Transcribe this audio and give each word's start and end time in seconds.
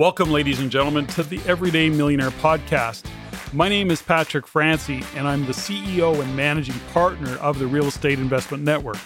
Welcome, 0.00 0.30
ladies 0.30 0.60
and 0.60 0.70
gentlemen, 0.70 1.06
to 1.08 1.22
the 1.22 1.42
Everyday 1.46 1.90
Millionaire 1.90 2.30
Podcast. 2.30 3.04
My 3.52 3.68
name 3.68 3.90
is 3.90 4.00
Patrick 4.00 4.46
Francey, 4.46 5.04
and 5.14 5.28
I'm 5.28 5.44
the 5.44 5.52
CEO 5.52 6.18
and 6.22 6.34
managing 6.34 6.78
partner 6.94 7.36
of 7.36 7.58
the 7.58 7.66
Real 7.66 7.84
Estate 7.84 8.18
Investment 8.18 8.62
Network. 8.62 8.96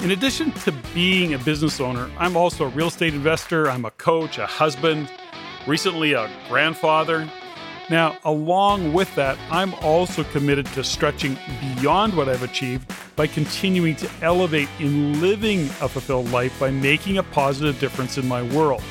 In 0.00 0.10
addition 0.10 0.50
to 0.50 0.72
being 0.92 1.34
a 1.34 1.38
business 1.38 1.80
owner, 1.80 2.10
I'm 2.18 2.36
also 2.36 2.64
a 2.64 2.68
real 2.70 2.88
estate 2.88 3.14
investor, 3.14 3.70
I'm 3.70 3.84
a 3.84 3.92
coach, 3.92 4.38
a 4.38 4.46
husband, 4.46 5.08
recently 5.68 6.14
a 6.14 6.28
grandfather. 6.48 7.30
Now, 7.88 8.18
along 8.24 8.92
with 8.92 9.14
that, 9.14 9.38
I'm 9.52 9.72
also 9.74 10.24
committed 10.24 10.66
to 10.72 10.82
stretching 10.82 11.38
beyond 11.76 12.16
what 12.16 12.28
I've 12.28 12.42
achieved 12.42 12.92
by 13.14 13.28
continuing 13.28 13.94
to 13.94 14.10
elevate 14.20 14.68
in 14.80 15.20
living 15.20 15.66
a 15.80 15.88
fulfilled 15.88 16.32
life 16.32 16.58
by 16.58 16.72
making 16.72 17.18
a 17.18 17.22
positive 17.22 17.78
difference 17.78 18.18
in 18.18 18.26
my 18.26 18.42
world. 18.42 18.82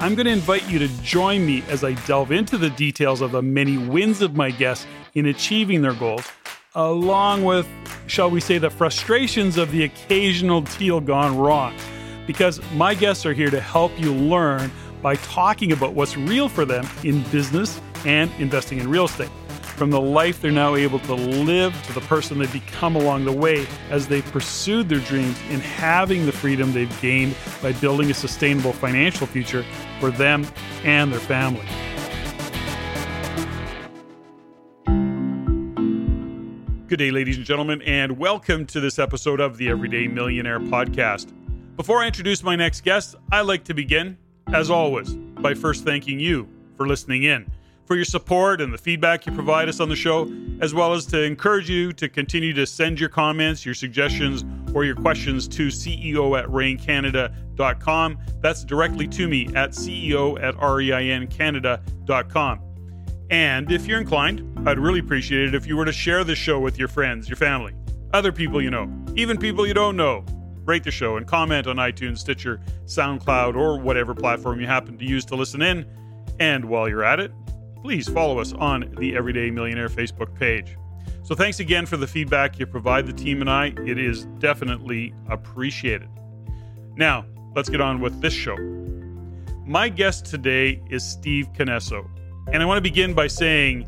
I'm 0.00 0.14
going 0.14 0.26
to 0.26 0.32
invite 0.32 0.68
you 0.70 0.78
to 0.78 0.86
join 1.02 1.44
me 1.44 1.64
as 1.68 1.82
I 1.82 1.94
delve 2.06 2.30
into 2.30 2.56
the 2.56 2.70
details 2.70 3.20
of 3.20 3.32
the 3.32 3.42
many 3.42 3.76
wins 3.76 4.22
of 4.22 4.36
my 4.36 4.52
guests 4.52 4.86
in 5.14 5.26
achieving 5.26 5.82
their 5.82 5.92
goals, 5.92 6.24
along 6.76 7.42
with, 7.42 7.66
shall 8.06 8.30
we 8.30 8.40
say, 8.40 8.58
the 8.58 8.70
frustrations 8.70 9.56
of 9.56 9.72
the 9.72 9.82
occasional 9.82 10.60
deal 10.60 11.00
gone 11.00 11.36
wrong. 11.36 11.74
Because 12.28 12.60
my 12.74 12.94
guests 12.94 13.26
are 13.26 13.32
here 13.32 13.50
to 13.50 13.60
help 13.60 13.90
you 13.98 14.14
learn 14.14 14.70
by 15.02 15.16
talking 15.16 15.72
about 15.72 15.94
what's 15.94 16.16
real 16.16 16.48
for 16.48 16.64
them 16.64 16.86
in 17.02 17.24
business 17.32 17.80
and 18.04 18.30
investing 18.38 18.78
in 18.78 18.88
real 18.88 19.06
estate 19.06 19.30
from 19.78 19.90
the 19.90 20.00
life 20.00 20.40
they're 20.40 20.50
now 20.50 20.74
able 20.74 20.98
to 20.98 21.14
live 21.14 21.72
to 21.84 21.92
the 21.92 22.00
person 22.00 22.36
they've 22.36 22.52
become 22.52 22.96
along 22.96 23.24
the 23.24 23.30
way 23.30 23.64
as 23.90 24.08
they've 24.08 24.26
pursued 24.32 24.88
their 24.88 24.98
dreams 24.98 25.40
in 25.50 25.60
having 25.60 26.26
the 26.26 26.32
freedom 26.32 26.72
they've 26.72 27.00
gained 27.00 27.32
by 27.62 27.72
building 27.74 28.10
a 28.10 28.14
sustainable 28.14 28.72
financial 28.72 29.24
future 29.24 29.64
for 30.00 30.10
them 30.10 30.44
and 30.82 31.12
their 31.12 31.20
family. 31.20 31.64
Good 36.88 36.98
day, 36.98 37.12
ladies 37.12 37.36
and 37.36 37.46
gentlemen, 37.46 37.80
and 37.82 38.18
welcome 38.18 38.66
to 38.66 38.80
this 38.80 38.98
episode 38.98 39.38
of 39.38 39.58
the 39.58 39.68
Everyday 39.68 40.08
Millionaire 40.08 40.58
Podcast. 40.58 41.32
Before 41.76 42.02
I 42.02 42.08
introduce 42.08 42.42
my 42.42 42.56
next 42.56 42.80
guest, 42.80 43.14
I 43.30 43.42
like 43.42 43.62
to 43.64 43.74
begin, 43.74 44.18
as 44.48 44.70
always, 44.70 45.14
by 45.14 45.54
first 45.54 45.84
thanking 45.84 46.18
you 46.18 46.48
for 46.76 46.88
listening 46.88 47.22
in 47.22 47.48
for 47.88 47.96
your 47.96 48.04
support 48.04 48.60
and 48.60 48.72
the 48.72 48.78
feedback 48.78 49.24
you 49.24 49.32
provide 49.32 49.66
us 49.66 49.80
on 49.80 49.88
the 49.88 49.96
show, 49.96 50.30
as 50.60 50.74
well 50.74 50.92
as 50.92 51.06
to 51.06 51.22
encourage 51.22 51.70
you 51.70 51.90
to 51.94 52.06
continue 52.06 52.52
to 52.52 52.66
send 52.66 53.00
your 53.00 53.08
comments, 53.08 53.64
your 53.64 53.74
suggestions, 53.74 54.44
or 54.74 54.84
your 54.84 54.94
questions 54.94 55.48
to 55.48 55.68
CEO 55.68 56.38
at 56.38 56.46
reincanada.com. 56.48 58.18
That's 58.40 58.62
directly 58.62 59.08
to 59.08 59.26
me 59.26 59.46
at 59.54 59.70
CEO 59.70 60.40
at 60.40 60.54
reincanada.com. 60.56 62.60
And 63.30 63.72
if 63.72 63.86
you're 63.86 64.00
inclined, 64.00 64.68
I'd 64.68 64.78
really 64.78 65.00
appreciate 65.00 65.48
it 65.48 65.54
if 65.54 65.66
you 65.66 65.76
were 65.76 65.86
to 65.86 65.92
share 65.92 66.24
this 66.24 66.38
show 66.38 66.60
with 66.60 66.78
your 66.78 66.88
friends, 66.88 67.26
your 67.26 67.36
family, 67.36 67.74
other 68.12 68.32
people 68.32 68.62
you 68.62 68.70
know, 68.70 68.92
even 69.16 69.38
people 69.38 69.66
you 69.66 69.74
don't 69.74 69.96
know. 69.96 70.24
Rate 70.66 70.84
the 70.84 70.90
show 70.90 71.16
and 71.16 71.26
comment 71.26 71.66
on 71.66 71.76
iTunes, 71.76 72.18
Stitcher, 72.18 72.60
SoundCloud, 72.84 73.56
or 73.56 73.80
whatever 73.80 74.14
platform 74.14 74.60
you 74.60 74.66
happen 74.66 74.98
to 74.98 75.04
use 75.06 75.24
to 75.24 75.34
listen 75.34 75.62
in. 75.62 75.86
And 76.38 76.66
while 76.66 76.86
you're 76.86 77.04
at 77.04 77.20
it, 77.20 77.32
please 77.82 78.08
follow 78.08 78.38
us 78.38 78.52
on 78.52 78.94
the 78.98 79.16
Everyday 79.16 79.50
Millionaire 79.50 79.88
Facebook 79.88 80.34
page. 80.34 80.76
So, 81.22 81.34
thanks 81.34 81.60
again 81.60 81.86
for 81.86 81.96
the 81.96 82.06
feedback 82.06 82.58
you 82.58 82.66
provide 82.66 83.06
the 83.06 83.12
team 83.12 83.40
and 83.40 83.50
I. 83.50 83.74
It 83.86 83.98
is 83.98 84.24
definitely 84.38 85.14
appreciated. 85.28 86.08
Now, 86.96 87.26
let's 87.54 87.68
get 87.68 87.80
on 87.80 88.00
with 88.00 88.20
this 88.20 88.32
show. 88.32 88.56
My 89.66 89.88
guest 89.88 90.24
today 90.26 90.82
is 90.88 91.04
Steve 91.04 91.52
Canesso. 91.52 92.08
And 92.52 92.62
I 92.62 92.66
want 92.66 92.78
to 92.78 92.82
begin 92.82 93.12
by 93.12 93.26
saying 93.26 93.86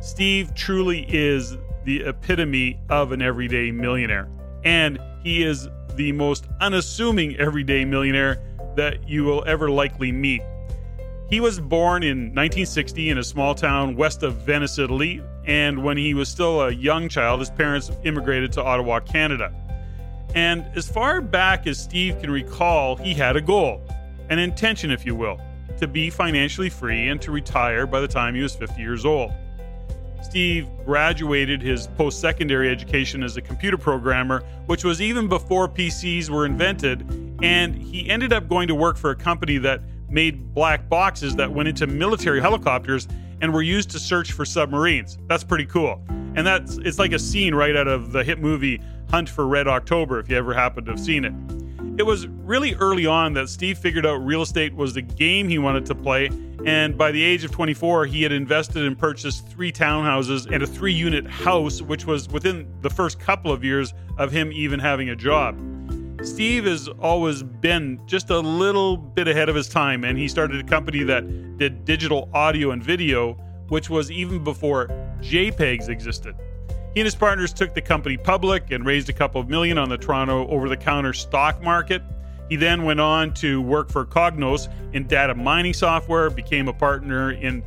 Steve 0.00 0.54
truly 0.54 1.06
is 1.08 1.56
the 1.84 2.02
epitome 2.02 2.80
of 2.88 3.12
an 3.12 3.22
everyday 3.22 3.70
millionaire. 3.70 4.28
And 4.64 4.98
he 5.22 5.44
is 5.44 5.68
the 5.94 6.12
most 6.12 6.46
unassuming 6.60 7.36
everyday 7.36 7.84
millionaire 7.84 8.42
that 8.76 9.08
you 9.08 9.24
will 9.24 9.44
ever 9.46 9.70
likely 9.70 10.10
meet. 10.10 10.42
He 11.30 11.38
was 11.38 11.60
born 11.60 12.02
in 12.02 12.34
1960 12.34 13.08
in 13.08 13.18
a 13.18 13.22
small 13.22 13.54
town 13.54 13.94
west 13.94 14.24
of 14.24 14.34
Venice, 14.38 14.78
Italy, 14.78 15.22
and 15.44 15.84
when 15.84 15.96
he 15.96 16.12
was 16.12 16.28
still 16.28 16.62
a 16.62 16.72
young 16.72 17.08
child, 17.08 17.38
his 17.38 17.50
parents 17.50 17.88
immigrated 18.02 18.50
to 18.54 18.64
Ottawa, 18.64 18.98
Canada. 18.98 19.54
And 20.34 20.66
as 20.74 20.88
far 20.88 21.20
back 21.20 21.68
as 21.68 21.80
Steve 21.80 22.20
can 22.20 22.32
recall, 22.32 22.96
he 22.96 23.14
had 23.14 23.36
a 23.36 23.40
goal, 23.40 23.80
an 24.28 24.40
intention, 24.40 24.90
if 24.90 25.06
you 25.06 25.14
will, 25.14 25.40
to 25.78 25.86
be 25.86 26.10
financially 26.10 26.68
free 26.68 27.06
and 27.08 27.22
to 27.22 27.30
retire 27.30 27.86
by 27.86 28.00
the 28.00 28.08
time 28.08 28.34
he 28.34 28.42
was 28.42 28.56
50 28.56 28.82
years 28.82 29.04
old. 29.04 29.32
Steve 30.22 30.68
graduated 30.84 31.62
his 31.62 31.86
post 31.96 32.20
secondary 32.20 32.68
education 32.68 33.22
as 33.22 33.36
a 33.36 33.40
computer 33.40 33.78
programmer, 33.78 34.42
which 34.66 34.82
was 34.82 35.00
even 35.00 35.28
before 35.28 35.68
PCs 35.68 36.28
were 36.28 36.44
invented, 36.44 37.02
and 37.40 37.76
he 37.76 38.10
ended 38.10 38.32
up 38.32 38.48
going 38.48 38.66
to 38.66 38.74
work 38.74 38.96
for 38.96 39.10
a 39.10 39.16
company 39.16 39.58
that 39.58 39.80
made 40.10 40.54
black 40.54 40.88
boxes 40.88 41.36
that 41.36 41.50
went 41.50 41.68
into 41.68 41.86
military 41.86 42.40
helicopters 42.40 43.06
and 43.40 43.52
were 43.52 43.62
used 43.62 43.90
to 43.90 43.98
search 43.98 44.32
for 44.32 44.44
submarines. 44.44 45.18
That's 45.26 45.44
pretty 45.44 45.66
cool. 45.66 46.02
And 46.08 46.46
that's 46.46 46.76
it's 46.78 46.98
like 46.98 47.12
a 47.12 47.18
scene 47.18 47.54
right 47.54 47.74
out 47.74 47.88
of 47.88 48.12
the 48.12 48.22
hit 48.22 48.38
movie 48.38 48.80
Hunt 49.10 49.28
for 49.28 49.46
Red 49.46 49.66
October 49.66 50.18
if 50.20 50.28
you 50.28 50.36
ever 50.36 50.54
happen 50.54 50.84
to 50.84 50.92
have 50.92 51.00
seen 51.00 51.24
it. 51.24 51.32
It 51.98 52.04
was 52.04 52.28
really 52.28 52.74
early 52.74 53.06
on 53.06 53.34
that 53.34 53.48
Steve 53.48 53.76
figured 53.76 54.06
out 54.06 54.24
real 54.24 54.42
estate 54.42 54.74
was 54.74 54.94
the 54.94 55.02
game 55.02 55.48
he 55.48 55.58
wanted 55.58 55.84
to 55.86 55.94
play, 55.94 56.30
and 56.64 56.96
by 56.96 57.10
the 57.10 57.22
age 57.22 57.44
of 57.44 57.50
24, 57.50 58.06
he 58.06 58.22
had 58.22 58.32
invested 58.32 58.84
and 58.84 58.98
purchased 58.98 59.48
three 59.48 59.72
townhouses 59.72 60.50
and 60.50 60.62
a 60.62 60.66
three 60.66 60.92
unit 60.92 61.26
house, 61.26 61.82
which 61.82 62.06
was 62.06 62.28
within 62.28 62.72
the 62.80 62.90
first 62.90 63.18
couple 63.18 63.50
of 63.52 63.64
years 63.64 63.92
of 64.18 64.30
him 64.30 64.52
even 64.52 64.78
having 64.78 65.10
a 65.10 65.16
job. 65.16 65.58
Steve 66.22 66.66
has 66.66 66.86
always 67.00 67.42
been 67.42 67.98
just 68.06 68.28
a 68.28 68.38
little 68.38 68.96
bit 68.96 69.26
ahead 69.26 69.48
of 69.48 69.54
his 69.54 69.68
time, 69.68 70.04
and 70.04 70.18
he 70.18 70.28
started 70.28 70.60
a 70.60 70.68
company 70.68 71.02
that 71.02 71.56
did 71.56 71.86
digital 71.86 72.28
audio 72.34 72.72
and 72.72 72.82
video, 72.82 73.32
which 73.68 73.88
was 73.88 74.10
even 74.10 74.44
before 74.44 74.88
JPEGs 75.20 75.88
existed. 75.88 76.34
He 76.92 77.00
and 77.00 77.06
his 77.06 77.14
partners 77.14 77.54
took 77.54 77.72
the 77.72 77.80
company 77.80 78.18
public 78.18 78.70
and 78.70 78.84
raised 78.84 79.08
a 79.08 79.14
couple 79.14 79.40
of 79.40 79.48
million 79.48 79.78
on 79.78 79.88
the 79.88 79.96
Toronto 79.96 80.46
over 80.48 80.68
the 80.68 80.76
counter 80.76 81.14
stock 81.14 81.62
market. 81.62 82.02
He 82.50 82.56
then 82.56 82.82
went 82.82 83.00
on 83.00 83.32
to 83.34 83.62
work 83.62 83.90
for 83.90 84.04
Cognos 84.04 84.68
in 84.92 85.06
data 85.06 85.34
mining 85.34 85.72
software, 85.72 86.28
became 86.28 86.68
a 86.68 86.72
partner 86.72 87.30
in 87.30 87.64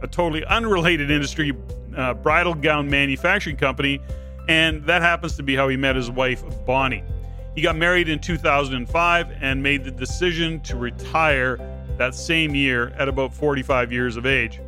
a 0.00 0.06
totally 0.06 0.42
unrelated 0.46 1.10
industry, 1.10 1.52
uh, 1.94 2.14
bridal 2.14 2.54
gown 2.54 2.88
manufacturing 2.88 3.56
company, 3.56 4.00
and 4.48 4.86
that 4.86 5.02
happens 5.02 5.36
to 5.36 5.42
be 5.42 5.54
how 5.54 5.68
he 5.68 5.76
met 5.76 5.96
his 5.96 6.10
wife, 6.10 6.42
Bonnie. 6.64 7.04
He 7.60 7.64
got 7.64 7.76
married 7.76 8.08
in 8.08 8.18
2005 8.18 9.32
and 9.42 9.62
made 9.62 9.84
the 9.84 9.90
decision 9.90 10.60
to 10.60 10.76
retire 10.76 11.58
that 11.98 12.14
same 12.14 12.54
year 12.54 12.88
at 12.98 13.06
about 13.06 13.34
45 13.34 13.92
years 13.92 14.16
of 14.16 14.24
age. 14.24 14.62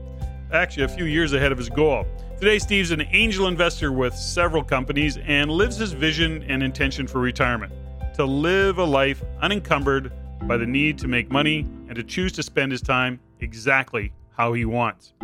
Actually, 0.52 0.82
a 0.82 0.88
few 0.88 1.06
years 1.06 1.32
ahead 1.32 1.52
of 1.52 1.56
his 1.56 1.70
goal. 1.70 2.06
Today, 2.38 2.58
Steve's 2.58 2.90
an 2.90 3.00
angel 3.12 3.46
investor 3.46 3.92
with 3.92 4.14
several 4.14 4.62
companies 4.62 5.16
and 5.16 5.50
lives 5.50 5.78
his 5.78 5.94
vision 5.94 6.44
and 6.50 6.62
intention 6.62 7.06
for 7.06 7.18
retirement 7.18 7.72
to 8.16 8.26
live 8.26 8.76
a 8.76 8.84
life 8.84 9.22
unencumbered 9.40 10.12
by 10.42 10.58
the 10.58 10.66
need 10.66 10.98
to 10.98 11.08
make 11.08 11.30
money 11.30 11.60
and 11.88 11.96
to 11.96 12.02
choose 12.02 12.32
to 12.32 12.42
spend 12.42 12.72
his 12.72 12.82
time 12.82 13.18
exactly 13.40 14.12
how 14.36 14.52
he 14.52 14.66
wants. 14.66 15.14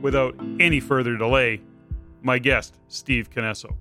Without 0.00 0.34
any 0.58 0.80
further 0.80 1.18
delay, 1.18 1.60
my 2.22 2.38
guest, 2.38 2.78
Steve 2.88 3.28
Canesso. 3.28 3.76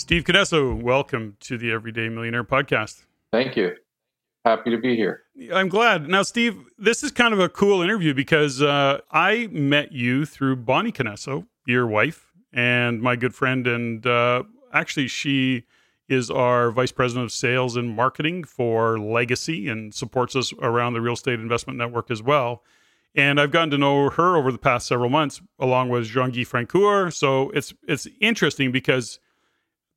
Steve 0.00 0.24
Canesso, 0.24 0.82
welcome 0.82 1.36
to 1.40 1.58
the 1.58 1.70
Everyday 1.70 2.08
Millionaire 2.08 2.42
podcast. 2.42 3.04
Thank 3.32 3.54
you. 3.54 3.76
Happy 4.46 4.70
to 4.70 4.78
be 4.78 4.96
here. 4.96 5.24
I'm 5.52 5.68
glad. 5.68 6.08
Now, 6.08 6.22
Steve, 6.22 6.56
this 6.78 7.04
is 7.04 7.10
kind 7.10 7.34
of 7.34 7.38
a 7.38 7.50
cool 7.50 7.82
interview 7.82 8.14
because 8.14 8.62
uh, 8.62 9.00
I 9.10 9.48
met 9.48 9.92
you 9.92 10.24
through 10.24 10.56
Bonnie 10.56 10.90
Canesso, 10.90 11.46
your 11.66 11.86
wife, 11.86 12.32
and 12.50 13.02
my 13.02 13.14
good 13.14 13.34
friend. 13.34 13.66
And 13.66 14.06
uh, 14.06 14.44
actually, 14.72 15.06
she 15.08 15.64
is 16.08 16.30
our 16.30 16.70
vice 16.70 16.92
president 16.92 17.26
of 17.26 17.32
sales 17.32 17.76
and 17.76 17.94
marketing 17.94 18.44
for 18.44 18.98
Legacy 18.98 19.68
and 19.68 19.92
supports 19.94 20.34
us 20.34 20.54
around 20.62 20.94
the 20.94 21.02
real 21.02 21.12
estate 21.12 21.40
investment 21.40 21.78
network 21.78 22.10
as 22.10 22.22
well. 22.22 22.64
And 23.14 23.38
I've 23.38 23.50
gotten 23.50 23.70
to 23.72 23.78
know 23.78 24.08
her 24.08 24.34
over 24.34 24.50
the 24.50 24.56
past 24.56 24.86
several 24.86 25.10
months, 25.10 25.42
along 25.58 25.90
with 25.90 26.06
Jean 26.06 26.30
Guy 26.30 26.40
Francoeur. 26.40 27.12
So 27.12 27.50
it's 27.50 27.74
it's 27.86 28.08
interesting 28.18 28.72
because 28.72 29.18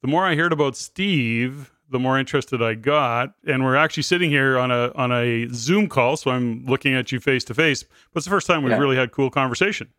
the 0.04 0.10
more 0.10 0.26
I 0.26 0.36
heard 0.36 0.52
about 0.52 0.76
Steve, 0.76 1.72
the 1.90 1.98
more 1.98 2.20
interested 2.20 2.62
I 2.62 2.74
got. 2.74 3.36
And 3.48 3.64
we're 3.64 3.78
actually 3.78 4.04
sitting 4.04 4.30
here 4.30 4.60
on 4.60 4.70
a 4.70 4.92
on 4.96 5.14
a 5.14 5.48
Zoom 5.54 5.88
call, 5.88 6.18
so 6.18 6.30
I'm 6.30 6.66
looking 6.66 6.94
at 6.94 7.14
you 7.14 7.22
face 7.22 7.46
to 7.46 7.54
face. 7.54 7.84
But 7.84 8.18
it's 8.18 8.26
the 8.26 8.30
first 8.30 8.46
time 8.46 8.64
we've 8.64 8.72
yeah. 8.72 8.80
really 8.80 8.98
had 8.98 9.14
cool 9.14 9.32
conversation. 9.32 9.90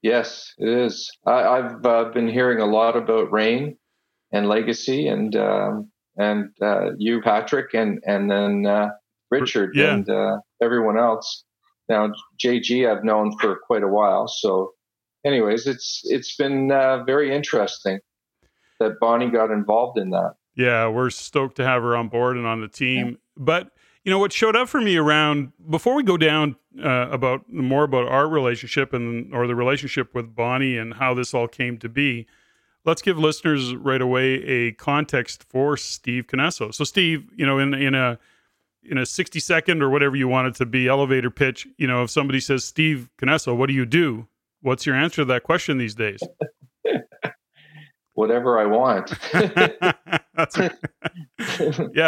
Yes, 0.00 0.54
it 0.56 0.70
is. 0.70 1.10
I, 1.26 1.56
have 1.56 1.84
uh, 1.84 2.04
been 2.04 2.28
hearing 2.28 2.60
a 2.60 2.64
lot 2.64 2.96
about 2.96 3.30
REIN 3.30 3.76
and 4.32 4.48
Legacy, 4.48 5.06
and 5.06 5.36
um, 5.36 5.90
and 6.16 6.48
uh, 6.62 6.92
you, 6.96 7.20
Patrick, 7.20 7.74
and 7.74 8.02
and 8.06 8.30
then 8.30 8.64
uh, 8.64 8.88
Richard 9.30 9.72
yeah. 9.74 9.92
and 9.92 10.08
uh, 10.08 10.38
everyone 10.62 10.98
else. 10.98 11.44
Now 11.90 12.10
JG 12.42 12.90
I've 12.90 13.04
known 13.04 13.36
for 13.38 13.58
quite 13.66 13.82
a 13.82 13.88
while, 13.88 14.28
so 14.28 14.72
anyways, 15.26 15.66
it's 15.66 16.00
it's 16.04 16.36
been 16.36 16.72
uh, 16.72 17.04
very 17.04 17.34
interesting 17.36 18.00
that 18.80 18.98
Bonnie 19.00 19.30
got 19.30 19.50
involved 19.50 19.98
in 19.98 20.10
that. 20.10 20.34
Yeah, 20.56 20.88
we're 20.88 21.10
stoked 21.10 21.56
to 21.56 21.64
have 21.64 21.82
her 21.82 21.96
on 21.96 22.08
board 22.08 22.36
and 22.36 22.46
on 22.46 22.60
the 22.60 22.68
team. 22.68 23.08
Yeah. 23.08 23.14
But 23.36 23.70
you 24.04 24.10
know 24.10 24.18
what 24.18 24.32
showed 24.32 24.56
up 24.56 24.68
for 24.68 24.80
me 24.80 24.96
around 24.96 25.52
before 25.68 25.94
we 25.94 26.02
go 26.02 26.16
down 26.16 26.56
uh, 26.82 27.08
about 27.10 27.50
more 27.52 27.84
about 27.84 28.08
our 28.08 28.28
relationship 28.28 28.92
and 28.92 29.32
or 29.34 29.46
the 29.46 29.54
relationship 29.54 30.14
with 30.14 30.34
Bonnie 30.34 30.76
and 30.76 30.94
how 30.94 31.14
this 31.14 31.34
all 31.34 31.48
came 31.48 31.78
to 31.78 31.88
be. 31.88 32.26
Let's 32.84 33.02
give 33.02 33.18
listeners 33.18 33.74
right 33.74 34.00
away 34.00 34.42
a 34.42 34.72
context 34.72 35.44
for 35.44 35.76
Steve 35.76 36.26
Canesso. 36.26 36.74
So, 36.74 36.82
Steve, 36.84 37.28
you 37.36 37.44
know, 37.44 37.58
in 37.58 37.74
in 37.74 37.94
a 37.94 38.18
in 38.82 38.96
a 38.96 39.04
60 39.04 39.38
second 39.40 39.82
or 39.82 39.90
whatever 39.90 40.16
you 40.16 40.28
want 40.28 40.48
it 40.48 40.54
to 40.56 40.66
be 40.66 40.88
elevator 40.88 41.30
pitch, 41.30 41.66
you 41.76 41.86
know, 41.86 42.02
if 42.02 42.10
somebody 42.10 42.40
says, 42.40 42.64
Steve 42.64 43.10
Canesso, 43.18 43.54
what 43.54 43.66
do 43.66 43.74
you 43.74 43.84
do? 43.84 44.26
What's 44.62 44.86
your 44.86 44.96
answer 44.96 45.16
to 45.16 45.24
that 45.26 45.42
question 45.42 45.78
these 45.78 45.94
days? 45.94 46.20
Whatever 48.20 48.58
I 48.58 48.66
want. 48.66 49.14
yeah, 49.32 49.48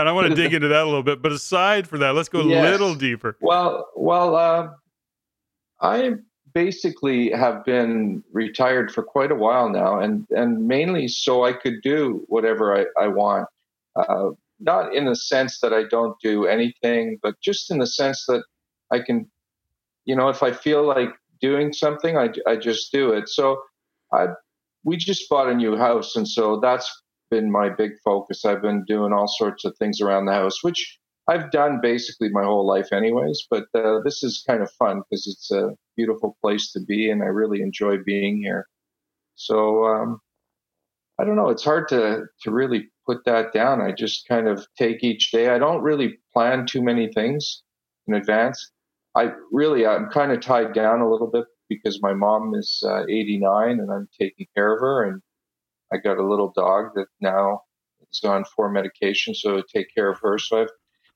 and 0.01 0.09
I 0.09 0.13
want 0.13 0.29
to 0.29 0.35
dig 0.35 0.53
into 0.53 0.69
that 0.69 0.83
a 0.83 0.85
little 0.85 1.03
bit. 1.03 1.23
But 1.23 1.33
aside 1.33 1.89
from 1.89 2.01
that, 2.01 2.15
let's 2.15 2.29
go 2.29 2.43
yes. 2.43 2.67
a 2.67 2.71
little 2.71 2.95
deeper. 2.95 3.39
Well, 3.41 3.89
well, 3.97 4.37
uh, 4.37 4.69
I 5.81 6.17
basically 6.53 7.31
have 7.31 7.65
been 7.65 8.23
retired 8.31 8.93
for 8.93 9.03
quite 9.03 9.33
a 9.33 9.35
while 9.35 9.71
now, 9.71 9.99
and 9.99 10.27
and 10.29 10.69
mainly 10.69 11.09
so 11.09 11.47
I 11.47 11.55
could 11.55 11.81
do 11.83 12.23
whatever 12.29 12.77
I, 12.77 12.85
I 13.03 13.09
want. 13.09 13.49
Uh, 13.97 14.33
not 14.61 14.95
in 14.95 15.07
the 15.07 15.17
sense 15.17 15.61
that 15.61 15.73
I 15.73 15.85
don't 15.85 16.21
do 16.21 16.45
anything, 16.45 17.21
but 17.23 17.41
just 17.41 17.71
in 17.71 17.79
the 17.79 17.87
sense 17.87 18.27
that 18.27 18.45
I 18.91 19.01
can, 19.01 19.31
you 20.05 20.15
know, 20.15 20.29
if 20.29 20.43
I 20.43 20.53
feel 20.53 20.87
like 20.87 21.09
doing 21.41 21.73
something, 21.73 22.19
I, 22.19 22.29
I 22.47 22.57
just 22.57 22.93
do 22.93 23.13
it. 23.13 23.31
So 23.31 23.63
I 24.13 24.27
we 24.85 24.97
just 24.97 25.29
bought 25.29 25.49
a 25.49 25.55
new 25.55 25.77
house, 25.77 26.17
and 26.17 26.27
so 26.27 26.61
that's 26.61 26.91
been 27.31 27.51
my 27.51 27.69
big 27.69 27.93
focus. 28.05 28.45
I've 28.45 28.63
been 28.63 28.85
doing 28.87 29.13
all 29.13 29.29
sorts 29.29 29.65
of 29.65 29.77
things 29.79 30.01
around 30.01 30.27
the 30.27 30.33
house, 30.33 30.63
which 30.63 30.99
I've 31.29 31.51
done 31.51 31.81
basically 31.81 32.29
my 32.31 32.43
whole 32.43 32.67
life, 32.67 32.93
anyways. 32.93 33.47
But 33.51 33.65
uh, 33.75 34.01
this 34.05 34.23
is 34.23 34.45
kind 34.47 34.63
of 34.63 34.71
fun 34.73 35.03
because 35.03 35.27
it's 35.27 35.51
a 35.51 35.71
beautiful 35.97 36.37
place 36.43 36.73
to 36.73 36.81
be, 36.81 37.11
and 37.11 37.23
I 37.23 37.27
really 37.27 37.63
enjoy 37.63 37.97
being 38.05 38.39
here. 38.39 38.67
So 39.37 39.85
um, 39.85 40.21
I 41.19 41.25
don't 41.25 41.37
know. 41.37 41.49
It's 41.49 41.65
hard 41.65 41.89
to 41.89 42.25
to 42.43 42.51
really 42.51 42.91
put 43.07 43.25
that 43.25 43.53
down. 43.53 43.81
I 43.81 43.93
just 43.93 44.27
kind 44.29 44.49
of 44.49 44.67
take 44.79 45.03
each 45.03 45.31
day. 45.31 45.49
I 45.49 45.59
don't 45.59 45.83
really 45.83 46.19
plan 46.33 46.67
too 46.67 46.83
many 46.83 47.13
things 47.13 47.63
in 48.07 48.15
advance. 48.15 48.71
I 49.15 49.33
really, 49.51 49.87
I'm 49.87 50.09
kind 50.09 50.33
of 50.33 50.41
tied 50.41 50.73
down 50.73 51.01
a 51.01 51.11
little 51.11 51.31
bit 51.31 51.45
because 51.75 52.01
my 52.03 52.13
mom 52.13 52.55
is 52.55 52.83
uh, 52.87 53.05
89 53.09 53.81
and 53.81 53.91
I'm 53.91 54.09
taking 54.19 54.47
care 54.55 54.75
of 54.75 54.81
her. 54.81 55.09
And 55.09 55.23
I 55.93 55.99
got 55.99 56.19
a 56.19 56.27
little 56.27 56.53
dog 56.55 56.95
that 56.95 57.07
now 57.21 57.63
is 58.13 58.23
on 58.25 58.45
four 58.45 58.73
medications, 58.73 59.37
so 59.37 59.59
I 59.59 59.63
take 59.73 59.95
care 59.95 60.11
of 60.11 60.19
her. 60.23 60.39
So 60.39 60.63
I've, 60.63 60.71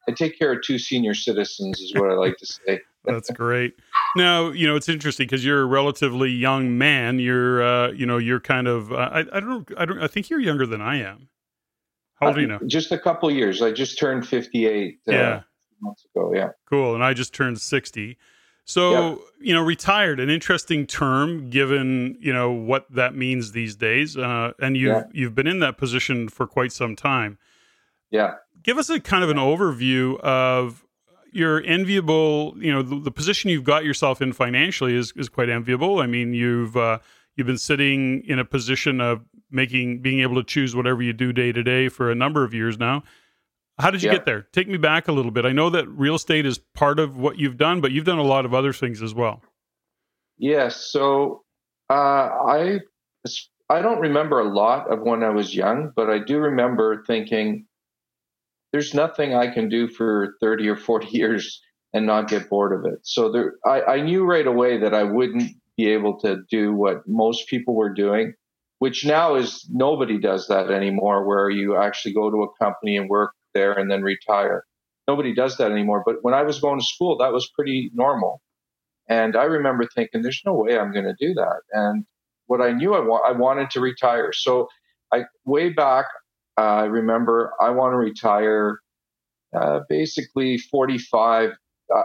I 0.08 0.12
take 0.12 0.38
care 0.38 0.53
of 0.53 0.62
two 0.62 0.79
senior 0.79 1.14
citizens, 1.14 1.81
is 1.81 1.94
what 1.94 2.11
I 2.11 2.14
like 2.14 2.37
to 2.38 2.47
say. 2.47 2.81
That's 3.05 3.31
great. 3.31 3.75
Now, 4.17 4.50
you 4.50 4.67
know, 4.67 4.76
it's 4.76 4.88
interesting 4.88 5.26
because 5.26 5.44
you're 5.44 5.62
a 5.62 5.67
relatively 5.67 6.31
young 6.31 6.76
man. 6.76 7.19
You're, 7.19 7.62
uh, 7.62 7.93
you 7.93 8.06
know, 8.06 8.19
you're 8.19 8.41
kind 8.41 8.67
of, 8.67 8.93
uh, 8.93 8.97
I, 9.12 9.19
I 9.32 9.41
don't, 9.41 9.70
I 9.76 9.85
don't, 9.85 10.00
I 10.00 10.09
think 10.09 10.29
you're 10.29 10.41
younger 10.41 10.67
than 10.67 10.81
I 10.81 10.97
am. 10.97 11.29
How 12.17 12.29
old 12.29 12.38
are 12.38 12.41
you 12.41 12.47
now? 12.47 12.61
Just 12.67 12.93
a 12.93 12.99
couple 12.99 13.31
years. 13.31 13.62
I 13.62 13.73
just 13.73 13.99
turned 13.99 14.26
58. 14.26 14.99
Uh, 15.09 15.12
yeah 15.12 15.43
months 15.81 16.05
ago. 16.05 16.32
Yeah. 16.35 16.50
Cool. 16.69 16.94
And 16.94 17.05
I 17.05 17.14
just 17.14 17.35
turned 17.35 17.61
60. 17.61 18.17
So, 18.68 19.10
yep. 19.10 19.18
you 19.40 19.54
know, 19.54 19.62
retired, 19.62 20.18
an 20.18 20.28
interesting 20.28 20.88
term 20.88 21.50
given, 21.50 22.18
you 22.20 22.32
know, 22.32 22.50
what 22.50 22.84
that 22.90 23.14
means 23.14 23.52
these 23.52 23.76
days. 23.76 24.16
Uh, 24.16 24.54
and 24.60 24.76
you've, 24.76 24.88
yeah. 24.88 25.04
you've 25.12 25.36
been 25.36 25.46
in 25.46 25.60
that 25.60 25.78
position 25.78 26.28
for 26.28 26.48
quite 26.48 26.72
some 26.72 26.96
time. 26.96 27.38
Yeah. 28.10 28.34
Give 28.64 28.76
us 28.76 28.90
a 28.90 28.98
kind 28.98 29.22
of 29.22 29.30
an 29.30 29.36
overview 29.36 30.18
of 30.18 30.84
your 31.30 31.62
enviable, 31.62 32.54
you 32.58 32.72
know, 32.72 32.82
the, 32.82 32.98
the 32.98 33.12
position 33.12 33.50
you've 33.50 33.62
got 33.62 33.84
yourself 33.84 34.20
in 34.20 34.32
financially 34.32 34.96
is, 34.96 35.12
is 35.14 35.28
quite 35.28 35.48
enviable. 35.48 36.00
I 36.00 36.08
mean, 36.08 36.34
you've, 36.34 36.76
uh, 36.76 36.98
you've 37.36 37.46
been 37.46 37.58
sitting 37.58 38.24
in 38.26 38.40
a 38.40 38.44
position 38.44 39.00
of 39.00 39.24
making, 39.48 40.00
being 40.00 40.22
able 40.22 40.34
to 40.34 40.44
choose 40.44 40.74
whatever 40.74 41.04
you 41.04 41.12
do 41.12 41.32
day 41.32 41.52
to 41.52 41.62
day 41.62 41.88
for 41.88 42.10
a 42.10 42.16
number 42.16 42.42
of 42.42 42.52
years 42.52 42.80
now. 42.80 43.04
How 43.78 43.90
did 43.90 44.02
you 44.02 44.08
yeah. 44.08 44.17
get 44.17 44.25
there? 44.25 44.43
Take 44.52 44.69
me 44.69 44.78
back 44.78 45.08
a 45.08 45.12
little 45.12 45.31
bit. 45.31 45.44
I 45.44 45.52
know 45.52 45.69
that 45.70 45.87
real 45.88 46.14
estate 46.14 46.46
is 46.46 46.58
part 46.75 46.99
of 46.99 47.17
what 47.17 47.38
you've 47.38 47.58
done, 47.58 47.81
but 47.81 47.93
you've 47.93 48.06
done 48.06 48.19
a 48.19 48.25
lot 48.25 48.46
of 48.46 48.55
other 48.55 48.73
things 48.73 49.02
as 49.02 49.14
well. 49.14 49.43
Yes. 50.38 50.76
So 50.90 51.43
uh, 51.90 51.93
I 51.94 52.81
I 53.69 53.82
don't 53.82 54.00
remember 54.00 54.38
a 54.38 54.49
lot 54.49 54.90
of 54.90 55.00
when 55.00 55.23
I 55.23 55.31
was 55.31 55.55
young, 55.55 55.93
but 55.94 56.08
I 56.08 56.19
do 56.19 56.38
remember 56.38 57.05
thinking, 57.06 57.67
"There's 58.73 58.94
nothing 58.94 59.34
I 59.34 59.49
can 59.49 59.69
do 59.69 59.88
for 59.88 60.37
30 60.40 60.69
or 60.69 60.76
40 60.76 61.06
years 61.11 61.61
and 61.93 62.06
not 62.06 62.28
get 62.28 62.49
bored 62.49 62.73
of 62.73 62.90
it." 62.90 63.00
So 63.02 63.31
there, 63.31 63.55
I, 63.67 63.82
I 63.82 64.00
knew 64.00 64.25
right 64.25 64.46
away 64.46 64.78
that 64.78 64.94
I 64.94 65.05
wouldn't 65.05 65.52
be 65.76 65.90
able 65.90 66.19
to 66.20 66.38
do 66.50 66.73
what 66.73 67.06
most 67.06 67.49
people 67.49 67.75
were 67.75 67.93
doing 67.93 68.32
which 68.78 69.05
now 69.05 69.37
is 69.37 69.67
nobody 69.70 70.19
does 70.19 70.49
that 70.49 70.70
anymore 70.70 71.26
where 71.26 71.49
you 71.49 71.76
actually 71.76 72.12
go 72.12 72.31
to 72.31 72.43
a 72.43 72.64
company 72.64 72.96
and 72.96 73.08
work 73.08 73.32
there 73.56 73.73
and 73.73 73.91
then 73.91 74.03
retire. 74.03 74.64
Nobody 75.08 75.35
does 75.35 75.56
that 75.56 75.70
anymore. 75.70 76.03
But 76.05 76.17
when 76.23 76.35
I 76.35 76.43
was 76.43 76.61
going 76.61 76.79
to 76.79 76.85
school, 76.85 77.17
that 77.19 77.32
was 77.32 77.50
pretty 77.55 77.91
normal. 77.94 78.43
And 79.08 79.37
I 79.37 79.44
remember 79.44 79.88
thinking, 79.94 80.23
there's 80.23 80.43
no 80.44 80.55
way 80.55 80.79
I'm 80.79 80.93
going 80.93 81.05
to 81.05 81.14
do 81.19 81.32
that. 81.35 81.61
And 81.73 82.05
what 82.47 82.61
I 82.61 82.73
knew 82.73 82.94
I, 82.94 83.00
wa- 83.00 83.23
I 83.26 83.32
wanted 83.32 83.70
to 83.70 83.81
retire. 83.81 84.32
So 84.32 84.69
I 85.12 85.25
way 85.44 85.69
back, 85.70 86.06
uh, 86.58 86.62
I 86.62 86.85
remember 86.85 87.53
I 87.61 87.70
want 87.70 87.93
to 87.93 87.99
retire 87.99 88.81
uh, 89.59 89.81
basically 89.88 90.59
45. 90.59 91.50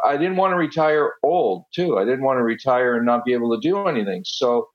I 0.06 0.16
didn't 0.18 0.36
want 0.36 0.52
to 0.52 0.58
retire 0.58 1.14
old 1.24 1.66
too. 1.74 1.98
I 1.98 2.06
didn't 2.06 2.24
want 2.24 2.38
to 2.38 2.44
retire 2.44 2.96
and 2.96 3.06
not 3.06 3.26
be 3.26 3.34
able 3.34 3.56
to 3.56 3.68
do 3.68 3.88
anything. 3.88 4.22
So, 4.26 4.68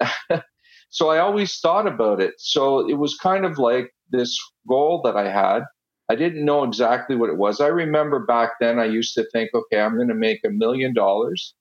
so 0.90 1.08
I 1.08 1.18
always 1.18 1.58
thought 1.60 1.86
about 1.86 2.20
it. 2.20 2.34
So 2.38 2.86
it 2.88 2.98
was 2.98 3.16
kind 3.16 3.46
of 3.46 3.58
like 3.58 3.90
this 4.10 4.38
goal 4.68 5.00
that 5.04 5.16
I 5.16 5.30
had. 5.30 5.62
I 6.10 6.16
didn't 6.16 6.44
know 6.44 6.64
exactly 6.64 7.14
what 7.14 7.30
it 7.30 7.36
was. 7.36 7.60
I 7.60 7.68
remember 7.68 8.26
back 8.26 8.54
then 8.58 8.80
I 8.80 8.86
used 8.86 9.14
to 9.14 9.24
think, 9.30 9.50
okay, 9.54 9.80
I'm 9.80 9.94
going 9.94 10.08
to 10.08 10.14
make 10.14 10.40
a 10.44 10.50
million 10.50 10.92
dollars 10.92 11.54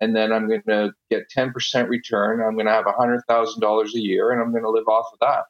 and 0.00 0.16
then 0.16 0.32
I'm 0.32 0.48
going 0.48 0.64
to 0.66 0.92
get 1.08 1.30
10% 1.34 1.88
return. 1.88 2.42
I'm 2.42 2.54
going 2.54 2.66
to 2.66 2.72
have 2.72 2.84
$100,000 2.84 3.94
a 3.94 4.00
year 4.00 4.32
and 4.32 4.42
I'm 4.42 4.50
going 4.50 4.64
to 4.64 4.70
live 4.70 4.88
off 4.88 5.06
of 5.12 5.20
that, 5.20 5.44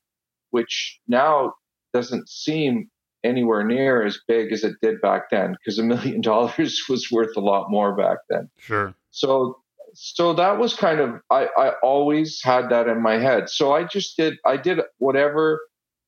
which 0.51 1.01
now 1.09 1.55
doesn't 1.95 2.29
seem 2.29 2.91
anywhere 3.25 3.65
near 3.65 4.05
as 4.05 4.21
big 4.29 4.53
as 4.53 4.65
it 4.65 4.75
did 4.83 5.01
back 5.01 5.31
then 5.31 5.53
because 5.53 5.79
a 5.79 5.83
million 5.83 6.21
dollars 6.33 6.83
was 6.91 7.11
worth 7.11 7.35
a 7.39 7.41
lot 7.41 7.71
more 7.71 7.97
back 7.97 8.19
then. 8.29 8.51
Sure. 8.59 8.95
So 9.13 9.57
so 9.95 10.35
that 10.35 10.59
was 10.59 10.75
kind 10.75 11.01
of 11.01 11.21
I, 11.31 11.49
I 11.57 11.71
always 11.83 12.43
had 12.43 12.69
that 12.69 12.87
in 12.87 13.01
my 13.01 13.19
head. 13.19 13.49
So 13.49 13.73
I 13.73 13.85
just 13.85 14.19
did 14.19 14.35
I 14.45 14.59
did 14.59 14.81
whatever 14.99 15.61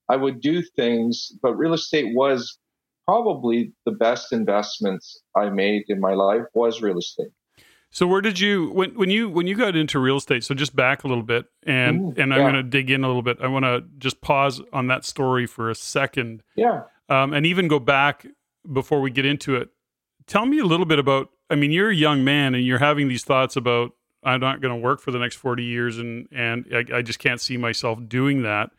I 0.09 0.17
would 0.17 0.41
do 0.41 0.63
things, 0.63 1.33
but 1.43 1.55
real 1.55 1.75
estate 1.75 2.15
was 2.15 2.59
probably 3.07 3.73
the 3.85 3.93
best 3.93 4.33
investments 4.33 5.21
I 5.37 5.51
made 5.51 5.85
in 5.89 6.01
my 6.01 6.15
life 6.15 6.43
was 6.55 6.83
real 6.83 6.99
estate. 6.99 7.29
So 7.91 8.09
where 8.09 8.21
did 8.21 8.41
you 8.41 8.71
when 8.71 8.95
when 8.97 9.09
you 9.09 9.29
when 9.29 9.47
you 9.47 9.55
got 9.55 9.77
into 9.77 10.01
real 10.01 10.17
estate? 10.17 10.43
So 10.43 10.53
just 10.53 10.75
back 10.75 11.05
a 11.05 11.09
little 11.09 11.23
bit, 11.23 11.47
and 11.63 12.01
mm, 12.01 12.19
and 12.19 12.35
I'm 12.35 12.41
yeah. 12.41 12.51
going 12.51 12.55
to 12.55 12.63
dig 12.65 12.91
in 12.91 13.05
a 13.05 13.07
little 13.07 13.23
bit. 13.23 13.39
I 13.41 13.47
want 13.47 13.65
to 13.65 13.85
just 13.99 14.21
pause 14.21 14.61
on 14.73 14.89
that 14.89 15.05
story 15.05 15.47
for 15.47 15.71
a 15.71 15.77
second. 15.77 16.43
Yeah. 16.57 16.83
Um, 17.09 17.33
and 17.33 17.47
even 17.47 17.69
go 17.69 17.79
back 17.79 18.27
before 18.71 19.01
we 19.01 19.11
get 19.11 19.25
into 19.25 19.55
it. 19.55 19.69
Tell 20.27 20.45
me 20.45 20.59
a 20.59 20.65
little 20.65 20.87
bit 20.87 20.99
about. 20.99 21.31
I 21.51 21.55
mean, 21.55 21.71
you're 21.71 21.91
a 21.91 21.95
young 21.95 22.25
man, 22.25 22.57
and 22.57 22.65
you're 22.65 22.79
having 22.79 23.07
these 23.07 23.23
thoughts 23.23 23.55
about 23.55 23.93
I'm 24.25 24.41
not 24.41 24.61
going 24.61 24.75
to 24.75 24.81
work 24.81 25.01
for 25.01 25.13
the 25.13 25.21
next 25.21 25.37
40 25.37 25.63
years, 25.63 25.99
and 25.99 26.27
and 26.33 26.67
I, 26.75 26.97
I 26.97 27.03
just 27.03 27.21
can't 27.21 27.41
see 27.41 27.57
myself 27.57 28.01
doing 28.09 28.43
that 28.43 28.71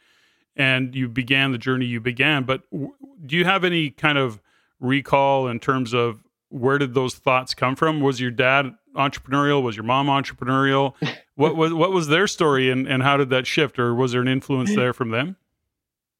and 0.56 0.96
you 0.96 1.08
began 1.08 1.52
the 1.52 1.58
journey 1.58 1.86
you 1.86 2.00
began. 2.00 2.44
But 2.44 2.70
w- 2.72 2.94
do 3.26 3.36
you 3.36 3.46
have 3.46 3.64
any 3.64 3.90
kind 3.90 4.18
of 4.18 4.40
recall 4.80 5.48
in 5.48 5.60
terms 5.60 5.94
of 5.94 6.24
where 6.50 6.78
did 6.78 6.94
those 6.94 7.16
thoughts 7.16 7.54
come 7.54 7.76
from? 7.76 8.02
Was 8.02 8.20
your 8.20 8.32
dad 8.32 8.76
entrepreneurial? 8.96 9.62
Was 9.62 9.76
your 9.76 9.84
mom 9.84 10.08
entrepreneurial? 10.08 10.94
what 11.36 11.56
was 11.56 11.74
what 11.74 11.92
was 11.92 12.08
their 12.08 12.28
story, 12.28 12.70
and 12.70 12.88
and 12.88 13.04
how 13.04 13.18
did 13.18 13.30
that 13.30 13.48
shift, 13.48 13.80
or 13.80 13.94
was 13.94 14.12
there 14.14 14.22
an 14.22 14.28
influence 14.28 14.76
there 14.76 14.94
from 14.94 15.12
them? 15.12 15.36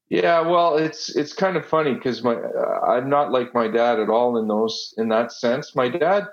Yeah, 0.08 0.40
well, 0.40 0.76
it's 0.76 1.14
it's 1.16 1.32
kind 1.32 1.56
of 1.56 1.66
funny 1.66 1.94
because 1.94 2.22
my 2.22 2.34
uh, 2.34 2.80
I'm 2.86 3.08
not 3.08 3.32
like 3.32 3.54
my 3.54 3.68
dad 3.68 3.98
at 3.98 4.08
all 4.08 4.36
in 4.36 4.46
those 4.46 4.94
in 4.98 5.08
that 5.08 5.32
sense. 5.32 5.74
My 5.74 5.88
dad, 5.88 6.24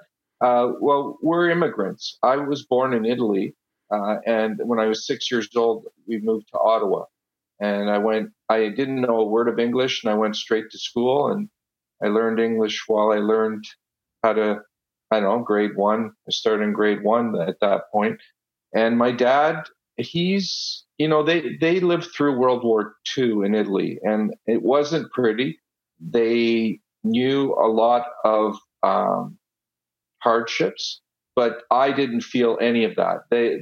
uh, 0.41 0.73
well, 0.79 1.17
we're 1.21 1.49
immigrants. 1.49 2.17
I 2.21 2.37
was 2.37 2.65
born 2.65 2.93
in 2.93 3.05
Italy, 3.05 3.55
uh, 3.89 4.17
and 4.25 4.59
when 4.63 4.79
I 4.79 4.85
was 4.85 5.07
six 5.07 5.31
years 5.31 5.49
old, 5.55 5.85
we 6.07 6.19
moved 6.19 6.49
to 6.49 6.59
Ottawa 6.59 7.05
and 7.59 7.89
I 7.89 7.97
went. 7.97 8.31
I 8.49 8.69
didn't 8.69 9.01
know 9.01 9.21
a 9.21 9.25
word 9.25 9.47
of 9.47 9.59
English, 9.59 10.03
and 10.03 10.11
I 10.11 10.15
went 10.15 10.35
straight 10.35 10.69
to 10.71 10.77
school, 10.77 11.27
and 11.31 11.49
I 12.03 12.07
learned 12.07 12.39
English 12.39 12.83
while 12.87 13.11
I 13.11 13.17
learned 13.17 13.65
had 14.23 14.37
a, 14.37 14.61
I 15.11 15.19
don't 15.19 15.39
know, 15.39 15.43
grade 15.43 15.75
one. 15.75 16.11
I 16.27 16.31
started 16.31 16.63
in 16.63 16.73
grade 16.73 17.03
one 17.03 17.39
at 17.39 17.59
that 17.61 17.91
point. 17.91 18.19
And 18.73 18.97
my 18.97 19.11
dad, 19.11 19.63
he's, 19.97 20.85
you 20.97 21.07
know, 21.07 21.23
they, 21.23 21.57
they 21.59 21.79
lived 21.79 22.07
through 22.15 22.39
World 22.39 22.63
War 22.63 22.95
II 23.15 23.45
in 23.45 23.53
Italy 23.53 23.99
and 24.03 24.33
it 24.47 24.63
wasn't 24.63 25.11
pretty. 25.11 25.59
They 25.99 26.79
knew 27.03 27.53
a 27.53 27.67
lot 27.67 28.07
of 28.23 28.57
um, 28.81 29.37
hardships, 30.19 31.01
but 31.35 31.63
I 31.69 31.91
didn't 31.91 32.21
feel 32.21 32.57
any 32.59 32.83
of 32.85 32.95
that. 32.95 33.25
They, 33.29 33.61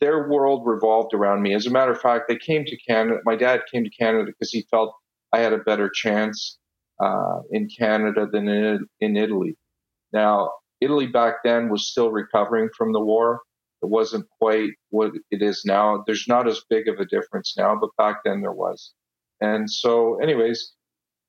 their 0.00 0.28
world 0.28 0.66
revolved 0.66 1.14
around 1.14 1.42
me. 1.42 1.54
As 1.54 1.66
a 1.66 1.70
matter 1.70 1.92
of 1.92 2.00
fact, 2.00 2.24
they 2.28 2.36
came 2.36 2.64
to 2.64 2.76
Canada. 2.88 3.20
My 3.24 3.36
dad 3.36 3.62
came 3.72 3.84
to 3.84 3.90
Canada 3.90 4.26
because 4.26 4.50
he 4.50 4.66
felt 4.70 4.94
I 5.32 5.40
had 5.40 5.52
a 5.52 5.58
better 5.58 5.90
chance 5.92 6.58
uh, 7.02 7.40
in 7.50 7.68
Canada 7.68 8.26
than 8.30 8.48
in, 8.48 8.86
in 9.00 9.16
Italy. 9.16 9.56
Now, 10.12 10.50
Italy 10.80 11.06
back 11.06 11.36
then 11.44 11.68
was 11.68 11.90
still 11.90 12.10
recovering 12.10 12.68
from 12.76 12.92
the 12.92 13.00
war. 13.00 13.42
It 13.82 13.88
wasn't 13.88 14.26
quite 14.40 14.70
what 14.90 15.12
it 15.30 15.42
is 15.42 15.62
now. 15.64 16.02
There's 16.06 16.26
not 16.26 16.48
as 16.48 16.62
big 16.70 16.88
of 16.88 16.98
a 16.98 17.04
difference 17.06 17.54
now, 17.56 17.76
but 17.78 17.90
back 17.98 18.18
then 18.24 18.40
there 18.40 18.52
was. 18.52 18.92
And 19.40 19.70
so, 19.70 20.18
anyways, 20.20 20.72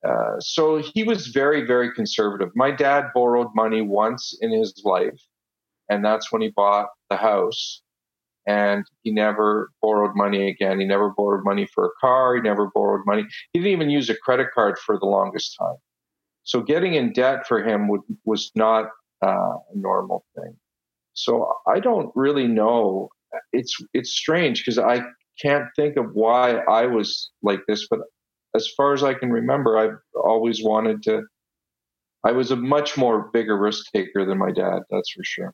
uh, 0.08 0.40
so 0.40 0.78
he 0.78 1.04
was 1.04 1.28
very, 1.28 1.66
very 1.66 1.94
conservative. 1.94 2.50
My 2.56 2.72
dad 2.72 3.08
borrowed 3.14 3.50
money 3.54 3.82
once 3.82 4.38
in 4.40 4.52
his 4.52 4.74
life, 4.86 5.20
and 5.90 6.06
that's 6.06 6.32
when 6.32 6.42
he 6.42 6.50
bought 6.56 6.88
the 7.10 7.18
house 7.18 7.82
and 8.48 8.86
he 9.04 9.12
never 9.12 9.70
borrowed 9.82 10.16
money 10.16 10.50
again. 10.50 10.80
He 10.80 10.86
never 10.86 11.10
borrowed 11.10 11.44
money 11.44 11.68
for 11.68 11.86
a 11.86 11.92
car. 12.00 12.36
He 12.36 12.42
never 12.42 12.72
borrowed 12.74 13.06
money. 13.06 13.26
He 13.52 13.60
didn't 13.60 13.74
even 13.74 13.90
use 13.90 14.10
a 14.10 14.16
credit 14.16 14.48
card 14.56 14.80
for 14.80 14.98
the 14.98 15.06
longest 15.06 15.56
time. 15.60 15.76
So 16.44 16.62
getting 16.62 16.94
in 16.94 17.12
debt 17.12 17.46
for 17.46 17.62
him 17.62 17.90
would, 17.90 18.02
was 18.24 18.52
not 18.56 18.86
uh, 19.22 19.28
a 19.74 19.76
normal 19.76 20.24
thing. 20.36 20.56
So 21.14 21.54
I 21.68 21.82
don't 21.82 22.10
really 22.16 22.48
know. 22.48 23.10
It's 23.52 23.76
it's 23.94 24.12
strange 24.12 24.64
because 24.64 24.78
I 24.80 25.02
can't 25.42 25.66
think 25.76 25.98
of 25.98 26.14
why 26.14 26.58
I 26.70 26.86
was 26.86 27.32
like 27.44 27.60
this, 27.68 27.88
but 27.90 28.00
as 28.56 28.68
far 28.78 28.94
as 28.94 29.04
I 29.04 29.14
can 29.14 29.32
remember, 29.32 29.78
I've 29.78 29.98
always 30.16 30.64
wanted 30.64 31.04
to. 31.04 31.24
I 32.24 32.32
was 32.32 32.52
a 32.52 32.56
much 32.56 32.98
more 32.98 33.30
bigger 33.34 33.58
risk 33.58 33.92
taker 33.94 34.26
than 34.26 34.38
my 34.38 34.52
dad. 34.52 34.84
That's 34.90 35.12
for 35.12 35.24
sure. 35.24 35.54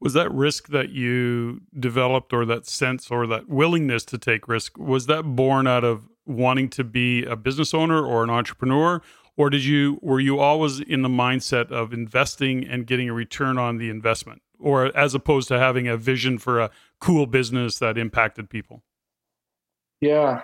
Was 0.00 0.12
that 0.12 0.32
risk 0.32 0.68
that 0.68 0.90
you 0.90 1.60
developed, 1.78 2.32
or 2.32 2.44
that 2.44 2.66
sense, 2.66 3.10
or 3.10 3.26
that 3.26 3.48
willingness 3.48 4.04
to 4.06 4.18
take 4.18 4.46
risk, 4.46 4.78
was 4.78 5.06
that 5.06 5.22
born 5.22 5.66
out 5.66 5.82
of 5.82 6.08
wanting 6.24 6.68
to 6.68 6.84
be 6.84 7.24
a 7.24 7.34
business 7.34 7.74
owner 7.74 8.04
or 8.04 8.22
an 8.22 8.30
entrepreneur, 8.30 9.02
or 9.36 9.50
did 9.50 9.64
you 9.64 9.98
were 10.02 10.20
you 10.20 10.38
always 10.38 10.80
in 10.80 11.02
the 11.02 11.08
mindset 11.08 11.70
of 11.72 11.92
investing 11.92 12.66
and 12.66 12.86
getting 12.86 13.08
a 13.08 13.12
return 13.12 13.58
on 13.58 13.78
the 13.78 13.90
investment, 13.90 14.42
or 14.60 14.96
as 14.96 15.14
opposed 15.14 15.48
to 15.48 15.58
having 15.58 15.88
a 15.88 15.96
vision 15.96 16.38
for 16.38 16.60
a 16.60 16.70
cool 17.00 17.26
business 17.26 17.78
that 17.78 17.98
impacted 17.98 18.50
people? 18.50 18.84
Yeah, 20.00 20.42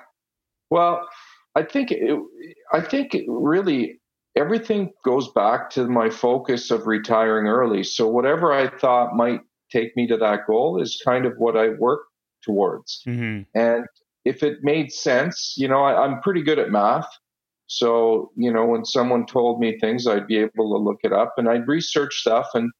well, 0.70 1.08
I 1.54 1.62
think 1.62 1.92
it, 1.92 2.18
I 2.72 2.80
think 2.80 3.14
really 3.28 4.00
everything 4.36 4.92
goes 5.04 5.30
back 5.32 5.70
to 5.70 5.86
my 5.86 6.10
focus 6.10 6.70
of 6.70 6.86
retiring 6.86 7.46
early. 7.46 7.84
So 7.84 8.08
whatever 8.08 8.52
I 8.52 8.68
thought 8.68 9.14
might 9.14 9.40
take 9.70 9.96
me 9.96 10.06
to 10.08 10.16
that 10.16 10.46
goal 10.46 10.80
is 10.80 11.00
kind 11.04 11.26
of 11.26 11.34
what 11.38 11.56
I 11.56 11.70
work 11.70 12.02
towards. 12.42 13.02
Mm-hmm. 13.06 13.42
And 13.58 13.86
if 14.24 14.42
it 14.42 14.58
made 14.62 14.92
sense, 14.92 15.54
you 15.56 15.68
know, 15.68 15.82
I, 15.82 16.04
I'm 16.04 16.20
pretty 16.20 16.42
good 16.42 16.58
at 16.58 16.70
math. 16.70 17.08
So, 17.66 18.30
you 18.36 18.52
know, 18.52 18.66
when 18.66 18.84
someone 18.84 19.26
told 19.26 19.60
me 19.60 19.78
things, 19.78 20.06
I'd 20.06 20.26
be 20.26 20.36
able 20.38 20.70
to 20.70 20.76
look 20.76 21.00
it 21.02 21.12
up 21.12 21.34
and 21.36 21.48
I'd 21.48 21.66
research 21.66 22.16
stuff. 22.16 22.48
And 22.54 22.70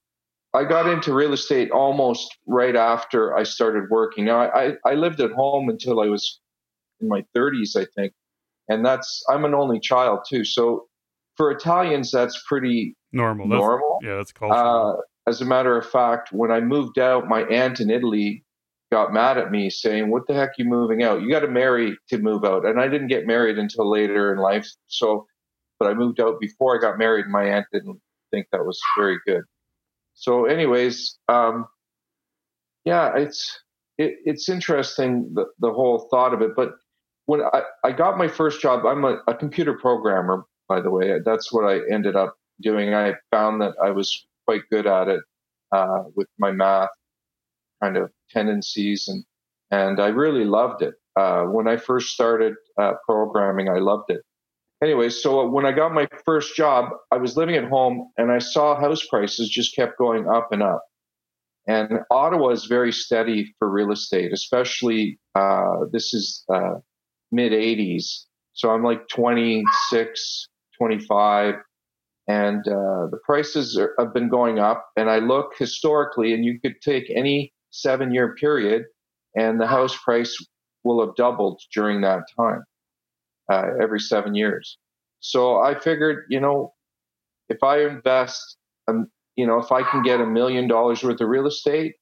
I 0.53 0.65
got 0.65 0.89
into 0.89 1.15
real 1.15 1.33
estate 1.33 1.71
almost 1.71 2.37
right 2.47 2.77
after 2.77 3.37
I 3.37 3.45
started 3.45 3.91
working. 3.91 4.27
Now, 4.27 4.41
I, 4.41 4.75
I 4.85 4.95
lived 4.95 5.21
at 5.21 5.33
home 5.33 5.69
until 5.69 6.01
I 6.01 6.07
was 6.07 6.41
in 7.01 7.09
my 7.09 7.25
30s, 7.37 7.77
I 7.77 7.87
think. 7.97 8.13
And 8.69 8.85
that's, 8.85 9.23
I'm 9.29 9.45
an 9.45 9.55
only 9.55 9.81
child 9.81 10.21
too. 10.29 10.45
So 10.45 10.87
for 11.37 11.51
Italians, 11.51 12.11
that's 12.11 12.43
pretty 12.47 12.97
normal. 13.13 13.47
Normal. 13.47 13.99
That's, 14.01 14.09
yeah, 14.09 14.17
that's 14.17 14.33
cultural. 14.33 14.99
Uh, 14.99 15.31
as 15.31 15.41
a 15.41 15.45
matter 15.45 15.77
of 15.77 15.89
fact, 15.89 16.33
when 16.33 16.51
I 16.51 16.61
moved 16.61 16.99
out, 16.99 17.29
my 17.29 17.43
aunt 17.45 17.81
in 17.81 17.91
Italy 17.91 18.45
got 18.93 19.13
mad 19.13 19.39
at 19.39 19.51
me 19.51 19.71
saying, 19.71 20.11
"What 20.11 20.27
the 20.27 20.35
heck 20.35 20.51
are 20.51 20.55
you 20.59 20.67
moving 20.67 21.03
out? 21.03 21.23
You 21.23 21.31
got 21.31 21.41
to 21.41 21.49
marry 21.49 21.97
to 22.11 22.19
move 22.19 22.45
out." 22.45 22.67
And 22.67 22.81
I 22.81 22.89
didn't 22.89 23.09
get 23.09 23.27
married 23.27 23.59
until 23.59 23.91
later 23.91 24.33
in 24.33 24.39
life. 24.39 24.69
So, 24.87 25.27
but 25.79 25.89
I 25.89 25.95
moved 25.95 26.21
out 26.21 26.41
before 26.41 26.77
I 26.77 26.81
got 26.81 26.99
married. 26.99 27.25
And 27.25 27.33
My 27.33 27.45
aunt 27.45 27.67
didn't 27.73 28.01
think 28.31 28.47
that 28.53 28.65
was 28.65 28.81
very 28.99 29.19
good. 29.27 29.43
So, 30.15 30.45
anyways, 30.45 31.19
um, 31.29 31.67
yeah, 32.85 33.17
it's 33.17 33.59
it, 33.99 34.17
it's 34.25 34.49
interesting 34.49 35.33
the, 35.35 35.47
the 35.59 35.73
whole 35.73 36.09
thought 36.11 36.35
of 36.35 36.43
it. 36.43 36.51
But 36.55 36.73
when 37.27 37.43
I, 37.43 37.63
I 37.83 37.93
got 37.93 38.19
my 38.19 38.29
first 38.29 38.61
job, 38.61 38.85
I'm 38.85 39.05
a, 39.05 39.19
a 39.27 39.35
computer 39.35 39.75
programmer 39.75 40.45
by 40.69 40.81
the 40.81 40.91
way. 40.91 41.19
That's 41.25 41.53
what 41.53 41.65
I 41.65 41.81
ended 41.91 42.17
up 42.17 42.37
doing. 42.61 42.95
I 42.95 43.15
found 43.31 43.61
that 43.61 43.75
I 43.83 43.91
was 43.91 44.27
quite 44.47 44.63
good 44.71 44.87
at 44.87 45.09
it 45.09 45.21
uh, 45.73 46.05
with 46.15 46.29
my 46.39 46.53
math 46.53 46.91
kind 47.83 47.97
of 47.97 48.11
tendencies, 48.31 49.09
and 49.09 49.25
and 49.71 50.01
I 50.01 50.09
really 50.09 50.45
loved 50.45 50.83
it. 50.83 50.95
Uh, 51.17 51.45
when 51.45 51.69
I 51.69 51.77
first 51.77 52.13
started 52.13 52.55
uh, 52.81 52.95
programming, 53.07 53.69
I 53.69 53.79
loved 53.79 54.11
it. 54.11 54.23
Anyway, 54.83 55.09
so 55.09 55.49
when 55.49 55.65
I 55.65 55.73
got 55.73 55.95
my 55.95 56.09
first 56.27 56.57
job, 56.57 56.91
I 57.11 57.17
was 57.17 57.37
living 57.37 57.55
at 57.55 57.65
home 57.65 58.11
and 58.19 58.31
I 58.31 58.39
saw 58.39 58.79
house 58.79 59.07
prices 59.07 59.49
just 59.49 59.75
kept 59.75 59.97
going 59.97 60.29
up 60.29 60.49
and 60.53 60.63
up. 60.63 60.85
And 61.67 62.01
Ottawa 62.11 62.51
is 62.51 62.67
very 62.67 62.93
steady 62.93 63.55
for 63.59 63.71
real 63.71 63.93
estate, 63.93 64.33
especially 64.33 65.19
uh, 65.35 65.87
this 65.91 66.13
is 66.13 66.45
uh, 66.53 66.75
mid 67.33 67.53
80s. 67.53 68.25
So 68.53 68.71
I'm 68.71 68.83
like 68.83 69.09
26, 69.09 70.49
25 70.79 71.55
and 72.27 72.67
uh, 72.67 73.07
the 73.11 73.19
prices 73.25 73.77
are, 73.77 73.95
have 73.99 74.15
been 74.15 74.29
going 74.29 74.59
up. 74.59 74.87
And 74.97 75.11
i 75.11 75.19
look 75.19 75.53
historically 75.59 76.33
and 76.33 76.45
you 76.45 76.59
could 76.61 76.81
take 76.83 77.11
any 77.15 77.53
seven 77.71 78.15
year 78.15 78.35
period 78.35 78.85
and 79.35 79.61
the 79.61 79.67
house 79.67 79.97
price 79.97 80.37
will 80.85 81.05
have 81.05 81.17
doubled 81.17 81.61
during 81.75 82.03
that 82.03 82.23
time 82.39 82.65
uh, 83.51 83.65
every 83.83 84.01
seven 84.01 84.35
years. 84.35 84.79
So 85.21 85.59
i 85.59 85.79
figured 85.79 86.25
you 86.29 86.41
know 86.41 86.75
if 87.49 87.63
i 87.63 87.81
invest 87.81 88.57
um, 88.89 89.09
you 89.37 89.47
know 89.47 89.59
if 89.59 89.73
i 89.73 89.83
can 89.83 90.03
get 90.03 90.21
a 90.21 90.27
million 90.27 90.69
dollars 90.69 91.03
worth 91.03 91.21
of 91.21 91.29
real 91.29 91.47
estate 91.47 91.95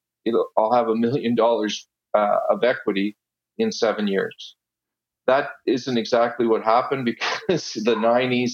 i'll 0.59 0.73
have 0.73 0.89
a 0.89 0.97
million 0.97 1.35
dollars 1.35 1.87
uh, 2.15 2.37
of 2.51 2.63
equity 2.65 3.17
in 3.59 3.73
seven 3.73 4.07
years 4.07 4.57
that 5.33 5.51
isn't 5.67 5.97
exactly 5.97 6.47
what 6.47 6.63
happened 6.63 7.07
because 7.07 7.73
the 7.85 7.95
90s 7.95 8.53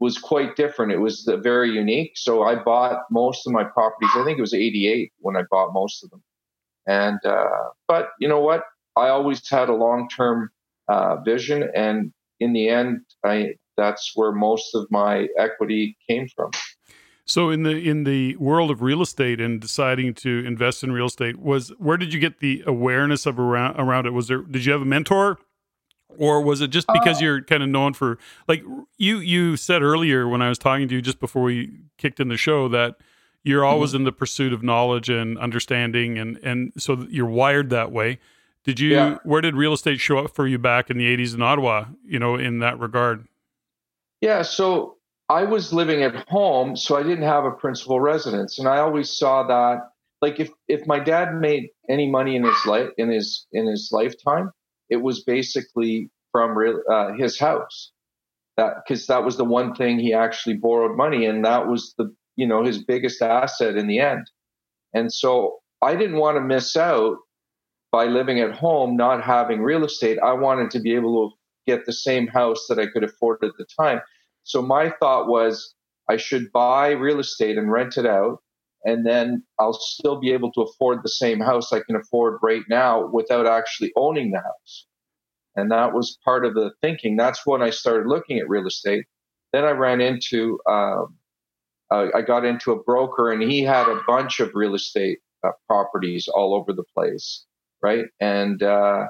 was 0.00 0.18
quite 0.18 0.56
different. 0.56 0.92
It 0.92 0.98
was 0.98 1.28
very 1.42 1.70
unique. 1.70 2.12
So 2.16 2.42
I 2.42 2.56
bought 2.56 3.02
most 3.10 3.46
of 3.46 3.52
my 3.52 3.64
properties. 3.64 4.10
I 4.14 4.24
think 4.24 4.38
it 4.38 4.42
was 4.42 4.52
88 4.52 5.12
when 5.20 5.36
I 5.36 5.42
bought 5.50 5.72
most 5.72 6.02
of 6.02 6.10
them. 6.10 6.22
And, 6.86 7.18
uh, 7.24 7.70
but 7.88 8.10
you 8.20 8.28
know 8.28 8.40
what? 8.40 8.64
I 8.96 9.08
always 9.08 9.48
had 9.48 9.68
a 9.68 9.74
long 9.74 10.08
term 10.08 10.50
uh, 10.88 11.16
vision. 11.24 11.70
And 11.74 12.12
in 12.40 12.52
the 12.52 12.68
end, 12.68 13.00
I, 13.24 13.54
that's 13.76 14.12
where 14.14 14.32
most 14.32 14.74
of 14.74 14.86
my 14.90 15.28
equity 15.38 15.96
came 16.08 16.28
from. 16.34 16.50
So 17.28 17.50
in 17.50 17.64
the 17.64 17.72
in 17.72 18.04
the 18.04 18.36
world 18.36 18.70
of 18.70 18.82
real 18.82 19.02
estate 19.02 19.40
and 19.40 19.60
deciding 19.60 20.14
to 20.14 20.44
invest 20.46 20.84
in 20.84 20.92
real 20.92 21.06
estate 21.06 21.40
was 21.40 21.70
where 21.70 21.96
did 21.96 22.14
you 22.14 22.20
get 22.20 22.38
the 22.38 22.62
awareness 22.66 23.26
of 23.26 23.40
around 23.40 23.80
around 23.80 24.06
it 24.06 24.12
was 24.12 24.28
there 24.28 24.42
did 24.42 24.64
you 24.64 24.70
have 24.70 24.82
a 24.82 24.84
mentor 24.84 25.36
or 26.18 26.40
was 26.40 26.60
it 26.60 26.68
just 26.68 26.86
because 26.92 27.20
uh, 27.20 27.24
you're 27.24 27.42
kind 27.42 27.62
of 27.62 27.68
known 27.68 27.92
for 27.92 28.18
like 28.48 28.62
you 28.96 29.18
you 29.18 29.56
said 29.56 29.82
earlier 29.82 30.28
when 30.28 30.42
I 30.42 30.48
was 30.48 30.58
talking 30.58 30.88
to 30.88 30.94
you 30.94 31.02
just 31.02 31.20
before 31.20 31.42
we 31.42 31.72
kicked 31.98 32.20
in 32.20 32.28
the 32.28 32.36
show 32.36 32.68
that 32.68 32.96
you're 33.42 33.64
always 33.64 33.90
mm-hmm. 33.90 33.98
in 33.98 34.04
the 34.04 34.12
pursuit 34.12 34.52
of 34.52 34.62
knowledge 34.62 35.08
and 35.08 35.38
understanding 35.38 36.18
and 36.18 36.38
and 36.38 36.72
so 36.76 37.06
you're 37.08 37.26
wired 37.26 37.70
that 37.70 37.92
way. 37.92 38.18
Did 38.64 38.80
you 38.80 38.90
yeah. 38.90 39.18
where 39.22 39.40
did 39.40 39.54
real 39.54 39.72
estate 39.72 40.00
show 40.00 40.18
up 40.18 40.34
for 40.34 40.46
you 40.46 40.58
back 40.58 40.90
in 40.90 40.98
the 40.98 41.16
80s 41.16 41.34
in 41.34 41.42
Ottawa, 41.42 41.86
you 42.04 42.18
know, 42.18 42.36
in 42.36 42.58
that 42.60 42.78
regard? 42.78 43.26
Yeah, 44.20 44.42
so 44.42 44.96
I 45.28 45.44
was 45.44 45.72
living 45.72 46.02
at 46.02 46.28
home, 46.28 46.76
so 46.76 46.96
I 46.96 47.02
didn't 47.02 47.24
have 47.24 47.44
a 47.44 47.52
principal 47.52 48.00
residence 48.00 48.58
and 48.58 48.68
I 48.68 48.78
always 48.78 49.16
saw 49.16 49.46
that 49.46 49.90
like 50.22 50.40
if 50.40 50.50
if 50.68 50.86
my 50.86 50.98
dad 50.98 51.34
made 51.34 51.68
any 51.88 52.10
money 52.10 52.36
in 52.36 52.44
his 52.44 52.66
life 52.66 52.88
in 52.96 53.10
his 53.10 53.46
in 53.52 53.66
his 53.66 53.90
lifetime, 53.92 54.50
it 54.88 55.02
was 55.02 55.24
basically 55.24 56.10
from 56.32 56.56
uh, 56.90 57.12
his 57.14 57.38
house. 57.38 57.92
That 58.56 58.76
because 58.86 59.06
that 59.06 59.24
was 59.24 59.36
the 59.36 59.44
one 59.44 59.74
thing 59.74 59.98
he 59.98 60.14
actually 60.14 60.56
borrowed 60.56 60.96
money, 60.96 61.26
and 61.26 61.44
that 61.44 61.68
was 61.68 61.94
the 61.98 62.14
you 62.36 62.46
know 62.46 62.64
his 62.64 62.82
biggest 62.82 63.20
asset 63.20 63.76
in 63.76 63.86
the 63.86 64.00
end. 64.00 64.30
And 64.94 65.12
so 65.12 65.58
I 65.82 65.94
didn't 65.94 66.16
want 66.16 66.36
to 66.36 66.40
miss 66.40 66.76
out 66.76 67.18
by 67.92 68.06
living 68.06 68.40
at 68.40 68.52
home, 68.52 68.96
not 68.96 69.22
having 69.22 69.62
real 69.62 69.84
estate. 69.84 70.18
I 70.22 70.32
wanted 70.32 70.70
to 70.72 70.80
be 70.80 70.94
able 70.94 71.30
to 71.30 71.36
get 71.66 71.84
the 71.84 71.92
same 71.92 72.26
house 72.26 72.66
that 72.68 72.78
I 72.78 72.86
could 72.86 73.04
afford 73.04 73.38
at 73.42 73.52
the 73.58 73.66
time. 73.78 74.00
So 74.44 74.62
my 74.62 74.92
thought 75.00 75.28
was, 75.28 75.74
I 76.08 76.16
should 76.16 76.52
buy 76.52 76.90
real 76.90 77.18
estate 77.18 77.58
and 77.58 77.70
rent 77.70 77.96
it 77.96 78.06
out. 78.06 78.42
And 78.84 79.04
then 79.04 79.42
I'll 79.58 79.72
still 79.72 80.20
be 80.20 80.32
able 80.32 80.52
to 80.52 80.62
afford 80.62 81.00
the 81.02 81.08
same 81.08 81.40
house 81.40 81.72
I 81.72 81.80
can 81.80 81.96
afford 81.96 82.38
right 82.42 82.62
now 82.68 83.08
without 83.12 83.46
actually 83.46 83.92
owning 83.96 84.30
the 84.30 84.38
house. 84.38 84.86
And 85.56 85.70
that 85.72 85.92
was 85.92 86.18
part 86.24 86.44
of 86.44 86.54
the 86.54 86.70
thinking. 86.82 87.16
That's 87.16 87.46
when 87.46 87.62
I 87.62 87.70
started 87.70 88.06
looking 88.08 88.38
at 88.38 88.48
real 88.48 88.66
estate. 88.66 89.06
Then 89.52 89.64
I 89.64 89.70
ran 89.70 90.00
into, 90.00 90.58
um, 90.68 91.16
uh, 91.90 92.08
I 92.14 92.22
got 92.22 92.44
into 92.44 92.72
a 92.72 92.82
broker 92.82 93.32
and 93.32 93.42
he 93.42 93.62
had 93.62 93.88
a 93.88 94.02
bunch 94.06 94.38
of 94.38 94.50
real 94.54 94.74
estate 94.74 95.18
uh, 95.44 95.52
properties 95.66 96.28
all 96.28 96.54
over 96.54 96.72
the 96.72 96.84
place. 96.94 97.44
Right. 97.82 98.06
And, 98.20 98.62
uh, 98.62 99.06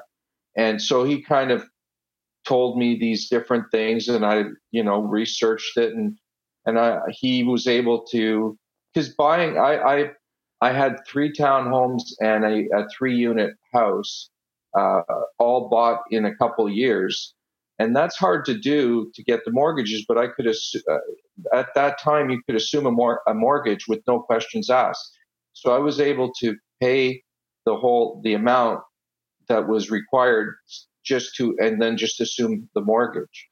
and 0.55 0.81
so 0.81 1.03
he 1.03 1.21
kind 1.21 1.51
of 1.51 1.65
told 2.45 2.77
me 2.77 2.97
these 2.97 3.29
different 3.29 3.65
things 3.71 4.07
and 4.07 4.25
I, 4.25 4.45
you 4.71 4.83
know, 4.83 5.01
researched 5.01 5.77
it 5.77 5.93
and, 5.93 6.17
and 6.65 6.79
I, 6.79 6.99
he 7.09 7.43
was 7.43 7.67
able 7.67 8.05
to, 8.11 8.57
cause 8.97 9.09
buying, 9.09 9.57
I, 9.57 9.77
I, 9.77 10.11
I 10.61 10.71
had 10.71 11.05
three 11.05 11.31
townhomes 11.31 12.01
and 12.19 12.43
a, 12.43 12.65
a 12.75 12.87
three 12.89 13.15
unit 13.15 13.53
house, 13.73 14.29
uh, 14.77 15.01
all 15.37 15.69
bought 15.69 16.01
in 16.09 16.25
a 16.25 16.35
couple 16.35 16.67
years. 16.69 17.33
And 17.79 17.95
that's 17.95 18.17
hard 18.17 18.43
to 18.45 18.57
do 18.57 19.11
to 19.13 19.23
get 19.23 19.45
the 19.45 19.51
mortgages, 19.51 20.03
but 20.07 20.17
I 20.17 20.27
could, 20.27 20.47
assume, 20.47 20.81
uh, 20.89 20.97
at 21.53 21.67
that 21.75 21.99
time, 22.01 22.31
you 22.31 22.41
could 22.47 22.55
assume 22.55 22.87
a, 22.87 22.91
mor- 22.91 23.21
a 23.27 23.35
mortgage 23.35 23.87
with 23.87 24.01
no 24.07 24.19
questions 24.19 24.71
asked. 24.71 25.15
So 25.53 25.75
I 25.75 25.77
was 25.77 25.99
able 25.99 26.31
to 26.39 26.55
pay 26.81 27.21
the 27.65 27.75
whole, 27.75 28.19
the 28.23 28.33
amount 28.33 28.79
that 29.47 29.67
was 29.67 29.91
required 29.91 30.55
just 31.05 31.35
to 31.35 31.55
and 31.59 31.79
then 31.79 31.97
just 31.97 32.19
assume 32.19 32.67
the 32.73 32.81
mortgage. 32.81 33.47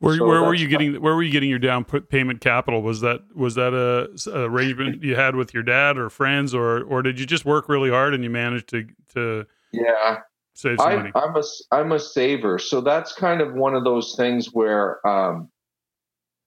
Where, 0.00 0.16
so 0.16 0.26
where 0.26 0.42
were 0.42 0.54
you 0.54 0.68
getting 0.68 1.00
where 1.00 1.14
were 1.14 1.22
you 1.22 1.30
getting 1.30 1.48
your 1.48 1.58
down 1.58 1.84
payment 1.84 2.40
capital? 2.40 2.82
Was 2.82 3.00
that 3.00 3.20
was 3.34 3.54
that 3.54 3.72
a, 3.72 4.10
a, 4.30 4.44
arrangement 4.44 5.02
you 5.02 5.16
had 5.16 5.36
with 5.36 5.54
your 5.54 5.62
dad 5.62 5.96
or 5.96 6.10
friends 6.10 6.54
or 6.54 6.82
or 6.82 7.02
did 7.02 7.18
you 7.18 7.26
just 7.26 7.44
work 7.44 7.68
really 7.68 7.90
hard 7.90 8.12
and 8.12 8.22
you 8.22 8.30
managed 8.30 8.68
to 8.68 8.86
to 9.14 9.46
yeah 9.72 10.18
save 10.54 10.78
some 10.78 10.88
I, 10.88 10.96
money? 10.96 11.12
I'm 11.14 11.36
a 11.36 11.42
I'm 11.70 11.92
a 11.92 12.00
saver, 12.00 12.58
so 12.58 12.80
that's 12.80 13.14
kind 13.14 13.40
of 13.40 13.54
one 13.54 13.74
of 13.74 13.84
those 13.84 14.14
things 14.16 14.48
where 14.52 15.06
um, 15.06 15.48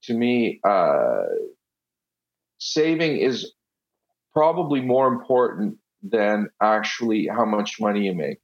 to 0.04 0.14
me 0.14 0.60
uh, 0.64 1.24
saving 2.60 3.18
is 3.18 3.54
probably 4.34 4.82
more 4.82 5.08
important 5.08 5.78
than 6.04 6.48
actually 6.62 7.28
how 7.28 7.46
much 7.46 7.80
money 7.80 8.06
you 8.06 8.14
make 8.14 8.38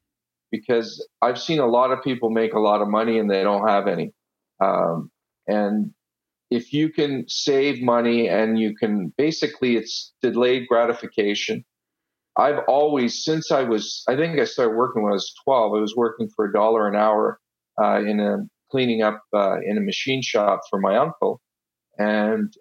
because 0.51 1.05
I've 1.21 1.39
seen 1.39 1.59
a 1.59 1.67
lot 1.67 1.91
of 1.91 2.03
people 2.03 2.29
make 2.29 2.53
a 2.53 2.59
lot 2.59 2.81
of 2.81 2.87
money 2.87 3.19
and 3.19 3.29
they 3.29 3.43
don't 3.43 3.67
have 3.67 3.87
any. 3.87 4.13
Um, 4.63 5.11
and 5.47 5.91
if 6.51 6.71
you 6.71 6.89
can 6.89 7.25
save 7.27 7.81
money 7.81 8.29
and 8.29 8.59
you 8.59 8.75
can 8.75 9.13
basically, 9.17 9.75
it's 9.75 10.13
delayed 10.21 10.67
gratification. 10.67 11.65
I've 12.37 12.59
always, 12.67 13.23
since 13.23 13.51
I 13.51 13.63
was, 13.63 14.03
I 14.07 14.15
think 14.15 14.39
I 14.39 14.45
started 14.45 14.75
working 14.75 15.03
when 15.03 15.11
I 15.11 15.15
was 15.15 15.33
12, 15.43 15.73
I 15.73 15.79
was 15.79 15.95
working 15.95 16.29
for 16.35 16.45
a 16.45 16.53
dollar 16.53 16.87
an 16.87 16.95
hour 16.95 17.39
uh, 17.81 17.99
in 17.99 18.19
a 18.19 18.37
cleaning 18.71 19.01
up 19.03 19.21
uh, 19.35 19.57
in 19.65 19.77
a 19.77 19.81
machine 19.81 20.21
shop 20.21 20.61
for 20.69 20.79
my 20.79 20.97
uncle. 20.97 21.41
And 21.97 22.53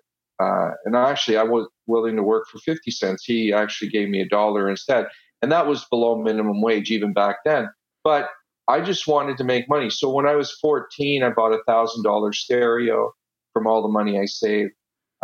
uh, 0.43 0.71
and 0.85 0.97
actually, 0.97 1.37
I 1.37 1.45
was 1.45 1.69
willing 1.87 2.17
to 2.17 2.23
work 2.23 2.45
for 2.51 2.59
50 2.59 2.91
cents. 2.91 3.25
He 3.25 3.53
actually 3.53 3.91
gave 3.91 4.09
me 4.09 4.21
a 4.21 4.29
dollar 4.29 4.69
instead. 4.69 5.07
And 5.41 5.53
that 5.53 5.67
was 5.67 5.85
below 5.91 6.21
minimum 6.21 6.61
wage 6.63 6.91
even 6.91 7.13
back 7.13 7.37
then. 7.45 7.69
But 8.03 8.29
I 8.69 8.81
just 8.81 9.07
wanted 9.07 9.37
to 9.39 9.45
make 9.45 9.69
money. 9.69 9.91
So 9.91 10.11
when 10.11 10.27
I 10.27 10.35
was 10.35 10.53
14, 10.53 11.23
I 11.23 11.31
bought 11.31 11.53
a 11.53 11.63
thousand 11.67 12.05
dollar 12.05 12.33
stereo 12.33 13.13
from 13.53 13.67
all 13.67 13.83
the 13.83 13.89
money 13.89 14.19
I 14.19 14.27
saved. 14.27 14.73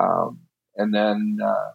Um, 0.00 0.40
and 0.76 0.94
then 0.94 1.38
uh, 1.44 1.70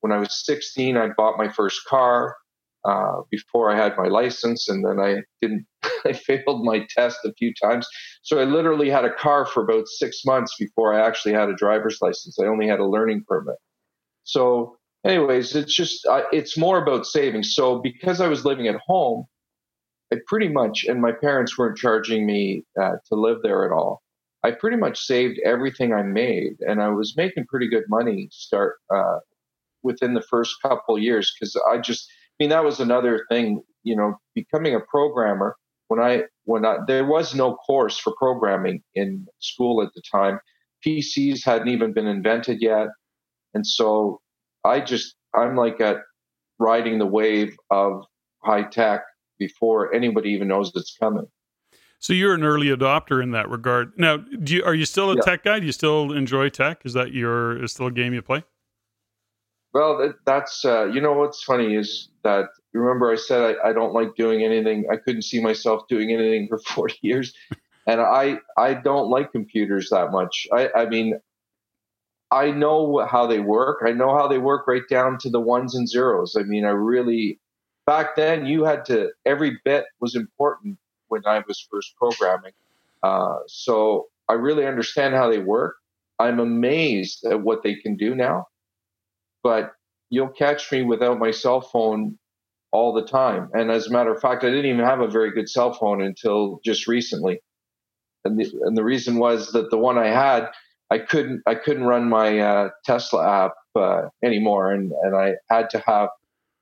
when 0.00 0.12
I 0.12 0.18
was 0.18 0.44
16, 0.44 0.96
I 0.96 1.08
bought 1.16 1.38
my 1.38 1.48
first 1.48 1.84
car 1.86 2.36
uh, 2.84 3.22
before 3.30 3.70
I 3.70 3.76
had 3.76 3.96
my 3.96 4.06
license. 4.06 4.68
And 4.68 4.84
then 4.84 4.98
I 4.98 5.22
didn't, 5.42 5.66
I 6.04 6.12
failed 6.12 6.64
my 6.64 6.86
test 6.88 7.18
a 7.24 7.32
few 7.34 7.52
times. 7.54 7.86
So 8.22 8.38
I 8.38 8.44
literally 8.44 8.88
had 8.88 9.04
a 9.04 9.12
car 9.12 9.46
for 9.46 9.62
about 9.62 9.88
six 9.88 10.24
months 10.24 10.54
before 10.58 10.94
I 10.94 11.06
actually 11.06 11.34
had 11.34 11.48
a 11.48 11.54
driver's 11.54 11.98
license. 12.00 12.38
I 12.38 12.46
only 12.46 12.68
had 12.68 12.80
a 12.80 12.86
learning 12.86 13.24
permit. 13.28 13.56
So, 14.24 14.76
anyways, 15.04 15.56
it's 15.56 15.74
just, 15.74 16.06
uh, 16.06 16.22
it's 16.32 16.56
more 16.56 16.80
about 16.80 17.06
saving. 17.06 17.42
So 17.42 17.80
because 17.80 18.20
I 18.20 18.28
was 18.28 18.44
living 18.44 18.68
at 18.68 18.80
home, 18.86 19.26
I 20.12 20.16
pretty 20.26 20.48
much, 20.48 20.84
and 20.84 21.00
my 21.00 21.12
parents 21.12 21.56
weren't 21.56 21.78
charging 21.78 22.26
me 22.26 22.64
uh, 22.80 22.96
to 23.06 23.14
live 23.14 23.38
there 23.42 23.64
at 23.64 23.72
all. 23.72 24.02
I 24.42 24.52
pretty 24.52 24.76
much 24.76 24.98
saved 24.98 25.38
everything 25.44 25.92
I 25.92 26.02
made, 26.02 26.56
and 26.60 26.82
I 26.82 26.88
was 26.88 27.16
making 27.16 27.46
pretty 27.46 27.68
good 27.68 27.84
money 27.88 28.28
start 28.32 28.76
uh, 28.94 29.18
within 29.82 30.14
the 30.14 30.22
first 30.22 30.56
couple 30.62 30.98
years 30.98 31.32
because 31.38 31.56
I 31.70 31.78
just, 31.78 32.10
I 32.10 32.44
mean, 32.44 32.50
that 32.50 32.64
was 32.64 32.80
another 32.80 33.26
thing. 33.30 33.62
You 33.82 33.96
know, 33.96 34.18
becoming 34.34 34.74
a 34.74 34.80
programmer 34.80 35.56
when 35.88 36.00
I 36.00 36.24
when 36.44 36.64
I 36.64 36.78
there 36.86 37.04
was 37.04 37.34
no 37.34 37.54
course 37.54 37.98
for 37.98 38.14
programming 38.18 38.82
in 38.94 39.26
school 39.40 39.82
at 39.82 39.90
the 39.94 40.02
time. 40.10 40.40
PCs 40.86 41.44
hadn't 41.44 41.68
even 41.68 41.92
been 41.92 42.06
invented 42.06 42.62
yet, 42.62 42.88
and 43.52 43.66
so 43.66 44.20
I 44.64 44.80
just 44.80 45.14
I'm 45.34 45.56
like 45.56 45.80
at 45.80 45.98
riding 46.58 46.98
the 46.98 47.06
wave 47.06 47.56
of 47.70 48.04
high 48.42 48.62
tech 48.64 49.02
before 49.40 49.92
anybody 49.92 50.30
even 50.30 50.46
knows 50.46 50.70
it's 50.76 50.96
coming. 50.96 51.26
So 51.98 52.12
you're 52.12 52.34
an 52.34 52.44
early 52.44 52.68
adopter 52.68 53.20
in 53.22 53.32
that 53.32 53.50
regard. 53.50 53.92
Now, 53.98 54.18
do 54.18 54.54
you, 54.54 54.64
are 54.64 54.74
you 54.74 54.86
still 54.86 55.10
a 55.10 55.16
yeah. 55.16 55.22
tech 55.22 55.42
guy? 55.44 55.58
Do 55.58 55.66
you 55.66 55.72
still 55.72 56.12
enjoy 56.12 56.48
tech? 56.48 56.82
Is 56.84 56.92
that 56.92 57.12
your 57.12 57.62
is 57.62 57.72
still 57.72 57.88
a 57.88 57.90
game 57.90 58.14
you 58.14 58.22
play? 58.22 58.44
Well, 59.74 59.98
that, 59.98 60.14
that's 60.24 60.64
uh, 60.64 60.86
you 60.86 61.00
know 61.00 61.12
what's 61.12 61.42
funny 61.42 61.74
is 61.74 62.08
that 62.22 62.46
remember 62.72 63.10
I 63.10 63.16
said 63.16 63.56
I, 63.62 63.70
I 63.70 63.72
don't 63.72 63.92
like 63.92 64.14
doing 64.16 64.42
anything. 64.42 64.86
I 64.90 64.96
couldn't 64.96 65.22
see 65.22 65.42
myself 65.42 65.82
doing 65.88 66.12
anything 66.12 66.48
for 66.48 66.58
40 66.66 66.98
years, 67.02 67.34
and 67.86 68.00
I 68.00 68.38
I 68.56 68.74
don't 68.74 69.10
like 69.10 69.32
computers 69.32 69.90
that 69.90 70.10
much. 70.10 70.46
I 70.52 70.70
I 70.74 70.86
mean 70.86 71.20
I 72.30 72.50
know 72.52 73.04
how 73.10 73.26
they 73.26 73.40
work. 73.40 73.82
I 73.84 73.90
know 73.90 74.14
how 74.16 74.28
they 74.28 74.38
work 74.38 74.68
right 74.68 74.86
down 74.88 75.18
to 75.18 75.30
the 75.30 75.40
ones 75.40 75.74
and 75.74 75.88
zeros. 75.88 76.36
I 76.38 76.42
mean, 76.44 76.64
I 76.64 76.70
really 76.70 77.39
back 77.90 78.14
then 78.14 78.46
you 78.46 78.62
had 78.62 78.84
to 78.84 79.10
every 79.26 79.58
bit 79.64 79.84
was 80.00 80.14
important 80.14 80.78
when 81.08 81.22
I 81.26 81.42
was 81.48 81.66
first 81.68 81.96
programming. 81.96 82.52
Uh, 83.02 83.38
so 83.48 84.06
I 84.28 84.34
really 84.34 84.64
understand 84.64 85.14
how 85.14 85.28
they 85.28 85.40
work. 85.40 85.74
I'm 86.20 86.38
amazed 86.38 87.24
at 87.24 87.40
what 87.40 87.64
they 87.64 87.74
can 87.74 87.96
do 87.96 88.14
now, 88.14 88.46
but 89.42 89.72
you'll 90.08 90.28
catch 90.28 90.70
me 90.70 90.82
without 90.82 91.18
my 91.18 91.32
cell 91.32 91.60
phone 91.60 92.16
all 92.70 92.92
the 92.92 93.04
time. 93.04 93.50
And 93.54 93.72
as 93.72 93.88
a 93.88 93.90
matter 93.90 94.14
of 94.14 94.20
fact, 94.20 94.44
I 94.44 94.50
didn't 94.50 94.66
even 94.66 94.84
have 94.84 95.00
a 95.00 95.08
very 95.08 95.32
good 95.32 95.48
cell 95.48 95.72
phone 95.72 96.00
until 96.00 96.60
just 96.64 96.86
recently. 96.86 97.40
And 98.24 98.38
the, 98.38 98.52
and 98.66 98.76
the 98.76 98.84
reason 98.84 99.16
was 99.16 99.50
that 99.50 99.70
the 99.70 99.78
one 99.78 99.98
I 99.98 100.08
had, 100.08 100.48
I 100.92 100.98
couldn't 100.98 101.42
I 101.44 101.56
couldn't 101.56 101.84
run 101.84 102.08
my 102.08 102.38
uh, 102.38 102.68
Tesla 102.84 103.46
app 103.46 103.54
uh, 103.74 104.02
anymore, 104.22 104.70
and 104.70 104.92
and 105.02 105.16
I 105.16 105.34
had 105.48 105.70
to 105.70 105.82
have 105.86 106.10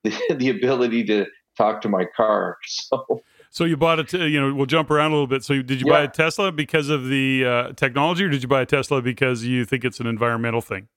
the, 0.04 0.14
the 0.36 0.50
ability 0.50 1.04
to 1.04 1.26
talk 1.56 1.80
to 1.82 1.88
my 1.88 2.04
car. 2.16 2.56
So. 2.66 3.20
So 3.50 3.64
you 3.64 3.78
bought 3.78 3.98
it. 3.98 4.12
You 4.12 4.40
know, 4.40 4.54
we'll 4.54 4.66
jump 4.66 4.90
around 4.90 5.12
a 5.12 5.14
little 5.14 5.26
bit. 5.26 5.42
So 5.42 5.62
did 5.62 5.80
you 5.80 5.86
yeah. 5.86 5.92
buy 5.92 6.02
a 6.02 6.08
Tesla 6.08 6.52
because 6.52 6.90
of 6.90 7.08
the 7.08 7.44
uh, 7.46 7.72
technology, 7.72 8.24
or 8.24 8.28
did 8.28 8.42
you 8.42 8.48
buy 8.48 8.60
a 8.60 8.66
Tesla 8.66 9.00
because 9.00 9.42
you 9.42 9.64
think 9.64 9.86
it's 9.86 10.00
an 10.00 10.06
environmental 10.06 10.60
thing, 10.60 10.88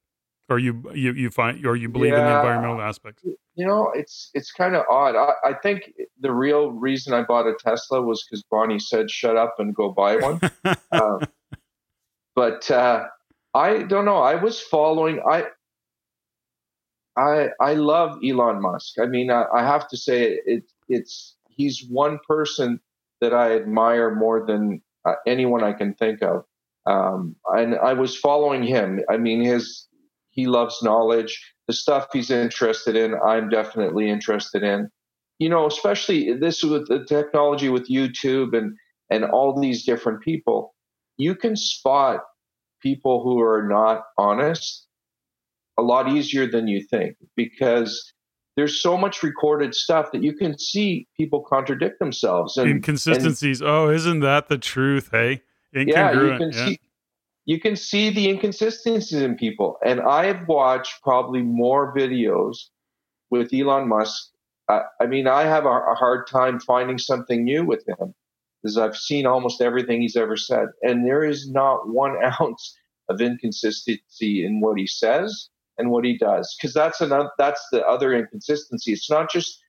or 0.49 0.59
you 0.59 0.83
you, 0.93 1.13
you 1.13 1.31
find, 1.31 1.65
or 1.65 1.77
you 1.77 1.87
believe 1.87 2.11
yeah. 2.11 2.19
in 2.19 2.25
the 2.25 2.35
environmental 2.35 2.81
aspects? 2.81 3.23
You 3.55 3.65
know, 3.65 3.91
it's 3.95 4.29
it's 4.33 4.51
kind 4.51 4.75
of 4.75 4.83
odd. 4.89 5.15
I, 5.15 5.51
I, 5.51 5.53
think 5.63 5.91
the 6.19 6.33
real 6.33 6.71
reason 6.71 7.13
I 7.13 7.23
bought 7.23 7.47
a 7.47 7.53
Tesla 7.57 8.01
was 8.01 8.25
because 8.29 8.43
Bonnie 8.51 8.79
said, 8.79 9.09
"Shut 9.09 9.37
up 9.37 9.55
and 9.57 9.73
go 9.73 9.89
buy 9.89 10.17
one." 10.17 10.41
uh, 10.91 11.25
but 12.35 12.69
uh, 12.69 13.05
I 13.53 13.83
don't 13.83 14.05
know. 14.05 14.17
I 14.17 14.35
was 14.35 14.59
following. 14.59 15.21
I 15.27 15.45
I 17.17 17.50
I 17.60 17.74
love 17.74 18.19
Elon 18.24 18.62
Musk. 18.62 19.00
I 19.00 19.06
mean, 19.06 19.32
I, 19.32 19.45
I 19.54 19.63
have 19.63 19.88
to 19.89 19.97
say 19.97 20.39
it, 20.45 20.63
it's 20.88 21.36
he's 21.50 21.86
one 21.89 22.19
person 22.28 22.80
that 23.19 23.34
I 23.34 23.56
admire 23.56 24.15
more 24.15 24.45
than 24.45 24.82
uh, 25.06 25.13
anyone 25.28 25.63
I 25.63 25.74
can 25.74 25.93
think 25.93 26.21
of. 26.21 26.43
Um, 26.86 27.36
and 27.47 27.76
I 27.76 27.93
was 27.93 28.17
following 28.17 28.63
him. 28.63 29.02
I 29.10 29.17
mean, 29.17 29.41
his 29.41 29.88
he 30.32 30.47
loves 30.47 30.82
knowledge. 30.82 31.54
The 31.67 31.74
stuff 31.74 32.08
he's 32.12 32.32
interested 32.32 32.95
in, 32.95 33.15
I'm 33.26 33.50
definitely 33.50 34.10
interested 34.10 34.63
in. 34.63 34.89
You 35.39 35.50
know, 35.50 35.65
especially 35.65 36.34
this 36.34 36.63
with 36.63 36.88
the 36.88 37.06
technology 37.06 37.69
with 37.69 37.89
YouTube 37.89 38.58
and 38.58 38.76
and 39.10 39.26
all 39.26 39.60
these 39.60 39.86
different 39.86 40.21
people. 40.21 40.74
You 41.17 41.36
can 41.36 41.56
spot 41.56 42.21
people 42.82 43.21
who 43.24 43.41
are 43.41 43.67
not 43.67 44.04
honest 44.17 44.88
a 45.77 45.81
lot 45.81 46.10
easier 46.10 46.49
than 46.49 46.67
you 46.67 46.84
think 46.84 47.15
because 47.36 48.13
there's 48.55 48.81
so 48.81 48.97
much 48.97 49.23
recorded 49.23 49.73
stuff 49.73 50.12
that 50.12 50.23
you 50.23 50.34
can 50.34 50.57
see 50.57 51.07
people 51.17 51.41
contradict 51.41 51.99
themselves 51.99 52.57
and 52.57 52.69
inconsistencies. 52.69 53.62
And, 53.62 53.69
oh, 53.69 53.89
isn't 53.89 54.19
that 54.21 54.49
the 54.49 54.57
truth? 54.57 55.10
Hey, 55.12 55.41
yeah, 55.73 56.12
you 56.12 56.38
can 56.38 56.51
yeah. 56.51 56.65
see. 56.65 56.79
you 57.45 57.60
can 57.60 57.75
see 57.75 58.10
the 58.10 58.29
inconsistencies 58.29 59.21
in 59.21 59.36
people. 59.36 59.77
And 59.86 60.01
I've 60.01 60.47
watched 60.47 61.01
probably 61.01 61.41
more 61.41 61.95
videos 61.95 62.57
with 63.29 63.53
Elon 63.53 63.88
Musk. 63.88 64.29
Uh, 64.67 64.81
I 64.99 65.05
mean, 65.05 65.27
I 65.27 65.43
have 65.43 65.65
a, 65.65 65.69
a, 65.69 65.95
hard 65.95 66.27
time 66.27 66.60
finding 66.60 66.97
something 66.97 67.43
new 67.43 67.65
with 67.65 67.84
him 67.88 68.13
because 68.62 68.77
I've 68.77 68.95
seen 68.95 69.25
almost 69.25 69.62
everything 69.62 70.01
he's 70.01 70.15
ever 70.15 70.38
said. 70.38 70.67
And 70.81 71.05
there 71.05 71.23
is 71.23 71.49
not 71.49 71.89
one 71.89 72.15
ounce 72.41 72.77
of 73.10 73.21
inconsistency 73.21 74.45
in 74.45 74.60
what 74.62 74.77
he 74.77 74.88
says 74.88 75.49
and 75.77 75.89
what 75.89 76.05
he 76.05 76.17
does. 76.17 76.55
Because 76.57 76.73
that's 76.73 77.01
another, 77.01 77.29
that's 77.38 77.65
the 77.71 77.86
other 77.86 78.13
inconsistency. 78.13 78.93
It's 78.93 79.10
not 79.10 79.31
just 79.31 79.60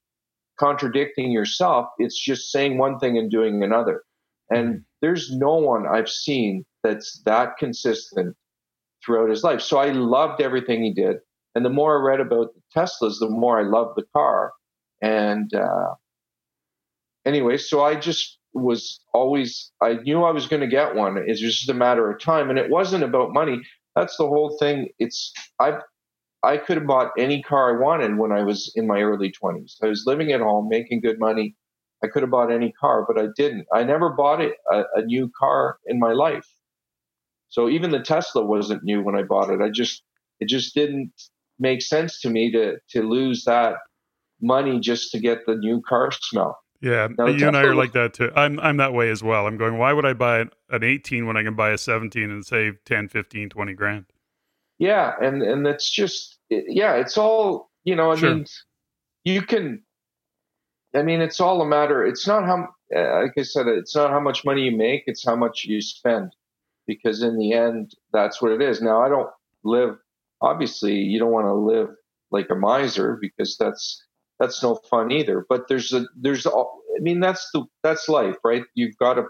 contradicting 0.59 1.31
yourself, 1.31 1.87
it's 1.97 2.19
just 2.19 2.51
saying 2.51 2.77
one 2.77 2.99
thing 2.99 3.17
and 3.17 3.31
doing 3.31 3.63
another. 3.63 4.03
And 4.49 4.83
there's 5.01 5.31
no 5.31 5.55
one 5.55 5.87
I've 5.87 6.09
seen 6.09 6.65
that's 6.83 7.21
that 7.25 7.57
consistent 7.57 8.35
throughout 9.03 9.29
his 9.29 9.43
life. 9.43 9.61
So 9.61 9.77
I 9.77 9.91
loved 9.91 10.41
everything 10.41 10.83
he 10.83 10.93
did. 10.93 11.17
And 11.55 11.65
the 11.65 11.69
more 11.69 11.99
I 11.99 12.11
read 12.11 12.19
about 12.19 12.49
the 12.53 12.61
Teslas, 12.75 13.19
the 13.19 13.29
more 13.29 13.59
I 13.59 13.63
loved 13.63 13.95
the 13.95 14.05
car. 14.13 14.53
And 15.01 15.53
uh, 15.53 15.95
anyway, 17.25 17.57
so 17.57 17.83
I 17.83 17.95
just 17.95 18.37
was 18.53 18.99
always, 19.13 19.71
I 19.81 19.95
knew 19.95 20.23
I 20.23 20.31
was 20.31 20.47
going 20.47 20.61
to 20.61 20.67
get 20.67 20.95
one. 20.95 21.17
it 21.17 21.27
was 21.27 21.39
just 21.39 21.69
a 21.69 21.73
matter 21.73 22.09
of 22.09 22.19
time. 22.19 22.49
And 22.49 22.59
it 22.59 22.69
wasn't 22.69 23.03
about 23.03 23.33
money. 23.33 23.61
That's 23.95 24.17
the 24.17 24.27
whole 24.27 24.57
thing. 24.59 24.89
It's, 24.99 25.33
I've, 25.59 25.81
I 26.43 26.57
could 26.57 26.77
have 26.77 26.87
bought 26.87 27.11
any 27.17 27.41
car 27.41 27.75
I 27.75 27.81
wanted 27.81 28.17
when 28.17 28.31
I 28.31 28.43
was 28.43 28.71
in 28.75 28.85
my 28.85 29.01
early 29.01 29.31
20s. 29.31 29.75
I 29.81 29.87
was 29.87 30.03
living 30.05 30.31
at 30.31 30.41
home, 30.41 30.67
making 30.69 31.01
good 31.01 31.19
money. 31.19 31.55
I 32.03 32.07
could 32.07 32.21
have 32.21 32.31
bought 32.31 32.51
any 32.51 32.73
car, 32.73 33.05
but 33.07 33.17
I 33.17 33.27
didn't. 33.37 33.65
I 33.73 33.83
never 33.83 34.09
bought 34.09 34.41
it, 34.41 34.55
a, 34.69 34.83
a 34.95 35.05
new 35.05 35.31
car 35.39 35.77
in 35.85 35.99
my 35.99 36.11
life. 36.11 36.47
So 37.47 37.69
even 37.69 37.91
the 37.91 38.01
Tesla 38.01 38.43
wasn't 38.43 38.83
new 38.83 39.01
when 39.01 39.15
I 39.15 39.23
bought 39.23 39.51
it. 39.51 39.61
I 39.61 39.69
just 39.69 40.03
it 40.39 40.49
just 40.49 40.73
didn't 40.73 41.13
make 41.59 41.81
sense 41.81 42.19
to 42.21 42.29
me 42.29 42.51
to 42.51 42.77
to 42.89 43.03
lose 43.03 43.45
that 43.45 43.75
money 44.41 44.79
just 44.79 45.11
to 45.11 45.19
get 45.19 45.45
the 45.45 45.55
new 45.55 45.81
car 45.87 46.11
smell. 46.11 46.57
Yeah, 46.81 47.07
now, 47.17 47.27
you 47.27 47.47
and 47.47 47.55
I 47.55 47.61
are 47.61 47.75
like 47.75 47.93
that 47.93 48.13
too. 48.13 48.31
I'm 48.35 48.59
I'm 48.59 48.77
that 48.77 48.93
way 48.93 49.09
as 49.09 49.23
well. 49.23 49.47
I'm 49.47 49.57
going, 49.57 49.77
why 49.77 49.93
would 49.93 50.05
I 50.05 50.13
buy 50.13 50.45
an 50.69 50.83
18 50.83 51.25
when 51.25 51.37
I 51.37 51.43
can 51.43 51.55
buy 51.55 51.69
a 51.69 51.77
17 51.77 52.29
and 52.29 52.45
save 52.45 52.83
10, 52.83 53.07
15, 53.07 53.49
20 53.49 53.73
grand? 53.73 54.05
Yeah, 54.79 55.13
and 55.21 55.41
and 55.41 55.65
that's 55.65 55.89
just 55.89 56.32
yeah, 56.67 56.95
it's 56.95 57.17
all, 57.17 57.71
you 57.83 57.95
know, 57.95 58.11
I 58.11 58.15
sure. 58.15 58.35
mean 58.35 58.45
you 59.23 59.41
can 59.41 59.83
I 60.95 61.01
mean, 61.01 61.21
it's 61.21 61.39
all 61.39 61.61
a 61.61 61.65
matter. 61.65 62.05
It's 62.05 62.27
not 62.27 62.45
how, 62.45 62.67
uh, 62.95 63.23
like 63.23 63.33
I 63.37 63.41
said, 63.41 63.67
it's 63.67 63.95
not 63.95 64.11
how 64.11 64.19
much 64.19 64.45
money 64.45 64.63
you 64.63 64.77
make. 64.77 65.03
It's 65.07 65.25
how 65.25 65.35
much 65.35 65.65
you 65.65 65.81
spend, 65.81 66.35
because 66.85 67.23
in 67.23 67.37
the 67.37 67.53
end, 67.53 67.93
that's 68.11 68.41
what 68.41 68.51
it 68.51 68.61
is. 68.61 68.81
Now, 68.81 69.01
I 69.01 69.09
don't 69.09 69.29
live. 69.63 69.97
Obviously, 70.41 70.95
you 70.95 71.19
don't 71.19 71.31
want 71.31 71.47
to 71.47 71.53
live 71.53 71.89
like 72.31 72.49
a 72.51 72.55
miser 72.55 73.17
because 73.19 73.57
that's 73.57 74.03
that's 74.39 74.61
no 74.61 74.75
fun 74.89 75.11
either. 75.11 75.45
But 75.49 75.67
there's 75.67 75.93
a 75.93 76.05
there's. 76.19 76.45
All 76.45 76.81
I 76.95 77.01
mean, 77.01 77.19
that's 77.19 77.49
the 77.53 77.65
that's 77.81 78.07
life, 78.07 78.35
right? 78.43 78.63
You've 78.75 78.97
got 78.97 79.15
to 79.15 79.25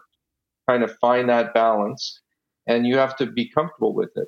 kind 0.67 0.83
of 0.83 0.91
find 0.99 1.29
that 1.29 1.53
balance, 1.53 2.19
and 2.67 2.85
you 2.85 2.97
have 2.97 3.15
to 3.17 3.25
be 3.25 3.49
comfortable 3.49 3.93
with 3.93 4.11
it. 4.15 4.27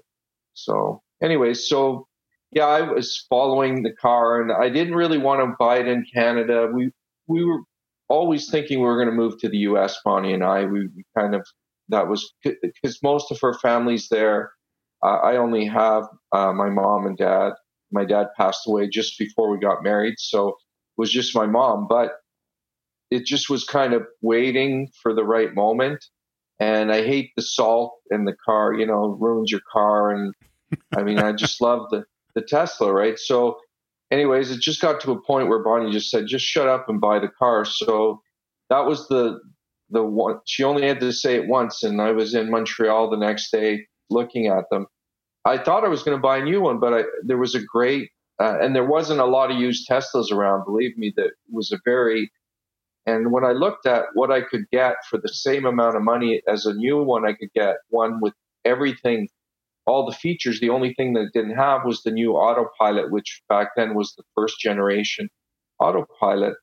So, 0.54 1.02
anyway, 1.22 1.54
so 1.54 2.08
yeah, 2.56 2.66
I 2.66 2.82
was 2.82 3.26
following 3.30 3.84
the 3.84 3.92
car, 3.92 4.42
and 4.42 4.50
I 4.50 4.70
didn't 4.70 4.96
really 4.96 5.18
want 5.18 5.42
to 5.42 5.56
buy 5.60 5.80
it 5.80 5.88
in 5.88 6.06
Canada. 6.12 6.70
We 6.74 6.90
we 7.28 7.44
were 7.44 7.60
always 8.08 8.50
thinking 8.50 8.80
we 8.80 8.86
were 8.86 8.96
going 8.96 9.10
to 9.10 9.14
move 9.14 9.38
to 9.40 9.50
the 9.50 9.58
U.S. 9.58 10.00
Bonnie 10.06 10.34
and 10.34 10.44
I. 10.44 10.64
We, 10.64 10.88
kind 11.18 11.36
of 11.36 11.46
that 11.90 12.08
was 12.08 12.34
because 12.42 13.04
most 13.04 13.30
of 13.30 13.40
her 13.42 13.54
family's 13.56 14.08
there. 14.10 14.54
Uh, 15.04 15.18
I 15.18 15.36
only 15.36 15.66
have 15.66 16.06
uh, 16.32 16.54
my 16.54 16.70
mom 16.70 17.06
and 17.06 17.18
dad. 17.18 17.52
My 17.92 18.06
dad 18.06 18.28
passed 18.38 18.62
away 18.68 18.88
just 18.90 19.20
before 19.20 19.50
we 19.50 19.60
got 19.60 19.84
married, 19.84 20.16
so 20.18 20.50
it 20.50 20.56
was 20.98 21.12
just 21.12 21.36
my 21.36 21.46
mom. 21.46 21.88
But 21.90 22.12
it 23.12 23.26
just 23.26 23.50
was 23.50 23.66
kind 23.66 23.94
of 23.94 24.04
waiting 24.22 24.90
for 25.04 25.14
the 25.14 25.26
right 25.26 25.54
moment. 25.54 26.06
And 26.58 26.90
I 26.90 27.06
hate 27.06 27.32
the 27.36 27.42
salt 27.42 27.96
in 28.12 28.24
the 28.24 28.36
car. 28.46 28.74
You 28.74 28.86
know, 28.86 29.18
ruins 29.20 29.52
your 29.52 29.62
car. 29.70 30.12
And 30.12 30.34
I 30.96 31.04
mean, 31.04 31.20
I 31.20 31.34
just 31.34 31.60
love 31.60 31.90
the 31.92 32.06
the 32.36 32.42
Tesla, 32.42 32.94
right? 32.94 33.18
So 33.18 33.58
anyways, 34.12 34.52
it 34.52 34.60
just 34.60 34.82
got 34.82 35.02
to 35.02 35.12
a 35.12 35.22
point 35.22 35.48
where 35.48 35.64
Bonnie 35.64 35.92
just 35.92 36.10
said, 36.10 36.28
"Just 36.28 36.46
shut 36.46 36.68
up 36.68 36.88
and 36.90 37.02
buy 37.02 37.20
the 37.20 37.30
car." 37.30 37.66
So 37.66 38.22
that 38.70 38.86
was 38.86 39.08
the 39.08 39.40
the 39.90 40.04
one. 40.04 40.40
She 40.46 40.64
only 40.64 40.88
had 40.88 41.00
to 41.00 41.14
say 41.14 41.36
it 41.36 41.48
once, 41.48 41.84
and 41.84 42.02
I 42.02 42.12
was 42.12 42.34
in 42.36 42.52
Montreal 42.52 43.10
the 43.10 43.18
next 43.18 43.52
day 43.52 43.88
looking 44.10 44.48
at 44.48 44.70
them. 44.70 44.88
I 45.46 45.58
thought 45.58 45.86
I 45.86 45.90
was 45.90 46.04
going 46.04 46.18
to 46.18 46.22
buy 46.22 46.38
a 46.38 46.44
new 46.44 46.62
one, 46.62 46.80
but 46.80 46.94
I, 46.94 47.04
there 47.24 47.38
was 47.38 47.56
a 47.56 47.64
great 47.64 48.10
uh, 48.42 48.58
and 48.60 48.76
there 48.76 48.86
wasn't 48.86 49.20
a 49.20 49.26
lot 49.26 49.52
of 49.52 49.58
used 49.58 49.88
Teslas 49.88 50.32
around. 50.32 50.66
Believe 50.66 50.98
me, 50.98 51.14
that 51.16 51.32
was 51.52 51.72
a 51.72 51.80
very 51.86 52.32
and 53.06 53.32
when 53.32 53.46
I 53.46 53.52
looked 53.52 53.86
at 53.86 54.06
what 54.16 54.32
I 54.32 54.42
could 54.42 54.68
get 54.72 54.96
for 55.10 55.20
the 55.20 55.30
same 55.30 55.66
amount 55.66 55.96
of 55.96 56.02
money 56.02 56.42
as 56.48 56.66
a 56.66 56.74
new 56.74 57.04
one, 57.04 57.28
I 57.28 57.34
could 57.34 57.54
get 57.54 57.76
one 57.90 58.20
with 58.20 58.34
everything 58.66 59.30
all 59.86 60.06
the 60.06 60.16
features. 60.16 60.60
The 60.60 60.70
only 60.70 60.94
thing 60.94 61.14
that 61.14 61.22
it 61.22 61.34
didn't 61.34 61.56
have 61.56 61.86
was 61.86 62.04
the 62.04 62.12
new 62.12 62.34
autopilot, 62.34 63.12
which 63.12 63.42
back 63.50 63.70
then 63.76 63.94
was 63.96 64.14
the 64.16 64.24
first 64.36 64.60
generation 64.60 65.30
autopilot. 65.80 66.56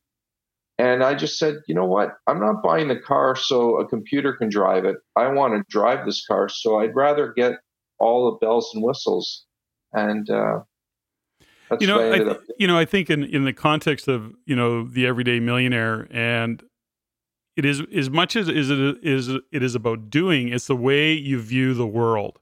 And 0.79 1.05
I 1.05 1.15
just 1.15 1.39
said, 1.39 1.59
you 1.69 1.75
know 1.75 1.85
what? 1.85 2.15
I'm 2.27 2.41
not 2.41 2.63
buying 2.63 2.89
the 2.89 2.99
car 2.99 3.37
so 3.37 3.79
a 3.79 3.87
computer 3.87 4.33
can 4.33 4.49
drive 4.49 4.85
it. 4.85 4.97
I 5.17 5.29
want 5.29 5.55
to 5.55 5.63
drive 5.69 6.07
this 6.07 6.27
car. 6.27 6.49
So 6.49 6.81
I'd 6.81 6.97
rather 6.97 7.33
get 7.33 7.61
all 7.99 8.31
the 8.31 8.39
bells 8.39 8.71
and 8.75 8.83
whistles. 8.83 9.45
And, 9.93 10.29
uh, 10.29 10.61
you 11.79 11.87
know, 11.87 12.13
I, 12.13 12.19
th- 12.19 12.39
you 12.59 12.67
know, 12.67 12.77
I 12.77 12.85
think 12.85 13.11
in, 13.11 13.23
in 13.23 13.45
the 13.45 13.53
context 13.53 14.09
of, 14.09 14.33
you 14.45 14.57
know, 14.57 14.85
the 14.89 15.07
everyday 15.07 15.41
millionaire 15.41 16.09
and 16.11 16.63
it 17.55 17.65
is 17.65 17.83
as 17.95 18.11
much 18.11 18.35
as, 18.35 18.49
as 18.49 18.71
it 18.71 18.97
is, 19.03 19.29
it 19.29 19.63
is 19.63 19.75
about 19.75 20.11
doing, 20.11 20.49
it's 20.49 20.67
the 20.67 20.77
way 20.77 21.13
you 21.13 21.41
view 21.41 21.75
the 21.75 21.87
world. 21.87 22.39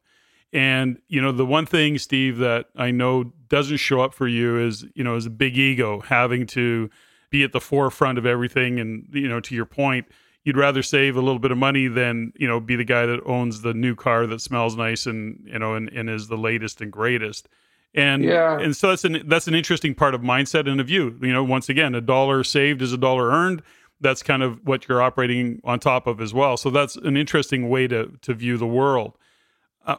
And 0.53 1.01
you 1.09 1.21
know, 1.21 1.33
the 1.33 1.47
one 1.47 1.67
thing, 1.67 1.99
Steve, 1.99 2.39
that 2.39 2.67
I 2.77 2.91
know 2.91 3.33
doesn't 3.49 3.77
show 3.77 4.01
up 4.01 4.15
for 4.15 4.27
you 4.27 4.59
is 4.59 4.85
you 4.95 5.05
know 5.05 5.17
is 5.17 5.27
a 5.27 5.31
big 5.31 5.57
ego, 5.57 6.01
having 6.01 6.47
to 6.49 6.91
be 7.31 7.45
at 7.45 7.53
the 7.53 7.61
forefront 7.61 8.19
of 8.19 8.27
everything. 8.27 8.81
And 8.81 9.07
you 9.13 9.29
know, 9.29 9.41
to 9.41 9.55
your 9.55 9.67
point, 9.67 10.07
you'd 10.45 10.57
rather 10.57 10.83
save 10.83 11.17
a 11.17 11.21
little 11.21 11.39
bit 11.39 11.53
of 11.53 11.59
money 11.59 11.87
than 11.87 12.33
you 12.37 12.49
know 12.49 12.61
be 12.61 12.77
the 12.77 12.85
guy 12.85 13.07
that 13.07 13.21
owns 13.25 13.63
the 13.63 13.75
new 13.75 13.95
car 13.95 14.27
that 14.27 14.41
smells 14.41 14.77
nice 14.77 15.07
and 15.07 15.41
you 15.47 15.59
know 15.59 15.75
and, 15.75 15.89
and 15.91 16.11
is 16.11 16.29
the 16.29 16.39
latest 16.39 16.81
and 16.81 16.91
greatest. 16.91 17.49
And 17.95 18.25
yeah. 18.25 18.59
and 18.59 18.77
so 18.77 18.89
that's 18.89 19.05
an 19.05 19.23
that's 19.27 19.49
an 19.49 19.55
interesting 19.55 19.95
part 19.95 20.15
of 20.15 20.21
mindset 20.21 20.69
and 20.69 20.81
of 20.81 20.87
view. 20.87 21.17
You 21.21 21.33
know, 21.33 21.45
once 21.45 21.69
again, 21.69 21.95
a 21.95 22.01
dollar 22.01 22.45
saved 22.45 22.83
is 22.83 22.93
a 22.93 22.99
dollar 22.99 23.31
earned. 23.31 23.63
That's 24.01 24.23
kind 24.23 24.43
of 24.43 24.61
what 24.65 24.89
you're 24.89 25.03
operating 25.03 25.61
on 25.65 25.79
top 25.79 26.07
of 26.07 26.21
as 26.21 26.33
well. 26.33 26.57
So 26.57 26.71
that's 26.71 26.97
an 26.97 27.17
interesting 27.17 27.69
way 27.69 27.87
to 27.89 28.13
to 28.23 28.35
view 28.35 28.57
the 28.57 28.67
world. 28.67 29.17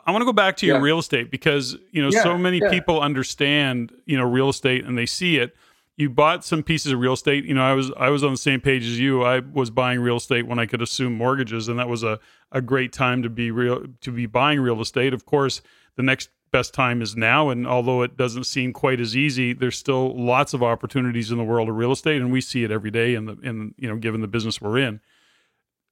I 0.05 0.11
want 0.11 0.21
to 0.21 0.25
go 0.25 0.33
back 0.33 0.57
to 0.57 0.65
your 0.65 0.77
yeah. 0.77 0.83
real 0.83 0.99
estate 0.99 1.31
because 1.31 1.77
you 1.91 2.01
know 2.01 2.09
yeah, 2.11 2.23
so 2.23 2.37
many 2.37 2.59
yeah. 2.59 2.69
people 2.69 3.01
understand 3.01 3.93
you 4.05 4.17
know 4.17 4.23
real 4.23 4.49
estate 4.49 4.85
and 4.85 4.97
they 4.97 5.05
see 5.05 5.37
it. 5.37 5.55
You 5.97 6.09
bought 6.09 6.43
some 6.43 6.63
pieces 6.63 6.91
of 6.93 6.99
real 6.99 7.13
estate. 7.13 7.45
You 7.45 7.53
know, 7.53 7.63
I 7.63 7.73
was 7.73 7.91
I 7.97 8.09
was 8.09 8.23
on 8.23 8.31
the 8.31 8.37
same 8.37 8.61
page 8.61 8.83
as 8.83 8.99
you. 8.99 9.23
I 9.23 9.39
was 9.39 9.69
buying 9.69 9.99
real 9.99 10.17
estate 10.17 10.47
when 10.47 10.57
I 10.57 10.65
could 10.65 10.81
assume 10.81 11.13
mortgages, 11.13 11.67
and 11.67 11.77
that 11.79 11.89
was 11.89 12.03
a 12.03 12.19
a 12.51 12.61
great 12.61 12.93
time 12.93 13.21
to 13.23 13.29
be 13.29 13.51
real 13.51 13.85
to 14.01 14.11
be 14.11 14.25
buying 14.25 14.59
real 14.59 14.81
estate. 14.81 15.13
Of 15.13 15.25
course, 15.25 15.61
the 15.95 16.03
next 16.03 16.29
best 16.51 16.73
time 16.73 17.01
is 17.01 17.15
now, 17.15 17.49
and 17.49 17.67
although 17.67 18.01
it 18.01 18.17
doesn't 18.17 18.45
seem 18.45 18.73
quite 18.73 18.99
as 18.99 19.15
easy, 19.15 19.53
there's 19.53 19.77
still 19.77 20.17
lots 20.17 20.53
of 20.53 20.63
opportunities 20.63 21.31
in 21.31 21.37
the 21.37 21.43
world 21.43 21.69
of 21.69 21.75
real 21.75 21.91
estate, 21.91 22.21
and 22.21 22.31
we 22.31 22.41
see 22.41 22.63
it 22.63 22.71
every 22.71 22.91
day 22.91 23.13
in 23.15 23.25
the 23.25 23.37
in 23.43 23.73
you 23.77 23.87
know 23.87 23.95
given 23.95 24.21
the 24.21 24.27
business 24.27 24.61
we're 24.61 24.77
in. 24.77 24.99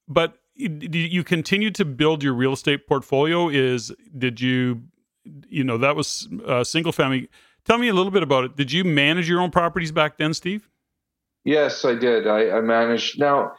But 0.08 0.39
you 0.60 1.24
continue 1.24 1.70
to 1.72 1.84
build 1.84 2.22
your 2.22 2.34
real 2.34 2.52
estate 2.52 2.86
portfolio? 2.86 3.48
Is 3.48 3.92
did 4.16 4.40
you 4.40 4.82
you 5.48 5.64
know 5.64 5.78
that 5.78 5.96
was 5.96 6.28
uh, 6.46 6.64
single 6.64 6.92
family. 6.92 7.28
Tell 7.64 7.78
me 7.78 7.88
a 7.88 7.94
little 7.94 8.10
bit 8.10 8.22
about 8.22 8.44
it. 8.44 8.56
Did 8.56 8.72
you 8.72 8.84
manage 8.84 9.28
your 9.28 9.40
own 9.40 9.50
properties 9.50 9.92
back 9.92 10.18
then 10.18 10.34
steve? 10.34 10.68
Yes 11.44 11.84
i 11.84 11.94
did. 11.94 12.26
I, 12.26 12.50
I 12.50 12.60
managed. 12.60 13.18
Now 13.18 13.52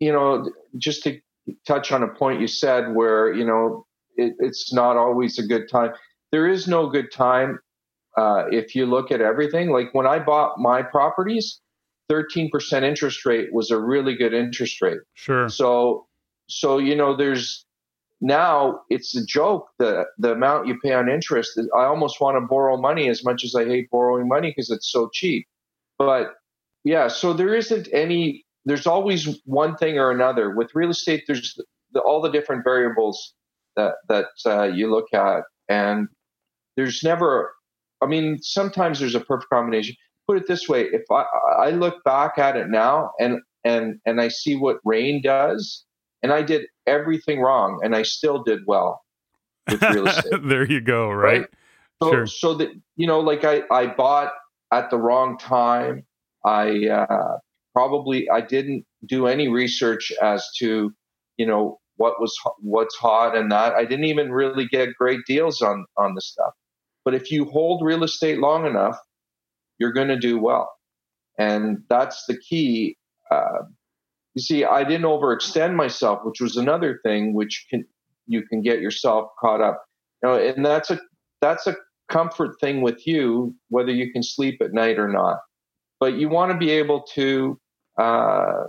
you 0.00 0.12
know 0.12 0.50
just 0.76 1.04
to 1.04 1.20
touch 1.66 1.92
on 1.92 2.02
a 2.02 2.08
point 2.08 2.40
you 2.40 2.48
said 2.48 2.94
where 2.94 3.32
you 3.32 3.44
know 3.44 3.86
it, 4.16 4.34
it's 4.38 4.72
not 4.72 4.96
always 4.96 5.38
a 5.38 5.46
good 5.46 5.68
time. 5.70 5.92
There 6.32 6.48
is 6.48 6.66
no 6.66 6.88
good 6.88 7.12
time 7.12 7.60
uh, 8.16 8.44
if 8.50 8.74
you 8.74 8.86
look 8.86 9.10
at 9.10 9.20
everything. 9.20 9.70
Like 9.70 9.92
when 9.92 10.06
i 10.06 10.18
bought 10.18 10.58
my 10.58 10.82
properties 10.82 11.60
13% 12.10 12.82
interest 12.82 13.26
rate 13.26 13.52
was 13.52 13.70
a 13.70 13.80
really 13.80 14.16
good 14.16 14.32
interest 14.32 14.80
rate. 14.80 14.98
Sure. 15.14 15.48
So 15.48 16.06
so 16.48 16.78
you 16.78 16.94
know 16.94 17.16
there's 17.16 17.64
now 18.20 18.80
it's 18.88 19.14
a 19.16 19.24
joke 19.24 19.68
the 19.78 20.04
the 20.18 20.32
amount 20.32 20.66
you 20.66 20.78
pay 20.82 20.92
on 20.92 21.08
interest 21.08 21.60
i 21.76 21.84
almost 21.84 22.20
want 22.20 22.36
to 22.36 22.46
borrow 22.46 22.76
money 22.76 23.08
as 23.08 23.24
much 23.24 23.44
as 23.44 23.54
i 23.54 23.64
hate 23.64 23.90
borrowing 23.90 24.26
money 24.26 24.50
because 24.50 24.70
it's 24.70 24.90
so 24.90 25.08
cheap 25.12 25.46
but 25.98 26.34
yeah 26.84 27.08
so 27.08 27.32
there 27.32 27.54
isn't 27.54 27.88
any 27.92 28.44
there's 28.64 28.86
always 28.86 29.38
one 29.44 29.76
thing 29.76 29.98
or 29.98 30.10
another 30.10 30.54
with 30.54 30.70
real 30.74 30.90
estate 30.90 31.24
there's 31.26 31.58
the, 31.92 32.00
all 32.00 32.20
the 32.20 32.30
different 32.30 32.64
variables 32.64 33.34
that 33.76 33.94
that 34.08 34.26
uh, 34.44 34.64
you 34.64 34.90
look 34.90 35.12
at, 35.12 35.42
and 35.68 36.08
there's 36.76 37.02
never. 37.02 37.52
I 38.02 38.06
mean, 38.06 38.38
sometimes 38.42 39.00
there's 39.00 39.14
a 39.14 39.20
perfect 39.20 39.50
combination. 39.50 39.96
Put 40.26 40.38
it 40.38 40.46
this 40.48 40.68
way: 40.68 40.82
if 40.82 41.02
I, 41.10 41.24
I 41.58 41.70
look 41.70 42.02
back 42.04 42.38
at 42.38 42.56
it 42.56 42.68
now, 42.68 43.10
and 43.20 43.40
and 43.64 43.98
and 44.04 44.20
I 44.20 44.28
see 44.28 44.56
what 44.56 44.78
REIN 44.84 45.22
does, 45.22 45.84
and 46.22 46.32
I 46.32 46.42
did 46.42 46.66
everything 46.86 47.40
wrong, 47.40 47.80
and 47.82 47.94
I 47.94 48.02
still 48.02 48.42
did 48.42 48.60
well 48.66 49.02
with 49.68 49.82
real 49.82 50.06
estate. 50.08 50.42
there 50.44 50.64
you 50.64 50.80
go. 50.80 51.10
Right. 51.10 51.40
right? 51.40 51.48
So, 52.02 52.10
sure. 52.10 52.26
so 52.26 52.54
that 52.54 52.70
you 52.96 53.06
know, 53.06 53.20
like 53.20 53.44
I 53.44 53.62
I 53.70 53.86
bought 53.86 54.32
at 54.72 54.90
the 54.90 54.98
wrong 54.98 55.38
time. 55.38 56.04
I 56.44 56.86
uh, 56.88 57.38
probably 57.74 58.28
I 58.30 58.40
didn't 58.40 58.84
do 59.04 59.26
any 59.26 59.48
research 59.48 60.12
as 60.22 60.48
to 60.58 60.92
you 61.36 61.46
know 61.46 61.78
what 61.96 62.20
was 62.20 62.34
what's 62.60 62.96
hot 62.96 63.36
and 63.36 63.50
that. 63.50 63.74
I 63.74 63.84
didn't 63.84 64.04
even 64.06 64.30
really 64.30 64.66
get 64.66 64.94
great 64.98 65.20
deals 65.26 65.62
on 65.62 65.86
on 65.96 66.14
the 66.14 66.20
stuff. 66.20 66.52
But 67.04 67.14
if 67.14 67.30
you 67.30 67.44
hold 67.46 67.84
real 67.84 68.04
estate 68.04 68.38
long 68.38 68.66
enough, 68.66 68.98
you're 69.78 69.92
going 69.92 70.08
to 70.08 70.18
do 70.18 70.38
well, 70.38 70.70
and 71.38 71.78
that's 71.88 72.24
the 72.26 72.36
key. 72.36 72.96
Uh, 73.30 73.62
you 74.36 74.42
see, 74.42 74.64
I 74.66 74.84
didn't 74.84 75.06
overextend 75.06 75.74
myself, 75.74 76.20
which 76.22 76.42
was 76.42 76.56
another 76.56 77.00
thing 77.02 77.32
which 77.32 77.66
can 77.70 77.86
you 78.26 78.42
can 78.42 78.60
get 78.60 78.80
yourself 78.80 79.30
caught 79.40 79.62
up. 79.62 79.82
You 80.22 80.28
know, 80.28 80.36
and 80.36 80.64
that's 80.64 80.90
a 80.90 81.00
that's 81.40 81.66
a 81.66 81.74
comfort 82.10 82.60
thing 82.60 82.82
with 82.82 83.06
you, 83.06 83.54
whether 83.70 83.90
you 83.90 84.12
can 84.12 84.22
sleep 84.22 84.60
at 84.60 84.74
night 84.74 84.98
or 84.98 85.08
not. 85.08 85.38
But 86.00 86.18
you 86.18 86.28
want 86.28 86.52
to 86.52 86.58
be 86.58 86.70
able 86.70 87.04
to 87.14 87.58
uh, 87.98 88.64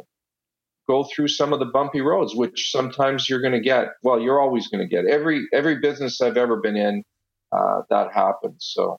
go 0.87 1.03
through 1.03 1.27
some 1.27 1.51
of 1.51 1.59
the 1.59 1.65
bumpy 1.65 1.99
roads, 1.99 2.33
which 2.33 2.71
sometimes 2.71 3.27
you're 3.27 3.41
going 3.41 3.51
to 3.51 3.59
get. 3.59 3.89
Well, 4.03 4.21
you're 4.21 4.39
always 4.39 4.69
going 4.69 4.87
to 4.87 4.89
get. 4.89 5.05
Every 5.05 5.47
every 5.51 5.79
business 5.79 6.21
I've 6.21 6.37
ever 6.37 6.55
been 6.55 6.77
in, 6.77 7.03
uh, 7.51 7.81
that 7.89 8.13
happens. 8.13 8.71
So. 8.73 8.97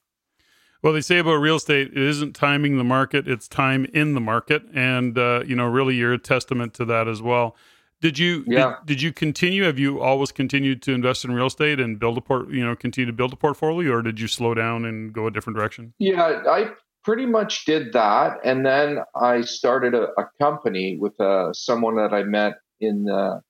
Well, 0.82 0.92
they 0.92 1.00
say 1.00 1.18
about 1.18 1.34
real 1.34 1.56
estate, 1.56 1.88
it 1.88 1.98
isn't 1.98 2.36
timing 2.36 2.78
the 2.78 2.84
market; 2.84 3.26
it's 3.26 3.48
time 3.48 3.86
in 3.86 4.14
the 4.14 4.20
market, 4.20 4.62
and 4.72 5.18
uh, 5.18 5.42
you 5.46 5.56
know, 5.56 5.66
really, 5.66 5.96
you're 5.96 6.12
a 6.12 6.18
testament 6.18 6.74
to 6.74 6.84
that 6.86 7.08
as 7.08 7.20
well. 7.20 7.56
Did 8.00 8.18
you 8.18 8.44
yeah. 8.46 8.76
did, 8.78 8.86
did, 8.86 9.02
you 9.02 9.12
continue? 9.12 9.64
Have 9.64 9.78
you 9.78 10.00
always 10.00 10.30
continued 10.30 10.82
to 10.82 10.92
invest 10.92 11.24
in 11.24 11.32
real 11.32 11.46
estate 11.46 11.80
and 11.80 11.98
build 11.98 12.16
a 12.16 12.20
port? 12.20 12.50
You 12.50 12.64
know, 12.64 12.76
continue 12.76 13.06
to 13.06 13.12
build 13.12 13.32
a 13.32 13.36
portfolio, 13.36 13.92
or 13.92 14.02
did 14.02 14.20
you 14.20 14.28
slow 14.28 14.54
down 14.54 14.84
and 14.84 15.12
go 15.12 15.26
a 15.26 15.32
different 15.32 15.56
direction? 15.56 15.94
Yeah, 15.98 16.42
I 16.48 16.70
pretty 17.04 17.26
much 17.26 17.64
did 17.64 17.92
that, 17.94 18.38
and 18.44 18.64
then 18.64 18.98
I 19.16 19.40
started 19.40 19.94
a, 19.94 20.08
a 20.20 20.30
company 20.40 20.96
with 21.00 21.20
uh, 21.20 21.52
someone 21.52 21.96
that 21.96 22.12
I 22.12 22.22
met 22.22 22.54
in 22.80 23.04
the 23.04 23.42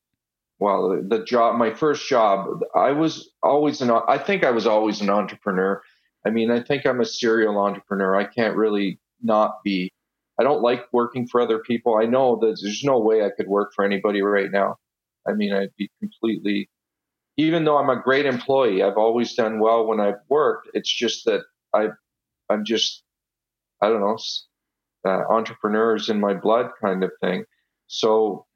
well, 0.58 1.00
the 1.06 1.24
job, 1.24 1.56
my 1.56 1.72
first 1.72 2.08
job. 2.08 2.60
I 2.74 2.92
was 2.92 3.30
always 3.42 3.80
an. 3.80 3.90
I 3.90 4.18
think 4.18 4.44
I 4.44 4.50
was 4.50 4.66
always 4.66 5.00
an 5.00 5.10
entrepreneur. 5.10 5.82
I 6.28 6.30
mean, 6.30 6.50
I 6.50 6.60
think 6.60 6.84
I'm 6.84 7.00
a 7.00 7.06
serial 7.06 7.58
entrepreneur. 7.58 8.14
I 8.14 8.24
can't 8.24 8.54
really 8.54 9.00
not 9.22 9.62
be 9.64 9.90
I 10.38 10.44
don't 10.44 10.62
like 10.62 10.84
working 10.92 11.26
for 11.26 11.40
other 11.40 11.58
people. 11.58 11.96
I 11.96 12.04
know 12.04 12.36
that 12.36 12.58
there's 12.62 12.84
no 12.84 12.98
way 12.98 13.24
I 13.24 13.30
could 13.36 13.48
work 13.48 13.72
for 13.74 13.84
anybody 13.84 14.20
right 14.22 14.50
now. 14.52 14.76
I 15.26 15.32
mean, 15.32 15.52
I'd 15.52 15.74
be 15.76 15.90
completely, 15.98 16.70
even 17.38 17.64
though 17.64 17.78
I'm 17.78 17.90
a 17.90 18.00
great 18.00 18.26
employee, 18.26 18.82
I've 18.82 18.98
always 18.98 19.34
done 19.34 19.58
well 19.58 19.86
when 19.86 20.00
I've 20.00 20.20
worked. 20.28 20.68
It's 20.74 20.94
just 20.94 21.24
that 21.24 21.40
I, 21.74 21.88
I'm 22.48 22.64
just, 22.64 23.02
I 23.82 23.88
don't 23.88 24.00
know, 24.00 24.18
uh, 25.04 25.24
entrepreneurs 25.32 26.08
in 26.08 26.20
my 26.20 26.34
blood 26.34 26.70
kind 26.80 27.02
of 27.02 27.10
thing. 27.20 27.44
So 27.88 28.46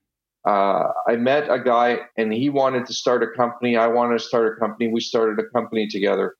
uh, 0.46 0.84
I 1.08 1.16
met 1.16 1.50
a 1.50 1.58
guy 1.58 2.02
and 2.16 2.32
he 2.32 2.48
wanted 2.48 2.86
to 2.86 2.94
start 2.94 3.24
a 3.24 3.36
company. 3.36 3.76
I 3.76 3.88
wanted 3.88 4.18
to 4.18 4.24
start 4.24 4.56
a 4.56 4.60
company. 4.60 4.86
We 4.86 5.00
started 5.00 5.40
a 5.40 5.48
company 5.50 5.88
together. 5.88 6.36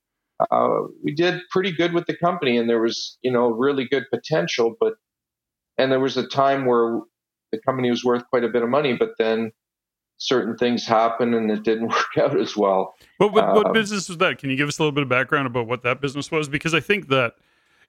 Uh, 0.50 0.82
we 1.02 1.14
did 1.14 1.40
pretty 1.50 1.72
good 1.72 1.92
with 1.92 2.06
the 2.06 2.16
company 2.16 2.56
and 2.56 2.68
there 2.68 2.80
was, 2.80 3.18
you 3.22 3.30
know, 3.30 3.48
really 3.48 3.86
good 3.86 4.04
potential, 4.10 4.74
but 4.80 4.94
and 5.78 5.90
there 5.90 6.00
was 6.00 6.16
a 6.16 6.26
time 6.26 6.66
where 6.66 7.00
the 7.50 7.58
company 7.58 7.90
was 7.90 8.04
worth 8.04 8.24
quite 8.28 8.44
a 8.44 8.48
bit 8.48 8.62
of 8.62 8.68
money, 8.68 8.94
but 8.94 9.10
then 9.18 9.52
certain 10.18 10.56
things 10.56 10.86
happened 10.86 11.34
and 11.34 11.50
it 11.50 11.62
didn't 11.62 11.88
work 11.88 12.18
out 12.18 12.38
as 12.38 12.56
well. 12.56 12.94
What, 13.18 13.32
what, 13.32 13.54
what 13.54 13.66
um, 13.66 13.72
business 13.72 14.08
was 14.08 14.18
that? 14.18 14.38
Can 14.38 14.50
you 14.50 14.56
give 14.56 14.68
us 14.68 14.78
a 14.78 14.82
little 14.82 14.92
bit 14.92 15.02
of 15.02 15.08
background 15.08 15.46
about 15.46 15.66
what 15.66 15.82
that 15.82 16.00
business 16.00 16.30
was? 16.30 16.48
Because 16.48 16.74
I 16.74 16.80
think 16.80 17.08
that 17.08 17.34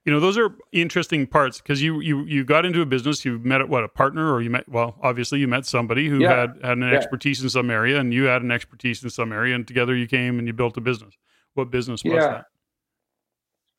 you 0.04 0.12
know 0.12 0.20
those 0.20 0.36
are 0.36 0.54
interesting 0.72 1.26
parts 1.26 1.60
because 1.60 1.82
you 1.82 2.00
you 2.00 2.24
you 2.24 2.44
got 2.44 2.66
into 2.66 2.82
a 2.82 2.86
business 2.86 3.24
you 3.24 3.38
met 3.38 3.66
what 3.68 3.84
a 3.84 3.88
partner 3.88 4.32
or 4.32 4.42
you 4.42 4.50
met 4.50 4.68
well 4.68 4.96
obviously 5.02 5.38
you 5.38 5.48
met 5.48 5.64
somebody 5.64 6.08
who 6.08 6.18
yeah. 6.18 6.40
had 6.40 6.58
had 6.62 6.76
an 6.78 6.82
yeah. 6.82 6.90
expertise 6.90 7.42
in 7.42 7.48
some 7.48 7.70
area 7.70 7.98
and 7.98 8.12
you 8.12 8.24
had 8.24 8.42
an 8.42 8.50
expertise 8.50 9.02
in 9.02 9.10
some 9.10 9.32
area 9.32 9.54
and 9.54 9.66
together 9.66 9.96
you 9.96 10.06
came 10.06 10.38
and 10.38 10.46
you 10.46 10.52
built 10.52 10.76
a 10.76 10.80
business 10.80 11.14
what 11.54 11.70
business 11.70 12.04
was 12.04 12.12
yeah. 12.12 12.28
that 12.28 12.44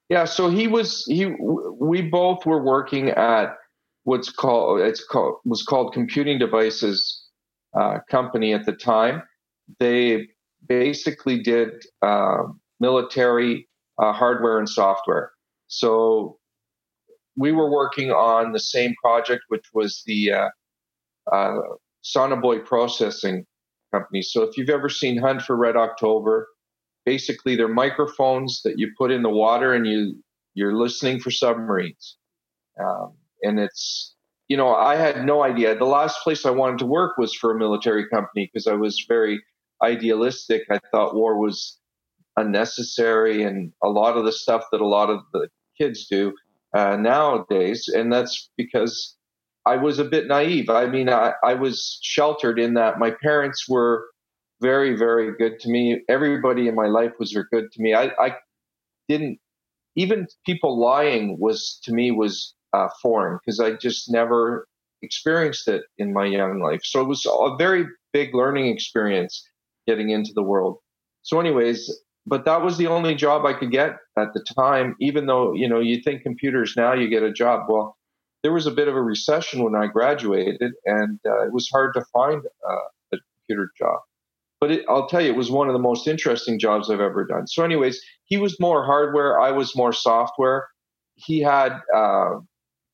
yeah 0.09 0.25
so 0.25 0.49
he 0.49 0.67
was 0.67 1.05
he 1.07 1.25
we 1.79 2.01
both 2.01 2.45
were 2.45 2.63
working 2.63 3.09
at 3.09 3.55
what's 4.03 4.29
called 4.29 4.79
it's 4.79 5.03
called 5.03 5.35
was 5.45 5.63
called 5.63 5.93
Computing 5.93 6.39
Devices 6.39 7.25
uh, 7.77 7.99
Company 8.09 8.53
at 8.53 8.65
the 8.65 8.71
time. 8.71 9.21
They 9.79 10.29
basically 10.67 11.41
did 11.41 11.83
uh, 12.01 12.43
military 12.79 13.67
uh, 14.01 14.13
hardware 14.13 14.59
and 14.59 14.69
software. 14.69 15.31
So 15.67 16.37
we 17.35 17.51
were 17.51 17.69
working 17.69 18.11
on 18.11 18.53
the 18.53 18.59
same 18.59 18.95
project, 19.03 19.43
which 19.49 19.65
was 19.73 20.03
the 20.05 20.31
uh, 20.31 20.49
uh, 21.31 21.57
Sonobuoy 22.03 22.63
Processing 22.63 23.45
Company. 23.91 24.21
So 24.21 24.43
if 24.43 24.57
you've 24.57 24.69
ever 24.69 24.89
seen 24.89 25.17
Hunt 25.17 25.41
for 25.41 25.55
Red 25.55 25.75
October, 25.75 26.47
basically 27.05 27.55
they're 27.55 27.67
microphones 27.67 28.61
that 28.63 28.77
you 28.77 28.91
put 28.97 29.11
in 29.11 29.21
the 29.21 29.29
water 29.29 29.73
and 29.73 29.87
you 29.87 30.15
you're 30.55 30.73
listening 30.73 31.19
for 31.19 31.31
submarines. 31.31 32.17
Um, 32.79 33.13
and 33.43 33.59
it's 33.59 34.13
you 34.47 34.57
know 34.57 34.75
i 34.75 34.95
had 34.95 35.25
no 35.25 35.43
idea. 35.43 35.77
The 35.77 35.85
last 35.85 36.19
place 36.23 36.45
i 36.45 36.51
wanted 36.51 36.79
to 36.79 36.85
work 36.85 37.17
was 37.17 37.33
for 37.33 37.51
a 37.51 37.59
military 37.59 38.07
company 38.09 38.49
because 38.51 38.67
i 38.67 38.73
was 38.73 39.05
very 39.07 39.41
idealistic. 39.83 40.63
I 40.69 40.79
thought 40.91 41.15
war 41.15 41.39
was 41.39 41.79
unnecessary 42.37 43.43
and 43.43 43.71
a 43.83 43.89
lot 43.89 44.17
of 44.17 44.25
the 44.25 44.31
stuff 44.31 44.63
that 44.71 44.81
a 44.81 44.87
lot 44.87 45.09
of 45.09 45.21
the 45.33 45.47
kids 45.77 46.07
do 46.07 46.33
uh, 46.75 46.97
nowadays. 46.97 47.89
And 47.93 48.11
that's 48.11 48.49
because 48.57 49.15
i 49.65 49.77
was 49.77 49.99
a 49.99 50.05
bit 50.05 50.27
naive. 50.27 50.69
I 50.69 50.87
mean 50.87 51.09
I, 51.09 51.33
I 51.43 51.53
was 51.53 51.99
sheltered 52.01 52.59
in 52.59 52.73
that 52.75 52.99
my 52.99 53.11
parents 53.11 53.67
were 53.69 54.05
very 54.61 54.95
very 54.95 55.35
good 55.37 55.59
to 55.59 55.69
me 55.69 56.01
everybody 56.09 56.67
in 56.67 56.75
my 56.75 56.87
life 56.87 57.11
was 57.19 57.31
very 57.31 57.45
good 57.51 57.71
to 57.71 57.81
me 57.81 57.93
i, 57.93 58.11
I 58.19 58.35
didn't 59.09 59.39
even 59.95 60.27
people 60.45 60.79
lying 60.79 61.39
was 61.39 61.79
to 61.83 61.93
me 61.93 62.11
was 62.11 62.53
uh, 62.75 62.89
foreign 63.01 63.39
because 63.43 63.59
I 63.59 63.71
just 63.73 64.11
never 64.11 64.67
experienced 65.01 65.67
it 65.67 65.83
in 65.97 66.13
my 66.13 66.25
young 66.25 66.59
life. 66.61 66.81
So 66.83 67.01
it 67.01 67.07
was 67.07 67.25
a 67.25 67.55
very 67.57 67.85
big 68.11 68.33
learning 68.33 68.67
experience 68.67 69.47
getting 69.87 70.09
into 70.09 70.31
the 70.33 70.43
world. 70.43 70.77
So, 71.21 71.39
anyways, 71.39 71.91
but 72.25 72.45
that 72.45 72.61
was 72.61 72.77
the 72.77 72.87
only 72.87 73.15
job 73.15 73.45
I 73.45 73.53
could 73.53 73.71
get 73.71 73.97
at 74.17 74.33
the 74.33 74.43
time, 74.55 74.95
even 74.99 75.27
though, 75.27 75.53
you 75.53 75.67
know, 75.67 75.79
you 75.79 76.01
think 76.01 76.23
computers 76.23 76.73
now 76.75 76.93
you 76.93 77.07
get 77.07 77.23
a 77.23 77.31
job. 77.31 77.65
Well, 77.69 77.97
there 78.43 78.53
was 78.53 78.67
a 78.67 78.71
bit 78.71 78.87
of 78.87 78.95
a 78.95 79.01
recession 79.01 79.63
when 79.63 79.75
I 79.75 79.87
graduated, 79.87 80.73
and 80.85 81.19
uh, 81.25 81.45
it 81.45 81.53
was 81.53 81.69
hard 81.71 81.93
to 81.95 82.03
find 82.13 82.43
uh, 82.67 82.75
a 83.13 83.17
computer 83.47 83.71
job. 83.77 83.99
But 84.59 84.71
it, 84.71 84.85
I'll 84.87 85.07
tell 85.07 85.21
you, 85.21 85.29
it 85.29 85.37
was 85.37 85.51
one 85.51 85.67
of 85.67 85.73
the 85.73 85.79
most 85.79 86.07
interesting 86.07 86.59
jobs 86.59 86.89
I've 86.89 87.01
ever 87.01 87.25
done. 87.25 87.47
So, 87.47 87.63
anyways, 87.63 88.01
he 88.25 88.37
was 88.37 88.59
more 88.59 88.85
hardware, 88.85 89.39
I 89.39 89.51
was 89.51 89.75
more 89.75 89.93
software. 89.93 90.67
He 91.15 91.39
had 91.41 91.79
uh, 91.93 92.39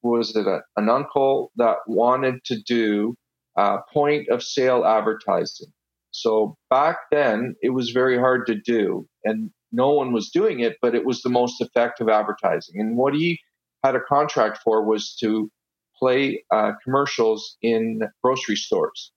was 0.04 0.36
it 0.36 0.48
a, 0.48 0.62
an 0.78 0.90
uncle 0.90 1.52
that 1.58 1.78
wanted 1.88 2.44
to 2.46 2.62
do 2.62 3.16
uh, 3.58 3.78
point 3.94 4.30
of 4.30 4.44
sale 4.44 4.86
advertising. 4.86 5.68
So 6.12 6.58
back 6.70 6.98
then, 7.12 7.56
it 7.62 7.70
was 7.70 7.92
very 7.92 8.18
hard 8.18 8.46
to 8.48 8.56
do, 8.56 9.08
and 9.24 9.50
no 9.72 9.92
one 9.92 10.12
was 10.12 10.30
doing 10.30 10.60
it, 10.60 10.78
but 10.82 10.94
it 10.94 11.06
was 11.06 11.22
the 11.22 11.30
most 11.30 11.62
effective 11.62 12.10
advertising. 12.10 12.80
And 12.80 12.98
what 12.98 13.14
he 13.14 13.40
had 13.84 13.96
a 13.96 14.02
contract 14.02 14.60
for 14.64 14.84
was 14.84 15.16
to 15.22 15.50
play 15.98 16.44
uh, 16.52 16.74
commercials 16.84 17.58
in 17.62 18.02
grocery 18.24 18.56
stores 18.56 19.12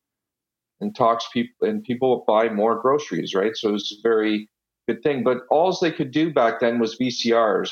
and 0.80 0.94
talks 0.94 1.26
people 1.32 1.68
and 1.68 1.82
people 1.82 2.24
buy 2.26 2.48
more 2.48 2.80
groceries, 2.80 3.34
right? 3.34 3.56
So 3.56 3.70
it 3.70 3.72
was 3.72 3.96
a 3.98 4.08
very 4.08 4.48
good 4.88 5.02
thing. 5.02 5.22
But 5.24 5.38
all 5.50 5.76
they 5.80 5.92
could 5.92 6.10
do 6.10 6.32
back 6.32 6.60
then 6.60 6.78
was 6.78 6.98
VCRs 6.98 7.70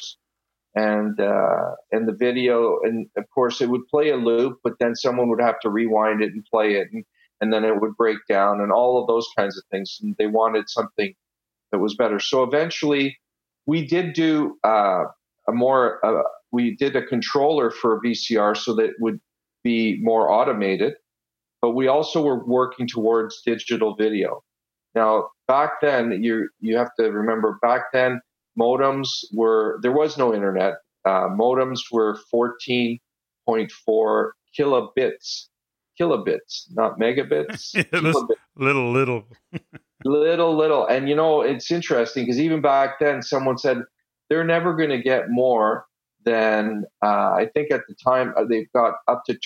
and 0.75 1.21
uh, 1.21 1.73
and 1.91 2.09
the 2.09 2.17
video, 2.19 2.79
and 2.83 3.07
of 3.17 3.25
course 3.31 3.61
it 3.61 3.69
would 3.69 3.87
play 3.89 4.11
a 4.11 4.17
loop, 4.17 4.59
but 4.65 4.75
then 4.81 4.95
someone 4.95 5.29
would 5.29 5.41
have 5.41 5.61
to 5.61 5.71
rewind 5.71 6.23
it 6.23 6.33
and 6.33 6.45
play 6.51 6.77
it, 6.77 6.89
and, 6.93 7.05
and 7.41 7.53
then 7.53 7.65
it 7.65 7.81
would 7.81 7.97
break 7.97 8.19
down, 8.29 8.61
and 8.61 8.73
all 8.73 9.01
of 9.01 9.07
those 9.07 9.29
kinds 9.37 9.59
of 9.59 9.65
things. 9.71 9.99
And 10.03 10.17
they 10.19 10.27
wanted 10.27 10.69
something 10.69 11.15
that 11.73 11.79
was 11.79 11.95
better. 11.95 12.19
So 12.19 12.43
eventually, 12.43 13.19
we 13.67 13.87
did 13.87 14.15
do 14.15 14.59
uh, 14.65 15.05
a 15.49 15.53
more. 15.53 16.05
Uh, 16.05 16.23
we 16.51 16.77
did 16.77 16.97
a 16.97 17.05
controller 17.05 17.71
for 17.71 18.01
VCR 18.03 18.57
so 18.57 18.75
that 18.75 18.85
it 18.85 18.97
would 18.99 19.21
be 19.65 19.99
more 20.03 20.31
automated, 20.31 20.95
but 21.63 21.71
we 21.71 21.87
also 21.87 22.21
were 22.21 22.45
working 22.45 22.87
towards 22.87 23.41
digital 23.47 23.95
video. 23.95 24.43
Now, 24.95 25.29
back 25.49 25.81
then 25.81 26.23
you 26.23 26.49
you 26.61 26.77
have 26.77 26.91
to 26.99 27.11
remember 27.11 27.59
back 27.63 27.93
then 27.93 28.21
modems 28.59 29.09
were 29.33 29.79
there 29.83 29.93
was 29.93 30.19
no 30.19 30.35
internet. 30.35 30.75
Uh, 31.05 31.29
modems 31.29 31.81
were 31.91 32.19
14.4 32.33 32.99
kilobits, 34.59 35.47
kilobits, 35.99 36.65
not 36.73 36.99
megabits. 36.99 37.71
Yeah, 37.75 37.83
kilobits. 37.85 38.29
little 38.57 38.93
little. 38.93 39.25
little 40.05 40.57
little 40.57 40.85
and 40.85 41.09
you 41.09 41.15
know 41.15 41.43
it's 41.43 41.71
interesting 41.71 42.25
because 42.25 42.41
even 42.41 42.61
back 42.61 42.99
then 42.99 43.23
someone 43.23 43.57
said 43.57 43.79
they're 44.29 44.45
never 44.45 44.75
going 44.75 44.91
to 44.91 45.01
get 45.01 45.31
more 45.31 45.87
than 46.25 46.85
uh, 47.05 47.31
i 47.39 47.49
think 47.55 47.71
at 47.71 47.83
the 47.87 47.95
time 48.05 48.35
uh, 48.37 48.43
they've 48.45 48.71
got 48.73 48.95
up 49.07 49.23
to 49.25 49.39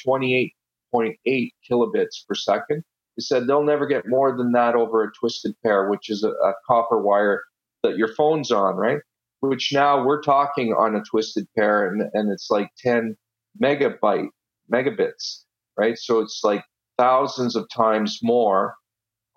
28.8 0.94 1.50
kilobits 1.70 2.26
per 2.28 2.34
second 2.34 2.82
He 3.16 3.22
said 3.22 3.46
they'll 3.46 3.64
never 3.64 3.86
get 3.86 4.06
more 4.06 4.36
than 4.36 4.52
that 4.52 4.74
over 4.74 5.02
a 5.02 5.12
twisted 5.18 5.54
pair 5.64 5.88
which 5.88 6.10
is 6.10 6.22
a, 6.22 6.30
a 6.30 6.54
copper 6.66 7.00
wire 7.00 7.42
that 7.82 7.96
your 7.96 8.08
phone's 8.14 8.50
on 8.50 8.76
right 8.76 9.00
which 9.40 9.70
now 9.72 10.04
we're 10.04 10.22
talking 10.22 10.72
on 10.72 10.96
a 10.96 11.02
twisted 11.02 11.46
pair 11.56 11.88
and, 11.88 12.02
and 12.14 12.32
it's 12.32 12.50
like 12.50 12.70
10 12.78 13.16
megabyte 13.62 14.28
megabits 14.72 15.42
right 15.76 15.98
so 15.98 16.20
it's 16.20 16.40
like 16.42 16.64
thousands 16.98 17.56
of 17.56 17.66
times 17.74 18.20
more 18.22 18.74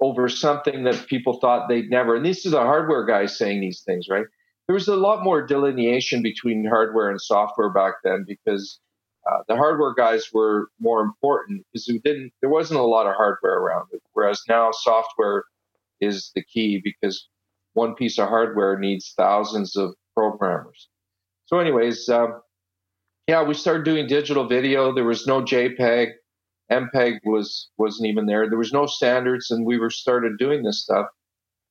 over 0.01 0.29
something 0.29 0.83
that 0.83 1.07
people 1.07 1.39
thought 1.39 1.67
they'd 1.67 1.89
never. 1.89 2.15
And 2.15 2.25
this 2.25 2.45
is 2.45 2.53
a 2.53 2.61
hardware 2.61 3.05
guy 3.05 3.25
saying 3.25 3.61
these 3.61 3.81
things, 3.85 4.07
right? 4.09 4.25
There 4.67 4.73
was 4.73 4.87
a 4.87 4.95
lot 4.95 5.23
more 5.23 5.45
delineation 5.45 6.21
between 6.21 6.65
hardware 6.65 7.09
and 7.09 7.19
software 7.19 7.71
back 7.71 7.95
then 8.03 8.23
because 8.27 8.79
uh, 9.29 9.43
the 9.47 9.55
hardware 9.55 9.93
guys 9.93 10.29
were 10.33 10.69
more 10.79 11.01
important 11.01 11.65
because 11.71 11.87
we 11.87 11.99
didn't. 11.99 12.31
There 12.41 12.49
wasn't 12.49 12.79
a 12.79 12.83
lot 12.83 13.07
of 13.07 13.15
hardware 13.15 13.57
around 13.57 13.87
it, 13.91 14.01
whereas 14.13 14.41
now 14.47 14.71
software 14.71 15.43
is 16.01 16.31
the 16.35 16.43
key 16.43 16.81
because 16.83 17.27
one 17.73 17.95
piece 17.95 18.17
of 18.17 18.29
hardware 18.29 18.79
needs 18.79 19.13
thousands 19.15 19.75
of 19.75 19.93
programmers. 20.15 20.89
So, 21.45 21.59
anyways, 21.59 22.07
um, 22.09 22.41
yeah, 23.27 23.43
we 23.43 23.53
started 23.53 23.85
doing 23.85 24.07
digital 24.07 24.47
video. 24.47 24.93
There 24.93 25.03
was 25.03 25.27
no 25.27 25.41
JPEG. 25.41 26.11
MPEG 26.71 27.19
was 27.25 27.69
wasn't 27.77 28.07
even 28.07 28.25
there. 28.25 28.47
There 28.49 28.57
was 28.57 28.73
no 28.73 28.85
standards, 28.85 29.51
and 29.51 29.65
we 29.65 29.77
were 29.77 29.89
started 29.89 30.37
doing 30.37 30.63
this 30.63 30.81
stuff. 30.81 31.07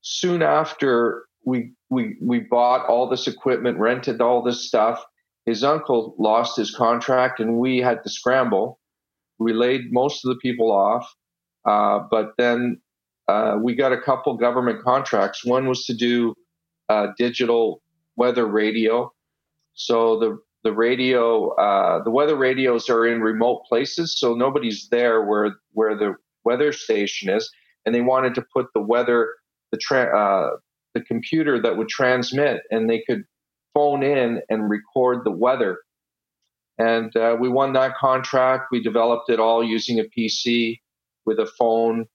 Soon 0.03 0.43
after, 0.43 1.25
we 1.45 1.73
we 1.91 2.17
we 2.21 2.41
bought 2.41 2.87
all 2.87 3.09
this 3.09 3.27
equipment, 3.27 3.79
rented 3.79 4.21
all 4.21 4.43
this 4.43 4.67
stuff. 4.67 5.05
His 5.49 5.65
uncle 5.65 6.15
lost 6.19 6.59
his 6.59 6.75
contract, 6.75 7.41
and 7.41 7.57
we 7.57 7.79
had 7.79 8.03
to 8.03 8.11
scramble. 8.11 8.79
We 9.39 9.55
laid 9.55 9.91
most 9.91 10.23
of 10.23 10.29
the 10.29 10.37
people 10.37 10.71
off, 10.71 11.11
uh, 11.65 12.01
but 12.11 12.35
then 12.37 12.83
uh, 13.29 13.57
we 13.63 13.75
got 13.75 13.93
a 13.93 14.01
couple 14.01 14.37
government 14.37 14.83
contracts. 14.83 15.47
One 15.47 15.67
was 15.67 15.87
to 15.87 15.95
do 15.95 16.35
uh, 16.91 17.09
digital 17.17 17.81
weather 18.17 18.47
radio. 18.47 19.11
So 19.73 20.19
the 20.19 20.39
the 20.65 20.73
radio, 20.75 21.55
uh, 21.55 22.05
the 22.05 22.11
weather 22.11 22.37
radios 22.37 22.91
are 22.91 23.07
in 23.07 23.23
remote 23.23 23.65
places, 23.67 24.19
so 24.21 24.35
nobody's 24.35 24.89
there 24.91 25.23
where 25.23 25.57
where 25.73 25.97
the 25.97 26.17
weather 26.45 26.73
station 26.73 27.31
is, 27.31 27.51
and 27.87 27.95
they 27.95 28.03
wanted 28.03 28.35
to 28.35 28.45
put 28.55 28.67
the 28.75 28.83
weather, 28.83 29.35
the 29.73 29.79
tra- 29.79 30.15
uh, 30.15 30.57
the 30.93 31.01
computer 31.01 31.63
that 31.63 31.79
would 31.79 31.89
transmit, 31.89 32.65
and 32.71 32.91
they 32.91 33.03
could 33.09 33.25
phone 33.79 34.03
in 34.03 34.43
and 34.49 34.69
record 34.69 35.25
the 35.25 35.31
weather. 35.31 35.79
And 36.79 37.15
uh, 37.17 37.37
we 37.41 37.49
won 37.49 37.75
that 37.75 37.97
contract. 37.97 38.67
We 38.73 38.83
developed 38.83 39.31
it 39.31 39.39
all 39.39 39.63
using 39.63 40.01
a 40.01 40.05
PC 40.05 40.81
with 41.25 41.39
a 41.39 41.47
phone 41.47 42.07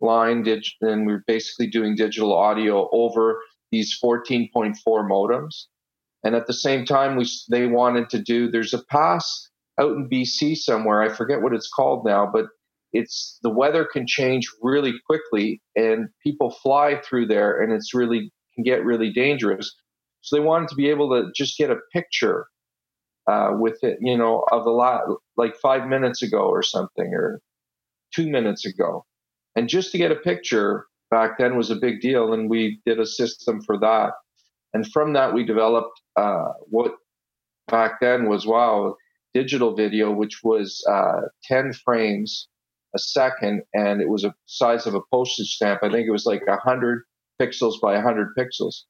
line, 0.00 0.42
dig- 0.42 0.64
and 0.80 1.06
we 1.06 1.12
we're 1.12 1.24
basically 1.26 1.66
doing 1.66 1.94
digital 1.94 2.34
audio 2.34 2.88
over 2.92 3.40
these 3.70 3.98
14.4 4.02 4.74
modems. 4.86 5.66
And 6.24 6.34
at 6.34 6.46
the 6.46 6.54
same 6.54 6.84
time, 6.86 7.16
we 7.16 7.28
they 7.50 7.66
wanted 7.66 8.08
to 8.10 8.22
do. 8.22 8.50
There's 8.50 8.74
a 8.74 8.84
pass 8.90 9.48
out 9.78 9.92
in 9.92 10.08
BC 10.08 10.56
somewhere. 10.56 11.02
I 11.02 11.14
forget 11.14 11.42
what 11.42 11.54
it's 11.54 11.70
called 11.70 12.04
now, 12.04 12.30
but 12.30 12.46
it's 12.92 13.38
the 13.42 13.50
weather 13.50 13.86
can 13.90 14.06
change 14.06 14.50
really 14.62 14.94
quickly, 15.06 15.60
and 15.76 16.08
people 16.22 16.50
fly 16.50 17.00
through 17.02 17.26
there, 17.26 17.60
and 17.60 17.72
it's 17.72 17.94
really 17.94 18.32
can 18.54 18.64
get 18.64 18.84
really 18.84 19.12
dangerous. 19.12 19.74
So 20.22 20.36
they 20.36 20.42
wanted 20.42 20.68
to 20.68 20.74
be 20.74 20.88
able 20.90 21.10
to 21.10 21.30
just 21.34 21.58
get 21.58 21.70
a 21.70 21.76
picture 21.92 22.46
uh, 23.26 23.50
with 23.52 23.82
it, 23.82 23.98
you 24.00 24.16
know, 24.16 24.44
of 24.50 24.64
the 24.64 24.70
lot 24.70 25.02
like 25.36 25.56
five 25.56 25.86
minutes 25.86 26.22
ago 26.22 26.40
or 26.40 26.62
something, 26.62 27.12
or 27.14 27.40
two 28.14 28.28
minutes 28.28 28.66
ago, 28.66 29.04
and 29.56 29.68
just 29.68 29.92
to 29.92 29.98
get 29.98 30.12
a 30.12 30.16
picture 30.16 30.86
back 31.10 31.38
then 31.38 31.56
was 31.56 31.70
a 31.70 31.76
big 31.76 32.00
deal, 32.00 32.32
and 32.32 32.48
we 32.48 32.80
did 32.86 32.98
a 32.98 33.06
system 33.06 33.60
for 33.62 33.78
that. 33.78 34.12
And 34.72 34.90
from 34.90 35.14
that, 35.14 35.34
we 35.34 35.44
developed 35.44 36.00
uh, 36.16 36.52
what 36.68 36.92
back 37.68 38.00
then 38.00 38.28
was 38.28 38.46
wow, 38.46 38.96
digital 39.34 39.74
video, 39.74 40.10
which 40.10 40.40
was 40.42 40.84
uh, 40.90 41.22
10 41.44 41.72
frames 41.84 42.48
a 42.94 42.98
second, 42.98 43.62
and 43.74 44.00
it 44.00 44.08
was 44.08 44.24
a 44.24 44.34
size 44.46 44.86
of 44.86 44.94
a 44.94 45.00
postage 45.12 45.54
stamp. 45.54 45.80
I 45.82 45.90
think 45.90 46.06
it 46.06 46.12
was 46.12 46.26
like 46.26 46.46
100 46.46 47.02
pixels 47.40 47.80
by 47.80 47.94
100 47.94 48.34
pixels. 48.36 48.82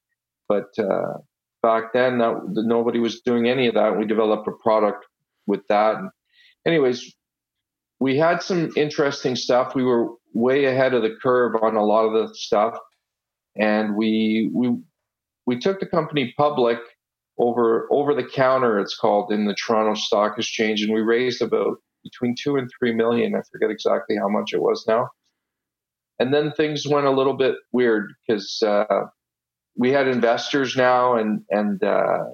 But 0.50 0.76
uh, 0.80 1.18
back 1.62 1.92
then, 1.92 2.18
that, 2.18 2.42
nobody 2.48 2.98
was 2.98 3.20
doing 3.20 3.48
any 3.48 3.68
of 3.68 3.74
that. 3.74 3.96
We 3.96 4.04
developed 4.04 4.48
a 4.48 4.52
product 4.60 5.06
with 5.46 5.64
that. 5.68 5.94
Anyways, 6.66 7.14
we 8.00 8.18
had 8.18 8.42
some 8.42 8.72
interesting 8.76 9.36
stuff. 9.36 9.76
We 9.76 9.84
were 9.84 10.08
way 10.34 10.64
ahead 10.64 10.92
of 10.92 11.02
the 11.02 11.14
curve 11.22 11.54
on 11.62 11.76
a 11.76 11.84
lot 11.84 12.06
of 12.06 12.14
the 12.14 12.34
stuff, 12.34 12.76
and 13.56 13.94
we 13.94 14.50
we 14.52 14.76
we 15.46 15.56
took 15.56 15.78
the 15.78 15.86
company 15.86 16.34
public 16.36 16.78
over 17.38 17.86
over 17.92 18.12
the 18.12 18.26
counter 18.26 18.80
it's 18.80 18.96
called 18.96 19.30
in 19.32 19.46
the 19.46 19.54
Toronto 19.54 19.94
Stock 19.94 20.36
Exchange 20.36 20.82
and 20.82 20.92
we 20.92 21.00
raised 21.00 21.40
about 21.40 21.78
between 22.02 22.34
2 22.38 22.56
and 22.56 22.70
3 22.78 22.92
million 22.92 23.34
I 23.34 23.40
forget 23.50 23.70
exactly 23.70 24.16
how 24.16 24.28
much 24.28 24.52
it 24.52 24.60
was 24.60 24.84
now 24.86 25.08
and 26.18 26.34
then 26.34 26.52
things 26.52 26.86
went 26.86 27.06
a 27.06 27.10
little 27.10 27.36
bit 27.36 27.54
weird 27.72 28.12
because 28.26 28.62
uh, 28.62 29.06
we 29.76 29.90
had 29.90 30.08
investors 30.08 30.76
now 30.76 31.14
and 31.16 31.42
and 31.50 31.82
uh, 31.82 32.24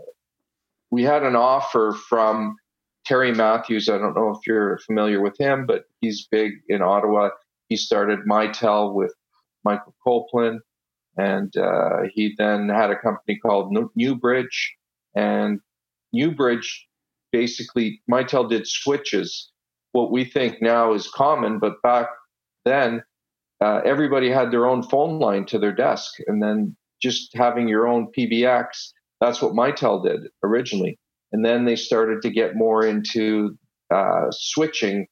we 0.91 1.03
had 1.03 1.23
an 1.23 1.37
offer 1.37 1.97
from 2.09 2.57
Terry 3.05 3.33
Matthews 3.33 3.89
I 3.89 3.99
don't 3.99 4.15
know 4.15 4.31
if 4.31 4.47
you're 4.47 4.79
familiar 4.79 5.21
with 5.21 5.39
him 5.39 5.67
but 5.67 5.85
he's 6.01 6.27
big 6.31 6.53
in 6.69 6.83
Ottawa 6.83 7.31
he 7.69 7.77
started 7.77 8.21
Mitel 8.29 8.95
with 8.95 9.15
Michael 9.65 9.95
Cowpland 10.07 10.61
and 11.17 11.57
uh, 11.57 12.03
he 12.13 12.35
then 12.37 12.69
had 12.69 12.91
a 12.91 12.99
company 12.99 13.39
called 13.39 13.75
Newbridge. 13.95 14.75
And 15.15 15.61
Newbridge 16.13 16.87
basically, 17.33 18.03
Mitel 18.11 18.49
did 18.49 18.67
switches, 18.67 19.51
what 19.93 20.13
we 20.13 20.25
think 20.25 20.61
now 20.61 20.93
is 20.93 21.09
common, 21.09 21.59
but 21.59 21.81
back 21.83 22.09
then, 22.65 23.03
uh, 23.63 23.81
everybody 23.85 24.31
had 24.31 24.51
their 24.51 24.67
own 24.67 24.83
phone 24.83 25.19
line 25.19 25.47
to 25.47 25.59
their 25.59 25.73
desk. 25.73 26.13
And 26.27 26.43
then 26.43 26.77
just 27.01 27.31
having 27.35 27.69
your 27.69 27.87
own 27.87 28.09
PBX, 28.17 28.67
that's 29.21 29.41
what 29.41 29.53
Mitel 29.53 30.03
did 30.03 30.21
originally. 30.43 30.99
And 31.33 31.45
then 31.45 31.65
they 31.65 31.77
started 31.77 32.23
to 32.23 32.31
get 32.31 32.57
more 32.57 32.87
into 32.87 33.57
uh, 33.93 34.27
switching, 34.31 35.07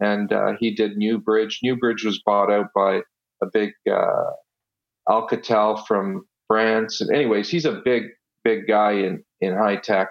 and 0.00 0.32
uh, 0.32 0.52
he 0.58 0.74
did 0.74 0.96
Newbridge. 0.96 1.60
Newbridge 1.62 2.04
was 2.04 2.22
bought 2.24 2.50
out 2.50 2.66
by 2.74 3.00
a 3.42 3.46
big 3.52 3.70
uh, 3.90 4.30
Alcatel 5.08 5.86
from 5.86 6.22
France. 6.48 7.00
And 7.00 7.14
anyways, 7.14 7.48
he's 7.48 7.64
a 7.64 7.80
big, 7.84 8.04
big 8.44 8.66
guy 8.66 8.92
in, 8.92 9.22
in 9.40 9.56
high 9.56 9.76
tech. 9.76 10.08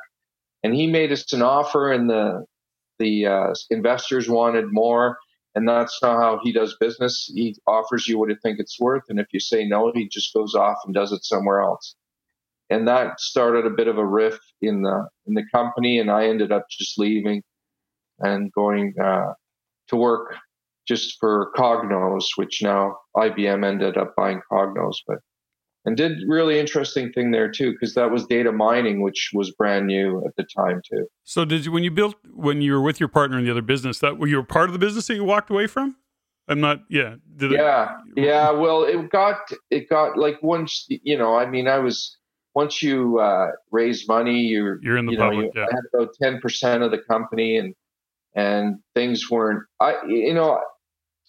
And 0.63 0.73
he 0.73 0.87
made 0.87 1.11
us 1.11 1.31
an 1.33 1.41
offer, 1.41 1.91
and 1.91 2.09
the 2.09 2.45
the 2.99 3.25
uh, 3.25 3.53
investors 3.69 4.27
wanted 4.27 4.65
more. 4.71 5.17
And 5.55 5.67
that's 5.67 5.99
not 6.01 6.17
how 6.17 6.39
he 6.43 6.51
does 6.51 6.77
business. 6.79 7.29
He 7.33 7.55
offers 7.65 8.07
you 8.07 8.19
what 8.19 8.29
you 8.29 8.37
think 8.41 8.59
it's 8.59 8.79
worth, 8.79 9.03
and 9.09 9.19
if 9.19 9.27
you 9.31 9.39
say 9.39 9.65
no, 9.65 9.91
he 9.93 10.07
just 10.07 10.33
goes 10.33 10.53
off 10.53 10.77
and 10.85 10.93
does 10.93 11.11
it 11.11 11.23
somewhere 11.23 11.61
else. 11.61 11.95
And 12.69 12.87
that 12.87 13.19
started 13.19 13.65
a 13.65 13.71
bit 13.71 13.87
of 13.87 13.97
a 13.97 14.05
rift 14.05 14.53
in 14.61 14.83
the 14.83 15.07
in 15.25 15.33
the 15.33 15.43
company, 15.51 15.99
and 15.99 16.11
I 16.11 16.27
ended 16.27 16.51
up 16.51 16.65
just 16.69 16.99
leaving 16.99 17.41
and 18.19 18.51
going 18.51 18.93
uh, 19.03 19.33
to 19.87 19.95
work 19.95 20.35
just 20.87 21.17
for 21.19 21.51
Cognos, 21.55 22.25
which 22.35 22.61
now 22.61 22.97
IBM 23.15 23.65
ended 23.65 23.97
up 23.97 24.15
buying 24.15 24.41
Cognos, 24.51 24.97
but 25.07 25.19
and 25.89 25.97
did 25.97 26.19
really 26.27 26.59
interesting 26.59 27.11
thing 27.11 27.31
there 27.31 27.49
too 27.49 27.71
because 27.71 27.95
that 27.95 28.11
was 28.11 28.27
data 28.27 28.51
mining, 28.51 29.01
which 29.01 29.31
was 29.33 29.49
brand 29.49 29.87
new 29.87 30.23
at 30.23 30.35
the 30.35 30.43
time 30.43 30.81
too. 30.87 31.07
So 31.23 31.45
did 31.45 31.65
you 31.65 31.71
when 31.71 31.83
you 31.83 31.89
built 31.89 32.15
when 32.31 32.61
you 32.61 32.73
were 32.73 32.81
with 32.81 32.99
your 32.99 33.09
partner 33.09 33.39
in 33.39 33.45
the 33.45 33.51
other 33.51 33.63
business 33.63 33.97
that 33.99 34.19
were 34.19 34.27
you 34.27 34.37
were 34.37 34.43
part 34.43 34.69
of 34.69 34.73
the 34.73 34.79
business 34.79 35.07
that 35.07 35.15
you 35.15 35.23
walked 35.23 35.49
away 35.49 35.65
from? 35.65 35.95
I'm 36.47 36.61
not. 36.61 36.81
Yeah. 36.89 37.15
Did 37.35 37.51
yeah. 37.51 37.97
It, 38.15 38.25
yeah. 38.25 38.51
Well, 38.51 38.83
it 38.83 39.09
got 39.09 39.37
it 39.71 39.89
got 39.89 40.15
like 40.17 40.41
once 40.43 40.85
you 40.89 41.17
know. 41.17 41.35
I 41.35 41.47
mean, 41.47 41.67
I 41.67 41.79
was 41.79 42.15
once 42.53 42.83
you 42.83 43.17
uh, 43.17 43.47
raise 43.71 44.07
money, 44.07 44.41
you're 44.41 44.79
you're 44.83 44.97
in 44.97 45.07
the 45.07 45.13
you 45.13 45.17
public. 45.17 45.55
Know, 45.55 45.61
you 45.61 45.67
yeah. 45.67 45.67
had 45.71 45.81
about 45.93 46.13
ten 46.21 46.39
percent 46.39 46.83
of 46.83 46.91
the 46.91 46.99
company, 46.99 47.57
and 47.57 47.73
and 48.35 48.77
things 48.93 49.29
weren't. 49.29 49.63
I 49.79 49.95
you 50.07 50.35
know 50.35 50.59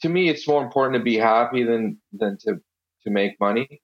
to 0.02 0.08
me, 0.08 0.28
it's 0.28 0.46
more 0.46 0.62
important 0.62 0.98
to 0.98 1.04
be 1.04 1.16
happy 1.16 1.62
than 1.62 1.98
than 2.12 2.36
to 2.42 2.56
to 3.04 3.10
make 3.10 3.38
money. 3.40 3.80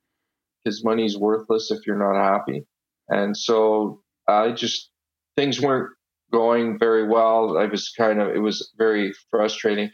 Because 0.67 0.85
money's 0.85 1.17
worthless 1.17 1.71
if 1.71 1.87
you're 1.87 1.97
not 1.97 2.21
happy. 2.21 2.67
And 3.09 3.37
so 3.37 4.03
I 4.29 4.51
just 4.51 4.91
things 5.37 5.61
weren't 5.61 5.91
going 6.33 6.77
very 6.79 7.07
well. 7.07 7.57
I 7.57 7.67
was 7.67 7.93
kind 7.97 8.21
of 8.21 8.35
it 8.35 8.41
was 8.41 8.73
very 8.77 9.13
frustrating. 9.31 9.91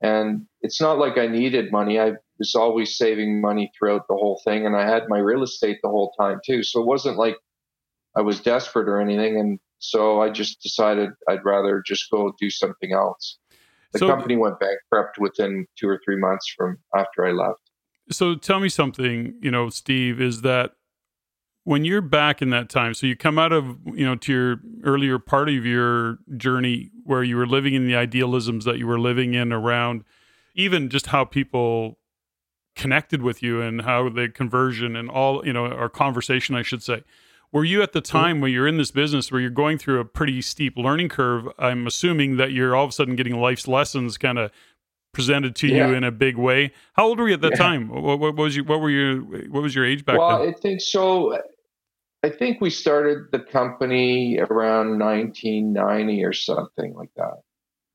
And 0.00 0.46
it's 0.62 0.80
not 0.80 0.98
like 0.98 1.18
I 1.18 1.26
needed 1.26 1.70
money. 1.70 2.00
I 2.00 2.12
was 2.38 2.54
always 2.54 2.96
saving 2.96 3.40
money 3.40 3.70
throughout 3.78 4.02
the 4.08 4.14
whole 4.14 4.40
thing 4.44 4.64
and 4.64 4.74
I 4.74 4.88
had 4.88 5.02
my 5.08 5.18
real 5.18 5.42
estate 5.42 5.78
the 5.82 5.90
whole 5.90 6.12
time 6.18 6.40
too. 6.44 6.62
So 6.62 6.80
it 6.80 6.86
wasn't 6.86 7.18
like 7.18 7.36
I 8.16 8.22
was 8.22 8.40
desperate 8.40 8.88
or 8.88 9.00
anything 9.00 9.38
and 9.38 9.60
so 9.78 10.22
I 10.22 10.30
just 10.30 10.62
decided 10.62 11.10
I'd 11.28 11.44
rather 11.44 11.82
just 11.86 12.10
go 12.10 12.32
do 12.40 12.48
something 12.48 12.92
else. 12.92 13.38
The 13.92 13.98
so, 13.98 14.08
company 14.08 14.36
went 14.36 14.58
bankrupt 14.58 15.18
within 15.18 15.66
2 15.78 15.86
or 15.86 16.00
3 16.02 16.16
months 16.16 16.52
from 16.56 16.78
after 16.96 17.26
I 17.26 17.32
left. 17.32 17.63
So 18.10 18.34
tell 18.34 18.60
me 18.60 18.68
something, 18.68 19.34
you 19.40 19.50
know, 19.50 19.68
Steve, 19.70 20.20
is 20.20 20.42
that 20.42 20.72
when 21.64 21.84
you're 21.84 22.02
back 22.02 22.42
in 22.42 22.50
that 22.50 22.68
time, 22.68 22.92
so 22.92 23.06
you 23.06 23.16
come 23.16 23.38
out 23.38 23.52
of, 23.52 23.78
you 23.86 24.04
know, 24.04 24.16
to 24.16 24.32
your 24.32 24.56
earlier 24.82 25.18
part 25.18 25.48
of 25.48 25.64
your 25.64 26.18
journey 26.36 26.90
where 27.04 27.22
you 27.22 27.36
were 27.36 27.46
living 27.46 27.74
in 27.74 27.86
the 27.86 27.96
idealisms 27.96 28.66
that 28.66 28.78
you 28.78 28.86
were 28.86 29.00
living 29.00 29.34
in 29.34 29.52
around 29.52 30.04
even 30.54 30.88
just 30.88 31.06
how 31.06 31.24
people 31.24 31.98
connected 32.76 33.22
with 33.22 33.42
you 33.42 33.60
and 33.60 33.82
how 33.82 34.08
the 34.08 34.28
conversion 34.28 34.96
and 34.96 35.10
all, 35.10 35.44
you 35.46 35.52
know, 35.52 35.66
our 35.66 35.88
conversation, 35.88 36.54
I 36.54 36.62
should 36.62 36.82
say. 36.82 37.02
Were 37.52 37.64
you 37.64 37.82
at 37.82 37.92
the 37.92 38.00
time 38.00 38.40
when 38.40 38.50
you're 38.50 38.66
in 38.66 38.78
this 38.78 38.90
business 38.90 39.30
where 39.30 39.40
you're 39.40 39.50
going 39.50 39.78
through 39.78 40.00
a 40.00 40.04
pretty 40.04 40.42
steep 40.42 40.76
learning 40.76 41.08
curve? 41.08 41.48
I'm 41.58 41.86
assuming 41.86 42.36
that 42.36 42.50
you're 42.50 42.74
all 42.74 42.84
of 42.84 42.90
a 42.90 42.92
sudden 42.92 43.14
getting 43.14 43.40
life's 43.40 43.68
lessons 43.68 44.18
kind 44.18 44.38
of 44.38 44.50
presented 45.14 45.56
to 45.56 45.68
yeah. 45.68 45.88
you 45.88 45.94
in 45.94 46.04
a 46.04 46.10
big 46.10 46.36
way. 46.36 46.72
How 46.92 47.06
old 47.06 47.18
were 47.18 47.28
you 47.28 47.34
at 47.34 47.40
that 47.40 47.52
yeah. 47.52 47.58
time? 47.58 47.88
What, 47.88 48.18
what, 48.18 48.36
was 48.36 48.56
you? 48.56 48.64
What 48.64 48.80
were 48.80 48.90
you? 48.90 49.46
What 49.50 49.62
was 49.62 49.74
your 49.74 49.86
age 49.86 50.04
back 50.04 50.18
well, 50.18 50.40
then? 50.40 50.48
I 50.48 50.52
think 50.52 50.80
so. 50.80 51.38
I 52.22 52.30
think 52.30 52.60
we 52.60 52.70
started 52.70 53.26
the 53.32 53.38
company 53.38 54.38
around 54.38 54.98
1990 54.98 56.24
or 56.24 56.32
something 56.32 56.94
like 56.94 57.10
that. 57.16 57.34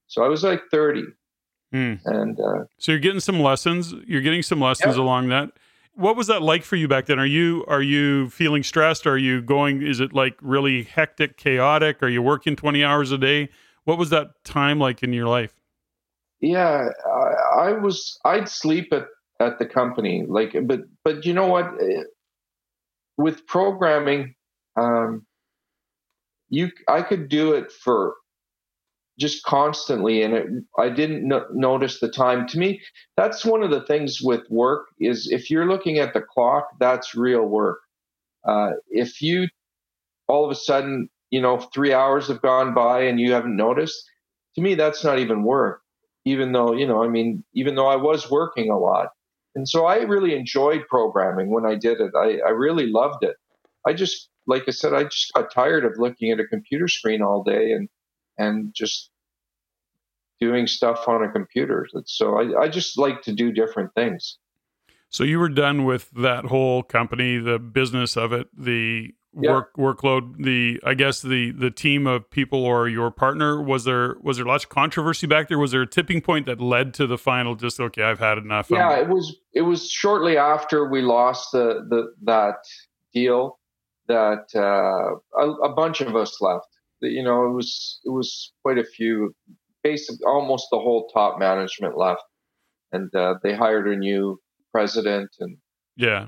So 0.07 0.23
I 0.23 0.27
was 0.27 0.43
like 0.43 0.61
30. 0.71 1.03
Hmm. 1.71 1.93
And 2.05 2.39
uh, 2.39 2.65
so 2.77 2.91
you're 2.91 2.99
getting 2.99 3.19
some 3.19 3.39
lessons. 3.39 3.93
You're 4.07 4.21
getting 4.21 4.41
some 4.41 4.59
lessons 4.59 4.97
yeah. 4.97 5.01
along 5.01 5.29
that. 5.29 5.51
What 5.93 6.15
was 6.15 6.27
that 6.27 6.41
like 6.41 6.63
for 6.63 6.75
you 6.75 6.87
back 6.87 7.07
then? 7.07 7.19
Are 7.19 7.25
you 7.25 7.65
are 7.67 7.81
you 7.81 8.29
feeling 8.29 8.63
stressed? 8.63 9.05
Are 9.05 9.17
you 9.17 9.41
going? 9.41 9.81
Is 9.81 9.99
it 9.99 10.13
like 10.13 10.37
really 10.41 10.83
hectic, 10.83 11.37
chaotic? 11.37 12.01
Are 12.01 12.07
you 12.07 12.21
working 12.21 12.55
20 12.55 12.83
hours 12.83 13.11
a 13.11 13.17
day? 13.17 13.49
What 13.83 13.97
was 13.97 14.09
that 14.11 14.43
time 14.43 14.79
like 14.79 15.03
in 15.03 15.13
your 15.13 15.27
life? 15.27 15.58
Yeah, 16.41 16.89
I, 17.05 17.61
I, 17.61 17.71
was. 17.73 18.19
I'd 18.23 18.47
sleep 18.47 18.93
at 18.93 19.07
at 19.39 19.59
the 19.59 19.65
company, 19.65 20.25
like, 20.27 20.55
but 20.63 20.81
but 21.03 21.25
you 21.25 21.33
know 21.33 21.47
what? 21.47 21.65
Eh, 21.81 22.03
with 23.17 23.45
programming, 23.45 24.35
um, 24.77 25.25
you 26.49 26.69
I 26.87 27.01
could 27.01 27.27
do 27.29 27.53
it 27.53 27.71
for 27.71 28.15
just 29.19 29.43
constantly, 29.43 30.23
and 30.23 30.33
it, 30.33 30.47
I 30.77 30.89
didn't 30.89 31.27
no, 31.27 31.45
notice 31.51 31.99
the 31.99 32.09
time. 32.09 32.47
To 32.47 32.57
me, 32.57 32.81
that's 33.17 33.43
one 33.43 33.61
of 33.61 33.71
the 33.71 33.85
things 33.85 34.21
with 34.21 34.43
work 34.49 34.87
is 34.99 35.29
if 35.29 35.49
you're 35.49 35.67
looking 35.67 35.99
at 35.99 36.13
the 36.13 36.21
clock, 36.21 36.69
that's 36.79 37.15
real 37.15 37.43
work. 37.43 37.79
Uh, 38.47 38.71
if 38.89 39.21
you 39.21 39.49
all 40.29 40.45
of 40.45 40.51
a 40.51 40.55
sudden, 40.55 41.09
you 41.31 41.41
know, 41.41 41.59
three 41.73 41.91
hours 41.91 42.29
have 42.29 42.41
gone 42.41 42.73
by 42.73 43.01
and 43.01 43.19
you 43.19 43.33
haven't 43.33 43.57
noticed, 43.57 44.09
to 44.55 44.61
me, 44.61 44.75
that's 44.75 45.03
not 45.03 45.19
even 45.19 45.43
work 45.43 45.81
even 46.29 46.51
though, 46.51 46.73
you 46.73 46.87
know, 46.87 47.03
I 47.03 47.07
mean, 47.07 47.43
even 47.53 47.75
though 47.75 47.87
I 47.87 47.95
was 47.95 48.29
working 48.29 48.69
a 48.69 48.77
lot. 48.77 49.07
And 49.55 49.67
so 49.67 49.85
I 49.85 49.97
really 50.03 50.35
enjoyed 50.35 50.87
programming 50.87 51.49
when 51.49 51.65
I 51.65 51.75
did 51.75 51.99
it. 51.99 52.11
I, 52.15 52.37
I 52.45 52.51
really 52.51 52.87
loved 52.87 53.23
it. 53.23 53.35
I 53.87 53.93
just, 53.93 54.29
like 54.45 54.63
I 54.67 54.71
said, 54.71 54.93
I 54.93 55.03
just 55.03 55.33
got 55.33 55.51
tired 55.51 55.85
of 55.85 55.93
looking 55.97 56.31
at 56.31 56.39
a 56.39 56.45
computer 56.45 56.87
screen 56.87 57.21
all 57.21 57.43
day 57.43 57.71
and, 57.71 57.89
and 58.37 58.73
just 58.75 59.09
doing 60.39 60.67
stuff 60.67 61.07
on 61.07 61.23
a 61.23 61.31
computer. 61.31 61.87
So 62.05 62.39
I, 62.39 62.63
I 62.63 62.67
just 62.69 62.97
like 62.97 63.23
to 63.23 63.33
do 63.33 63.51
different 63.51 63.93
things. 63.95 64.37
So 65.09 65.23
you 65.23 65.39
were 65.39 65.49
done 65.49 65.85
with 65.85 66.11
that 66.11 66.45
whole 66.45 66.83
company, 66.83 67.37
the 67.39 67.57
business 67.57 68.15
of 68.15 68.31
it, 68.31 68.47
the 68.55 69.13
yeah. 69.39 69.51
work 69.51 69.75
workload 69.77 70.43
the 70.43 70.79
i 70.83 70.93
guess 70.93 71.21
the 71.21 71.51
the 71.51 71.69
team 71.69 72.07
of 72.07 72.29
people 72.31 72.63
or 72.63 72.87
your 72.89 73.11
partner 73.11 73.61
was 73.61 73.83
there 73.83 74.15
was 74.21 74.37
there 74.37 74.45
lots 74.45 74.63
of 74.63 74.69
controversy 74.69 75.27
back 75.27 75.49
there? 75.49 75.59
Was 75.59 75.71
there 75.71 75.83
a 75.83 75.87
tipping 75.87 76.21
point 76.21 76.45
that 76.47 76.59
led 76.59 76.93
to 76.95 77.05
the 77.05 77.17
final 77.17 77.55
just 77.55 77.79
okay 77.79 78.03
i've 78.03 78.19
had 78.19 78.37
enough 78.37 78.71
yeah 78.71 78.97
it 78.97 79.07
was 79.07 79.35
it 79.53 79.61
was 79.61 79.89
shortly 79.89 80.37
after 80.37 80.89
we 80.89 81.01
lost 81.01 81.51
the 81.51 81.85
the 81.89 82.13
that 82.23 82.55
deal 83.13 83.59
that 84.09 84.47
uh, 84.55 85.39
a, 85.39 85.51
a 85.69 85.73
bunch 85.73 86.01
of 86.01 86.15
us 86.15 86.41
left. 86.41 86.67
You 87.01 87.23
know 87.23 87.45
it 87.45 87.53
was 87.53 88.01
it 88.03 88.09
was 88.09 88.51
quite 88.61 88.77
a 88.77 88.83
few 88.83 89.33
basically 89.83 90.25
almost 90.27 90.67
the 90.69 90.79
whole 90.79 91.07
top 91.13 91.39
management 91.39 91.97
left. 91.97 92.23
And 92.91 93.13
uh, 93.15 93.35
they 93.41 93.55
hired 93.55 93.87
a 93.87 93.95
new 93.95 94.39
president 94.73 95.29
and 95.39 95.57
yeah 95.95 96.27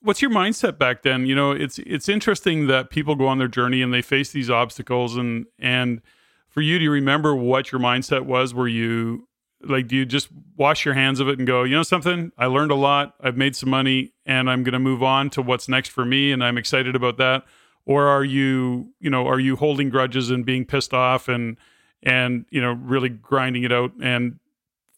what's 0.00 0.22
your 0.22 0.30
mindset 0.30 0.78
back 0.78 1.02
then? 1.02 1.26
You 1.26 1.34
know, 1.34 1.52
it's 1.52 1.78
it's 1.80 2.08
interesting 2.08 2.66
that 2.66 2.90
people 2.90 3.14
go 3.14 3.26
on 3.26 3.38
their 3.38 3.48
journey 3.48 3.82
and 3.82 3.92
they 3.92 4.02
face 4.02 4.30
these 4.30 4.50
obstacles 4.50 5.16
and 5.16 5.46
and 5.58 6.00
for 6.48 6.60
you 6.60 6.78
to 6.78 6.88
remember 6.88 7.34
what 7.34 7.70
your 7.70 7.80
mindset 7.80 8.24
was, 8.24 8.54
were 8.54 8.68
you 8.68 9.28
like 9.62 9.88
do 9.88 9.96
you 9.96 10.06
just 10.06 10.28
wash 10.56 10.84
your 10.84 10.94
hands 10.94 11.20
of 11.20 11.28
it 11.28 11.38
and 11.38 11.46
go, 11.46 11.64
you 11.64 11.74
know 11.74 11.82
something? 11.82 12.32
I 12.38 12.46
learned 12.46 12.70
a 12.70 12.76
lot, 12.76 13.14
I've 13.20 13.36
made 13.36 13.56
some 13.56 13.70
money 13.70 14.12
and 14.24 14.50
I'm 14.50 14.62
going 14.62 14.72
to 14.72 14.78
move 14.78 15.02
on 15.02 15.30
to 15.30 15.42
what's 15.42 15.68
next 15.68 15.90
for 15.90 16.04
me 16.04 16.32
and 16.32 16.44
I'm 16.44 16.58
excited 16.58 16.94
about 16.94 17.16
that? 17.18 17.44
Or 17.84 18.06
are 18.06 18.24
you, 18.24 18.92
you 19.00 19.10
know, 19.10 19.26
are 19.26 19.38
you 19.38 19.56
holding 19.56 19.90
grudges 19.90 20.30
and 20.30 20.44
being 20.44 20.64
pissed 20.64 20.92
off 20.92 21.28
and 21.28 21.56
and 22.02 22.44
you 22.50 22.60
know 22.60 22.72
really 22.72 23.08
grinding 23.08 23.64
it 23.64 23.72
out 23.72 23.92
and 24.00 24.38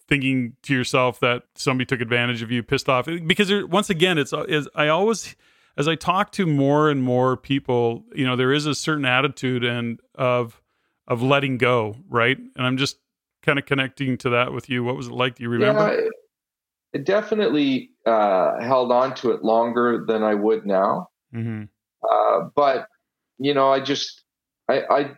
thinking 0.09 0.55
to 0.63 0.75
yourself 0.75 1.21
that 1.21 1.45
somebody 1.55 1.85
took 1.87 2.01
advantage 2.01 2.43
of 2.43 2.51
you, 2.51 2.63
pissed 2.63 2.89
off. 2.89 3.07
Because 3.27 3.49
there, 3.49 3.67
once 3.67 3.91
again, 3.91 4.19
it's 4.19 4.33
is 4.49 4.69
I 4.75 4.89
always 4.89 5.37
as 5.77 5.87
I 5.87 5.95
talk 5.95 6.33
to 6.33 6.47
more 6.47 6.91
and 6.91 7.03
more 7.03 7.37
people, 7.37 8.05
you 8.13 8.27
know, 8.27 8.35
there 8.35 8.53
is 8.53 8.67
a 8.67 8.75
certain 8.75 9.05
attitude 9.05 9.65
and 9.65 10.01
of 10.15 10.61
of 11.07 11.23
letting 11.23 11.57
go, 11.57 11.97
right? 12.09 12.37
And 12.37 12.67
I'm 12.67 12.77
just 12.77 12.99
kind 13.43 13.59
of 13.59 13.65
connecting 13.65 14.19
to 14.19 14.31
that 14.31 14.53
with 14.53 14.69
you. 14.69 14.83
What 14.83 14.97
was 14.97 15.07
it 15.07 15.13
like? 15.13 15.37
Do 15.37 15.45
you 15.45 15.49
remember? 15.49 16.03
Yeah, 16.03 16.09
it 16.93 17.05
definitely 17.07 17.91
uh, 18.05 18.61
held 18.61 18.91
on 18.91 19.15
to 19.17 19.31
it 19.31 19.45
longer 19.45 20.05
than 20.07 20.23
I 20.23 20.35
would 20.35 20.67
now. 20.67 21.09
Mm-hmm. 21.35 21.65
Uh, 22.03 22.49
but 22.55 22.89
you 23.39 23.55
know, 23.55 23.71
I 23.71 23.81
just 23.81 24.23
I, 24.69 24.83
I 24.91 25.11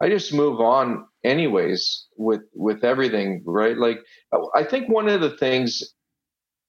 I 0.00 0.08
just 0.08 0.32
move 0.32 0.60
on 0.60 1.06
anyways 1.26 2.06
with 2.16 2.42
with 2.54 2.84
everything 2.84 3.42
right? 3.46 3.76
Like 3.76 3.98
i 4.54 4.64
think 4.64 4.88
one 4.88 5.08
of 5.08 5.20
the 5.20 5.36
things 5.36 5.82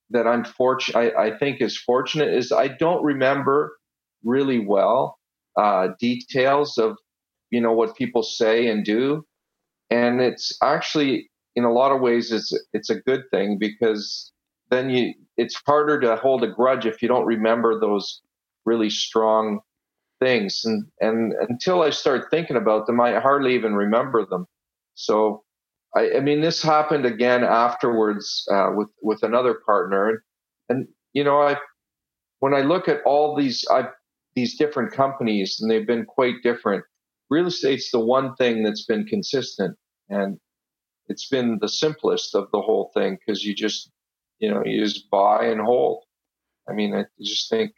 that 0.10 0.28
i'm 0.28 0.43
fortunate 0.43 1.14
I, 1.18 1.38
think 1.38 1.62
is 1.62 1.78
fortunate 1.78 2.34
is 2.34 2.51
i 2.51 2.68
don't 2.68 3.03
remember 3.03 3.78
really 4.24 4.60
well 4.60 5.18
uh, 5.58 5.89
details 5.99 6.78
of 6.78 6.97
you 7.49 7.60
know 7.60 7.74
what 7.74 7.95
people 7.95 8.24
say 8.24 8.68
and 8.68 8.86
do. 8.86 9.26
And 9.89 10.22
it's 10.22 10.58
actually 10.62 11.30
in 11.55 11.64
a 11.64 11.72
lot 11.72 11.91
of 11.91 12.01
ways 12.01 12.32
it's 12.32 12.53
it's 12.74 12.89
a 12.89 13.01
good 13.01 13.24
thing 13.32 13.58
because 13.60 14.32
then 14.70 14.89
you 14.89 15.14
it's 15.38 15.60
harder 15.66 15.99
to 16.01 16.16
hold 16.18 16.43
a 16.43 16.47
grudge 16.47 16.86
if 16.86 17.01
you 17.01 17.08
don't 17.08 17.26
remember 17.26 17.80
those 17.80 18.22
really 18.66 18.89
strong 18.89 19.60
things 20.20 20.61
and 20.65 20.86
and 20.99 21.34
until 21.47 21.82
i 21.82 21.89
start 21.89 22.26
thinking 22.32 22.55
about 22.55 22.88
them 22.88 22.99
i 22.99 23.20
hardly 23.20 23.53
even 23.53 23.76
remember 23.76 24.26
them. 24.26 24.45
So 24.95 25.43
i, 25.95 26.11
I 26.18 26.20
mean 26.20 26.41
this 26.41 26.61
happened 26.61 27.05
again 27.05 27.43
afterwards 27.43 28.47
uh, 28.51 28.72
with 28.76 28.89
with 29.01 29.24
another 29.24 29.55
partner 29.65 30.09
and, 30.09 30.20
and 30.70 30.88
you 31.13 31.24
know 31.24 31.41
i 31.41 31.57
when 32.39 32.53
i 32.53 32.61
look 32.61 32.88
at 32.88 33.01
all 33.05 33.36
these 33.36 33.65
i 33.72 33.88
these 34.36 34.57
different 34.57 34.91
companies 34.91 35.57
and 35.59 35.70
they've 35.70 35.88
been 35.88 36.05
quite 36.05 36.36
different 36.43 36.84
real 37.30 37.47
estate's 37.47 37.91
the 37.91 37.99
one 37.99 38.36
thing 38.36 38.63
that's 38.63 38.86
been 38.86 39.05
consistent 39.05 39.78
and 40.09 40.39
it's 41.07 41.28
been 41.30 41.57
the 41.61 41.70
simplest 41.70 42.36
of 42.36 42.49
the 42.51 42.61
whole 42.61 42.91
thing 42.93 43.18
because 43.18 43.43
you 43.43 43.55
just 43.55 43.91
you 44.39 44.49
know 44.49 44.61
you 44.65 44.84
just 44.84 45.09
buy 45.09 45.45
and 45.45 45.61
hold. 45.61 46.03
I 46.70 46.74
mean 46.74 46.93
i 46.93 47.05
just 47.22 47.49
think 47.49 47.72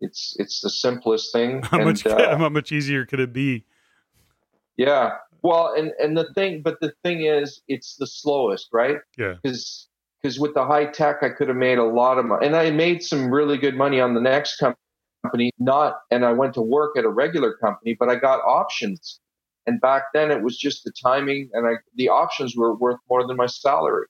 it's 0.00 0.36
it's 0.38 0.60
the 0.60 0.70
simplest 0.70 1.32
thing. 1.32 1.62
How 1.70 1.78
and, 1.78 1.86
much 1.86 2.06
uh, 2.06 2.36
how 2.36 2.48
much 2.48 2.72
easier 2.72 3.04
could 3.04 3.20
it 3.20 3.32
be? 3.32 3.64
Yeah. 4.76 5.16
Well, 5.42 5.72
and 5.76 5.92
and 6.00 6.16
the 6.16 6.32
thing, 6.34 6.62
but 6.62 6.80
the 6.80 6.92
thing 7.04 7.22
is, 7.22 7.62
it's 7.68 7.96
the 7.96 8.06
slowest, 8.06 8.68
right? 8.72 8.98
Yeah. 9.16 9.34
Because 9.42 9.88
because 10.22 10.38
with 10.40 10.54
the 10.54 10.64
high 10.64 10.86
tech, 10.86 11.18
I 11.22 11.30
could 11.30 11.48
have 11.48 11.56
made 11.56 11.78
a 11.78 11.84
lot 11.84 12.18
of 12.18 12.26
money, 12.26 12.46
and 12.46 12.56
I 12.56 12.70
made 12.70 13.02
some 13.02 13.30
really 13.30 13.56
good 13.56 13.76
money 13.76 14.00
on 14.00 14.14
the 14.14 14.20
next 14.20 14.56
company. 14.58 15.52
Not, 15.58 16.00
and 16.10 16.24
I 16.24 16.32
went 16.32 16.54
to 16.54 16.62
work 16.62 16.96
at 16.96 17.04
a 17.04 17.08
regular 17.08 17.54
company, 17.56 17.96
but 17.98 18.08
I 18.08 18.16
got 18.16 18.40
options. 18.40 19.20
And 19.66 19.80
back 19.80 20.04
then, 20.14 20.30
it 20.30 20.42
was 20.42 20.56
just 20.56 20.84
the 20.84 20.92
timing, 21.02 21.50
and 21.52 21.66
I 21.66 21.74
the 21.94 22.08
options 22.08 22.56
were 22.56 22.74
worth 22.74 22.98
more 23.08 23.26
than 23.26 23.36
my 23.36 23.46
salary. 23.46 24.06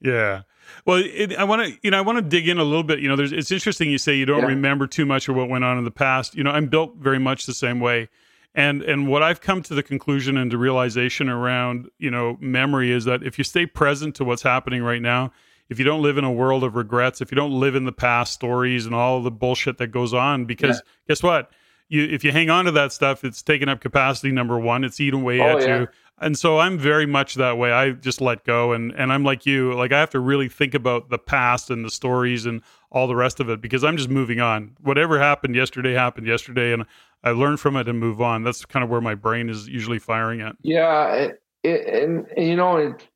Yeah. 0.00 0.42
Well, 0.84 1.02
it, 1.04 1.34
I 1.36 1.44
want 1.44 1.66
to, 1.66 1.78
you 1.82 1.90
know, 1.90 1.98
I 1.98 2.02
want 2.02 2.18
to 2.18 2.22
dig 2.22 2.48
in 2.48 2.58
a 2.58 2.64
little 2.64 2.82
bit. 2.82 3.00
You 3.00 3.08
know, 3.08 3.16
there's, 3.16 3.32
it's 3.32 3.50
interesting 3.50 3.90
you 3.90 3.98
say 3.98 4.14
you 4.14 4.26
don't 4.26 4.40
yeah. 4.40 4.46
remember 4.46 4.86
too 4.86 5.06
much 5.06 5.28
of 5.28 5.36
what 5.36 5.48
went 5.48 5.64
on 5.64 5.78
in 5.78 5.84
the 5.84 5.90
past. 5.90 6.34
You 6.34 6.44
know, 6.44 6.50
I'm 6.50 6.66
built 6.66 6.96
very 6.96 7.18
much 7.18 7.46
the 7.46 7.54
same 7.54 7.80
way. 7.80 8.08
And 8.54 8.82
and 8.82 9.08
what 9.08 9.22
I've 9.22 9.40
come 9.40 9.62
to 9.62 9.74
the 9.74 9.82
conclusion 9.82 10.36
and 10.36 10.50
the 10.50 10.58
realization 10.58 11.28
around, 11.28 11.88
you 11.98 12.10
know, 12.10 12.36
memory 12.40 12.90
is 12.90 13.04
that 13.04 13.22
if 13.22 13.38
you 13.38 13.44
stay 13.44 13.66
present 13.66 14.14
to 14.16 14.24
what's 14.24 14.42
happening 14.42 14.82
right 14.82 15.02
now, 15.02 15.32
if 15.68 15.78
you 15.78 15.84
don't 15.84 16.02
live 16.02 16.18
in 16.18 16.24
a 16.24 16.32
world 16.32 16.64
of 16.64 16.74
regrets, 16.74 17.20
if 17.20 17.30
you 17.30 17.36
don't 17.36 17.52
live 17.52 17.74
in 17.74 17.84
the 17.84 17.92
past 17.92 18.32
stories 18.32 18.86
and 18.86 18.94
all 18.94 19.22
the 19.22 19.30
bullshit 19.30 19.78
that 19.78 19.88
goes 19.88 20.14
on, 20.14 20.44
because 20.44 20.76
yeah. 20.76 20.92
guess 21.08 21.22
what? 21.22 21.50
You 21.88 22.04
if 22.04 22.24
you 22.24 22.32
hang 22.32 22.50
on 22.50 22.64
to 22.64 22.70
that 22.72 22.92
stuff, 22.92 23.22
it's 23.22 23.42
taking 23.42 23.68
up 23.68 23.80
capacity. 23.80 24.32
Number 24.32 24.58
one, 24.58 24.82
it's 24.82 24.98
eating 24.98 25.20
away 25.20 25.40
oh, 25.40 25.58
at 25.58 25.60
yeah. 25.60 25.80
you 25.80 25.88
and 26.20 26.38
so 26.38 26.58
i'm 26.58 26.78
very 26.78 27.06
much 27.06 27.34
that 27.34 27.58
way. 27.58 27.72
I 27.72 27.92
just 27.92 28.20
let 28.20 28.44
go 28.44 28.72
and 28.72 28.92
and 28.92 29.12
i'm 29.12 29.24
like 29.24 29.46
you 29.46 29.74
like 29.74 29.92
i 29.92 30.00
have 30.00 30.10
to 30.10 30.20
really 30.20 30.48
think 30.48 30.74
about 30.74 31.10
the 31.10 31.18
past 31.18 31.70
and 31.70 31.84
the 31.84 31.90
stories 31.90 32.46
and 32.46 32.62
all 32.90 33.06
the 33.06 33.16
rest 33.16 33.40
of 33.40 33.48
it 33.48 33.60
because 33.60 33.84
i'm 33.84 33.96
just 33.96 34.08
moving 34.08 34.40
on. 34.40 34.76
Whatever 34.80 35.18
happened 35.18 35.54
yesterday 35.54 35.92
happened 35.92 36.26
yesterday 36.26 36.72
and 36.72 36.84
i 37.24 37.30
learn 37.30 37.56
from 37.56 37.76
it 37.76 37.88
and 37.88 37.98
move 37.98 38.20
on. 38.20 38.42
That's 38.42 38.64
kind 38.64 38.84
of 38.84 38.90
where 38.90 39.00
my 39.00 39.14
brain 39.14 39.48
is 39.48 39.68
usually 39.68 39.98
firing 39.98 40.40
at. 40.40 40.56
Yeah 40.62 41.14
it, 41.14 41.42
it, 41.62 42.02
and, 42.02 42.26
and, 42.36 42.46
you 42.46 42.56
know 42.56 42.76
it, 42.76 43.08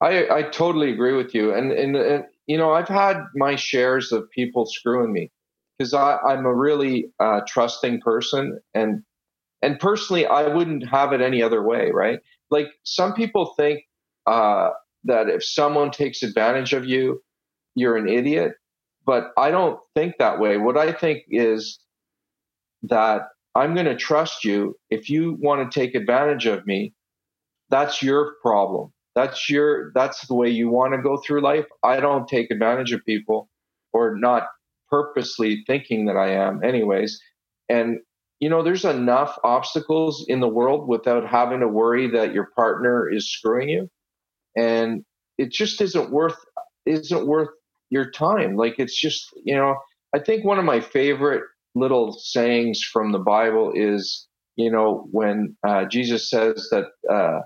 i 0.00 0.28
i 0.28 0.42
totally 0.42 0.92
agree 0.92 1.16
with 1.16 1.34
you. 1.34 1.52
And, 1.54 1.72
and 1.72 1.96
and 1.96 2.24
you 2.46 2.58
know 2.58 2.72
i've 2.72 2.88
had 2.88 3.18
my 3.34 3.56
shares 3.56 4.12
of 4.12 4.30
people 4.30 4.66
screwing 4.66 5.12
me 5.12 5.30
because 5.78 5.94
i'm 5.94 6.46
a 6.46 6.54
really 6.54 7.10
uh, 7.18 7.40
trusting 7.48 8.00
person. 8.00 8.60
And 8.74 9.02
and 9.64 9.80
personally 9.80 10.26
i 10.26 10.46
wouldn't 10.46 10.86
have 10.86 11.12
it 11.12 11.20
any 11.20 11.42
other 11.42 11.62
way 11.62 11.90
right 11.92 12.20
like 12.54 12.68
some 12.84 13.14
people 13.14 13.52
think 13.56 13.80
uh, 14.28 14.70
that 15.02 15.28
if 15.28 15.44
someone 15.44 15.90
takes 15.90 16.22
advantage 16.22 16.72
of 16.72 16.84
you, 16.84 17.20
you're 17.74 17.96
an 17.96 18.08
idiot. 18.08 18.52
But 19.04 19.32
I 19.36 19.50
don't 19.50 19.80
think 19.96 20.14
that 20.18 20.38
way. 20.38 20.56
What 20.56 20.78
I 20.78 20.92
think 20.92 21.24
is 21.28 21.80
that 22.84 23.22
I'm 23.56 23.74
going 23.74 23.86
to 23.86 23.96
trust 23.96 24.44
you. 24.44 24.76
If 24.88 25.10
you 25.10 25.36
want 25.40 25.68
to 25.68 25.80
take 25.80 25.96
advantage 25.96 26.46
of 26.46 26.64
me, 26.64 26.94
that's 27.70 28.02
your 28.02 28.36
problem. 28.40 28.92
That's 29.16 29.50
your 29.50 29.90
that's 29.94 30.26
the 30.28 30.34
way 30.34 30.48
you 30.48 30.70
want 30.70 30.94
to 30.94 31.02
go 31.02 31.16
through 31.16 31.40
life. 31.40 31.66
I 31.82 31.98
don't 31.98 32.28
take 32.28 32.52
advantage 32.52 32.92
of 32.92 33.04
people 33.04 33.48
or 33.92 34.16
not 34.16 34.44
purposely 34.88 35.64
thinking 35.66 36.06
that 36.06 36.16
I 36.16 36.30
am 36.30 36.62
anyways. 36.62 37.20
And 37.68 37.98
you 38.40 38.48
know, 38.48 38.62
there's 38.62 38.84
enough 38.84 39.38
obstacles 39.44 40.24
in 40.28 40.40
the 40.40 40.48
world 40.48 40.88
without 40.88 41.28
having 41.28 41.60
to 41.60 41.68
worry 41.68 42.10
that 42.10 42.34
your 42.34 42.48
partner 42.56 43.10
is 43.10 43.30
screwing 43.30 43.68
you. 43.68 43.90
And 44.56 45.04
it 45.38 45.50
just 45.50 45.80
isn't 45.80 46.10
worth 46.10 46.36
isn't 46.86 47.26
worth 47.26 47.48
your 47.90 48.10
time. 48.10 48.56
Like 48.56 48.74
it's 48.78 48.98
just, 48.98 49.28
you 49.44 49.56
know, 49.56 49.76
I 50.14 50.18
think 50.18 50.44
one 50.44 50.58
of 50.58 50.64
my 50.64 50.80
favorite 50.80 51.44
little 51.74 52.12
sayings 52.12 52.82
from 52.82 53.12
the 53.12 53.18
Bible 53.18 53.72
is, 53.74 54.26
you 54.56 54.70
know, 54.70 55.08
when 55.10 55.56
uh, 55.66 55.86
Jesus 55.86 56.30
says 56.30 56.68
that, 56.70 56.86
uh, 57.10 57.40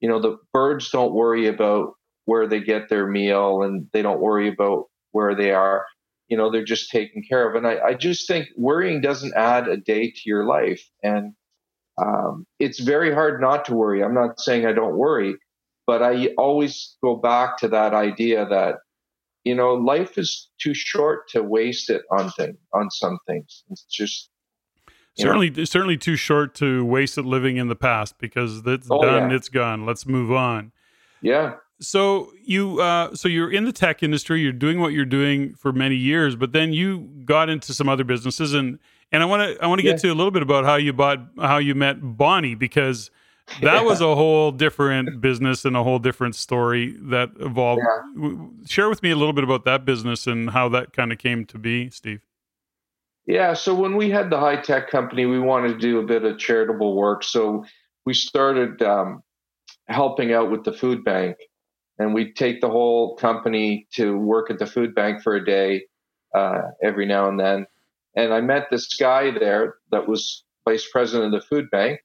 you 0.00 0.08
know, 0.08 0.20
the 0.20 0.36
birds 0.52 0.90
don't 0.90 1.14
worry 1.14 1.46
about 1.46 1.94
where 2.24 2.46
they 2.46 2.60
get 2.60 2.88
their 2.88 3.06
meal 3.06 3.62
and 3.62 3.86
they 3.92 4.02
don't 4.02 4.20
worry 4.20 4.48
about 4.48 4.86
where 5.12 5.34
they 5.34 5.50
are 5.52 5.86
you 6.30 6.36
know 6.36 6.50
they're 6.50 6.64
just 6.64 6.90
taken 6.90 7.22
care 7.28 7.48
of. 7.48 7.54
And 7.54 7.66
i, 7.66 7.78
I 7.88 7.94
just 7.94 8.26
think 8.26 8.48
worrying 8.56 9.02
doesn't 9.02 9.34
add 9.34 9.68
a 9.68 9.76
day 9.76 10.10
to 10.10 10.20
your 10.24 10.44
life. 10.44 10.82
And 11.02 11.34
um, 12.00 12.46
it's 12.58 12.80
very 12.80 13.12
hard 13.12 13.42
not 13.42 13.66
to 13.66 13.74
worry. 13.74 14.02
I'm 14.02 14.14
not 14.14 14.40
saying 14.40 14.64
i 14.64 14.72
don't 14.72 14.96
worry 14.96 15.36
but 15.90 16.04
i 16.04 16.28
always 16.38 16.96
go 17.02 17.16
back 17.16 17.58
to 17.58 17.66
that 17.66 17.92
idea 17.92 18.46
that 18.46 18.76
you 19.42 19.52
know 19.56 19.74
life 19.74 20.16
is 20.18 20.48
too 20.60 20.72
short 20.72 21.28
to 21.28 21.42
waste 21.42 21.90
it 21.90 22.02
on 22.12 22.30
thing 22.30 22.56
on 22.72 22.88
some 22.92 23.18
things. 23.26 23.64
It's 23.70 23.84
just 23.84 24.30
certainly 25.18 25.50
know. 25.50 25.64
certainly 25.64 25.96
too 25.96 26.14
short 26.14 26.54
to 26.56 26.84
waste 26.84 27.18
it 27.18 27.24
living 27.24 27.56
in 27.56 27.66
the 27.66 27.74
past 27.74 28.18
because 28.18 28.62
it's 28.64 28.86
oh, 28.88 29.02
done 29.02 29.30
yeah. 29.30 29.36
it's 29.36 29.48
gone. 29.48 29.84
Let's 29.84 30.06
move 30.06 30.30
on. 30.30 30.70
Yeah 31.22 31.54
so 31.80 32.32
you 32.44 32.80
uh, 32.80 33.14
so 33.14 33.28
you're 33.28 33.50
in 33.50 33.64
the 33.64 33.72
tech 33.72 34.02
industry. 34.02 34.40
You're 34.40 34.52
doing 34.52 34.80
what 34.80 34.92
you're 34.92 35.04
doing 35.04 35.54
for 35.54 35.72
many 35.72 35.96
years, 35.96 36.36
but 36.36 36.52
then 36.52 36.72
you 36.72 37.10
got 37.24 37.48
into 37.48 37.72
some 37.74 37.88
other 37.88 38.04
businesses, 38.04 38.54
and 38.54 38.78
and 39.10 39.22
I 39.22 39.26
want 39.26 39.56
to 39.56 39.64
I 39.64 39.66
want 39.66 39.78
to 39.78 39.82
get 39.82 39.92
yeah. 39.92 40.10
to 40.10 40.12
a 40.12 40.14
little 40.14 40.30
bit 40.30 40.42
about 40.42 40.64
how 40.64 40.76
you 40.76 40.92
bought 40.92 41.20
how 41.38 41.58
you 41.58 41.74
met 41.74 41.96
Bonnie 42.00 42.54
because 42.54 43.10
that 43.62 43.74
yeah. 43.74 43.82
was 43.82 44.00
a 44.00 44.14
whole 44.14 44.52
different 44.52 45.20
business 45.20 45.64
and 45.64 45.76
a 45.76 45.82
whole 45.82 45.98
different 45.98 46.36
story 46.36 46.96
that 47.02 47.30
evolved. 47.40 47.82
Yeah. 48.16 48.36
Share 48.66 48.88
with 48.88 49.02
me 49.02 49.10
a 49.10 49.16
little 49.16 49.32
bit 49.32 49.44
about 49.44 49.64
that 49.64 49.84
business 49.84 50.26
and 50.26 50.50
how 50.50 50.68
that 50.70 50.92
kind 50.92 51.12
of 51.12 51.18
came 51.18 51.46
to 51.46 51.58
be, 51.58 51.88
Steve. 51.90 52.20
Yeah, 53.26 53.54
so 53.54 53.74
when 53.74 53.96
we 53.96 54.10
had 54.10 54.28
the 54.28 54.38
high 54.38 54.56
tech 54.56 54.90
company, 54.90 55.24
we 55.24 55.38
wanted 55.38 55.74
to 55.74 55.78
do 55.78 55.98
a 56.00 56.02
bit 56.02 56.24
of 56.24 56.38
charitable 56.38 56.96
work. 56.96 57.22
So 57.22 57.64
we 58.04 58.12
started 58.12 58.82
um, 58.82 59.22
helping 59.86 60.32
out 60.32 60.50
with 60.50 60.64
the 60.64 60.72
food 60.72 61.04
bank 61.04 61.36
and 62.00 62.14
we'd 62.14 62.34
take 62.34 62.62
the 62.62 62.70
whole 62.70 63.14
company 63.16 63.86
to 63.92 64.16
work 64.16 64.50
at 64.50 64.58
the 64.58 64.66
food 64.66 64.94
bank 64.94 65.22
for 65.22 65.36
a 65.36 65.44
day 65.44 65.84
uh, 66.34 66.62
every 66.82 67.04
now 67.04 67.28
and 67.28 67.38
then. 67.38 67.66
And 68.16 68.32
I 68.32 68.40
met 68.40 68.68
this 68.70 68.96
guy 68.96 69.30
there 69.30 69.74
that 69.92 70.08
was 70.08 70.42
vice 70.66 70.88
president 70.90 71.34
of 71.34 71.42
the 71.42 71.46
food 71.46 71.70
bank, 71.70 72.00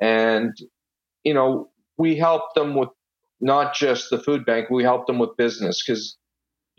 and 0.00 0.56
you 1.24 1.34
know 1.34 1.70
we 1.98 2.16
helped 2.16 2.54
them 2.54 2.76
with 2.76 2.88
not 3.40 3.74
just 3.74 4.10
the 4.10 4.18
food 4.18 4.46
bank, 4.46 4.70
we 4.70 4.84
helped 4.84 5.08
them 5.08 5.18
with 5.18 5.36
business 5.36 5.82
because 5.84 6.16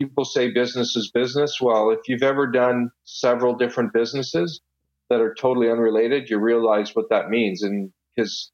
people 0.00 0.24
say 0.24 0.50
business 0.50 0.96
is 0.96 1.10
business. 1.10 1.60
Well, 1.60 1.90
if 1.90 2.00
you've 2.08 2.22
ever 2.22 2.46
done 2.46 2.90
several 3.04 3.54
different 3.54 3.92
businesses 3.92 4.62
that 5.10 5.20
are 5.20 5.34
totally 5.34 5.70
unrelated, 5.70 6.30
you 6.30 6.38
realize 6.38 6.96
what 6.96 7.10
that 7.10 7.28
means. 7.28 7.62
And 7.62 7.92
because 8.16 8.50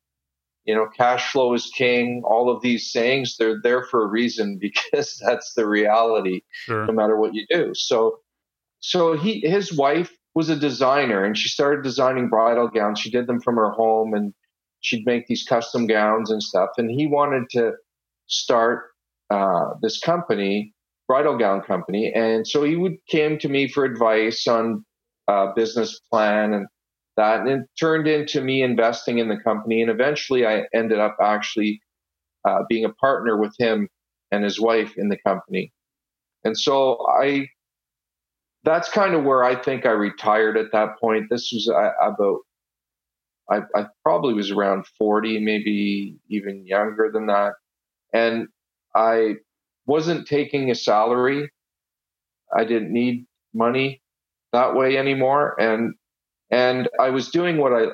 you 0.65 0.75
know, 0.75 0.87
cash 0.97 1.33
flow 1.33 1.55
is 1.55 1.71
king, 1.77 2.23
all 2.25 2.51
of 2.51 2.63
these 2.63 2.91
sayings, 2.93 3.37
they're 3.37 3.61
there 3.63 3.85
for 3.85 4.05
a 4.05 4.07
reason 4.07 4.59
because 4.61 5.21
that's 5.25 5.55
the 5.55 5.67
reality 5.67 6.43
sure. 6.53 6.87
no 6.87 6.93
matter 6.93 7.17
what 7.17 7.35
you 7.35 7.47
do. 7.51 7.73
So 7.75 8.19
so 8.81 9.17
he 9.17 9.41
his 9.41 9.73
wife 9.73 10.17
was 10.35 10.49
a 10.49 10.57
designer 10.57 11.25
and 11.25 11.37
she 11.37 11.49
started 11.49 11.83
designing 11.83 12.29
bridal 12.29 12.69
gowns. 12.69 13.01
She 13.01 13.11
did 13.11 13.27
them 13.27 13.41
from 13.41 13.57
her 13.57 13.71
home 13.71 14.15
and 14.15 14.33
she'd 14.81 15.07
make 15.07 15.27
these 15.27 15.45
custom 15.45 15.87
gowns 15.87 16.31
and 16.31 16.43
stuff. 16.43 16.71
And 16.79 16.91
he 16.91 17.07
wanted 17.07 17.45
to 17.51 17.73
start 18.27 18.85
uh, 19.31 19.71
this 19.83 20.01
company, 20.01 20.73
bridal 21.09 21.37
gown 21.37 21.63
company. 21.63 22.13
And 22.15 22.47
so 22.47 22.65
he 22.65 22.77
would 22.77 22.95
came 23.09 23.39
to 23.41 23.49
me 23.49 23.69
for 23.69 23.85
advice 23.85 24.47
on 24.47 24.85
uh, 25.29 25.53
business 25.55 26.01
plan 26.11 26.55
and 26.55 26.67
that. 27.17 27.41
And 27.41 27.49
it 27.49 27.69
turned 27.79 28.07
into 28.07 28.41
me 28.41 28.63
investing 28.63 29.19
in 29.19 29.29
the 29.29 29.37
company. 29.37 29.83
And 29.83 29.91
eventually 29.91 30.47
I 30.47 30.65
ended 30.75 30.99
up 30.99 31.17
actually 31.23 31.81
uh, 32.47 32.61
being 32.69 32.85
a 32.85 32.93
partner 32.95 33.37
with 33.37 33.55
him 33.59 33.89
and 34.31 34.45
his 34.45 34.61
wife 34.61 34.95
in 34.97 35.09
the 35.09 35.19
company. 35.27 35.73
And 36.45 36.59
so 36.59 37.07
I, 37.09 37.49
that's 38.65 38.91
kind 38.91 39.15
of 39.15 39.25
where 39.25 39.45
I 39.45 39.61
think 39.61 39.87
I 39.87 39.91
retired 39.91 40.57
at 40.57 40.73
that 40.73 40.99
point. 41.01 41.27
This 41.31 41.51
was 41.53 41.69
uh, 41.69 41.91
about, 42.03 42.39
I, 43.51 43.61
I 43.79 43.87
probably 44.05 44.35
was 44.35 44.51
around 44.51 44.87
40, 44.99 45.41
maybe 45.41 46.17
even 46.29 46.67
younger 46.67 47.11
than 47.13 47.27
that. 47.27 47.55
And 48.13 48.49
I 48.95 49.35
wasn't 49.87 50.27
taking 50.27 50.71
a 50.71 50.75
salary. 50.75 51.51
I 52.57 52.65
didn't 52.65 52.93
need 52.93 53.27
money 53.55 54.03
that 54.53 54.75
way 54.75 54.97
anymore. 54.97 55.61
And 55.61 55.95
and 56.51 56.89
I 57.01 57.11
was 57.11 57.29
doing 57.29 57.59
what 57.59 57.73
I 57.73 57.87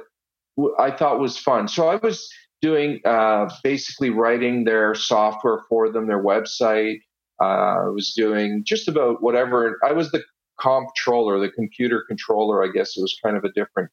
I 0.79 0.91
thought 0.91 1.21
was 1.21 1.37
fun. 1.37 1.69
So 1.69 1.89
I 1.89 1.97
was 1.97 2.29
doing 2.63 3.01
uh, 3.05 3.51
basically 3.63 4.11
writing 4.11 4.65
their 4.65 4.95
software 4.95 5.61
for 5.69 5.91
them, 5.91 6.07
their 6.07 6.23
website. 6.23 7.01
Uh, 7.41 7.85
I 7.85 7.89
was 7.89 8.15
doing 8.17 8.63
just 8.67 8.89
about 8.89 9.23
whatever. 9.23 9.79
I 9.87 9.93
was 9.93 10.11
the 10.11 10.25
comptroller, 10.61 11.39
the 11.39 11.51
computer 11.51 12.03
controller. 12.09 12.65
I 12.65 12.69
guess 12.73 12.97
it 12.97 13.03
was 13.03 13.19
kind 13.23 13.37
of 13.37 13.45
a 13.45 13.53
different 13.53 13.91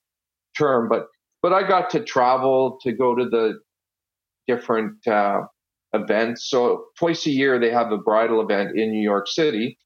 term, 0.58 0.88
but 0.88 1.08
but 1.42 1.52
I 1.52 1.68
got 1.68 1.90
to 1.92 2.04
travel 2.04 2.80
to 2.84 2.94
go 2.94 3.16
to 3.16 3.28
the 3.28 3.60
different 4.48 5.06
uh, 5.06 5.42
events. 5.92 6.50
So 6.50 6.86
twice 6.98 7.26
a 7.26 7.32
year 7.32 7.60
they 7.60 7.72
have 7.72 7.92
a 7.92 7.98
bridal 7.98 8.42
event 8.42 8.78
in 8.78 8.92
New 8.92 9.04
York 9.04 9.28
City, 9.28 9.78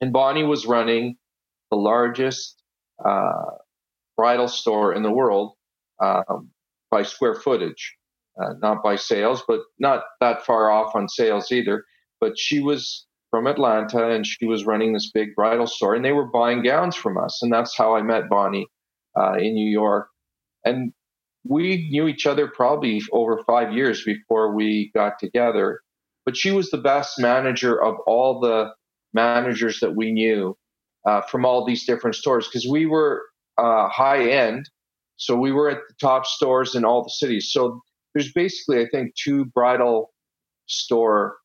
and 0.00 0.12
Bonnie 0.12 0.44
was 0.44 0.66
running 0.66 1.16
the 1.72 1.76
largest 1.76 2.62
uh, 3.04 3.50
bridal 4.22 4.46
store 4.46 4.94
in 4.94 5.02
the 5.02 5.10
world 5.20 5.48
um, 6.00 6.48
by 6.92 7.02
square 7.02 7.34
footage, 7.34 7.96
uh, 8.40 8.52
not 8.60 8.78
by 8.88 8.94
sales, 8.94 9.42
but 9.48 9.60
not 9.80 10.04
that 10.20 10.46
far 10.46 10.70
off 10.70 10.94
on 10.94 11.08
sales 11.08 11.50
either. 11.50 11.84
But 12.20 12.38
she 12.38 12.60
was 12.60 13.06
from 13.32 13.48
Atlanta 13.48 14.02
and 14.14 14.24
she 14.24 14.46
was 14.46 14.64
running 14.64 14.92
this 14.92 15.10
big 15.12 15.34
bridal 15.34 15.66
store, 15.66 15.94
and 15.96 16.04
they 16.04 16.12
were 16.12 16.30
buying 16.40 16.62
gowns 16.62 16.94
from 16.94 17.18
us. 17.18 17.42
And 17.42 17.52
that's 17.52 17.76
how 17.76 17.96
I 17.96 18.02
met 18.02 18.28
Bonnie 18.28 18.68
uh, 19.18 19.34
in 19.44 19.54
New 19.54 19.70
York. 19.82 20.06
And 20.64 20.92
we 21.44 21.88
knew 21.90 22.06
each 22.06 22.26
other 22.26 22.46
probably 22.46 23.02
over 23.10 23.42
five 23.44 23.72
years 23.72 24.04
before 24.04 24.54
we 24.54 24.92
got 24.94 25.14
together. 25.18 25.80
but 26.24 26.36
she 26.36 26.52
was 26.52 26.70
the 26.70 26.78
best 26.78 27.18
manager 27.18 27.82
of 27.82 27.96
all 28.06 28.40
the 28.40 28.70
managers 29.12 29.80
that 29.80 29.96
we 29.96 30.12
knew 30.12 30.56
uh, 31.08 31.20
from 31.22 31.44
all 31.44 31.64
these 31.64 31.84
different 31.84 32.14
stores 32.14 32.46
because 32.46 32.66
we 32.70 32.86
were 32.86 33.22
uh, 33.58 33.88
high 33.88 34.28
end. 34.30 34.68
So 35.16 35.36
we 35.36 35.52
were 35.52 35.70
at 35.70 35.78
the 35.88 35.94
top 36.00 36.26
stores 36.26 36.74
in 36.74 36.84
all 36.84 37.04
the 37.04 37.10
cities. 37.10 37.50
So 37.52 37.80
there's 38.14 38.32
basically, 38.32 38.80
I 38.80 38.86
think, 38.90 39.14
two 39.14 39.44
bridal 39.46 40.12
store 40.66 41.36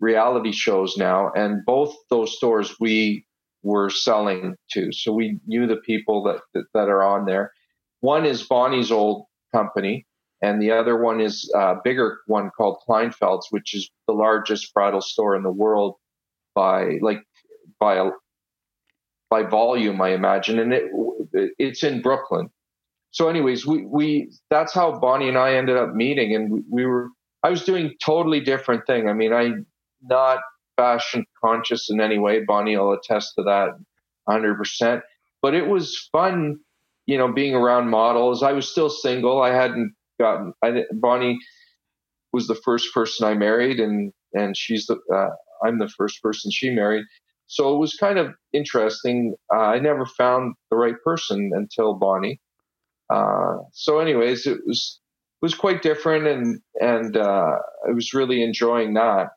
reality 0.00 0.52
shows 0.52 0.96
now, 0.96 1.30
and 1.34 1.64
both 1.64 1.94
those 2.10 2.36
stores 2.36 2.74
we 2.80 3.24
were 3.62 3.88
selling 3.88 4.54
to. 4.72 4.92
So 4.92 5.12
we 5.12 5.40
knew 5.46 5.66
the 5.66 5.76
people 5.76 6.22
that, 6.24 6.40
that, 6.52 6.64
that 6.74 6.88
are 6.88 7.02
on 7.02 7.24
there. 7.24 7.52
One 8.00 8.26
is 8.26 8.42
Bonnie's 8.42 8.92
old 8.92 9.24
company, 9.52 10.06
and 10.42 10.60
the 10.60 10.72
other 10.72 11.00
one 11.00 11.20
is 11.20 11.50
a 11.54 11.76
bigger 11.82 12.18
one 12.26 12.50
called 12.54 12.78
Kleinfeld's, 12.86 13.46
which 13.50 13.74
is 13.74 13.90
the 14.06 14.12
largest 14.12 14.74
bridal 14.74 15.00
store 15.00 15.34
in 15.34 15.42
the 15.42 15.50
world 15.50 15.94
by 16.54 16.98
like 17.00 17.22
by 17.80 17.96
a, 17.96 18.10
by 19.30 19.42
volume, 19.42 20.00
I 20.00 20.10
imagine, 20.10 20.58
and 20.58 20.72
it 20.72 20.84
it's 21.58 21.82
in 21.82 22.02
Brooklyn. 22.02 22.50
So, 23.10 23.28
anyways, 23.28 23.66
we 23.66 23.84
we 23.86 24.32
that's 24.50 24.72
how 24.72 24.98
Bonnie 24.98 25.28
and 25.28 25.38
I 25.38 25.54
ended 25.54 25.76
up 25.76 25.94
meeting, 25.94 26.34
and 26.34 26.50
we, 26.50 26.62
we 26.70 26.86
were 26.86 27.08
I 27.42 27.50
was 27.50 27.64
doing 27.64 27.94
totally 28.02 28.40
different 28.40 28.86
thing. 28.86 29.08
I 29.08 29.12
mean, 29.12 29.32
I 29.32 29.50
not 30.02 30.38
fashion 30.76 31.24
conscious 31.42 31.90
in 31.90 32.00
any 32.00 32.18
way. 32.18 32.44
Bonnie 32.44 32.76
will 32.76 32.92
attest 32.92 33.34
to 33.36 33.42
that 33.44 33.70
100%. 34.28 35.02
But 35.42 35.54
it 35.54 35.66
was 35.68 36.08
fun, 36.10 36.58
you 37.06 37.18
know, 37.18 37.32
being 37.32 37.54
around 37.54 37.90
models. 37.90 38.42
I 38.42 38.52
was 38.52 38.68
still 38.68 38.90
single. 38.90 39.42
I 39.42 39.50
hadn't 39.50 39.94
gotten, 40.18 40.52
I, 40.62 40.84
Bonnie 40.92 41.38
was 42.32 42.46
the 42.46 42.54
first 42.54 42.92
person 42.94 43.26
I 43.26 43.34
married, 43.34 43.78
and, 43.78 44.12
and 44.32 44.56
she's 44.56 44.86
the, 44.86 44.96
uh, 45.14 45.30
I'm 45.64 45.78
the 45.78 45.88
first 45.88 46.22
person 46.22 46.50
she 46.50 46.70
married. 46.70 47.04
So 47.46 47.74
it 47.74 47.78
was 47.78 47.94
kind 47.94 48.18
of 48.18 48.34
interesting. 48.52 49.34
Uh, 49.54 49.58
I 49.58 49.78
never 49.78 50.06
found 50.06 50.54
the 50.70 50.76
right 50.76 50.96
person 51.04 51.50
until 51.54 51.94
Bonnie. 51.94 52.40
Uh, 53.10 53.58
so, 53.72 53.98
anyways, 53.98 54.46
it 54.46 54.60
was 54.66 55.00
it 55.42 55.44
was 55.44 55.54
quite 55.54 55.82
different, 55.82 56.26
and 56.26 56.60
and 56.80 57.16
uh, 57.16 57.56
I 57.86 57.92
was 57.92 58.14
really 58.14 58.42
enjoying 58.42 58.94
that. 58.94 59.28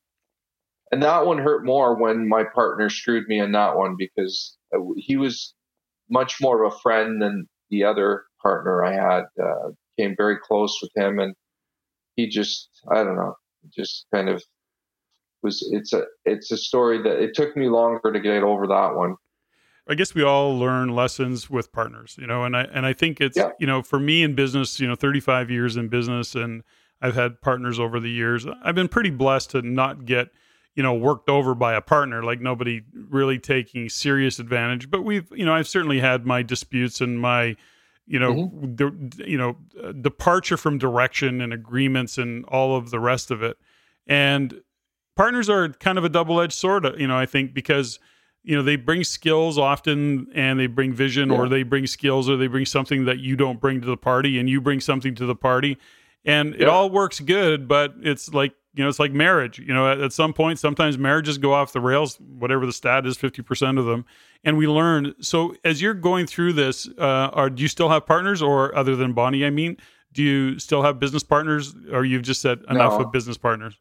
And 0.91 1.03
that 1.03 1.26
one 1.26 1.38
hurt 1.38 1.66
more 1.66 2.01
when 2.01 2.30
my 2.30 2.45
partner 2.45 2.89
screwed 2.89 3.28
me 3.28 3.39
in 3.39 3.51
that 3.51 3.76
one 3.76 3.95
because 3.97 4.55
uh, 4.74 4.80
he 4.95 5.18
was 5.18 5.53
much 6.10 6.39
more 6.39 6.64
of 6.64 6.74
a 6.74 6.80
friend 6.80 7.22
than 7.22 7.47
the 7.70 7.84
other 7.84 8.24
partner 8.41 8.86
I 8.86 8.93
had. 8.93 9.26
Uh, 9.41 9.72
came 9.99 10.16
very 10.16 10.38
close 10.41 10.80
with 10.82 10.91
him, 10.95 11.20
and 11.20 11.36
he 12.16 12.30
just 12.30 12.70
I 12.89 13.03
don't 13.03 13.18
know, 13.18 13.36
just 13.76 14.05
kind 14.14 14.30
of 14.30 14.41
was. 15.42 15.68
It's 15.72 15.94
a 15.94 16.06
it's 16.26 16.52
a 16.52 16.58
story 16.58 17.02
that 17.04 17.22
it 17.22 17.34
took 17.34 17.56
me 17.56 17.70
longer 17.70 18.12
to 18.12 18.20
get 18.20 18.44
over 18.44 18.68
that 18.68 18.96
one. 18.96 19.16
I 19.90 19.96
guess 19.96 20.14
we 20.14 20.24
all 20.24 20.58
learn 20.58 20.90
lessons 20.90 21.50
with 21.50 21.72
partners, 21.72 22.18
you 22.20 22.28
know, 22.28 22.44
and 22.44 22.56
I 22.58 22.64
and 22.64 22.86
I 22.86 22.94
think 22.94 23.22
it's 23.22 23.38
yeah. 23.38 23.52
you 23.60 23.68
know 23.68 23.82
for 23.82 24.00
me 24.00 24.24
in 24.24 24.36
business, 24.36 24.80
you 24.80 24.88
know, 24.88 24.96
35 24.96 25.50
years 25.50 25.78
in 25.78 25.88
business, 25.88 26.36
and 26.36 26.64
I've 27.02 27.16
had 27.16 27.42
partners 27.42 27.80
over 27.80 28.00
the 28.00 28.10
years. 28.10 28.46
I've 28.64 28.76
been 28.76 28.90
pretty 28.90 29.12
blessed 29.12 29.52
to 29.52 29.62
not 29.62 30.06
get 30.06 30.30
you 30.78 30.84
know 30.84 30.94
worked 30.94 31.28
over 31.28 31.56
by 31.56 31.74
a 31.74 31.82
partner 31.82 32.24
like 32.24 32.40
nobody 32.40 32.84
really 33.10 33.40
taking 33.40 33.90
serious 33.90 34.40
advantage 34.40 34.90
but 34.90 35.02
we've 35.02 35.28
you 35.36 35.44
know 35.44 35.54
i've 35.54 35.68
certainly 35.68 36.00
had 36.00 36.26
my 36.26 36.44
disputes 36.44 37.02
and 37.02 37.20
my 37.20 37.56
you 38.06 38.20
know 38.20 38.34
mm-hmm. 38.34 38.76
the, 38.76 39.28
you 39.28 39.38
know 39.38 39.58
departure 39.94 40.56
from 40.56 40.78
direction 40.78 41.42
and 41.42 41.52
agreements 41.52 42.18
and 42.18 42.46
all 42.46 42.78
of 42.78 42.92
the 42.92 43.00
rest 43.00 43.32
of 43.32 43.42
it 43.42 43.58
and 44.06 44.62
partners 45.18 45.49
are 45.49 45.70
kind 45.70 45.97
of 45.97 46.05
a 46.05 46.09
double-edged 46.09 46.53
sword 46.53 46.86
you 46.97 47.07
know 47.07 47.18
i 47.18 47.26
think 47.26 47.53
because 47.53 47.99
you 48.43 48.55
know 48.55 48.63
they 48.63 48.76
bring 48.76 49.03
skills 49.03 49.57
often 49.57 50.28
and 50.34 50.59
they 50.59 50.68
bring 50.68 50.93
vision 50.93 51.30
yeah. 51.30 51.38
or 51.38 51.49
they 51.49 51.63
bring 51.63 51.86
skills 51.86 52.30
or 52.30 52.38
they 52.38 52.47
bring 52.47 52.65
something 52.65 53.05
that 53.05 53.20
you 53.20 53.36
don't 53.36 53.59
bring 53.59 53.82
to 53.82 53.88
the 53.88 53.97
party 53.97 54.39
and 54.39 54.49
you 54.49 54.61
bring 54.61 54.80
something 54.80 55.15
to 55.15 55.26
the 55.26 55.36
party 55.36 55.78
and 56.24 56.53
yeah. 56.53 56.61
it 56.61 56.68
all 56.68 56.89
works 56.89 57.20
good 57.20 57.68
but 57.68 57.93
it's 58.01 58.34
like 58.34 58.53
you 58.78 58.84
know, 58.84 58.89
it's 58.89 58.99
like 58.99 59.11
marriage. 59.11 59.57
You 59.57 59.74
know, 59.74 59.91
at, 59.91 59.99
at, 59.99 60.13
some 60.13 60.34
point, 60.34 60.59
sometimes 60.59 60.99
marriages 60.99 61.39
go 61.39 61.51
off 61.51 61.74
the 61.74 61.82
rails, 61.82 62.20
whatever 62.20 62.65
the 62.65 62.72
stat 62.72 63.07
is, 63.07 63.18
50% 63.18 63.80
of 63.80 63.86
them. 63.86 64.05
And 64.43 64.55
we 64.55 64.68
learn. 64.68 65.15
So 65.20 65.55
as 65.65 65.82
you're 65.82 65.95
going 65.95 66.28
through 66.28 66.53
this, 66.53 66.88
uh, 66.99 67.32
are, 67.34 67.49
do 67.49 67.63
you 67.63 67.68
still 67.68 67.89
have 67.89 68.05
partners 68.05 68.41
or 68.41 68.76
other 68.76 68.95
than 68.95 69.13
Bonnie, 69.13 69.45
I 69.45 69.49
mean, 69.49 69.78
do 70.13 70.22
you 70.22 70.59
still 70.59 70.84
have 70.84 70.99
business 70.99 71.24
partners 71.24 71.76
or 71.91 72.05
you've 72.05 72.22
just 72.22 72.39
said 72.39 72.59
enough 72.70 72.99
no. 72.99 73.05
of 73.05 73.11
business 73.11 73.36
partners? 73.36 73.80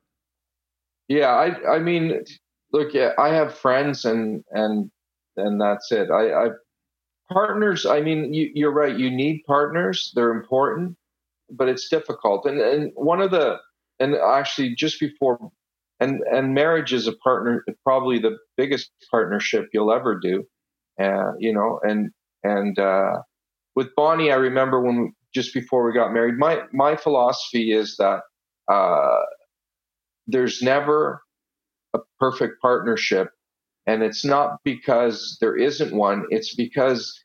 Yeah. 1.08 1.28
I, 1.28 1.76
I 1.76 1.78
mean, 1.78 2.22
look, 2.72 2.94
I 2.94 3.28
have 3.28 3.54
friends 3.54 4.04
and, 4.04 4.44
and, 4.50 4.90
and 5.36 5.60
that's 5.60 5.90
it. 5.92 6.10
I, 6.10 6.32
I 6.32 6.48
partners, 7.30 7.86
I 7.86 8.00
mean, 8.00 8.32
you, 8.32 8.50
you're 8.54 8.72
right. 8.72 8.96
You 8.96 9.10
need 9.10 9.42
partners. 9.46 10.12
They're 10.14 10.32
important, 10.32 10.96
but 11.50 11.68
it's 11.68 11.88
difficult. 11.88 12.46
And, 12.46 12.60
and 12.60 12.92
one 12.94 13.20
of 13.20 13.30
the, 13.30 13.58
and 13.98 14.14
actually 14.14 14.74
just 14.74 15.00
before 15.00 15.38
and 16.00 16.20
and 16.30 16.54
marriage 16.54 16.92
is 16.92 17.06
a 17.06 17.12
partner 17.12 17.64
probably 17.82 18.18
the 18.18 18.36
biggest 18.56 18.90
partnership 19.10 19.68
you'll 19.72 19.92
ever 19.92 20.18
do 20.18 20.44
uh, 21.00 21.32
you 21.38 21.52
know 21.52 21.80
and 21.82 22.10
and 22.42 22.78
uh, 22.78 23.18
with 23.74 23.88
bonnie 23.96 24.30
i 24.30 24.36
remember 24.36 24.80
when 24.80 25.12
just 25.34 25.52
before 25.54 25.86
we 25.86 25.92
got 25.92 26.12
married 26.12 26.36
my 26.38 26.60
my 26.72 26.96
philosophy 26.96 27.72
is 27.72 27.96
that 27.98 28.20
uh, 28.70 29.18
there's 30.26 30.62
never 30.62 31.22
a 31.94 31.98
perfect 32.18 32.60
partnership 32.60 33.30
and 33.86 34.02
it's 34.02 34.24
not 34.24 34.58
because 34.64 35.38
there 35.40 35.56
isn't 35.56 35.94
one 35.94 36.24
it's 36.30 36.54
because 36.54 37.24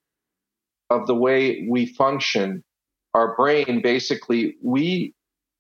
of 0.89 1.07
the 1.07 1.15
way 1.15 1.67
we 1.69 1.85
function 1.85 2.63
our 3.13 3.35
brain 3.35 3.81
basically 3.81 4.55
we 4.61 5.13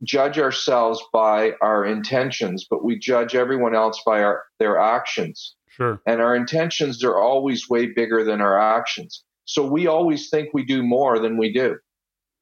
judge 0.03 0.39
ourselves 0.39 1.03
by 1.13 1.53
our 1.61 1.85
intentions, 1.85 2.65
but 2.69 2.83
we 2.83 2.97
judge 2.97 3.35
everyone 3.35 3.75
else 3.75 4.01
by 4.05 4.23
our 4.23 4.43
their 4.59 4.79
actions. 4.79 5.55
Sure. 5.69 6.01
And 6.05 6.21
our 6.21 6.35
intentions 6.35 7.03
are 7.03 7.17
always 7.17 7.69
way 7.69 7.87
bigger 7.87 8.23
than 8.23 8.41
our 8.41 8.59
actions. 8.59 9.23
So 9.45 9.65
we 9.65 9.87
always 9.87 10.29
think 10.29 10.49
we 10.53 10.65
do 10.65 10.83
more 10.83 11.19
than 11.19 11.37
we 11.37 11.53
do. 11.53 11.77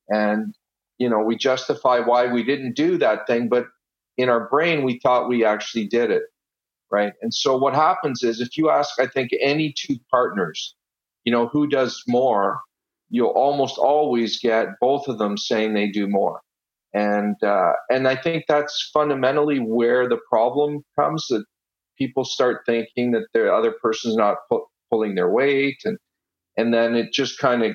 And 0.09 0.55
you 0.97 1.09
know, 1.09 1.19
we 1.19 1.37
justify 1.37 1.99
why 1.99 2.31
we 2.31 2.43
didn't 2.43 2.75
do 2.75 2.97
that 2.97 3.25
thing, 3.27 3.47
but 3.47 3.67
in 4.19 4.29
our 4.29 4.49
brain 4.49 4.83
we 4.83 4.99
thought 4.99 5.29
we 5.29 5.43
actually 5.45 5.87
did 5.87 6.11
it. 6.11 6.23
Right? 6.91 7.13
And 7.21 7.33
so 7.33 7.55
what 7.55 7.75
happens 7.75 8.23
is 8.23 8.41
if 8.41 8.57
you 8.57 8.69
ask 8.69 8.99
I 8.99 9.07
think 9.07 9.31
any 9.41 9.73
two 9.77 9.97
partners, 10.11 10.75
you 11.23 11.31
know, 11.31 11.47
who 11.47 11.67
does 11.67 12.03
more, 12.07 12.61
you'll 13.09 13.29
almost 13.29 13.77
always 13.77 14.39
get 14.39 14.67
both 14.81 15.07
of 15.07 15.19
them 15.19 15.37
saying 15.37 15.73
they 15.73 15.89
do 15.89 16.07
more 16.07 16.41
and 16.93 17.41
uh, 17.43 17.73
and 17.89 18.07
I 18.07 18.15
think 18.15 18.45
that's 18.47 18.89
fundamentally 18.93 19.59
where 19.59 20.09
the 20.09 20.17
problem 20.29 20.83
comes 20.99 21.27
that 21.29 21.45
people 21.97 22.25
start 22.25 22.61
thinking 22.65 23.11
that 23.11 23.27
the 23.33 23.53
other 23.53 23.73
person's 23.81 24.15
not 24.15 24.37
pu- 24.49 24.65
pulling 24.89 25.15
their 25.15 25.29
weight, 25.29 25.77
and 25.85 25.97
and 26.57 26.73
then 26.73 26.95
it 26.95 27.13
just 27.13 27.37
kind 27.37 27.63
of 27.63 27.71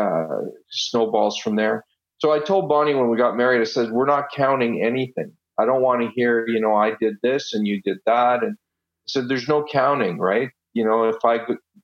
uh, 0.00 0.46
snowballs 0.70 1.38
from 1.38 1.56
there. 1.56 1.84
So 2.18 2.32
I 2.32 2.40
told 2.40 2.68
Bonnie 2.68 2.94
when 2.94 3.10
we 3.10 3.16
got 3.16 3.36
married, 3.36 3.60
I 3.60 3.64
said 3.64 3.90
we're 3.90 4.06
not 4.06 4.32
counting 4.34 4.82
anything. 4.82 5.32
I 5.58 5.64
don't 5.64 5.82
want 5.82 6.02
to 6.02 6.10
hear, 6.14 6.46
you 6.46 6.60
know, 6.60 6.74
I 6.74 6.94
did 7.00 7.16
this 7.22 7.52
and 7.52 7.66
you 7.66 7.82
did 7.82 7.98
that, 8.06 8.42
and 8.42 8.56
said 9.06 9.28
there's 9.28 9.48
no 9.48 9.64
counting, 9.64 10.18
right? 10.18 10.50
You 10.74 10.84
know, 10.84 11.04
if 11.04 11.24
I 11.24 11.40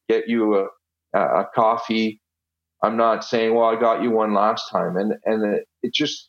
get 0.08 0.28
you 0.28 0.68
a, 1.14 1.18
a 1.18 1.46
coffee, 1.54 2.20
I'm 2.82 2.96
not 2.96 3.24
saying, 3.24 3.54
well, 3.54 3.66
I 3.68 3.80
got 3.80 4.02
you 4.02 4.10
one 4.10 4.34
last 4.34 4.70
time, 4.70 4.96
and 4.96 5.14
and 5.24 5.54
it, 5.54 5.64
it 5.82 5.94
just 5.94 6.28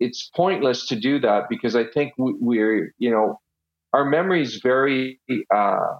it's 0.00 0.30
pointless 0.34 0.86
to 0.86 0.96
do 0.96 1.18
that 1.20 1.48
because 1.48 1.74
I 1.74 1.84
think 1.84 2.12
we, 2.18 2.60
are 2.60 2.92
you 2.98 3.10
know, 3.10 3.40
our 3.92 4.04
memory 4.04 4.42
is 4.42 4.60
very, 4.62 5.20
uh, 5.54 5.94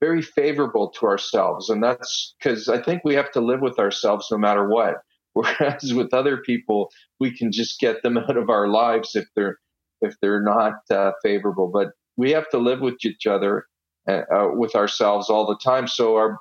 very 0.00 0.22
favorable 0.22 0.90
to 0.90 1.06
ourselves. 1.06 1.70
And 1.70 1.82
that's 1.82 2.34
because 2.38 2.68
I 2.68 2.80
think 2.80 3.02
we 3.04 3.14
have 3.14 3.30
to 3.32 3.40
live 3.40 3.60
with 3.60 3.78
ourselves 3.78 4.28
no 4.30 4.38
matter 4.38 4.68
what. 4.68 4.96
Whereas 5.32 5.94
with 5.94 6.12
other 6.12 6.38
people, 6.38 6.90
we 7.20 7.36
can 7.36 7.52
just 7.52 7.78
get 7.78 8.02
them 8.02 8.18
out 8.28 8.36
of 8.36 8.50
our 8.50 8.68
lives 8.68 9.14
if 9.14 9.26
they're, 9.36 9.58
if 10.00 10.14
they're 10.20 10.42
not 10.42 10.74
uh, 10.90 11.12
favorable. 11.22 11.68
But 11.68 11.88
we 12.16 12.30
have 12.32 12.48
to 12.50 12.58
live 12.58 12.80
with 12.80 12.96
each 13.04 13.26
other, 13.26 13.66
uh, 14.08 14.22
uh 14.32 14.48
with 14.52 14.74
ourselves 14.74 15.30
all 15.30 15.46
the 15.46 15.58
time. 15.62 15.86
So 15.86 16.16
our, 16.16 16.38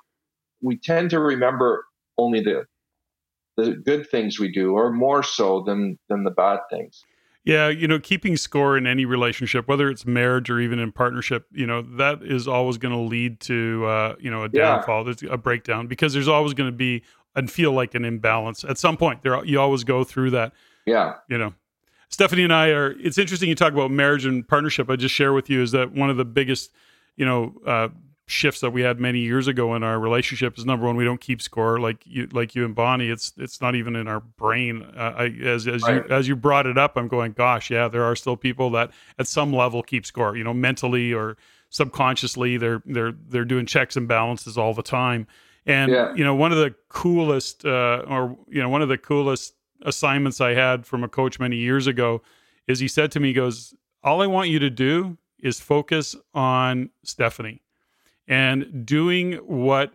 we 0.62 0.78
tend 0.78 1.10
to 1.12 1.20
remember 1.20 1.86
only 2.18 2.42
the 2.42 2.66
the 3.58 3.76
good 3.76 4.10
things 4.10 4.40
we 4.40 4.52
do, 4.52 4.74
or 4.74 4.92
more 4.92 5.24
so 5.24 5.64
than 5.66 5.98
than 6.10 6.24
the 6.24 6.32
bad 6.32 6.60
things. 6.70 7.04
Yeah, 7.46 7.70
you 7.70 7.88
know, 7.88 8.00
keeping 8.00 8.36
score 8.38 8.78
in 8.78 8.86
any 8.86 9.06
relationship, 9.06 9.68
whether 9.68 9.90
it's 9.90 10.06
marriage 10.06 10.50
or 10.50 10.60
even 10.60 10.78
in 10.78 10.92
partnership, 10.92 11.48
you 11.52 11.66
know, 11.66 11.82
that 11.82 12.22
is 12.22 12.48
always 12.48 12.78
going 12.78 12.94
to 12.94 13.00
lead 13.00 13.40
to 13.42 13.86
uh, 13.86 14.16
you 14.20 14.30
know 14.30 14.44
a 14.44 14.50
downfall, 14.50 15.08
yeah. 15.08 15.30
a 15.32 15.38
breakdown, 15.38 15.88
because 15.88 16.14
there's 16.14 16.28
always 16.28 16.54
going 16.54 16.70
to 16.70 16.76
be 16.76 17.02
and 17.36 17.50
feel 17.50 17.72
like 17.72 17.96
an 17.96 18.04
imbalance 18.06 18.64
at 18.64 18.78
some 18.78 18.98
point. 18.98 19.22
There, 19.22 19.44
you 19.46 19.60
always 19.60 19.84
go 19.84 20.04
through 20.04 20.32
that. 20.32 20.54
Yeah, 20.86 21.16
you 21.30 21.38
know. 21.38 21.54
Stephanie 22.10 22.44
and 22.44 22.54
I 22.54 22.70
are. 22.70 22.92
It's 23.00 23.18
interesting 23.18 23.50
you 23.50 23.56
talk 23.56 23.74
about 23.74 23.92
marriage 23.92 24.26
and 24.26 24.48
partnership. 24.48 24.90
I 24.90 24.96
just 24.96 25.14
share 25.14 25.34
with 25.34 25.50
you 25.50 25.62
is 25.62 25.72
that 25.72 25.92
one 25.94 26.10
of 26.10 26.18
the 26.18 26.26
biggest, 26.26 26.72
you 27.16 27.26
know, 27.26 27.54
uh, 27.66 27.90
shifts 28.30 28.62
that 28.62 28.70
we 28.70 28.82
had 28.82 29.00
many 29.00 29.20
years 29.20 29.48
ago 29.48 29.74
in 29.74 29.82
our 29.82 30.00
relationship 30.00 30.58
is 30.58 30.64
number 30.64 30.86
one 30.86 30.96
we 30.96 31.04
don't 31.04 31.20
keep 31.20 31.42
score 31.42 31.80
like 31.80 31.98
you 32.06 32.28
like 32.32 32.54
you 32.54 32.64
and 32.64 32.76
Bonnie 32.76 33.10
it's 33.10 33.34
it's 33.38 33.60
not 33.60 33.74
even 33.74 33.96
in 33.96 34.08
our 34.08 34.20
brain 34.20 34.84
uh, 34.96 35.16
I, 35.18 35.26
as 35.44 35.68
as 35.68 35.82
right. 35.82 35.96
you 36.08 36.16
as 36.16 36.28
you 36.28 36.36
brought 36.36 36.68
it 36.68 36.78
up 36.78 36.96
I'm 36.96 37.08
going 37.08 37.32
gosh 37.32 37.72
yeah 37.72 37.88
there 37.88 38.04
are 38.04 38.16
still 38.16 38.38
people 38.38 38.70
that 38.72 38.92
at 39.18 39.26
some 39.26 39.52
level 39.52 39.82
keep 39.82 40.06
score 40.06 40.38
you 40.38 40.44
know 40.44 40.54
mentally 40.54 41.12
or 41.12 41.38
subconsciously 41.70 42.58
they're 42.58 42.84
they're 42.86 43.14
they're 43.14 43.46
doing 43.46 43.66
checks 43.66 43.96
and 43.96 44.08
balances 44.08 44.60
all 44.60 44.76
the 44.76 44.84
time 44.84 45.26
and 45.66 45.92
yeah. 45.92 46.14
you 46.14 46.24
know 46.24 46.36
one 46.36 46.52
of 46.52 46.60
the 46.60 46.76
coolest 46.90 47.66
uh, 47.66 48.04
or 48.08 48.38
you 48.48 48.62
know 48.62 48.70
one 48.70 48.84
of 48.84 48.90
the 48.90 48.98
coolest 48.98 49.56
assignments 49.84 50.42
I 50.42 50.54
had 50.54 50.86
from 50.86 51.04
a 51.04 51.08
coach 51.08 51.40
many 51.40 51.58
years 51.58 51.88
ago 51.88 52.22
is 52.68 52.80
he 52.80 52.88
said 52.88 53.12
to 53.12 53.20
me 53.20 53.30
he 53.30 53.34
goes 53.34 53.74
all 54.04 54.22
I 54.22 54.28
want 54.28 54.50
you 54.50 54.60
to 54.60 54.70
do 54.70 55.18
is 55.40 55.60
focus 55.60 56.16
on 56.34 56.90
Stephanie 57.04 57.62
and 58.28 58.86
doing 58.86 59.34
what 59.36 59.94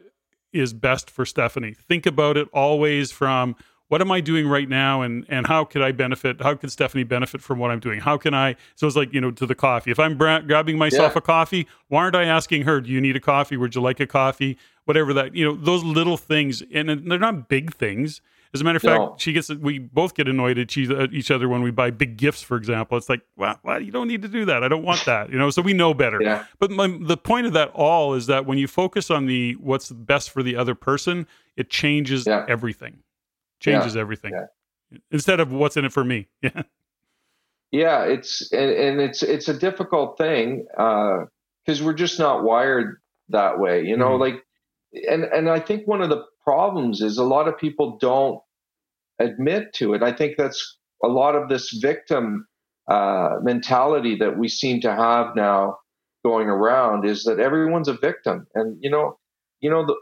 is 0.53 0.73
best 0.73 1.11
for 1.11 1.25
Stephanie. 1.27 1.75
Think 1.75 2.07
about 2.07 2.37
it 2.37 2.49
always 2.53 3.11
from 3.11 3.57
what 3.89 4.01
am 4.01 4.11
I 4.11 4.21
doing 4.21 4.49
right 4.49 4.69
now 4.69 5.03
and 5.03 5.27
and 5.29 5.47
how 5.47 5.65
could 5.65 5.83
I 5.83 5.93
benefit? 5.93 6.41
How 6.41 6.55
can 6.55 6.71
Stephanie 6.71 7.05
benefit 7.05 7.43
from 7.43 7.59
what 7.59 7.71
I'm 7.71 7.81
doing? 7.81 8.01
How 8.01 8.17
can 8.17 8.35
I? 8.35 8.57
So 8.77 8.87
it's 8.87 8.97
like 8.97 9.13
you 9.13 9.21
know 9.21 9.31
to 9.33 9.47
the 9.47 9.55
coffee. 9.55 9.91
If 9.91 9.99
I'm 9.99 10.17
bra- 10.17 10.41
grabbing 10.41 10.79
myself 10.79 11.13
yeah. 11.13 11.19
a 11.19 11.21
coffee, 11.21 11.67
why 11.89 12.03
aren't 12.03 12.17
I 12.17 12.25
asking 12.25 12.63
her? 12.63 12.81
Do 12.81 12.91
you 12.91 13.01
need 13.01 13.17
a 13.17 13.21
coffee? 13.21 13.57
Would 13.57 13.75
you 13.75 13.83
like 13.83 14.01
a 14.01 14.07
coffee? 14.07 14.57
Whatever 14.85 15.13
that 15.15 15.35
you 15.35 15.45
know 15.45 15.55
those 15.55 15.85
little 15.85 16.17
things, 16.17 16.63
and 16.73 16.89
they're 16.89 17.19
not 17.19 17.49
big 17.49 17.75
things. 17.75 18.21
As 18.55 18.61
a 18.61 18.65
matter 18.65 18.77
of 18.77 18.83
fact, 18.83 19.21
she 19.21 19.33
gets 19.33 19.49
we 19.49 19.81
both 19.81 20.15
get 20.15 20.29
annoyed 20.29 20.59
at 20.59 20.77
each 20.77 21.31
other 21.33 21.49
when 21.49 21.63
we 21.63 21.73
buy 21.73 21.91
big 21.91 22.17
gifts, 22.17 22.41
for 22.41 22.57
example. 22.57 22.97
It's 22.97 23.09
like, 23.09 23.23
well, 23.37 23.59
well, 23.65 23.83
you 23.83 23.91
don't 23.91 24.07
need 24.07 24.23
to 24.23 24.29
do 24.29 24.45
that. 24.45 24.63
I 24.63 24.69
don't 24.69 24.85
want 24.85 25.05
that, 25.07 25.31
you 25.31 25.37
know. 25.37 25.51
So 25.51 25.61
we 25.61 25.73
know 25.73 25.93
better. 25.93 26.23
Yeah. 26.23 26.45
But 26.61 26.71
my, 26.71 26.87
the 27.01 27.17
point 27.17 27.47
of 27.47 27.53
that 27.55 27.71
all 27.75 28.15
is 28.15 28.27
that 28.27 28.47
when 28.47 28.57
you 28.57 28.69
focus 28.69 29.11
on 29.11 29.27
the 29.27 29.55
what's 29.55 29.91
best 29.91 30.31
for 30.31 30.45
the 30.45 30.55
other 30.55 30.77
person, 30.77 31.27
it 31.57 31.69
changes 31.69 32.29
yeah. 32.29 32.47
everything. 32.49 32.99
Changes 33.59 33.97
yeah. 33.97 34.01
everything. 34.01 34.33
Instead 35.11 35.41
of 35.41 35.51
what's 35.51 35.77
in 35.77 35.85
it 35.85 35.93
for 35.93 36.05
me. 36.05 36.29
Yeah. 36.43 36.63
Yeah, 37.73 38.05
it's 38.05 38.53
and, 38.53 38.71
and 38.71 39.01
it's 39.01 39.25
it's 39.25 39.49
a 39.49 39.59
difficult 39.59 40.17
thing 40.17 40.65
because 40.69 41.81
uh, 41.81 41.85
we're 41.85 41.95
just 41.95 42.21
not 42.21 42.45
wired 42.45 42.99
that 43.31 43.59
way, 43.59 43.85
you 43.85 43.97
know. 43.97 44.11
Mm-hmm. 44.11 44.21
Like, 44.21 44.45
and 45.11 45.25
and 45.25 45.51
I 45.51 45.59
think 45.59 45.89
one 45.89 46.01
of 46.01 46.09
the 46.09 46.25
problems 46.45 47.01
is 47.01 47.19
a 47.19 47.25
lot 47.25 47.49
of 47.49 47.59
people 47.59 47.99
don't 48.01 48.41
admit 49.19 49.73
to 49.75 49.95
it. 49.95 50.03
I 50.03 50.13
think 50.13 50.37
that's 50.37 50.79
a 51.03 51.09
lot 51.09 51.35
of 51.35 51.49
this 51.49 51.71
victim 51.73 52.47
uh, 52.89 53.37
mentality 53.43 54.17
that 54.17 54.39
we 54.39 54.49
seem 54.49 54.81
to 54.83 54.95
have 54.95 55.35
now 55.37 55.79
going 56.25 56.49
around 56.49 57.05
is 57.07 57.25
that 57.25 57.39
everyone's 57.39 57.89
a 57.89 57.95
victim, 57.95 58.47
and 58.55 58.77
you 58.81 58.91
know, 58.91 59.19
you 59.61 59.71
know 59.71 59.87
the. 59.87 59.95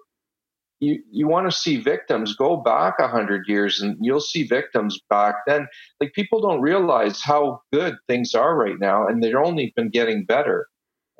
You, 0.80 1.00
you 1.12 1.28
want 1.28 1.48
to 1.48 1.56
see 1.56 1.76
victims 1.76 2.34
go 2.34 2.56
back 2.56 2.94
a 2.98 3.06
hundred 3.06 3.44
years 3.46 3.80
and 3.80 3.96
you'll 4.00 4.18
see 4.18 4.42
victims 4.42 4.98
back 5.08 5.36
then. 5.46 5.68
Like 6.00 6.12
people 6.12 6.40
don't 6.40 6.60
realize 6.60 7.22
how 7.22 7.60
good 7.72 7.94
things 8.08 8.34
are 8.34 8.56
right 8.56 8.80
now 8.80 9.06
and 9.06 9.22
they're 9.22 9.44
only 9.44 9.72
been 9.76 9.90
getting 9.90 10.24
better. 10.24 10.66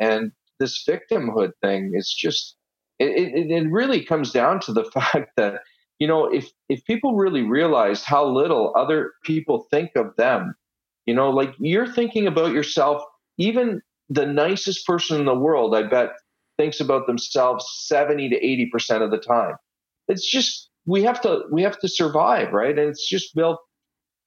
And 0.01 0.33
this 0.59 0.85
victimhood 0.85 1.53
thing 1.63 1.93
is 1.95 2.13
just 2.13 2.57
it, 2.99 3.35
it, 3.35 3.51
it 3.51 3.71
really 3.71 4.05
comes 4.05 4.33
down 4.33 4.61
to 4.61 4.73
the 4.73 4.85
fact 4.95 5.31
that 5.37 5.61
you 6.03 6.09
know 6.09 6.23
if 6.39 6.51
if 6.69 6.85
people 6.85 7.17
really 7.25 7.43
realized 7.43 8.05
how 8.05 8.25
little 8.27 8.73
other 8.77 9.13
people 9.25 9.67
think 9.71 9.91
of 9.97 10.15
them 10.17 10.55
you 11.07 11.15
know 11.15 11.31
like 11.31 11.55
you're 11.59 11.93
thinking 11.99 12.27
about 12.27 12.53
yourself 12.53 13.03
even 13.39 13.81
the 14.09 14.27
nicest 14.27 14.87
person 14.87 15.21
in 15.21 15.27
the 15.27 15.43
world 15.47 15.75
i 15.75 15.83
bet 15.83 16.11
thinks 16.57 16.81
about 16.81 17.07
themselves 17.07 17.65
70 17.87 18.31
to 18.31 18.37
80 18.37 18.67
percent 18.67 19.03
of 19.03 19.11
the 19.11 19.19
time. 19.19 19.57
It's 20.09 20.29
just 20.29 20.71
we 20.87 21.03
have 21.03 21.21
to 21.23 21.43
we 21.51 21.63
have 21.63 21.79
to 21.81 21.89
survive 21.89 22.53
right? 22.53 22.79
And 22.79 22.89
it's 22.89 23.09
just 23.09 23.35
built 23.35 23.59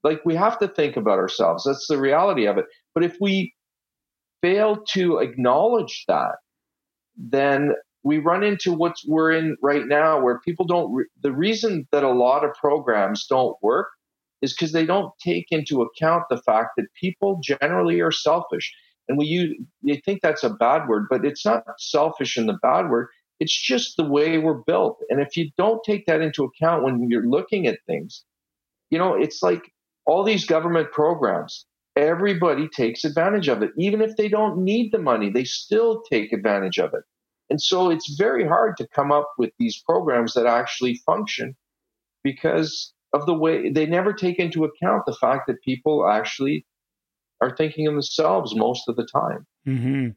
like 0.04 0.22
we 0.26 0.36
have 0.36 0.60
to 0.60 0.68
think 0.68 0.98
about 0.98 1.20
ourselves. 1.20 1.64
That's 1.66 1.88
the 1.88 1.98
reality 1.98 2.46
of 2.46 2.58
it. 2.58 2.66
But 2.94 3.04
if 3.04 3.18
we 3.20 3.54
fail 4.42 4.84
to 4.94 5.18
acknowledge 5.18 6.04
that 6.08 6.36
then 7.18 7.74
we 8.06 8.20
run 8.20 8.44
into 8.44 8.72
what 8.72 8.96
we're 9.08 9.32
in 9.32 9.58
right 9.64 9.88
now 9.88 10.22
where 10.22 10.40
people 10.40 10.66
don't 10.66 10.94
re- 10.94 11.06
the 11.24 11.34
reason 11.34 11.88
that 11.92 12.04
a 12.04 12.12
lot 12.12 12.46
of 12.46 12.54
programs 12.54 13.26
don't 13.26 13.58
work 13.64 13.88
is 14.44 14.54
because 14.54 14.72
they 14.72 14.86
don't 14.86 15.12
take 15.20 15.48
into 15.50 15.82
account 15.82 16.24
the 16.30 16.38
fact 16.38 16.70
that 16.78 16.86
people 17.02 17.42
generally 17.44 18.00
are 18.02 18.12
selfish. 18.12 18.72
And 19.10 19.18
we 19.18 19.26
use 19.26 19.58
you 19.82 20.00
think 20.06 20.22
that's 20.22 20.44
a 20.44 20.52
bad 20.52 20.88
word 20.88 21.08
but 21.10 21.26
it's 21.26 21.44
not 21.44 21.64
selfish 21.80 22.38
in 22.38 22.46
the 22.46 22.60
bad 22.62 22.90
word. 22.90 23.08
It's 23.40 23.60
just 23.60 23.98
the 23.98 24.06
way 24.06 24.38
we're 24.38 24.64
built. 24.66 25.00
And 25.10 25.20
if 25.20 25.36
you 25.36 25.50
don't 25.58 25.84
take 25.84 26.06
that 26.06 26.22
into 26.22 26.46
account 26.46 26.84
when 26.84 27.10
you're 27.10 27.28
looking 27.28 27.66
at 27.66 27.80
things 27.88 28.24
you 28.92 29.00
know 29.00 29.16
it's 29.16 29.42
like 29.42 29.64
all 30.06 30.24
these 30.24 30.46
government 30.46 30.92
programs 30.92 31.66
everybody 31.96 32.68
takes 32.68 33.04
advantage 33.04 33.48
of 33.48 33.64
it. 33.64 33.72
Even 33.80 34.02
if 34.02 34.16
they 34.16 34.28
don't 34.28 34.60
need 34.60 34.92
the 34.92 35.00
money 35.00 35.32
they 35.32 35.44
still 35.44 36.04
take 36.12 36.32
advantage 36.32 36.78
of 36.78 36.94
it 36.94 37.04
and 37.50 37.62
so 37.62 37.90
it's 37.90 38.16
very 38.18 38.48
hard 38.48 38.78
to 38.78 38.88
come 38.88 39.12
up 39.12 39.30
with 39.38 39.52
these 39.60 39.82
programs 39.86 40.34
that 40.34 40.46
actually 40.46 41.02
function 41.06 41.56
because 42.24 42.94
of 43.14 43.26
the 43.26 43.34
way 43.34 43.70
they 43.70 43.86
never 43.86 44.14
take 44.14 44.40
into 44.40 44.66
account 44.66 45.04
the 45.06 45.16
fact 45.16 45.48
that 45.48 45.62
people 45.62 46.08
actually 46.08 46.66
are 47.42 47.56
thinking 47.56 47.88
of 47.88 47.94
themselves 47.94 48.56
most 48.56 48.88
of 48.88 48.96
the 48.96 49.06
time. 49.06 49.46
Mm-hmm. 49.68 50.10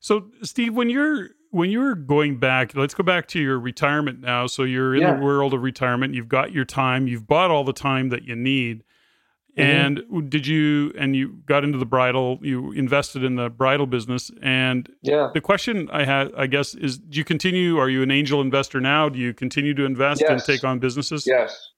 So, 0.00 0.30
Steve, 0.42 0.74
when 0.74 0.90
you're 0.90 1.30
when 1.50 1.70
you're 1.70 1.94
going 1.94 2.38
back, 2.38 2.74
let's 2.74 2.94
go 2.94 3.02
back 3.02 3.26
to 3.28 3.40
your 3.40 3.58
retirement 3.58 4.20
now. 4.20 4.46
So 4.46 4.64
you're 4.64 4.94
in 4.94 5.02
yeah. 5.02 5.14
the 5.14 5.22
world 5.22 5.54
of 5.54 5.62
retirement. 5.62 6.14
You've 6.14 6.28
got 6.28 6.52
your 6.52 6.64
time. 6.64 7.08
You've 7.08 7.26
bought 7.26 7.50
all 7.50 7.64
the 7.64 7.72
time 7.72 8.10
that 8.10 8.24
you 8.24 8.36
need. 8.36 8.84
Mm-hmm. 9.58 10.10
And 10.12 10.30
did 10.30 10.46
you 10.46 10.92
and 10.96 11.16
you 11.16 11.40
got 11.46 11.64
into 11.64 11.78
the 11.78 11.86
bridal? 11.86 12.38
You 12.42 12.70
invested 12.72 13.24
in 13.24 13.34
the 13.34 13.50
bridal 13.50 13.86
business, 13.86 14.30
and 14.40 14.88
yeah. 15.02 15.30
The 15.34 15.40
question 15.40 15.90
I 15.92 16.04
had, 16.04 16.30
I 16.36 16.46
guess, 16.46 16.74
is: 16.74 16.98
Do 16.98 17.18
you 17.18 17.24
continue? 17.24 17.76
Are 17.76 17.90
you 17.90 18.02
an 18.02 18.10
angel 18.12 18.40
investor 18.40 18.80
now? 18.80 19.08
Do 19.08 19.18
you 19.18 19.34
continue 19.34 19.74
to 19.74 19.84
invest 19.84 20.20
yes. 20.20 20.30
and 20.30 20.44
take 20.44 20.62
on 20.62 20.78
businesses? 20.78 21.26
Yes. 21.26 21.70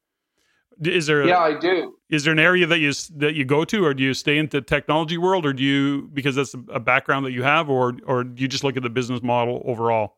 Is 0.83 1.07
there? 1.07 1.23
A, 1.23 1.29
yeah, 1.29 1.39
I 1.39 1.59
do. 1.59 1.95
Is 2.11 2.25
there 2.25 2.33
an 2.33 2.39
area 2.39 2.67
that 2.67 2.81
you 2.81 2.93
that 3.17 3.35
you 3.35 3.47
go 3.47 3.65
to, 3.65 3.85
or 3.87 3.95
do 3.95 4.03
you 4.03 4.13
stay 4.13 4.37
in 4.37 4.49
the 4.49 4.61
technology 4.61 5.17
world, 5.17 5.47
or 5.47 5.55
do 5.55 5.63
you 5.63 6.11
because 6.13 6.37
that's 6.37 6.55
a 6.71 6.81
background 6.81 7.25
that 7.25 7.33
you 7.33 7.43
have, 7.43 7.71
or 7.71 7.95
or 8.07 8.25
do 8.25 8.43
you 8.43 8.49
just 8.49 8.63
look 8.63 8.77
at 8.77 8.83
the 8.83 8.91
business 8.91 9.23
model 9.23 9.63
overall? 9.65 10.17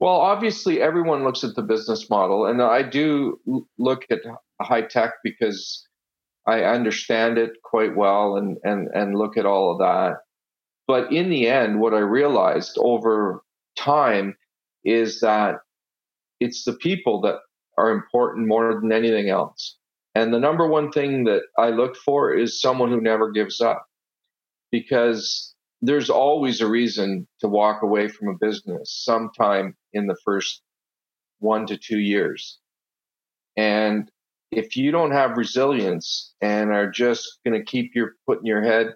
Well, 0.00 0.16
obviously, 0.16 0.80
everyone 0.80 1.22
looks 1.22 1.44
at 1.44 1.54
the 1.54 1.62
business 1.62 2.10
model, 2.10 2.46
and 2.46 2.60
I 2.60 2.82
do 2.82 3.38
look 3.78 4.04
at 4.10 4.18
high 4.60 4.82
tech 4.82 5.12
because 5.22 5.86
I 6.46 6.64
understand 6.64 7.38
it 7.38 7.52
quite 7.62 7.96
well 7.96 8.36
and 8.36 8.58
and 8.64 8.88
and 8.94 9.16
look 9.16 9.36
at 9.36 9.46
all 9.46 9.72
of 9.72 9.78
that. 9.78 10.18
But 10.86 11.12
in 11.12 11.30
the 11.30 11.48
end, 11.48 11.80
what 11.80 11.94
I 11.94 12.00
realized 12.00 12.76
over 12.78 13.42
time 13.76 14.36
is 14.84 15.20
that 15.20 15.56
it's 16.40 16.64
the 16.64 16.72
people 16.72 17.20
that 17.22 17.36
are 17.78 17.90
important 17.90 18.48
more 18.48 18.78
than 18.80 18.92
anything 18.92 19.30
else. 19.30 19.78
And 20.14 20.34
the 20.34 20.40
number 20.40 20.66
one 20.66 20.90
thing 20.90 21.24
that 21.24 21.42
I 21.56 21.70
look 21.70 21.96
for 21.96 22.34
is 22.34 22.60
someone 22.60 22.90
who 22.90 23.00
never 23.00 23.30
gives 23.30 23.60
up. 23.60 23.86
Because 24.70 25.54
there's 25.80 26.10
always 26.10 26.60
a 26.60 26.68
reason 26.68 27.26
to 27.40 27.48
walk 27.48 27.82
away 27.82 28.08
from 28.08 28.28
a 28.28 28.38
business 28.38 28.92
sometime 29.04 29.76
in 29.92 30.06
the 30.06 30.16
first 30.24 30.62
one 31.38 31.66
to 31.66 31.76
two 31.76 31.98
years. 31.98 32.58
And 33.56 34.10
if 34.52 34.76
you 34.76 34.90
don't 34.90 35.12
have 35.12 35.38
resilience 35.38 36.34
and 36.40 36.70
are 36.70 36.90
just 36.90 37.38
going 37.44 37.58
to 37.58 37.64
keep 37.64 37.94
your 37.94 38.14
putting 38.26 38.46
your 38.46 38.62
head 38.62 38.94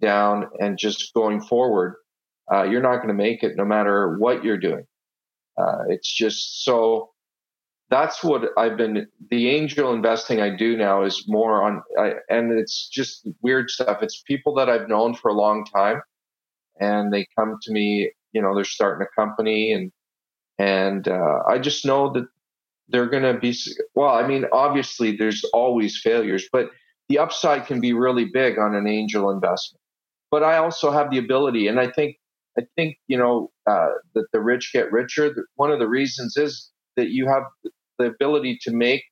down 0.00 0.46
and 0.60 0.78
just 0.78 1.12
going 1.14 1.40
forward, 1.40 1.96
uh, 2.52 2.64
you're 2.64 2.82
not 2.82 2.96
going 2.96 3.08
to 3.08 3.14
make 3.14 3.42
it 3.42 3.56
no 3.56 3.64
matter 3.64 4.18
what 4.18 4.44
you're 4.44 4.58
doing. 4.58 4.86
Uh, 5.58 5.84
it's 5.88 6.12
just 6.12 6.64
so 6.64 7.10
that's 7.88 8.22
what 8.22 8.50
I've 8.56 8.76
been. 8.76 9.06
The 9.30 9.48
angel 9.48 9.92
investing 9.92 10.40
I 10.40 10.54
do 10.54 10.76
now 10.76 11.02
is 11.02 11.24
more 11.26 11.62
on, 11.62 11.82
I, 11.98 12.14
and 12.28 12.52
it's 12.52 12.88
just 12.88 13.26
weird 13.42 13.68
stuff. 13.68 13.98
It's 14.02 14.22
people 14.22 14.54
that 14.54 14.68
I've 14.68 14.88
known 14.88 15.14
for 15.14 15.28
a 15.28 15.34
long 15.34 15.64
time, 15.64 16.00
and 16.78 17.12
they 17.12 17.26
come 17.36 17.58
to 17.62 17.72
me. 17.72 18.12
You 18.32 18.42
know, 18.42 18.54
they're 18.54 18.64
starting 18.64 19.04
a 19.04 19.20
company, 19.20 19.72
and 19.72 19.90
and 20.58 21.08
uh, 21.08 21.40
I 21.48 21.58
just 21.58 21.84
know 21.84 22.12
that 22.12 22.26
they're 22.90 23.08
going 23.08 23.22
to 23.22 23.38
be 23.38 23.54
well 23.94 24.10
i 24.10 24.26
mean 24.26 24.44
obviously 24.52 25.16
there's 25.16 25.44
always 25.52 26.00
failures 26.00 26.48
but 26.52 26.70
the 27.08 27.18
upside 27.18 27.66
can 27.66 27.80
be 27.80 27.92
really 27.92 28.26
big 28.26 28.58
on 28.58 28.74
an 28.74 28.86
angel 28.86 29.30
investment 29.30 29.80
but 30.30 30.42
i 30.42 30.56
also 30.56 30.90
have 30.90 31.10
the 31.10 31.18
ability 31.18 31.66
and 31.66 31.80
i 31.80 31.90
think 31.90 32.16
i 32.58 32.62
think 32.76 32.96
you 33.06 33.18
know 33.18 33.50
uh, 33.68 33.88
that 34.14 34.26
the 34.32 34.40
rich 34.40 34.70
get 34.72 34.90
richer 34.92 35.34
one 35.56 35.70
of 35.70 35.78
the 35.78 35.88
reasons 35.88 36.36
is 36.36 36.70
that 36.96 37.10
you 37.10 37.26
have 37.26 37.44
the 37.98 38.06
ability 38.06 38.58
to 38.62 38.72
make 38.72 39.02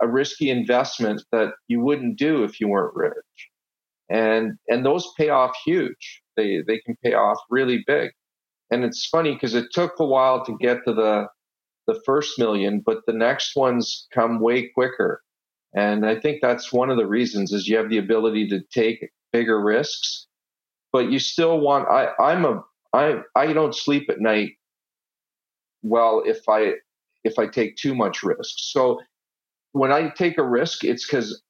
a 0.00 0.08
risky 0.08 0.50
investment 0.50 1.22
that 1.32 1.52
you 1.68 1.80
wouldn't 1.80 2.18
do 2.18 2.44
if 2.44 2.60
you 2.60 2.68
weren't 2.68 2.94
rich. 2.94 3.14
And 4.10 4.58
and 4.68 4.84
those 4.84 5.12
pay 5.16 5.30
off 5.30 5.56
huge. 5.64 6.22
They 6.36 6.62
they 6.66 6.80
can 6.80 6.96
pay 7.02 7.14
off 7.14 7.38
really 7.50 7.84
big. 7.86 8.10
And 8.70 8.84
it's 8.84 9.06
funny 9.06 9.32
because 9.32 9.54
it 9.54 9.66
took 9.72 9.92
a 9.98 10.04
while 10.04 10.44
to 10.44 10.56
get 10.60 10.84
to 10.86 10.94
the 10.94 11.26
the 11.86 12.00
first 12.06 12.38
million, 12.38 12.82
but 12.84 12.98
the 13.06 13.12
next 13.12 13.56
ones 13.56 14.06
come 14.12 14.40
way 14.40 14.68
quicker. 14.74 15.22
And 15.74 16.06
I 16.06 16.18
think 16.18 16.38
that's 16.40 16.72
one 16.72 16.90
of 16.90 16.96
the 16.96 17.06
reasons 17.06 17.52
is 17.52 17.66
you 17.66 17.76
have 17.76 17.90
the 17.90 17.98
ability 17.98 18.48
to 18.48 18.60
take 18.72 19.10
bigger 19.32 19.60
risks, 19.60 20.26
but 20.92 21.10
you 21.10 21.18
still 21.18 21.60
want 21.60 21.88
I, 21.88 22.10
I'm 22.22 22.44
a 22.44 22.64
I 22.92 23.22
I 23.34 23.52
don't 23.52 23.74
sleep 23.74 24.08
at 24.08 24.20
night 24.20 24.52
well 25.82 26.22
if 26.24 26.48
I 26.48 26.74
if 27.24 27.38
I 27.38 27.48
take 27.48 27.76
too 27.76 27.94
much 27.94 28.22
risk. 28.22 28.54
So 28.58 29.00
when 29.72 29.90
I 29.92 30.10
take 30.10 30.38
a 30.38 30.44
risk, 30.44 30.84
it's 30.84 31.06
because 31.06 31.42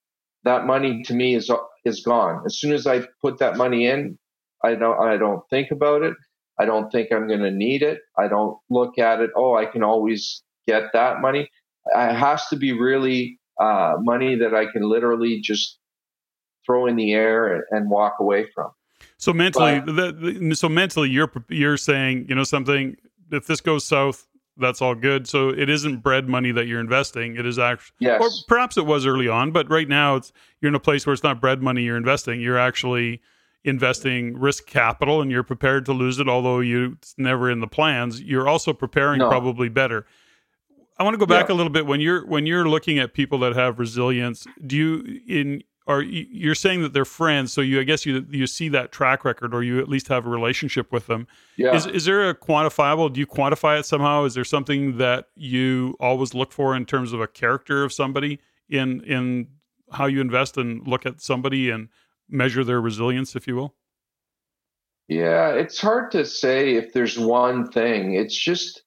that 0.44 0.66
money 0.66 1.02
to 1.04 1.14
me 1.14 1.34
is 1.34 1.50
is 1.84 2.00
gone. 2.00 2.42
As 2.46 2.58
soon 2.58 2.72
as 2.72 2.86
I 2.86 3.06
put 3.20 3.38
that 3.38 3.56
money 3.56 3.86
in, 3.86 4.18
I 4.64 4.74
don't 4.74 4.98
I 4.98 5.18
don't 5.18 5.42
think 5.50 5.70
about 5.70 6.02
it. 6.02 6.14
I 6.58 6.64
don't 6.64 6.90
think 6.90 7.12
I'm 7.12 7.26
going 7.26 7.40
to 7.42 7.50
need 7.50 7.82
it. 7.82 8.00
I 8.18 8.28
don't 8.28 8.58
look 8.70 8.98
at 8.98 9.20
it. 9.20 9.30
Oh, 9.36 9.56
I 9.56 9.66
can 9.66 9.82
always 9.82 10.42
get 10.66 10.84
that 10.92 11.20
money. 11.20 11.48
It 11.94 12.14
has 12.14 12.46
to 12.48 12.56
be 12.56 12.72
really 12.72 13.38
uh, 13.60 13.94
money 13.98 14.36
that 14.36 14.54
I 14.54 14.66
can 14.66 14.82
literally 14.82 15.40
just 15.40 15.78
throw 16.64 16.86
in 16.86 16.96
the 16.96 17.12
air 17.12 17.54
and, 17.54 17.64
and 17.70 17.90
walk 17.90 18.14
away 18.20 18.46
from. 18.54 18.70
So 19.18 19.32
mentally, 19.32 19.80
but, 19.80 19.96
the, 19.96 20.38
the, 20.40 20.54
so 20.54 20.68
mentally, 20.68 21.10
you're 21.10 21.30
you're 21.48 21.76
saying, 21.76 22.26
you 22.28 22.34
know, 22.34 22.44
something. 22.44 22.96
If 23.30 23.46
this 23.46 23.60
goes 23.60 23.84
south, 23.84 24.26
that's 24.56 24.80
all 24.80 24.94
good. 24.94 25.26
So 25.28 25.48
it 25.48 25.68
isn't 25.68 25.98
bread 25.98 26.28
money 26.28 26.52
that 26.52 26.66
you're 26.66 26.80
investing. 26.80 27.36
It 27.36 27.46
is 27.46 27.58
actually, 27.58 27.94
yes. 28.00 28.20
or 28.20 28.28
perhaps 28.48 28.76
it 28.76 28.86
was 28.86 29.06
early 29.06 29.28
on, 29.28 29.50
but 29.50 29.68
right 29.70 29.88
now 29.88 30.16
it's 30.16 30.32
you're 30.60 30.68
in 30.68 30.74
a 30.74 30.80
place 30.80 31.06
where 31.06 31.12
it's 31.12 31.22
not 31.22 31.40
bread 31.40 31.62
money 31.62 31.82
you're 31.82 31.96
investing. 31.96 32.40
You're 32.40 32.58
actually 32.58 33.20
investing 33.64 34.38
risk 34.38 34.66
capital, 34.66 35.20
and 35.20 35.30
you're 35.30 35.42
prepared 35.42 35.86
to 35.86 35.92
lose 35.92 36.18
it. 36.18 36.28
Although 36.28 36.60
you 36.60 36.96
it's 36.98 37.14
never 37.18 37.50
in 37.50 37.60
the 37.60 37.66
plans, 37.66 38.20
you're 38.20 38.48
also 38.48 38.72
preparing 38.72 39.18
no. 39.18 39.28
probably 39.28 39.68
better. 39.68 40.06
I 40.98 41.02
want 41.02 41.14
to 41.14 41.18
go 41.18 41.26
back 41.26 41.48
yeah. 41.48 41.54
a 41.54 41.56
little 41.56 41.72
bit 41.72 41.86
when 41.86 42.00
you're 42.00 42.24
when 42.26 42.46
you're 42.46 42.68
looking 42.68 42.98
at 42.98 43.14
people 43.14 43.38
that 43.40 43.56
have 43.56 43.78
resilience. 43.78 44.46
Do 44.64 44.76
you 44.76 45.20
in 45.26 45.62
are 45.86 46.02
you're 46.02 46.54
saying 46.54 46.82
that 46.82 46.92
they're 46.92 47.04
friends, 47.04 47.52
so 47.52 47.60
you 47.60 47.80
I 47.80 47.84
guess 47.84 48.06
you 48.06 48.24
you 48.30 48.46
see 48.46 48.68
that 48.70 48.92
track 48.92 49.24
record, 49.24 49.54
or 49.54 49.62
you 49.62 49.80
at 49.80 49.88
least 49.88 50.08
have 50.08 50.24
a 50.24 50.30
relationship 50.30 50.92
with 50.92 51.06
them. 51.06 51.26
Yeah. 51.56 51.74
Is 51.74 51.86
is 51.86 52.04
there 52.04 52.28
a 52.28 52.34
quantifiable? 52.34 53.12
Do 53.12 53.20
you 53.20 53.26
quantify 53.26 53.80
it 53.80 53.86
somehow? 53.86 54.24
Is 54.24 54.34
there 54.34 54.44
something 54.44 54.98
that 54.98 55.26
you 55.34 55.96
always 56.00 56.32
look 56.32 56.52
for 56.52 56.76
in 56.76 56.86
terms 56.86 57.12
of 57.12 57.20
a 57.20 57.26
character 57.26 57.82
of 57.82 57.92
somebody 57.92 58.40
in 58.68 59.02
in 59.02 59.48
how 59.92 60.06
you 60.06 60.20
invest 60.20 60.56
and 60.56 60.86
look 60.86 61.06
at 61.06 61.20
somebody 61.20 61.70
and 61.70 61.88
measure 62.28 62.64
their 62.64 62.80
resilience, 62.80 63.36
if 63.36 63.46
you 63.46 63.56
will? 63.56 63.74
Yeah, 65.08 65.50
it's 65.50 65.80
hard 65.80 66.10
to 66.12 66.24
say 66.24 66.76
if 66.76 66.92
there's 66.92 67.18
one 67.18 67.70
thing. 67.70 68.14
It's 68.14 68.36
just 68.36 68.82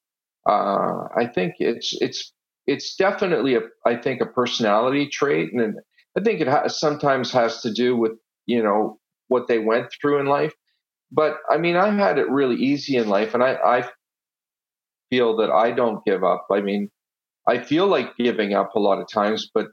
uh, 0.47 1.07
I 1.15 1.27
think 1.27 1.55
it's 1.59 1.95
it's 2.01 2.33
it's 2.65 2.95
definitely 2.95 3.55
a 3.55 3.61
I 3.85 3.95
think 3.95 4.21
a 4.21 4.25
personality 4.25 5.09
trait, 5.09 5.53
and 5.53 5.75
I 6.17 6.21
think 6.21 6.41
it 6.41 6.71
sometimes 6.71 7.31
has 7.31 7.61
to 7.61 7.71
do 7.71 7.95
with 7.95 8.13
you 8.45 8.63
know 8.63 8.99
what 9.27 9.47
they 9.47 9.59
went 9.59 9.87
through 10.01 10.19
in 10.19 10.25
life. 10.25 10.53
But 11.11 11.37
I 11.49 11.57
mean, 11.57 11.75
I 11.75 11.89
had 11.91 12.17
it 12.17 12.29
really 12.29 12.55
easy 12.55 12.97
in 12.97 13.07
life, 13.07 13.33
and 13.33 13.43
I, 13.43 13.53
I 13.53 13.89
feel 15.09 15.37
that 15.37 15.51
I 15.51 15.71
don't 15.71 16.03
give 16.03 16.23
up. 16.23 16.47
I 16.51 16.61
mean, 16.61 16.89
I 17.47 17.59
feel 17.59 17.87
like 17.87 18.17
giving 18.17 18.53
up 18.53 18.75
a 18.75 18.79
lot 18.79 18.99
of 18.99 19.07
times, 19.11 19.49
but 19.53 19.67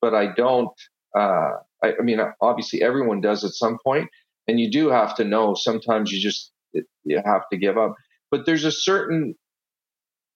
but 0.00 0.14
I 0.14 0.34
don't. 0.34 0.70
Uh, 1.16 1.50
I, 1.82 1.92
I 1.98 2.02
mean, 2.02 2.20
obviously, 2.40 2.82
everyone 2.82 3.20
does 3.20 3.44
at 3.44 3.52
some 3.52 3.78
point, 3.84 4.08
and 4.48 4.58
you 4.58 4.70
do 4.70 4.88
have 4.88 5.14
to 5.16 5.24
know. 5.24 5.54
Sometimes 5.54 6.12
you 6.12 6.20
just 6.20 6.52
you 6.72 7.22
have 7.24 7.42
to 7.50 7.58
give 7.58 7.78
up. 7.78 7.94
But 8.30 8.44
there's 8.44 8.64
a 8.64 8.72
certain 8.72 9.34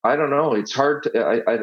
I 0.05 0.17
don't 0.17 0.31
know. 0.31 0.55
It's 0.55 0.73
hard 0.73 1.03
to. 1.05 1.19
I, 1.19 1.53
I, 1.53 1.59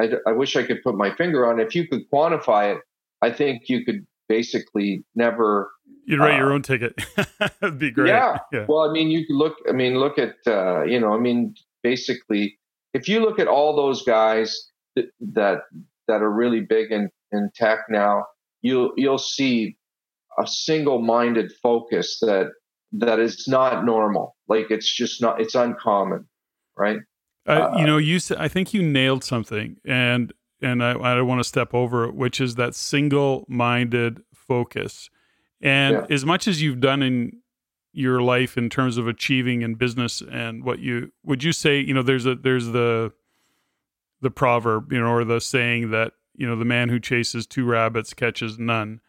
I, 0.00 0.10
I 0.28 0.32
wish 0.32 0.56
I 0.56 0.62
could 0.62 0.82
put 0.82 0.94
my 0.96 1.14
finger 1.14 1.46
on. 1.50 1.58
It. 1.58 1.66
If 1.66 1.74
you 1.74 1.88
could 1.88 2.08
quantify 2.12 2.74
it, 2.74 2.80
I 3.22 3.30
think 3.30 3.62
you 3.68 3.84
could 3.84 4.06
basically 4.28 5.04
never. 5.14 5.70
You'd 6.04 6.20
write 6.20 6.34
uh, 6.34 6.38
your 6.38 6.52
own 6.52 6.62
ticket. 6.62 6.94
That'd 7.60 7.78
be 7.78 7.90
great. 7.90 8.08
Yeah. 8.08 8.38
yeah. 8.52 8.66
Well, 8.68 8.88
I 8.88 8.92
mean, 8.92 9.10
you 9.10 9.26
could 9.26 9.36
look. 9.36 9.56
I 9.68 9.72
mean, 9.72 9.98
look 9.98 10.18
at. 10.18 10.34
Uh, 10.46 10.84
you 10.84 11.00
know, 11.00 11.12
I 11.12 11.18
mean, 11.18 11.54
basically, 11.82 12.58
if 12.94 13.08
you 13.08 13.20
look 13.20 13.38
at 13.38 13.48
all 13.48 13.74
those 13.74 14.02
guys 14.04 14.70
that 14.94 15.06
that, 15.32 15.62
that 16.06 16.22
are 16.22 16.30
really 16.30 16.60
big 16.60 16.92
in 16.92 17.10
in 17.32 17.50
tech 17.56 17.80
now, 17.88 18.26
you'll 18.62 18.92
you'll 18.96 19.18
see 19.18 19.76
a 20.38 20.46
single-minded 20.46 21.52
focus 21.62 22.18
that 22.20 22.48
that 22.92 23.18
is 23.18 23.46
not 23.48 23.84
normal. 23.84 24.36
Like 24.48 24.70
it's 24.70 24.92
just 24.92 25.20
not. 25.20 25.40
It's 25.40 25.54
uncommon, 25.54 26.26
right? 26.76 26.98
Uh, 27.46 27.74
you 27.78 27.86
know, 27.86 27.96
you 27.96 28.18
I 28.38 28.48
think 28.48 28.74
you 28.74 28.82
nailed 28.82 29.24
something, 29.24 29.76
and 29.84 30.32
and 30.62 30.82
I, 30.82 30.90
I 30.92 31.14
don't 31.14 31.26
want 31.26 31.40
to 31.40 31.48
step 31.48 31.74
over 31.74 32.04
it, 32.04 32.14
which 32.14 32.40
is 32.40 32.54
that 32.56 32.74
single-minded 32.74 34.22
focus. 34.34 35.10
And 35.60 35.96
yeah. 35.96 36.06
as 36.14 36.24
much 36.24 36.48
as 36.48 36.62
you've 36.62 36.80
done 36.80 37.02
in 37.02 37.40
your 37.92 38.20
life 38.20 38.58
in 38.58 38.68
terms 38.68 38.98
of 38.98 39.08
achieving 39.08 39.62
in 39.62 39.74
business 39.74 40.22
and 40.30 40.64
what 40.64 40.80
you 40.80 41.12
would 41.24 41.42
you 41.42 41.52
say, 41.52 41.80
you 41.80 41.94
know, 41.94 42.02
there's 42.02 42.26
a 42.26 42.34
there's 42.34 42.66
the 42.66 43.12
the 44.20 44.30
proverb, 44.30 44.92
you 44.92 45.00
know, 45.00 45.08
or 45.08 45.24
the 45.24 45.40
saying 45.40 45.90
that 45.90 46.12
you 46.36 46.46
know 46.46 46.56
the 46.56 46.64
man 46.64 46.88
who 46.88 47.00
chases 47.00 47.46
two 47.46 47.64
rabbits 47.64 48.14
catches 48.14 48.58
none. 48.58 49.00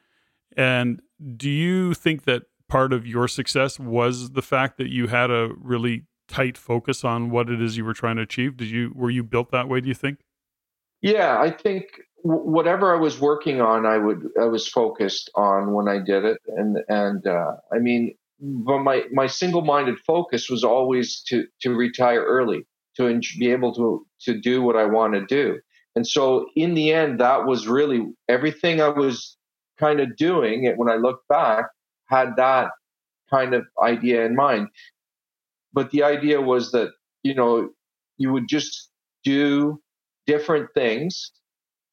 And 0.55 1.01
do 1.35 1.49
you 1.49 1.93
think 1.93 2.25
that 2.25 2.43
part 2.67 2.93
of 2.93 3.05
your 3.05 3.27
success 3.27 3.79
was 3.79 4.31
the 4.31 4.41
fact 4.41 4.77
that 4.77 4.89
you 4.89 5.07
had 5.07 5.29
a 5.31 5.51
really 5.59 6.05
tight 6.27 6.57
focus 6.57 7.03
on 7.03 7.29
what 7.29 7.49
it 7.49 7.61
is 7.61 7.77
you 7.77 7.85
were 7.85 7.93
trying 7.93 8.17
to 8.17 8.21
achieve? 8.23 8.57
Did 8.57 8.69
you 8.69 8.91
were 8.95 9.09
you 9.09 9.23
built 9.23 9.51
that 9.51 9.67
way? 9.67 9.81
Do 9.81 9.87
you 9.87 9.93
think? 9.93 10.19
Yeah, 11.01 11.39
I 11.39 11.51
think 11.51 11.85
whatever 12.23 12.93
I 12.93 12.99
was 12.99 13.19
working 13.19 13.61
on, 13.61 13.85
I 13.85 13.97
would 13.97 14.27
I 14.39 14.45
was 14.45 14.67
focused 14.67 15.29
on 15.35 15.73
when 15.73 15.87
I 15.87 15.99
did 15.99 16.25
it, 16.25 16.39
and 16.47 16.77
and 16.87 17.25
uh, 17.25 17.53
I 17.71 17.79
mean, 17.79 18.15
but 18.39 18.79
my 18.79 19.03
my 19.11 19.27
single 19.27 19.61
minded 19.61 19.99
focus 19.99 20.49
was 20.49 20.63
always 20.63 21.21
to 21.27 21.45
to 21.61 21.75
retire 21.75 22.23
early, 22.23 22.65
to 22.97 23.19
be 23.39 23.51
able 23.51 23.73
to 23.75 24.05
to 24.21 24.39
do 24.39 24.61
what 24.61 24.75
I 24.75 24.85
want 24.85 25.13
to 25.13 25.25
do, 25.25 25.59
and 25.97 26.05
so 26.05 26.45
in 26.55 26.75
the 26.75 26.93
end, 26.93 27.19
that 27.21 27.47
was 27.47 27.67
really 27.67 28.05
everything 28.29 28.79
I 28.79 28.89
was 28.89 29.35
kind 29.79 29.99
of 29.99 30.15
doing. 30.15 30.71
When 30.75 30.91
I 30.91 30.97
look 30.97 31.21
back, 31.27 31.65
had 32.05 32.35
that 32.37 32.69
kind 33.31 33.55
of 33.55 33.65
idea 33.81 34.23
in 34.23 34.35
mind. 34.35 34.67
But 35.73 35.89
the 35.89 36.03
idea 36.03 36.39
was 36.39 36.71
that 36.73 36.91
you 37.23 37.33
know 37.33 37.69
you 38.17 38.31
would 38.31 38.47
just 38.47 38.91
do 39.23 39.81
different 40.27 40.69
things 40.75 41.31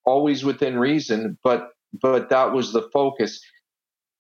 always 0.05 0.45
within 0.45 0.79
reason 0.79 1.39
but 1.43 1.71
but 2.03 2.29
that 2.29 2.53
was 2.53 2.75
the 2.75 2.83
focus. 2.93 3.41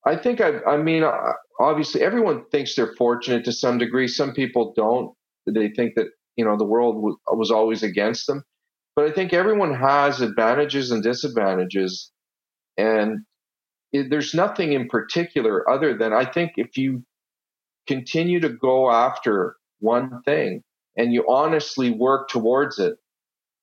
I 0.06 0.16
think 0.16 0.40
i 0.40 0.60
i 0.66 0.78
mean 0.78 1.02
uh, 1.04 1.12
obviously 1.60 2.00
everyone 2.00 2.46
thinks 2.50 2.74
they're 2.74 2.94
fortunate 2.96 3.44
to 3.44 3.52
some 3.52 3.76
degree. 3.76 4.08
Some 4.08 4.32
people 4.32 4.72
don't. 4.74 5.12
They 5.46 5.68
think 5.68 5.94
that 5.96 6.06
you 6.36 6.44
know 6.46 6.56
the 6.56 6.64
world 6.64 7.18
was 7.26 7.50
always 7.50 7.82
against 7.82 8.26
them 8.26 8.44
but 8.96 9.04
i 9.04 9.10
think 9.10 9.32
everyone 9.32 9.74
has 9.74 10.20
advantages 10.20 10.90
and 10.90 11.02
disadvantages 11.02 12.10
and 12.76 13.20
it, 13.92 14.10
there's 14.10 14.34
nothing 14.34 14.72
in 14.72 14.88
particular 14.88 15.68
other 15.70 15.96
than 15.96 16.12
i 16.12 16.24
think 16.24 16.52
if 16.56 16.76
you 16.76 17.02
continue 17.86 18.40
to 18.40 18.48
go 18.48 18.90
after 18.90 19.56
one 19.80 20.22
thing 20.24 20.62
and 20.96 21.12
you 21.12 21.24
honestly 21.28 21.90
work 21.90 22.28
towards 22.28 22.78
it. 22.78 22.94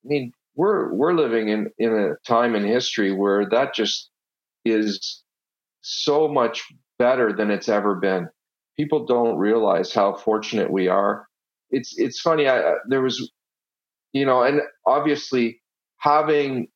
I 0.06 0.08
mean, 0.08 0.32
we're 0.56 0.94
we're 0.94 1.14
living 1.14 1.50
in 1.50 1.70
in 1.78 1.94
a 1.94 2.16
time 2.28 2.56
in 2.56 2.64
history 2.64 3.12
where 3.14 3.48
that 3.50 3.74
just 3.74 4.10
is 4.66 5.24
so 5.82 6.28
much 6.28 6.64
better 7.00 7.34
than 7.34 7.50
it's 7.50 7.70
ever 7.70 7.96
been. 7.96 8.28
People 8.78 9.06
don't 9.06 9.38
realize 9.38 9.94
how 9.94 10.16
fortunate 10.16 10.72
we 10.72 10.88
are. 10.88 11.28
It's 11.70 11.98
it's 11.98 12.20
funny. 12.20 12.48
I, 12.48 12.74
there 12.88 13.02
was, 13.02 13.32
you 14.14 14.26
know, 14.26 14.44
and 14.44 14.62
obviously 14.86 15.62
having 15.98 16.68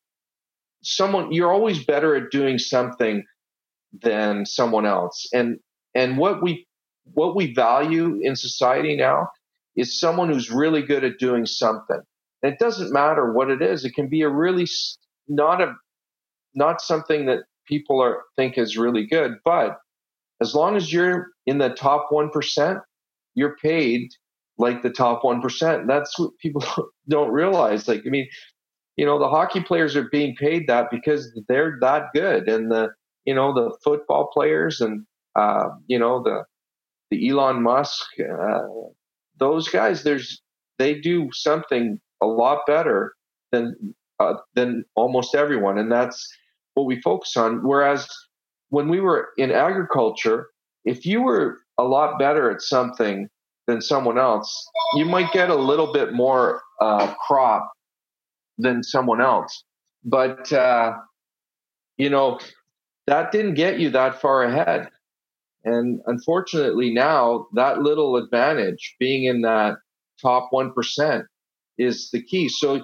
someone 0.82 1.32
you're 1.32 1.52
always 1.52 1.84
better 1.84 2.14
at 2.14 2.30
doing 2.30 2.58
something 2.58 3.24
than 4.02 4.46
someone 4.46 4.86
else. 4.86 5.26
And 5.32 5.58
and 5.94 6.18
what 6.18 6.42
we 6.42 6.66
what 7.12 7.36
we 7.36 7.54
value 7.54 8.18
in 8.22 8.36
society 8.36 8.96
now 8.96 9.28
is 9.76 9.98
someone 9.98 10.30
who's 10.30 10.50
really 10.50 10.82
good 10.82 11.04
at 11.04 11.18
doing 11.18 11.46
something. 11.46 12.00
And 12.42 12.52
it 12.52 12.58
doesn't 12.58 12.92
matter 12.92 13.32
what 13.32 13.50
it 13.50 13.62
is. 13.62 13.84
It 13.84 13.94
can 13.94 14.08
be 14.08 14.22
a 14.22 14.28
really 14.28 14.66
not 15.28 15.60
a 15.60 15.74
not 16.54 16.80
something 16.80 17.26
that 17.26 17.40
people 17.66 18.00
are 18.00 18.22
think 18.36 18.56
is 18.56 18.76
really 18.76 19.06
good, 19.06 19.32
but 19.44 19.78
as 20.40 20.54
long 20.54 20.76
as 20.76 20.92
you're 20.92 21.28
in 21.46 21.58
the 21.58 21.70
top 21.70 22.08
1%, 22.12 22.80
you're 23.34 23.56
paid 23.62 24.10
like 24.58 24.82
the 24.82 24.90
top 24.90 25.22
1%. 25.22 25.86
That's 25.86 26.18
what 26.18 26.36
people 26.38 26.64
don't 27.08 27.30
realize. 27.30 27.88
Like, 27.88 28.02
I 28.06 28.10
mean, 28.10 28.28
you 28.96 29.04
know, 29.04 29.18
the 29.18 29.28
hockey 29.28 29.60
players 29.60 29.94
are 29.96 30.08
being 30.10 30.34
paid 30.36 30.66
that 30.68 30.90
because 30.90 31.30
they're 31.48 31.78
that 31.80 32.06
good, 32.14 32.48
and 32.48 32.70
the 32.70 32.88
you 33.26 33.34
know 33.34 33.52
the 33.52 33.76
football 33.84 34.30
players 34.32 34.80
and 34.80 35.04
uh, 35.34 35.68
you 35.86 35.98
know 35.98 36.22
the 36.22 36.44
the 37.10 37.28
Elon 37.28 37.62
Musk, 37.62 38.06
uh, 38.20 38.60
those 39.38 39.68
guys. 39.68 40.02
There's 40.02 40.40
they 40.78 40.98
do 40.98 41.28
something 41.32 42.00
a 42.22 42.26
lot 42.26 42.60
better 42.66 43.14
than 43.52 43.94
uh, 44.18 44.34
than 44.54 44.84
almost 44.94 45.34
everyone, 45.34 45.76
and 45.78 45.92
that's 45.92 46.26
what 46.74 46.86
we 46.86 47.00
focus 47.02 47.36
on. 47.36 47.66
Whereas 47.66 48.08
when 48.70 48.88
we 48.88 49.00
were 49.00 49.28
in 49.36 49.50
agriculture, 49.50 50.48
if 50.86 51.04
you 51.04 51.20
were 51.20 51.58
a 51.76 51.84
lot 51.84 52.18
better 52.18 52.50
at 52.50 52.62
something 52.62 53.28
than 53.66 53.80
someone 53.80 54.18
else, 54.18 54.68
you 54.94 55.04
might 55.04 55.32
get 55.32 55.50
a 55.50 55.54
little 55.54 55.92
bit 55.92 56.12
more 56.12 56.62
uh, 56.80 57.14
crop 57.26 57.70
than 58.58 58.82
someone 58.82 59.20
else. 59.20 59.64
But 60.04 60.52
uh, 60.52 60.92
you 61.96 62.10
know 62.10 62.38
that 63.06 63.32
didn't 63.32 63.54
get 63.54 63.78
you 63.78 63.90
that 63.90 64.20
far 64.20 64.44
ahead. 64.44 64.88
And 65.64 66.00
unfortunately, 66.06 66.92
now 66.94 67.48
that 67.54 67.80
little 67.80 68.16
advantage, 68.16 68.94
being 69.00 69.24
in 69.24 69.40
that 69.42 69.74
top 70.22 70.50
1%, 70.52 71.24
is 71.78 72.10
the 72.12 72.22
key. 72.22 72.48
So 72.48 72.82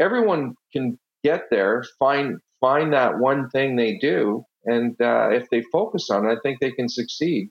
everyone 0.00 0.54
can 0.72 0.98
get 1.22 1.44
there, 1.50 1.84
find 1.98 2.38
find 2.60 2.92
that 2.92 3.18
one 3.18 3.50
thing 3.50 3.76
they 3.76 3.98
do, 3.98 4.44
and 4.64 5.00
uh, 5.00 5.30
if 5.30 5.50
they 5.50 5.62
focus 5.72 6.08
on 6.10 6.26
it, 6.26 6.32
I 6.32 6.36
think 6.42 6.60
they 6.60 6.70
can 6.70 6.88
succeed. 6.88 7.50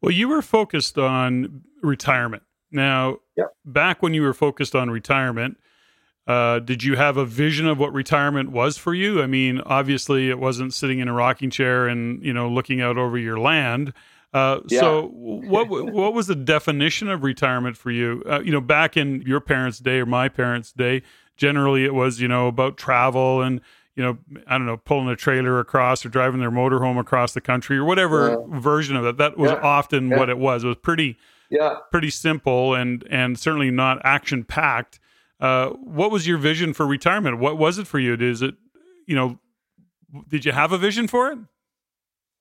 Well, 0.00 0.12
you 0.12 0.28
were 0.28 0.42
focused 0.42 0.98
on 0.98 1.62
retirement. 1.82 2.42
Now, 2.70 3.18
yep. 3.36 3.54
back 3.64 4.02
when 4.02 4.14
you 4.14 4.22
were 4.22 4.34
focused 4.34 4.74
on 4.74 4.90
retirement, 4.90 5.58
uh, 6.26 6.58
did 6.58 6.82
you 6.82 6.96
have 6.96 7.16
a 7.16 7.24
vision 7.24 7.66
of 7.66 7.78
what 7.78 7.92
retirement 7.92 8.50
was 8.50 8.76
for 8.76 8.92
you? 8.94 9.22
I 9.22 9.26
mean, 9.26 9.60
obviously, 9.60 10.28
it 10.28 10.38
wasn't 10.38 10.74
sitting 10.74 10.98
in 10.98 11.08
a 11.08 11.12
rocking 11.12 11.50
chair 11.50 11.86
and 11.86 12.22
you 12.22 12.32
know 12.32 12.48
looking 12.48 12.80
out 12.80 12.98
over 12.98 13.16
your 13.16 13.38
land. 13.38 13.92
Uh, 14.34 14.60
yeah. 14.68 14.80
So, 14.80 15.06
what 15.12 15.68
what 15.68 16.14
was 16.14 16.26
the 16.26 16.34
definition 16.34 17.08
of 17.08 17.22
retirement 17.22 17.76
for 17.76 17.92
you? 17.92 18.22
Uh, 18.28 18.40
you 18.40 18.50
know, 18.50 18.60
back 18.60 18.96
in 18.96 19.22
your 19.22 19.40
parents' 19.40 19.78
day 19.78 19.98
or 19.98 20.06
my 20.06 20.28
parents' 20.28 20.72
day, 20.72 21.02
generally 21.36 21.84
it 21.84 21.94
was 21.94 22.20
you 22.20 22.26
know 22.26 22.48
about 22.48 22.76
travel 22.76 23.40
and 23.40 23.60
you 23.96 24.04
know 24.04 24.18
I 24.46 24.58
don't 24.58 24.66
know 24.66 24.76
pulling 24.76 25.08
a 25.08 25.16
trailer 25.16 25.58
across 25.58 26.04
or 26.04 26.10
driving 26.10 26.40
their 26.40 26.50
motorhome 26.50 27.00
across 27.00 27.32
the 27.32 27.40
country 27.40 27.76
or 27.76 27.84
whatever 27.84 28.30
yeah. 28.30 28.60
version 28.60 28.94
of 28.94 29.04
it. 29.06 29.16
That 29.16 29.36
was 29.36 29.50
yeah. 29.50 29.60
often 29.60 30.10
what 30.10 30.28
it 30.28 30.38
was. 30.38 30.62
It 30.62 30.68
was 30.68 30.76
pretty 30.76 31.18
yeah 31.50 31.76
pretty 31.90 32.10
simple 32.10 32.74
and 32.74 33.06
and 33.10 33.38
certainly 33.38 33.70
not 33.70 33.98
action 34.04 34.44
packed. 34.44 35.00
Uh, 35.40 35.70
what 35.70 36.10
was 36.10 36.26
your 36.26 36.38
vision 36.38 36.72
for 36.72 36.86
retirement? 36.86 37.38
What 37.38 37.58
was 37.58 37.78
it 37.78 37.86
for 37.86 37.98
you? 37.98 38.14
Is 38.14 38.40
it, 38.40 38.54
you 39.06 39.14
know, 39.14 39.38
did 40.28 40.44
you 40.44 40.52
have 40.52 40.72
a 40.72 40.78
vision 40.78 41.08
for 41.08 41.30
it? 41.30 41.38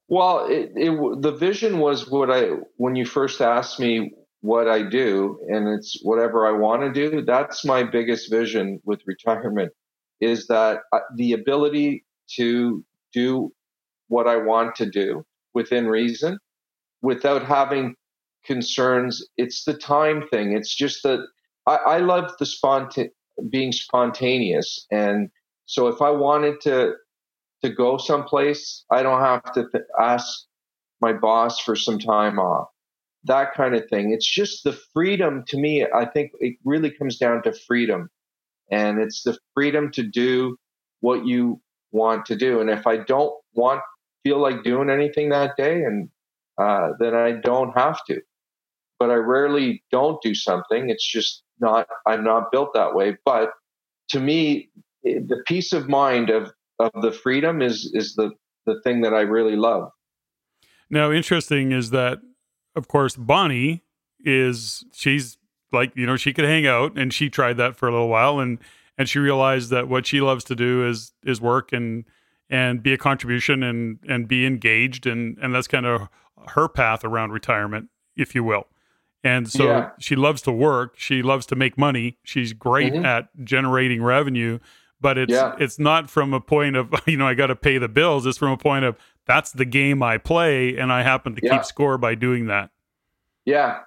Well, 0.07 0.45
it, 0.45 0.71
it, 0.75 1.21
the 1.21 1.31
vision 1.31 1.79
was 1.79 2.09
what 2.09 2.29
I 2.31 2.51
when 2.77 2.95
you 2.95 3.05
first 3.05 3.41
asked 3.41 3.79
me 3.79 4.13
what 4.41 4.69
I 4.69 4.83
do, 4.83 5.39
and 5.49 5.67
it's 5.67 5.99
whatever 6.03 6.45
I 6.47 6.51
want 6.51 6.83
to 6.83 6.91
do. 6.93 7.23
That's 7.23 7.65
my 7.65 7.83
biggest 7.83 8.29
vision 8.29 8.79
with 8.85 9.01
retirement 9.05 9.73
is 10.21 10.47
that 10.47 10.81
the 11.15 11.33
ability 11.33 12.05
to 12.35 12.83
do 13.13 13.51
what 14.07 14.27
I 14.27 14.37
want 14.37 14.75
to 14.75 14.89
do 14.89 15.25
within 15.53 15.87
reason, 15.87 16.37
without 17.01 17.45
having 17.45 17.95
concerns. 18.45 19.25
It's 19.37 19.65
the 19.65 19.73
time 19.73 20.27
thing. 20.29 20.55
It's 20.55 20.75
just 20.75 21.03
that 21.03 21.25
I, 21.65 21.75
I 21.75 21.97
love 21.99 22.31
the 22.39 22.45
sponta- 22.45 23.09
being 23.49 23.71
spontaneous, 23.71 24.85
and 24.91 25.29
so 25.65 25.87
if 25.87 26.01
I 26.01 26.11
wanted 26.11 26.61
to 26.61 26.93
to 27.63 27.69
go 27.69 27.97
someplace, 27.97 28.85
I 28.91 29.01
don't 29.01 29.21
have 29.21 29.43
to 29.53 29.67
th- 29.71 29.85
ask 29.99 30.45
my 31.01 31.13
boss 31.13 31.59
for 31.59 31.75
some 31.75 31.99
time 31.99 32.37
off. 32.37 32.67
That 33.23 33.55
kind 33.55 33.73
of 33.73 33.89
thing. 33.89 34.11
It's 34.11 34.29
just 34.29 34.63
the 34.63 34.77
freedom 34.93 35.43
to 35.47 35.57
me. 35.57 35.85
I 35.85 36.05
think 36.05 36.31
it 36.39 36.57
really 36.63 36.91
comes 36.91 37.17
down 37.17 37.41
to 37.43 37.53
freedom, 37.53 38.09
and 38.71 38.99
it's 38.99 39.23
the 39.23 39.37
freedom 39.53 39.91
to 39.93 40.03
do 40.03 40.57
what 41.01 41.25
you 41.25 41.61
want 41.91 42.25
to 42.27 42.35
do. 42.35 42.61
And 42.61 42.69
if 42.69 42.87
I 42.87 42.97
don't 42.97 43.33
want 43.53 43.81
feel 44.25 44.41
like 44.41 44.63
doing 44.63 44.89
anything 44.89 45.29
that 45.29 45.55
day, 45.55 45.83
and 45.83 46.09
uh, 46.57 46.89
then 46.99 47.13
I 47.13 47.33
don't 47.33 47.77
have 47.77 48.03
to. 48.05 48.21
But 48.99 49.11
I 49.11 49.15
rarely 49.15 49.83
don't 49.91 50.21
do 50.21 50.33
something. 50.33 50.89
It's 50.89 51.05
just 51.05 51.43
not 51.59 51.87
I'm 52.05 52.23
not 52.23 52.51
built 52.51 52.73
that 52.73 52.95
way. 52.95 53.17
But 53.23 53.51
to 54.09 54.19
me, 54.19 54.69
the 55.03 55.43
peace 55.47 55.73
of 55.73 55.87
mind 55.87 56.29
of 56.29 56.51
of 56.79 56.91
the 57.01 57.11
freedom 57.11 57.61
is 57.61 57.91
is 57.93 58.15
the 58.15 58.31
the 58.65 58.81
thing 58.83 59.01
that 59.01 59.13
I 59.13 59.21
really 59.21 59.55
love. 59.55 59.91
Now, 60.89 61.11
interesting 61.11 61.71
is 61.71 61.91
that, 61.91 62.19
of 62.75 62.87
course, 62.87 63.15
Bonnie 63.15 63.83
is 64.19 64.85
she's 64.93 65.37
like 65.75 65.91
you 65.95 66.07
know 66.07 66.17
she 66.17 66.33
could 66.33 66.45
hang 66.45 66.65
out, 66.65 66.97
and 66.97 67.13
she 67.13 67.29
tried 67.29 67.57
that 67.57 67.75
for 67.75 67.87
a 67.87 67.91
little 67.91 68.09
while, 68.09 68.39
and 68.39 68.57
and 68.97 69.07
she 69.07 69.19
realized 69.19 69.69
that 69.69 69.87
what 69.87 70.07
she 70.07 70.21
loves 70.21 70.43
to 70.45 70.55
do 70.55 70.87
is 70.87 71.13
is 71.23 71.39
work 71.39 71.71
and 71.71 72.05
and 72.49 72.81
be 72.81 72.93
a 72.93 72.97
contribution 72.97 73.61
and 73.61 73.99
and 74.07 74.27
be 74.27 74.45
engaged, 74.45 75.05
and 75.05 75.37
and 75.39 75.53
that's 75.53 75.67
kind 75.67 75.85
of 75.85 76.09
her 76.49 76.67
path 76.67 77.03
around 77.03 77.31
retirement, 77.31 77.89
if 78.15 78.33
you 78.33 78.43
will. 78.43 78.67
And 79.23 79.49
so 79.49 79.65
yeah. 79.65 79.89
she 79.99 80.15
loves 80.15 80.41
to 80.43 80.51
work. 80.51 80.93
She 80.97 81.23
loves 81.23 81.47
to 81.47 81.55
make 81.55 81.77
money. 81.77 82.19
She's 82.23 82.53
great 82.53 82.93
mm-hmm. 82.93 83.05
at 83.05 83.29
generating 83.43 84.03
revenue, 84.03 84.59
but 85.01 85.17
it's 85.17 85.33
yeah. 85.33 85.55
it's 85.59 85.79
not 85.79 86.09
from 86.09 86.33
a 86.33 86.39
point 86.39 86.75
of 86.75 86.93
you 87.07 87.17
know 87.17 87.27
I 87.27 87.33
got 87.33 87.47
to 87.47 87.55
pay 87.55 87.77
the 87.77 87.89
bills. 87.89 88.25
It's 88.25 88.37
from 88.37 88.51
a 88.51 88.57
point 88.57 88.85
of 88.85 88.95
that's 89.25 89.51
the 89.51 89.65
game 89.65 90.03
I 90.03 90.19
play, 90.19 90.77
and 90.77 90.93
I 90.93 91.01
happen 91.01 91.35
to 91.35 91.41
yeah. 91.43 91.57
keep 91.57 91.65
score 91.65 91.97
by 91.97 92.13
doing 92.13 92.45
that. 92.47 92.69
Yeah, 93.45 93.79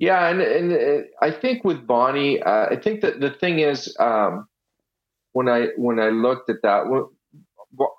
yeah, 0.00 0.28
and 0.28 0.42
and 0.42 1.04
I 1.22 1.30
think 1.30 1.64
with 1.64 1.86
Bonnie, 1.86 2.42
uh, 2.42 2.66
I 2.70 2.76
think 2.76 3.02
that 3.02 3.20
the 3.20 3.30
thing 3.30 3.60
is 3.60 3.96
um, 4.00 4.48
when 5.32 5.48
I 5.48 5.68
when 5.76 6.00
I 6.00 6.08
looked 6.08 6.50
at 6.50 6.62
that, 6.64 6.88
well, 6.88 7.12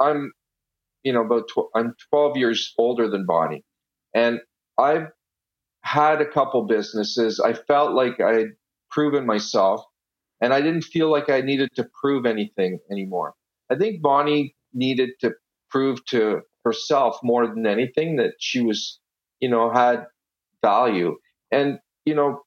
I'm 0.02 0.34
you 1.04 1.14
know 1.14 1.24
about 1.26 1.48
tw- 1.48 1.70
I'm 1.76 1.96
12 2.10 2.38
years 2.38 2.74
older 2.78 3.10
than 3.10 3.26
Bonnie, 3.26 3.64
and 4.14 4.42
I've 4.78 5.08
had 5.84 6.22
a 6.22 6.26
couple 6.30 6.66
businesses. 6.68 7.40
I 7.40 7.54
felt 7.54 7.94
like 7.94 8.20
I 8.20 8.34
had 8.34 8.48
proven 8.92 9.26
myself 9.26 9.84
and 10.42 10.54
I 10.54 10.62
didn't 10.62 10.84
feel 10.84 11.10
like 11.12 11.30
I 11.30 11.42
needed 11.42 11.70
to 11.76 11.88
prove 12.02 12.26
anything 12.26 12.80
anymore. 12.92 13.34
I 13.70 13.76
think 13.76 14.02
Bonnie 14.02 14.56
needed 14.74 15.12
to 15.22 15.34
prove 15.70 16.04
to 16.08 16.42
herself 16.66 17.18
more 17.24 17.48
than 17.48 17.66
anything 17.66 18.18
that 18.18 18.34
she 18.40 18.62
was, 18.62 19.00
you 19.40 19.50
know, 19.50 19.72
had 19.72 20.06
value. 20.64 21.16
And, 21.52 21.80
you 22.06 22.16
know, 22.16 22.42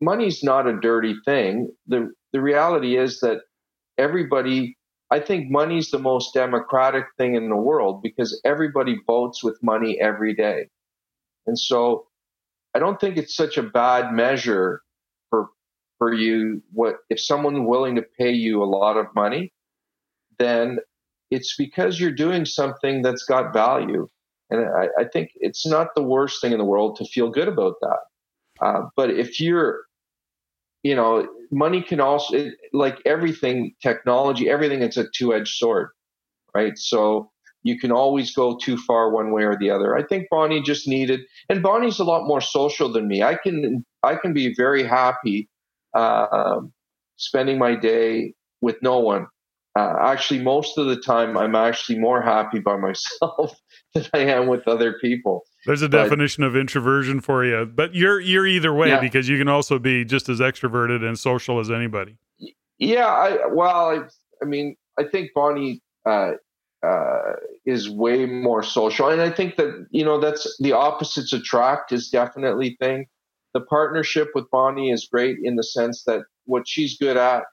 money's 0.00 0.42
not 0.42 0.66
a 0.66 0.78
dirty 0.80 1.14
thing. 1.24 1.70
The 1.86 2.12
the 2.32 2.40
reality 2.40 2.96
is 2.96 3.20
that 3.20 3.40
everybody 3.98 4.76
I 5.10 5.20
think 5.20 5.50
money's 5.50 5.90
the 5.90 5.98
most 5.98 6.34
democratic 6.34 7.04
thing 7.18 7.34
in 7.34 7.48
the 7.48 7.56
world 7.56 8.02
because 8.02 8.40
everybody 8.44 8.96
votes 9.06 9.42
with 9.42 9.58
money 9.62 10.00
every 10.00 10.34
day. 10.34 10.68
And 11.46 11.58
so 11.58 12.06
I 12.74 12.78
don't 12.78 13.00
think 13.00 13.16
it's 13.16 13.34
such 13.34 13.58
a 13.58 13.62
bad 13.62 14.12
measure 14.12 14.82
for 15.30 15.48
for 15.98 16.14
you. 16.14 16.62
What 16.72 16.96
if 17.10 17.20
someone's 17.20 17.66
willing 17.66 17.96
to 17.96 18.02
pay 18.02 18.30
you 18.32 18.62
a 18.62 18.66
lot 18.66 18.96
of 18.96 19.06
money, 19.14 19.52
then 20.38 20.78
it's 21.30 21.56
because 21.56 22.00
you're 22.00 22.12
doing 22.12 22.44
something 22.44 23.02
that's 23.02 23.24
got 23.24 23.52
value. 23.52 24.08
And 24.50 24.66
I, 24.66 24.88
I 25.02 25.04
think 25.04 25.30
it's 25.36 25.66
not 25.66 25.88
the 25.94 26.02
worst 26.02 26.40
thing 26.40 26.52
in 26.52 26.58
the 26.58 26.64
world 26.64 26.96
to 26.96 27.04
feel 27.04 27.30
good 27.30 27.48
about 27.48 27.74
that. 27.80 28.00
Uh, 28.64 28.82
but 28.96 29.10
if 29.10 29.40
you're, 29.40 29.80
you 30.82 30.94
know, 30.94 31.26
money 31.50 31.82
can 31.82 32.00
also, 32.00 32.36
it, 32.36 32.54
like 32.72 32.98
everything, 33.04 33.74
technology, 33.82 34.48
everything, 34.48 34.82
it's 34.82 34.96
a 34.96 35.06
two 35.14 35.34
edged 35.34 35.56
sword, 35.56 35.90
right? 36.54 36.76
So 36.76 37.30
you 37.62 37.78
can 37.78 37.92
always 37.92 38.34
go 38.34 38.56
too 38.56 38.76
far 38.76 39.10
one 39.10 39.32
way 39.32 39.42
or 39.42 39.56
the 39.58 39.70
other. 39.70 39.96
I 39.96 40.02
think 40.02 40.28
Bonnie 40.30 40.62
just 40.62 40.88
needed, 40.88 41.20
and 41.48 41.62
Bonnie's 41.62 41.98
a 41.98 42.04
lot 42.04 42.26
more 42.26 42.40
social 42.40 42.90
than 42.92 43.08
me. 43.08 43.22
I 43.22 43.34
can 43.34 43.84
I 44.02 44.16
can 44.16 44.32
be 44.32 44.54
very 44.54 44.82
happy 44.82 45.48
uh, 45.94 46.60
spending 47.16 47.58
my 47.58 47.76
day 47.76 48.34
with 48.60 48.76
no 48.82 48.98
one. 48.98 49.26
Uh, 49.78 49.94
actually, 50.00 50.40
most 50.40 50.78
of 50.78 50.86
the 50.86 50.96
time, 50.96 51.36
I'm 51.36 51.54
actually 51.54 51.98
more 51.98 52.22
happy 52.22 52.58
by 52.58 52.76
myself 52.88 53.54
than 53.94 54.06
I 54.14 54.20
am 54.20 54.46
with 54.46 54.66
other 54.66 54.94
people. 55.00 55.44
There's 55.66 55.82
a 55.82 55.88
but, 55.88 56.04
definition 56.04 56.42
of 56.42 56.56
introversion 56.56 57.20
for 57.20 57.44
you, 57.44 57.66
but 57.66 57.94
you're 57.94 58.20
you're 58.20 58.46
either 58.46 58.72
way 58.72 58.88
yeah. 58.88 59.00
because 59.00 59.28
you 59.28 59.38
can 59.38 59.48
also 59.48 59.78
be 59.78 60.04
just 60.04 60.28
as 60.28 60.40
extroverted 60.40 61.06
and 61.06 61.18
social 61.18 61.60
as 61.60 61.70
anybody. 61.70 62.16
Yeah, 62.78 63.06
I 63.06 63.46
well, 63.46 63.90
I, 63.90 63.98
I 64.42 64.46
mean, 64.46 64.76
I 64.98 65.04
think 65.04 65.30
Bonnie 65.34 65.82
uh, 66.06 66.32
uh, 66.82 67.32
is 67.66 67.90
way 67.90 68.26
more 68.26 68.62
social. 68.62 69.08
And 69.08 69.20
I 69.20 69.30
think 69.30 69.56
that, 69.56 69.86
you 69.90 70.04
know, 70.04 70.18
that's 70.18 70.56
the 70.60 70.72
opposites 70.72 71.32
attract 71.32 71.92
is 71.92 72.08
definitely 72.08 72.76
thing. 72.80 73.06
The 73.52 73.60
partnership 73.60 74.28
with 74.34 74.46
Bonnie 74.50 74.90
is 74.90 75.08
great 75.10 75.38
in 75.42 75.56
the 75.56 75.64
sense 75.64 76.04
that 76.04 76.22
what 76.44 76.66
she's 76.66 76.96
good 76.96 77.16
at, 77.16 77.44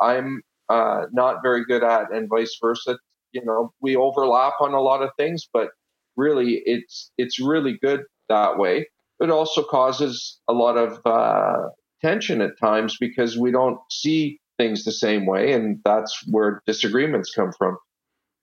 I'm 0.00 0.42
uh, 0.68 1.06
not 1.12 1.36
very 1.42 1.64
good 1.64 1.84
at, 1.84 2.12
and 2.12 2.28
vice 2.28 2.58
versa. 2.60 2.98
You 3.32 3.44
know, 3.44 3.72
we 3.80 3.96
overlap 3.96 4.54
on 4.60 4.74
a 4.74 4.80
lot 4.80 5.02
of 5.02 5.10
things, 5.16 5.48
but 5.52 5.70
really, 6.16 6.62
it's 6.64 7.10
it's 7.18 7.40
really 7.40 7.78
good 7.82 8.02
that 8.28 8.58
way. 8.58 8.88
It 9.20 9.30
also 9.30 9.62
causes 9.62 10.40
a 10.48 10.52
lot 10.52 10.76
of 10.76 11.00
uh, 11.04 11.68
tension 12.02 12.40
at 12.42 12.58
times 12.60 12.96
because 12.98 13.38
we 13.38 13.50
don't 13.50 13.78
see 13.90 14.40
things 14.58 14.84
the 14.84 14.92
same 14.92 15.26
way, 15.26 15.52
and 15.52 15.80
that's 15.84 16.22
where 16.28 16.62
disagreements 16.66 17.32
come 17.34 17.52
from. 17.52 17.76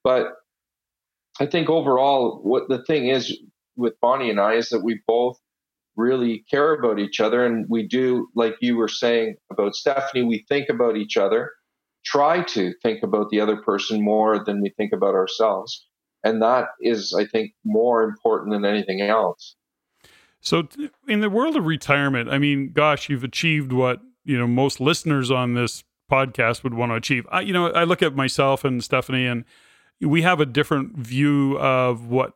But 0.03 0.27
I 1.39 1.45
think 1.45 1.69
overall, 1.69 2.39
what 2.43 2.69
the 2.69 2.83
thing 2.83 3.07
is 3.07 3.37
with 3.75 3.99
Bonnie 4.01 4.29
and 4.29 4.39
I 4.39 4.53
is 4.53 4.69
that 4.69 4.83
we 4.83 5.01
both 5.07 5.37
really 5.95 6.43
care 6.49 6.73
about 6.73 6.99
each 6.99 7.19
other, 7.19 7.45
and 7.45 7.65
we 7.69 7.87
do, 7.87 8.27
like 8.35 8.55
you 8.61 8.75
were 8.77 8.87
saying 8.87 9.35
about 9.51 9.75
Stephanie, 9.75 10.23
we 10.23 10.45
think 10.49 10.69
about 10.69 10.97
each 10.97 11.17
other, 11.17 11.51
try 12.05 12.43
to 12.43 12.73
think 12.81 13.03
about 13.03 13.29
the 13.29 13.39
other 13.39 13.57
person 13.57 14.03
more 14.03 14.43
than 14.43 14.61
we 14.61 14.69
think 14.75 14.91
about 14.93 15.15
ourselves, 15.15 15.87
and 16.23 16.41
that 16.41 16.69
is, 16.79 17.13
I 17.13 17.25
think, 17.25 17.53
more 17.63 18.03
important 18.03 18.51
than 18.51 18.65
anything 18.65 19.01
else. 19.01 19.55
So, 20.41 20.67
in 21.07 21.21
the 21.21 21.29
world 21.29 21.55
of 21.55 21.65
retirement, 21.65 22.29
I 22.29 22.37
mean, 22.37 22.71
gosh, 22.73 23.09
you've 23.09 23.23
achieved 23.23 23.71
what 23.71 24.01
you 24.25 24.37
know 24.37 24.47
most 24.47 24.79
listeners 24.79 25.31
on 25.31 25.53
this 25.53 25.83
podcast 26.11 26.63
would 26.63 26.73
want 26.73 26.91
to 26.91 26.95
achieve. 26.95 27.25
I, 27.31 27.41
you 27.41 27.53
know, 27.53 27.67
I 27.67 27.85
look 27.85 28.01
at 28.01 28.15
myself 28.15 28.63
and 28.63 28.83
Stephanie, 28.83 29.25
and 29.25 29.45
we 30.01 30.21
have 30.21 30.39
a 30.39 30.45
different 30.45 30.97
view 30.97 31.57
of 31.59 32.07
what 32.07 32.33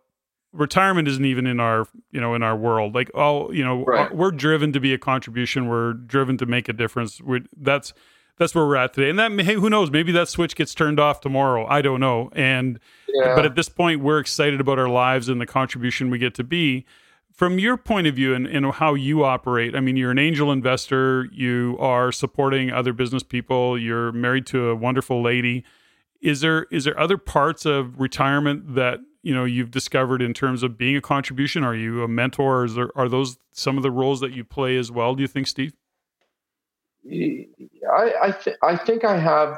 retirement 0.54 1.08
isn't 1.08 1.26
even 1.26 1.46
in 1.46 1.60
our 1.60 1.88
you 2.12 2.22
know 2.22 2.34
in 2.34 2.42
our 2.42 2.56
world 2.56 2.96
like 2.96 3.12
oh 3.14 3.52
you 3.52 3.64
know 3.64 3.84
right. 3.84 4.16
we're 4.16 4.32
driven 4.32 4.72
to 4.72 4.80
be 4.80 4.94
a 4.94 4.98
contribution 4.98 5.68
we're 5.68 5.94
driven 5.94 6.38
to 6.38 6.46
make 6.46 6.70
a 6.70 6.74
difference 6.74 7.22
we 7.22 7.42
that's 7.58 7.94
that's 8.38 8.54
where 8.54 8.66
we're 8.66 8.76
at 8.76 8.94
today. 8.94 9.10
And 9.10 9.20
that 9.20 9.32
hey 9.42 9.56
who 9.56 9.70
knows? 9.70 9.92
Maybe 9.92 10.12
that 10.14 10.30
switch 10.30 10.56
gets 10.56 10.74
turned 10.74 11.00
off 11.00 11.22
tomorrow. 11.22 11.66
I 11.68 11.82
don't 11.82 12.00
know. 12.00 12.30
And 12.34 12.80
yeah. 13.08 13.36
but 13.36 13.46
at 13.46 13.56
this 13.56 13.70
point 13.70 14.02
we're 14.02 14.20
excited 14.20 14.62
about 14.62 14.80
our 14.80 14.90
lives 14.90 15.30
and 15.30 15.42
the 15.42 15.46
contribution 15.46 16.10
we 16.10 16.20
get 16.20 16.34
to 16.36 16.44
be. 16.44 16.86
From 17.34 17.60
your 17.60 17.78
point 17.78 18.08
of 18.08 18.16
view 18.16 18.34
and, 18.34 18.48
and 18.48 18.72
how 18.74 18.96
you 18.96 19.24
operate 19.24 19.76
i 19.76 19.80
mean 19.80 19.96
you're 19.96 20.12
an 20.12 20.20
angel 20.20 20.52
investor. 20.52 21.28
You 21.32 21.78
are 21.80 22.12
supporting 22.12 22.72
other 22.72 22.94
business 22.94 23.24
people. 23.24 23.78
You're 23.78 24.12
married 24.12 24.46
to 24.48 24.70
a 24.70 24.76
wonderful 24.76 25.22
lady. 25.22 25.64
Is 26.22 26.42
there 26.42 26.64
is 26.72 26.86
there 26.86 27.00
other 27.00 27.18
parts 27.18 27.66
of 27.66 28.00
retirement 28.00 28.76
that 28.76 29.00
you 29.22 29.34
know 29.36 29.46
you've 29.46 29.72
discovered 29.72 30.22
in 30.22 30.34
terms 30.34 30.64
of 30.64 30.78
being 30.78 30.96
a 30.96 31.02
contribution? 31.02 31.64
Are 31.64 31.76
you 31.76 32.04
a 32.04 32.08
mentor? 32.08 32.66
Is 32.66 32.76
there 32.76 32.90
are 32.96 33.10
those 33.10 33.38
some 33.52 33.78
of 33.78 33.84
the 33.84 33.92
roles 33.92 34.20
that 34.22 34.34
you 34.34 34.44
play 34.44 34.78
as 34.78 34.92
well 34.92 35.16
do 35.16 35.22
you 35.22 35.28
think 35.28 35.48
steve 35.48 35.74
i 37.10 38.14
i, 38.22 38.32
th- 38.32 38.58
I 38.64 38.78
think 38.78 39.03
i 39.03 39.18
have 39.18 39.58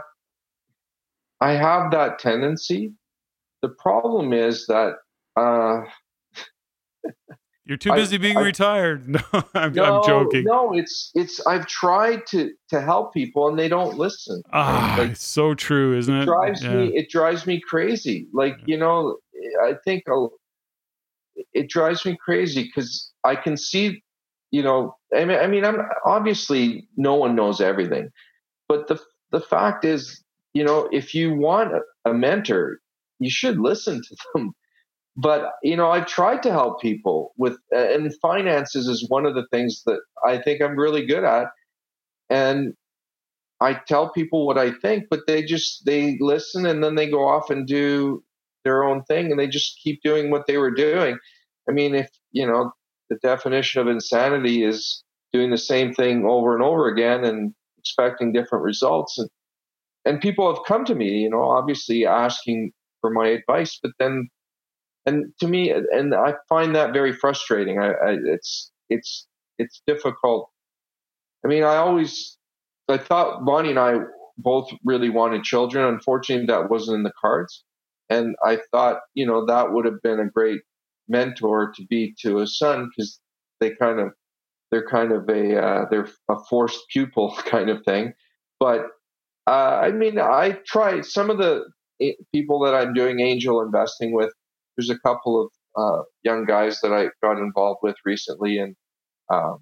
i 1.41 1.51
have 1.51 1.91
that 1.91 2.19
tendency 2.19 2.93
the 3.61 3.69
problem 3.69 4.33
is 4.33 4.67
that 4.67 4.95
uh 5.35 5.81
You're 7.69 7.77
too 7.77 7.93
busy 7.93 8.15
I, 8.15 8.19
being 8.19 8.37
I, 8.37 8.41
retired. 8.41 9.07
No, 9.31 9.43
I'm, 9.53 9.73
no, 9.73 10.01
I'm, 10.01 10.03
joking. 10.03 10.43
No, 10.43 10.73
it's 10.73 11.11
it's. 11.13 11.45
I've 11.45 11.67
tried 11.67 12.25
to 12.27 12.51
to 12.69 12.81
help 12.81 13.13
people 13.13 13.47
and 13.47 13.59
they 13.59 13.67
don't 13.67 13.95
listen. 13.95 14.41
Ah, 14.51 14.95
like, 14.97 15.11
it's 15.11 15.23
so 15.23 15.53
true, 15.53 15.95
isn't 15.95 16.13
it? 16.13 16.23
It 16.23 16.25
drives 16.25 16.63
yeah. 16.63 16.73
me. 16.73 16.97
It 16.97 17.09
drives 17.09 17.45
me 17.45 17.61
crazy. 17.61 18.27
Like 18.33 18.55
you 18.65 18.75
know, 18.75 19.17
I 19.63 19.75
think 19.85 20.03
I'll, 20.09 20.31
it 21.53 21.69
drives 21.69 22.05
me 22.05 22.17
crazy 22.19 22.63
because 22.63 23.11
I 23.23 23.35
can 23.35 23.55
see. 23.55 24.01
You 24.51 24.63
know, 24.63 24.95
I 25.15 25.25
mean, 25.25 25.37
I 25.37 25.47
mean, 25.47 25.63
I'm 25.63 25.79
obviously 26.05 26.87
no 26.97 27.15
one 27.15 27.35
knows 27.35 27.61
everything, 27.61 28.09
but 28.67 28.87
the 28.87 28.99
the 29.31 29.41
fact 29.41 29.85
is, 29.85 30.23
you 30.53 30.63
know, 30.63 30.89
if 30.91 31.13
you 31.13 31.33
want 31.35 31.71
a, 32.05 32.13
mentor, 32.13 32.79
you 33.19 33.29
should 33.29 33.59
listen 33.59 34.01
to 34.01 34.15
them. 34.33 34.53
But 35.15 35.51
you 35.63 35.75
know 35.75 35.91
i've 35.91 36.05
tried 36.05 36.41
to 36.43 36.51
help 36.51 36.81
people 36.81 37.33
with 37.37 37.57
uh, 37.75 37.77
and 37.77 38.13
finances 38.21 38.87
is 38.87 39.09
one 39.09 39.25
of 39.25 39.35
the 39.35 39.45
things 39.51 39.83
that 39.85 39.99
i 40.25 40.37
think 40.37 40.61
i'm 40.61 40.77
really 40.77 41.05
good 41.05 41.25
at. 41.25 41.47
And 42.29 42.73
i 43.59 43.73
tell 43.73 44.11
people 44.11 44.47
what 44.47 44.57
i 44.57 44.71
think 44.71 45.05
but 45.09 45.21
they 45.27 45.43
just 45.43 45.85
they 45.85 46.17
listen 46.21 46.65
and 46.65 46.81
then 46.83 46.95
they 46.95 47.09
go 47.09 47.27
off 47.27 47.49
and 47.49 47.67
do 47.67 48.23
their 48.63 48.83
own 48.83 49.03
thing 49.03 49.29
and 49.31 49.39
they 49.39 49.47
just 49.47 49.79
keep 49.83 50.01
doing 50.03 50.31
what 50.31 50.47
they 50.47 50.57
were 50.57 50.71
doing. 50.71 51.17
I 51.67 51.73
mean 51.73 51.95
if 51.95 52.09
you 52.31 52.47
know 52.47 52.71
the 53.09 53.17
definition 53.21 53.81
of 53.81 53.87
insanity 53.87 54.63
is 54.63 55.03
doing 55.33 55.51
the 55.51 55.57
same 55.57 55.93
thing 55.93 56.25
over 56.25 56.55
and 56.55 56.63
over 56.63 56.87
again 56.87 57.23
and 57.23 57.53
expecting 57.77 58.33
different 58.33 58.63
results 58.63 59.17
and 59.17 59.29
and 60.05 60.21
people 60.21 60.53
have 60.53 60.63
come 60.65 60.85
to 60.85 60.95
me 60.95 61.19
you 61.19 61.29
know 61.29 61.43
obviously 61.43 62.05
asking 62.05 62.71
for 63.01 63.09
my 63.09 63.27
advice 63.27 63.79
but 63.81 63.91
then 63.99 64.27
and 65.09 65.33
to 65.39 65.47
me, 65.47 65.71
and 65.71 66.13
I 66.13 66.35
find 66.47 66.75
that 66.75 66.93
very 66.93 67.13
frustrating. 67.13 67.79
I, 67.79 67.89
I, 67.89 68.17
it's 68.25 68.71
it's 68.89 69.27
it's 69.57 69.81
difficult. 69.87 70.49
I 71.43 71.47
mean, 71.47 71.63
I 71.63 71.77
always 71.77 72.37
I 72.87 72.97
thought 72.97 73.45
Bonnie 73.45 73.71
and 73.71 73.79
I 73.79 73.95
both 74.37 74.69
really 74.83 75.09
wanted 75.09 75.43
children. 75.43 75.85
Unfortunately, 75.85 76.45
that 76.47 76.69
wasn't 76.69 76.97
in 76.97 77.03
the 77.03 77.13
cards, 77.19 77.63
and 78.09 78.35
I 78.45 78.59
thought 78.71 78.99
you 79.13 79.25
know 79.25 79.45
that 79.45 79.71
would 79.71 79.85
have 79.85 80.01
been 80.03 80.19
a 80.19 80.29
great 80.29 80.61
mentor 81.09 81.73
to 81.75 81.85
be 81.85 82.15
to 82.21 82.39
a 82.39 82.47
son 82.47 82.89
because 82.89 83.19
they 83.59 83.71
kind 83.71 83.99
of 83.99 84.13
they're 84.71 84.87
kind 84.87 85.11
of 85.11 85.27
a 85.29 85.59
uh, 85.59 85.85
they're 85.89 86.09
a 86.29 86.35
forced 86.49 86.87
pupil 86.89 87.35
kind 87.45 87.69
of 87.69 87.83
thing. 87.83 88.13
But 88.59 88.87
uh, 89.47 89.79
I 89.81 89.91
mean, 89.91 90.19
I 90.19 90.59
try 90.65 91.01
some 91.01 91.29
of 91.29 91.37
the 91.37 91.65
eh, 92.01 92.13
people 92.33 92.59
that 92.61 92.75
I'm 92.75 92.93
doing 92.93 93.19
angel 93.19 93.61
investing 93.61 94.13
with 94.13 94.31
there's 94.77 94.89
a 94.89 94.99
couple 94.99 95.41
of 95.41 95.51
uh, 95.75 96.03
young 96.23 96.45
guys 96.45 96.79
that 96.81 96.93
I 96.93 97.07
got 97.25 97.37
involved 97.37 97.79
with 97.83 97.95
recently, 98.05 98.59
and 98.59 98.75
um, 99.31 99.59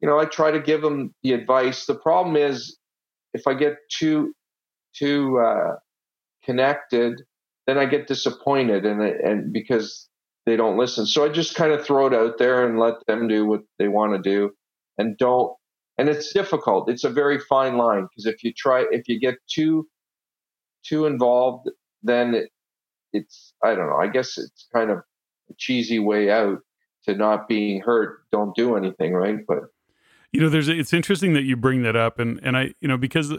you 0.00 0.08
know, 0.08 0.18
I 0.18 0.24
try 0.24 0.50
to 0.50 0.60
give 0.60 0.82
them 0.82 1.14
the 1.22 1.32
advice. 1.32 1.86
The 1.86 1.94
problem 1.94 2.36
is, 2.36 2.78
if 3.32 3.46
I 3.46 3.54
get 3.54 3.76
too 3.90 4.32
too 4.96 5.38
uh, 5.38 5.76
connected, 6.44 7.20
then 7.66 7.78
I 7.78 7.86
get 7.86 8.06
disappointed, 8.06 8.86
and 8.86 9.02
and 9.02 9.52
because 9.52 10.08
they 10.46 10.56
don't 10.56 10.76
listen. 10.76 11.06
So 11.06 11.24
I 11.24 11.28
just 11.28 11.54
kind 11.54 11.72
of 11.72 11.84
throw 11.84 12.06
it 12.06 12.14
out 12.14 12.38
there 12.38 12.66
and 12.66 12.78
let 12.78 13.06
them 13.06 13.28
do 13.28 13.46
what 13.46 13.62
they 13.78 13.88
want 13.88 14.12
to 14.14 14.30
do, 14.30 14.52
and 14.98 15.16
don't. 15.18 15.54
And 15.96 16.08
it's 16.08 16.32
difficult. 16.32 16.90
It's 16.90 17.04
a 17.04 17.10
very 17.10 17.38
fine 17.38 17.76
line 17.76 18.08
because 18.10 18.26
if 18.26 18.42
you 18.42 18.52
try, 18.52 18.84
if 18.90 19.08
you 19.08 19.20
get 19.20 19.36
too 19.48 19.88
too 20.84 21.06
involved, 21.06 21.70
then 22.02 22.34
it, 22.34 22.50
it's 23.12 23.54
I 23.62 23.74
don't 23.74 23.88
know. 23.88 23.96
I 23.96 24.08
guess 24.08 24.36
it's 24.36 24.66
kind 24.72 24.90
of 24.90 24.98
a 24.98 25.54
cheesy 25.56 25.98
way 25.98 26.30
out 26.30 26.58
to 27.04 27.14
not 27.14 27.48
being 27.48 27.80
hurt. 27.80 28.24
Don't 28.32 28.54
do 28.56 28.76
anything, 28.76 29.12
right? 29.12 29.38
But 29.46 29.64
you 30.32 30.40
know, 30.40 30.48
there's 30.48 30.68
it's 30.68 30.92
interesting 30.92 31.32
that 31.34 31.44
you 31.44 31.56
bring 31.56 31.82
that 31.82 31.96
up, 31.96 32.18
and 32.18 32.40
and 32.42 32.56
I 32.56 32.74
you 32.80 32.88
know 32.88 32.96
because 32.96 33.32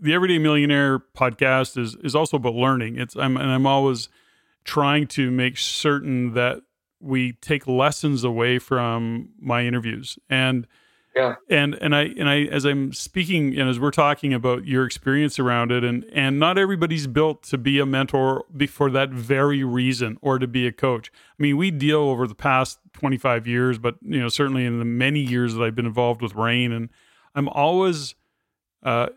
the 0.00 0.14
Everyday 0.14 0.38
Millionaire 0.38 0.98
podcast 0.98 1.76
is 1.76 1.96
is 1.96 2.14
also 2.14 2.36
about 2.36 2.54
learning. 2.54 2.98
It's 2.98 3.16
I'm 3.16 3.36
and 3.36 3.50
I'm 3.50 3.66
always 3.66 4.08
trying 4.64 5.06
to 5.08 5.30
make 5.30 5.58
certain 5.58 6.34
that 6.34 6.62
we 7.00 7.32
take 7.32 7.66
lessons 7.66 8.24
away 8.24 8.58
from 8.58 9.30
my 9.40 9.64
interviews. 9.64 10.18
And 10.30 10.66
yeah. 11.14 11.34
and 11.50 11.74
and 11.74 11.94
i 11.94 12.02
and 12.02 12.28
i 12.28 12.44
as 12.44 12.64
i'm 12.64 12.92
speaking 12.92 13.58
and 13.58 13.68
as 13.68 13.78
we're 13.78 13.90
talking 13.90 14.32
about 14.32 14.66
your 14.66 14.86
experience 14.86 15.38
around 15.38 15.70
it 15.70 15.84
and 15.84 16.04
and 16.12 16.38
not 16.38 16.56
everybody's 16.56 17.06
built 17.06 17.42
to 17.42 17.58
be 17.58 17.78
a 17.78 17.86
mentor 17.86 18.44
for 18.68 18.90
that 18.90 19.10
very 19.10 19.62
reason 19.62 20.16
or 20.22 20.38
to 20.38 20.46
be 20.46 20.66
a 20.66 20.72
coach. 20.72 21.10
I 21.38 21.42
mean 21.42 21.56
we 21.56 21.70
deal 21.70 22.00
over 22.00 22.26
the 22.26 22.34
past 22.34 22.78
25 22.94 23.46
years 23.46 23.78
but 23.78 23.96
you 24.00 24.20
know 24.20 24.28
certainly 24.28 24.64
in 24.64 24.78
the 24.78 24.84
many 24.84 25.20
years 25.20 25.54
that 25.54 25.62
i've 25.62 25.74
been 25.74 25.86
involved 25.86 26.22
with 26.22 26.34
REIN 26.34 26.72
and 26.72 26.88
i'm 27.34 27.48
always 27.48 28.14
uh 28.82 29.08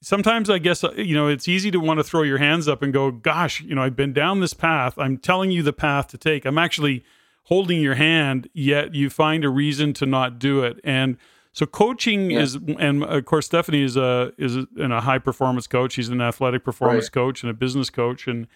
sometimes 0.00 0.48
i 0.48 0.58
guess 0.58 0.84
uh, 0.84 0.92
you 0.92 1.14
know 1.14 1.28
it's 1.28 1.48
easy 1.48 1.70
to 1.70 1.78
want 1.78 1.98
to 1.98 2.04
throw 2.04 2.22
your 2.22 2.38
hands 2.38 2.68
up 2.68 2.82
and 2.82 2.92
go 2.92 3.10
gosh 3.10 3.60
you 3.62 3.74
know 3.74 3.82
i've 3.82 3.96
been 3.96 4.12
down 4.12 4.40
this 4.40 4.54
path 4.54 4.94
i'm 4.98 5.16
telling 5.16 5.50
you 5.50 5.62
the 5.62 5.72
path 5.72 6.06
to 6.06 6.16
take 6.16 6.44
i'm 6.44 6.58
actually 6.58 7.04
holding 7.48 7.80
your 7.80 7.94
hand, 7.94 8.46
yet 8.52 8.94
you 8.94 9.08
find 9.08 9.42
a 9.42 9.48
reason 9.48 9.94
to 9.94 10.04
not 10.04 10.38
do 10.38 10.62
it. 10.62 10.78
And 10.84 11.16
so 11.52 11.64
coaching 11.64 12.30
yeah. 12.30 12.40
is, 12.40 12.58
and 12.78 13.02
of 13.02 13.24
course 13.24 13.46
Stephanie 13.46 13.82
is 13.82 13.96
a 13.96 14.32
is 14.36 14.56
in 14.76 14.92
a 14.92 15.00
high 15.00 15.18
performance 15.18 15.66
coach. 15.66 15.92
She's 15.92 16.10
an 16.10 16.20
athletic 16.20 16.62
performance 16.62 17.06
right. 17.06 17.12
coach 17.12 17.42
and 17.42 17.50
a 17.50 17.54
business 17.54 17.88
coach, 17.88 18.28
and 18.28 18.46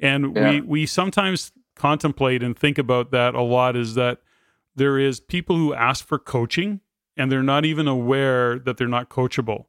and 0.00 0.36
yeah. 0.36 0.50
we 0.50 0.60
we 0.60 0.86
sometimes 0.86 1.52
contemplate 1.76 2.42
and 2.42 2.58
think 2.58 2.76
about 2.76 3.12
that 3.12 3.34
a 3.36 3.40
lot. 3.40 3.76
Is 3.76 3.94
that 3.94 4.18
there 4.74 4.98
is 4.98 5.20
people 5.20 5.56
who 5.56 5.72
ask 5.72 6.04
for 6.04 6.18
coaching 6.18 6.80
and 7.16 7.30
they're 7.30 7.42
not 7.42 7.64
even 7.64 7.86
aware 7.86 8.58
that 8.58 8.76
they're 8.76 8.88
not 8.88 9.10
coachable 9.10 9.66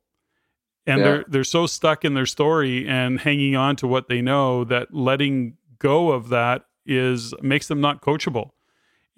and 0.87 0.99
yeah. 0.99 1.03
they're 1.03 1.25
they're 1.27 1.43
so 1.43 1.65
stuck 1.65 2.03
in 2.03 2.13
their 2.13 2.25
story 2.25 2.87
and 2.87 3.19
hanging 3.19 3.55
on 3.55 3.75
to 3.77 3.87
what 3.87 4.07
they 4.07 4.21
know 4.21 4.63
that 4.63 4.93
letting 4.93 5.57
go 5.79 6.11
of 6.11 6.29
that 6.29 6.65
is 6.85 7.33
makes 7.41 7.67
them 7.67 7.81
not 7.81 8.01
coachable 8.01 8.51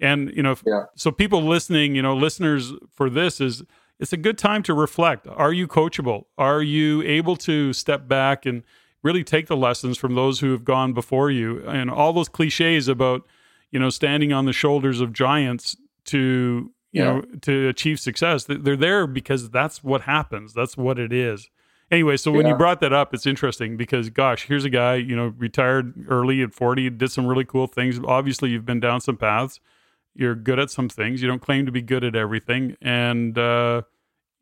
and 0.00 0.30
you 0.34 0.42
know, 0.42 0.56
yeah. 0.66 0.84
so 0.96 1.10
people 1.10 1.42
listening, 1.42 1.94
you 1.94 2.02
know, 2.02 2.14
listeners 2.14 2.72
for 2.92 3.08
this 3.08 3.40
is 3.40 3.62
it's 3.98 4.12
a 4.12 4.16
good 4.16 4.36
time 4.36 4.62
to 4.64 4.74
reflect. 4.74 5.26
Are 5.28 5.52
you 5.52 5.68
coachable? 5.68 6.24
Are 6.36 6.62
you 6.62 7.02
able 7.02 7.36
to 7.36 7.72
step 7.72 8.08
back 8.08 8.44
and 8.44 8.62
really 9.02 9.22
take 9.22 9.46
the 9.46 9.56
lessons 9.56 9.96
from 9.96 10.14
those 10.14 10.40
who 10.40 10.50
have 10.52 10.64
gone 10.64 10.92
before 10.92 11.30
you 11.30 11.66
and 11.68 11.90
all 11.90 12.12
those 12.12 12.28
cliches 12.28 12.88
about, 12.88 13.22
you 13.70 13.78
know, 13.78 13.90
standing 13.90 14.32
on 14.32 14.46
the 14.46 14.52
shoulders 14.52 15.00
of 15.00 15.12
giants 15.12 15.76
to, 16.06 16.70
you 16.90 17.02
yeah. 17.02 17.04
know, 17.04 17.22
to 17.42 17.68
achieve 17.68 18.00
success. 18.00 18.44
They're 18.44 18.76
there 18.76 19.06
because 19.06 19.50
that's 19.50 19.84
what 19.84 20.02
happens. 20.02 20.54
That's 20.54 20.76
what 20.76 20.98
it 20.98 21.12
is. 21.12 21.48
Anyway, 21.90 22.16
so 22.16 22.32
when 22.32 22.46
yeah. 22.46 22.52
you 22.52 22.58
brought 22.58 22.80
that 22.80 22.92
up, 22.92 23.12
it's 23.14 23.26
interesting 23.26 23.76
because, 23.76 24.10
gosh, 24.10 24.46
here's 24.46 24.64
a 24.64 24.70
guy, 24.70 24.94
you 24.94 25.14
know, 25.14 25.34
retired 25.36 26.06
early 26.08 26.42
at 26.42 26.52
40, 26.52 26.90
did 26.90 27.10
some 27.12 27.26
really 27.26 27.44
cool 27.44 27.66
things. 27.66 28.00
Obviously, 28.04 28.50
you've 28.50 28.66
been 28.66 28.80
down 28.80 29.00
some 29.00 29.16
paths. 29.16 29.60
You're 30.14 30.34
good 30.34 30.58
at 30.58 30.70
some 30.70 30.88
things. 30.88 31.22
You 31.22 31.28
don't 31.28 31.42
claim 31.42 31.66
to 31.66 31.72
be 31.72 31.82
good 31.82 32.02
at 32.04 32.16
everything. 32.16 32.76
And, 32.80 33.36
uh, 33.36 33.82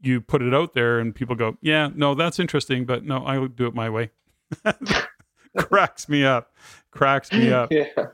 you 0.02 0.20
put 0.20 0.43
it 0.43 0.52
out 0.52 0.74
there 0.74 0.98
and 0.98 1.14
people 1.14 1.36
go, 1.36 1.56
yeah, 1.60 1.89
no, 1.94 2.14
that's 2.14 2.39
interesting, 2.39 2.85
but 2.85 3.05
no, 3.05 3.24
I 3.24 3.39
would 3.39 3.56
do 3.56 3.66
it 3.66 3.74
my 3.74 3.89
way. 3.89 4.10
Cracks 5.56 6.09
me 6.09 6.24
up. 6.24 6.52
Cracks 6.90 7.32
me 7.32 7.52
up. 7.52 7.73
Yeah. 7.97 8.06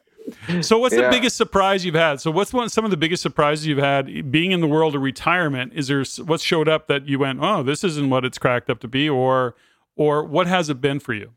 So, 0.62 0.78
what's 0.78 0.94
yeah. 0.94 1.02
the 1.02 1.10
biggest 1.10 1.36
surprise 1.36 1.84
you've 1.84 1.94
had? 1.94 2.20
So, 2.20 2.30
what's 2.30 2.52
one 2.52 2.68
some 2.68 2.84
of 2.84 2.90
the 2.90 2.96
biggest 2.96 3.22
surprises 3.22 3.66
you've 3.66 3.78
had 3.78 4.30
being 4.30 4.52
in 4.52 4.60
the 4.60 4.66
world 4.66 4.94
of 4.94 5.02
retirement? 5.02 5.72
Is 5.74 5.88
there 5.88 6.04
what 6.24 6.40
showed 6.40 6.68
up 6.68 6.86
that 6.88 7.06
you 7.06 7.18
went, 7.18 7.40
oh, 7.42 7.62
this 7.62 7.84
isn't 7.84 8.10
what 8.10 8.24
it's 8.24 8.38
cracked 8.38 8.70
up 8.70 8.80
to 8.80 8.88
be, 8.88 9.08
or 9.08 9.54
or 9.96 10.24
what 10.24 10.46
has 10.46 10.70
it 10.70 10.80
been 10.80 11.00
for 11.00 11.12
you, 11.14 11.32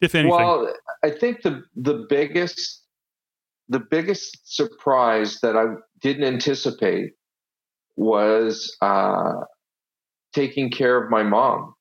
if 0.00 0.14
anything? 0.14 0.36
Well, 0.36 0.72
I 1.02 1.10
think 1.10 1.42
the 1.42 1.64
the 1.76 2.06
biggest 2.08 2.82
the 3.68 3.80
biggest 3.80 4.54
surprise 4.54 5.40
that 5.40 5.56
I 5.56 5.64
didn't 6.00 6.24
anticipate 6.24 7.12
was 7.96 8.76
uh, 8.82 9.32
taking 10.34 10.70
care 10.70 11.02
of 11.02 11.10
my 11.10 11.22
mom. 11.22 11.74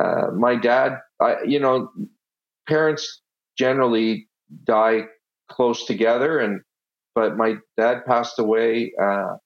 Uh, 0.00 0.28
my 0.34 0.56
dad, 0.56 0.98
I, 1.20 1.36
you 1.46 1.60
know, 1.60 1.90
parents 2.66 3.20
generally 3.56 4.28
die 4.64 5.02
close 5.50 5.84
together, 5.84 6.38
and 6.38 6.60
but 7.14 7.36
my 7.36 7.56
dad 7.76 8.04
passed 8.06 8.38
away 8.38 8.92
uh, 9.00 9.36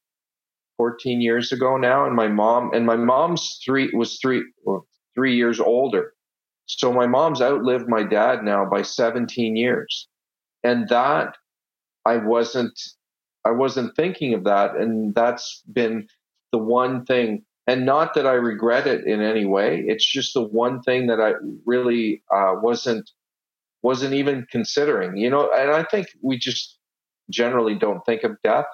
14 0.78 1.20
years 1.20 1.52
ago 1.52 1.76
now, 1.76 2.06
and 2.06 2.14
my 2.14 2.28
mom 2.28 2.72
and 2.74 2.86
my 2.86 2.96
mom's 2.96 3.60
three 3.64 3.90
was 3.92 4.18
three 4.20 4.44
well, 4.64 4.86
three 5.14 5.36
years 5.36 5.60
older, 5.60 6.12
so 6.66 6.92
my 6.92 7.06
mom's 7.06 7.40
outlived 7.40 7.88
my 7.88 8.02
dad 8.02 8.42
now 8.42 8.64
by 8.68 8.82
17 8.82 9.56
years, 9.56 10.08
and 10.62 10.88
that 10.88 11.36
I 12.04 12.18
wasn't 12.18 12.78
I 13.46 13.52
wasn't 13.52 13.94
thinking 13.94 14.34
of 14.34 14.44
that. 14.44 14.76
And 14.76 15.14
that's 15.14 15.62
been 15.72 16.08
the 16.50 16.58
one 16.58 17.06
thing. 17.06 17.44
And 17.68 17.86
not 17.86 18.14
that 18.14 18.26
I 18.26 18.32
regret 18.32 18.86
it 18.86 19.04
in 19.06 19.22
any 19.22 19.44
way. 19.44 19.84
It's 19.86 20.04
just 20.04 20.34
the 20.34 20.42
one 20.42 20.82
thing 20.82 21.06
that 21.06 21.20
I 21.20 21.34
really 21.64 22.22
uh, 22.34 22.54
wasn't 22.60 23.10
wasn't 23.86 24.14
even 24.14 24.46
considering. 24.50 25.16
You 25.16 25.30
know, 25.30 25.48
and 25.56 25.70
I 25.70 25.84
think 25.84 26.08
we 26.20 26.38
just 26.38 26.76
generally 27.30 27.76
don't 27.76 28.04
think 28.04 28.24
of 28.24 28.32
death. 28.42 28.66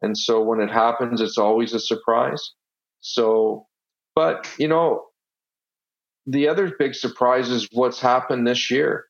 And 0.00 0.16
so 0.16 0.42
when 0.42 0.60
it 0.60 0.70
happens, 0.70 1.20
it's 1.20 1.38
always 1.38 1.74
a 1.74 1.80
surprise. 1.80 2.52
So, 3.00 3.66
but 4.14 4.48
you 4.58 4.68
know, 4.68 5.06
the 6.26 6.48
other 6.48 6.72
big 6.78 6.94
surprise 6.94 7.50
is 7.50 7.68
what's 7.72 8.00
happened 8.00 8.46
this 8.46 8.70
year. 8.70 9.06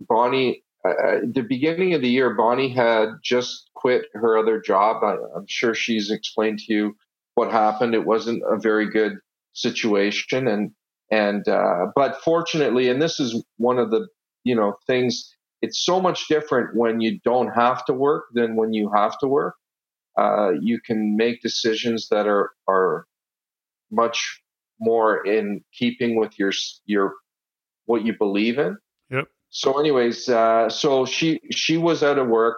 Bonnie 0.00 0.62
uh, 0.82 1.20
the 1.30 1.44
beginning 1.46 1.92
of 1.92 2.00
the 2.00 2.08
year, 2.08 2.34
Bonnie 2.34 2.72
had 2.72 3.08
just 3.22 3.68
quit 3.74 4.06
her 4.14 4.38
other 4.38 4.60
job. 4.60 5.04
I, 5.04 5.12
am 5.36 5.44
sure 5.46 5.74
she's 5.74 6.10
explained 6.10 6.60
to 6.60 6.72
you 6.72 6.96
what 7.34 7.50
happened. 7.50 7.94
It 7.94 8.06
wasn't 8.06 8.42
a 8.48 8.58
very 8.58 8.88
good 8.90 9.18
situation, 9.52 10.48
and 10.48 10.70
and 11.10 11.46
uh, 11.46 11.88
but 11.94 12.22
fortunately, 12.24 12.88
and 12.88 13.02
this 13.02 13.20
is 13.20 13.44
one 13.58 13.78
of 13.78 13.90
the 13.90 14.08
you 14.44 14.54
know 14.54 14.76
things. 14.86 15.34
It's 15.62 15.84
so 15.84 16.00
much 16.00 16.26
different 16.28 16.74
when 16.74 17.00
you 17.00 17.20
don't 17.22 17.48
have 17.48 17.84
to 17.84 17.92
work 17.92 18.26
than 18.32 18.56
when 18.56 18.72
you 18.72 18.90
have 18.94 19.18
to 19.18 19.28
work. 19.28 19.56
Uh, 20.18 20.52
you 20.60 20.80
can 20.80 21.16
make 21.16 21.42
decisions 21.42 22.08
that 22.10 22.26
are 22.26 22.52
are 22.68 23.06
much 23.90 24.42
more 24.80 25.24
in 25.26 25.62
keeping 25.72 26.16
with 26.18 26.38
your 26.38 26.52
your 26.86 27.14
what 27.86 28.04
you 28.04 28.16
believe 28.16 28.58
in. 28.58 28.76
Yep 29.10 29.28
so 29.50 29.78
anyways 29.78 30.28
uh, 30.28 30.68
so 30.70 31.04
she 31.04 31.40
she 31.50 31.76
was 31.76 32.02
out 32.02 32.18
of 32.18 32.28
work 32.28 32.56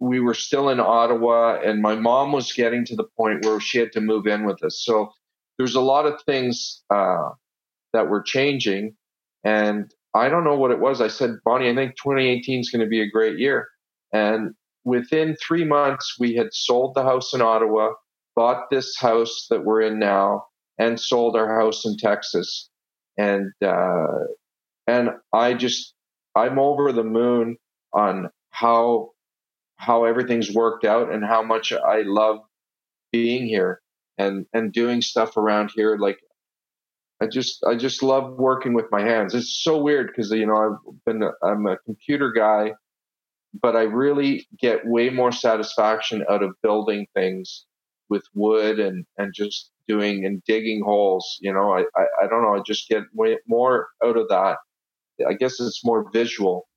we 0.00 0.20
were 0.20 0.34
still 0.34 0.68
in 0.70 0.80
ottawa 0.80 1.60
and 1.62 1.82
my 1.82 1.94
mom 1.94 2.32
was 2.32 2.52
getting 2.52 2.84
to 2.84 2.96
the 2.96 3.04
point 3.16 3.44
where 3.44 3.60
she 3.60 3.78
had 3.78 3.92
to 3.92 4.00
move 4.00 4.26
in 4.26 4.44
with 4.44 4.62
us 4.64 4.82
so 4.84 5.12
there's 5.58 5.74
a 5.74 5.80
lot 5.80 6.06
of 6.06 6.20
things 6.22 6.82
uh, 6.90 7.28
that 7.92 8.08
were 8.08 8.22
changing 8.22 8.94
and 9.44 9.92
i 10.14 10.28
don't 10.28 10.44
know 10.44 10.56
what 10.56 10.70
it 10.70 10.80
was. 10.80 11.00
I 11.00 11.08
said 11.08 11.36
bonnie 11.44 11.70
i 11.70 11.74
think 11.74 11.96
2018 12.02 12.60
is 12.60 12.70
going 12.70 12.84
to 12.84 12.88
be 12.88 13.00
a 13.00 13.10
great 13.10 13.38
year. 13.38 13.68
And 14.12 14.54
within 14.84 15.36
three 15.36 15.64
months 15.64 16.16
we 16.18 16.34
had 16.34 16.48
sold 16.52 16.94
the 16.94 17.02
house 17.02 17.32
in 17.34 17.42
ottawa 17.42 17.92
bought 18.34 18.70
this 18.70 18.96
house 18.98 19.46
that 19.50 19.64
we're 19.64 19.82
in 19.82 19.98
now 19.98 20.44
and 20.78 21.00
sold 21.00 21.36
our 21.36 21.60
house 21.60 21.84
in 21.84 21.96
texas. 21.96 22.70
And 23.16 23.52
uh, 23.64 24.24
and 24.86 25.10
i 25.32 25.54
just 25.54 25.94
I'm 26.34 26.58
over 26.58 26.92
the 26.92 27.04
moon 27.04 27.56
on 27.92 28.30
how 28.50 29.10
how 29.76 30.04
everything's 30.04 30.52
worked 30.52 30.84
out 30.84 31.12
and 31.12 31.24
how 31.24 31.42
much 31.42 31.72
I 31.72 32.02
love 32.02 32.38
being 33.12 33.46
here 33.46 33.80
and 34.18 34.46
and 34.52 34.72
doing 34.72 35.02
stuff 35.02 35.36
around 35.36 35.70
here 35.74 35.96
like 35.96 36.18
I 37.20 37.26
just 37.26 37.64
I 37.64 37.76
just 37.76 38.02
love 38.02 38.38
working 38.38 38.74
with 38.74 38.86
my 38.90 39.02
hands. 39.02 39.34
It's 39.34 39.60
so 39.62 39.78
weird 39.78 40.08
because 40.08 40.30
you 40.30 40.46
know 40.46 40.56
I've 40.56 41.04
been 41.04 41.22
I'm 41.42 41.66
a 41.66 41.78
computer 41.78 42.32
guy, 42.32 42.72
but 43.60 43.76
I 43.76 43.82
really 43.82 44.46
get 44.60 44.86
way 44.86 45.10
more 45.10 45.32
satisfaction 45.32 46.24
out 46.30 46.42
of 46.42 46.54
building 46.62 47.06
things 47.14 47.66
with 48.08 48.22
wood 48.34 48.78
and 48.78 49.04
and 49.16 49.32
just 49.34 49.70
doing 49.88 50.24
and 50.24 50.42
digging 50.44 50.82
holes. 50.84 51.38
You 51.40 51.52
know 51.52 51.72
I 51.72 51.80
I, 51.96 52.24
I 52.24 52.26
don't 52.28 52.42
know 52.42 52.54
I 52.54 52.60
just 52.64 52.88
get 52.88 53.02
way 53.14 53.38
more 53.46 53.88
out 54.04 54.16
of 54.16 54.28
that 54.28 54.58
I 55.26 55.34
guess 55.34 55.60
it's 55.60 55.84
more 55.84 56.10
visual. 56.12 56.68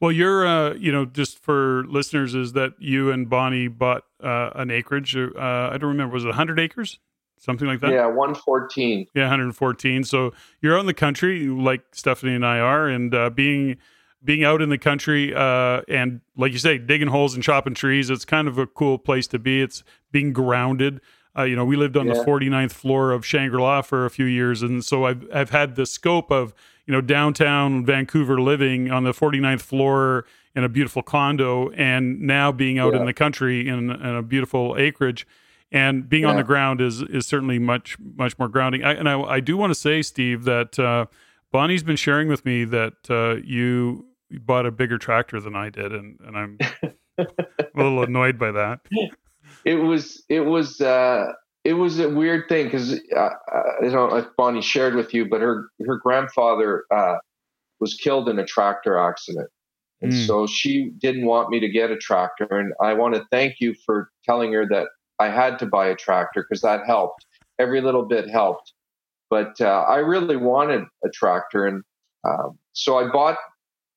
Well, 0.00 0.12
you're, 0.12 0.46
uh, 0.46 0.74
you 0.74 0.92
know, 0.92 1.06
just 1.06 1.38
for 1.38 1.84
listeners, 1.86 2.34
is 2.34 2.52
that 2.52 2.72
you 2.78 3.10
and 3.10 3.28
Bonnie 3.28 3.68
bought 3.68 4.02
uh, 4.22 4.50
an 4.54 4.70
acreage? 4.70 5.16
Uh, 5.16 5.30
I 5.38 5.78
don't 5.78 5.90
remember. 5.90 6.14
Was 6.14 6.24
it 6.24 6.28
100 6.28 6.58
acres? 6.58 6.98
Something 7.44 7.68
like 7.68 7.80
that? 7.80 7.92
Yeah, 7.92 8.06
114. 8.06 9.08
Yeah, 9.14 9.24
114. 9.24 10.04
So 10.04 10.32
you're 10.62 10.76
out 10.76 10.80
in 10.80 10.86
the 10.86 10.94
country, 10.94 11.46
like 11.46 11.82
Stephanie 11.92 12.34
and 12.34 12.46
I 12.46 12.58
are, 12.58 12.88
and 12.88 13.14
uh, 13.14 13.30
being 13.30 13.76
being 14.24 14.42
out 14.42 14.62
in 14.62 14.70
the 14.70 14.78
country 14.78 15.34
uh, 15.34 15.82
and, 15.86 16.22
like 16.34 16.52
you 16.52 16.58
say, 16.58 16.78
digging 16.78 17.08
holes 17.08 17.34
and 17.34 17.42
chopping 17.42 17.74
trees. 17.74 18.08
It's 18.08 18.24
kind 18.24 18.48
of 18.48 18.56
a 18.56 18.66
cool 18.66 18.96
place 18.96 19.26
to 19.26 19.38
be. 19.38 19.60
It's 19.60 19.84
being 20.12 20.32
grounded. 20.32 21.02
Uh, 21.36 21.42
you 21.42 21.54
know, 21.54 21.66
we 21.66 21.76
lived 21.76 21.98
on 21.98 22.06
yeah. 22.06 22.14
the 22.14 22.20
49th 22.20 22.72
floor 22.72 23.10
of 23.12 23.26
Shangri 23.26 23.60
La 23.60 23.82
for 23.82 24.06
a 24.06 24.10
few 24.10 24.24
years, 24.24 24.62
and 24.62 24.82
so 24.82 25.04
I've 25.04 25.26
I've 25.32 25.50
had 25.50 25.76
the 25.76 25.84
scope 25.84 26.30
of 26.30 26.54
you 26.86 26.92
know, 26.92 27.00
downtown 27.00 27.84
Vancouver 27.84 28.40
living 28.40 28.90
on 28.90 29.04
the 29.04 29.12
49th 29.12 29.62
floor 29.62 30.26
in 30.54 30.64
a 30.64 30.68
beautiful 30.68 31.02
condo 31.02 31.70
and 31.70 32.20
now 32.20 32.52
being 32.52 32.78
out 32.78 32.92
yeah. 32.94 33.00
in 33.00 33.06
the 33.06 33.12
country 33.12 33.68
in, 33.68 33.90
in, 33.90 34.14
a 34.14 34.22
beautiful 34.22 34.76
acreage 34.78 35.26
and 35.74 36.08
being 36.08 36.22
yeah. 36.22 36.30
on 36.30 36.36
the 36.36 36.44
ground 36.44 36.80
is 36.80 37.02
is 37.02 37.26
certainly 37.26 37.58
much 37.58 37.98
much 37.98 38.38
more 38.38 38.48
grounding. 38.48 38.84
I, 38.84 38.92
and 38.92 39.08
I, 39.08 39.20
I 39.20 39.40
do 39.40 39.56
want 39.56 39.72
to 39.72 39.74
say, 39.74 40.00
Steve, 40.02 40.44
that 40.44 40.78
uh, 40.78 41.06
Bonnie's 41.50 41.82
been 41.82 41.96
sharing 41.96 42.28
with 42.28 42.44
me 42.44 42.64
that 42.64 43.10
uh, 43.10 43.42
you 43.44 44.06
bought 44.30 44.66
a 44.66 44.70
bigger 44.70 44.98
tractor 44.98 45.40
than 45.40 45.56
I 45.56 45.70
did, 45.70 45.92
and 45.92 46.18
and 46.24 46.38
I'm 46.38 46.58
a 47.18 47.26
little 47.74 48.02
annoyed 48.04 48.38
by 48.38 48.52
that. 48.52 48.80
It 49.64 49.74
was 49.74 50.22
it 50.28 50.42
was 50.42 50.80
uh, 50.80 51.32
it 51.64 51.74
was 51.74 51.98
a 51.98 52.08
weird 52.08 52.48
thing 52.48 52.66
because 52.66 52.92
uh, 53.14 53.18
uh, 53.18 53.30
I 53.82 53.88
don't 53.88 54.10
know 54.10 54.16
if 54.16 54.26
Bonnie 54.36 54.62
shared 54.62 54.94
with 54.94 55.12
you, 55.12 55.28
but 55.28 55.40
her 55.40 55.70
her 55.84 55.96
grandfather 55.96 56.84
uh, 56.94 57.16
was 57.80 57.94
killed 57.94 58.28
in 58.28 58.38
a 58.38 58.46
tractor 58.46 58.96
accident, 58.96 59.50
and 60.00 60.12
mm. 60.12 60.26
so 60.28 60.46
she 60.46 60.92
didn't 60.98 61.26
want 61.26 61.50
me 61.50 61.58
to 61.58 61.68
get 61.68 61.90
a 61.90 61.96
tractor. 61.96 62.46
And 62.48 62.72
I 62.80 62.94
want 62.94 63.16
to 63.16 63.26
thank 63.32 63.56
you 63.58 63.74
for 63.84 64.12
telling 64.24 64.52
her 64.52 64.68
that 64.68 64.86
I 65.18 65.28
had 65.28 65.58
to 65.60 65.66
buy 65.66 65.86
a 65.86 65.94
tractor 65.94 66.42
because 66.42 66.62
that 66.62 66.86
helped. 66.86 67.26
Every 67.58 67.80
little 67.80 68.04
bit 68.04 68.28
helped, 68.28 68.72
but 69.30 69.60
uh, 69.60 69.84
I 69.88 69.98
really 69.98 70.36
wanted 70.36 70.84
a 71.04 71.08
tractor, 71.08 71.66
and 71.66 71.84
um, 72.24 72.58
so 72.72 72.98
I 72.98 73.10
bought 73.10 73.38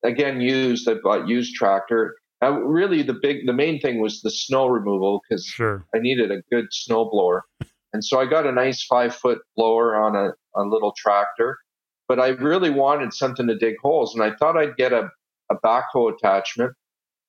again 0.04 0.40
used. 0.40 0.88
I 0.88 0.94
bought 1.02 1.26
used 1.26 1.54
tractor. 1.56 2.16
Now, 2.40 2.52
really, 2.52 3.02
the 3.02 3.14
big, 3.14 3.46
the 3.46 3.52
main 3.52 3.80
thing 3.80 4.00
was 4.00 4.20
the 4.20 4.30
snow 4.30 4.68
removal 4.68 5.20
because 5.28 5.44
sure. 5.44 5.84
I 5.92 5.98
needed 5.98 6.30
a 6.30 6.42
good 6.52 6.66
snow 6.70 7.10
blower, 7.10 7.44
and 7.92 8.04
so 8.04 8.20
I 8.20 8.26
got 8.26 8.46
a 8.46 8.52
nice 8.52 8.84
five 8.84 9.14
foot 9.14 9.38
blower 9.56 9.96
on 9.96 10.14
a, 10.14 10.34
a 10.54 10.62
little 10.62 10.94
tractor. 10.96 11.58
But 12.06 12.20
I 12.20 12.28
really 12.28 12.70
wanted 12.70 13.12
something 13.12 13.48
to 13.48 13.58
dig 13.58 13.74
holes, 13.82 14.14
and 14.14 14.22
I 14.22 14.34
thought 14.36 14.56
I'd 14.56 14.76
get 14.76 14.92
a, 14.92 15.10
a 15.50 15.56
backhoe 15.56 16.14
attachment 16.14 16.74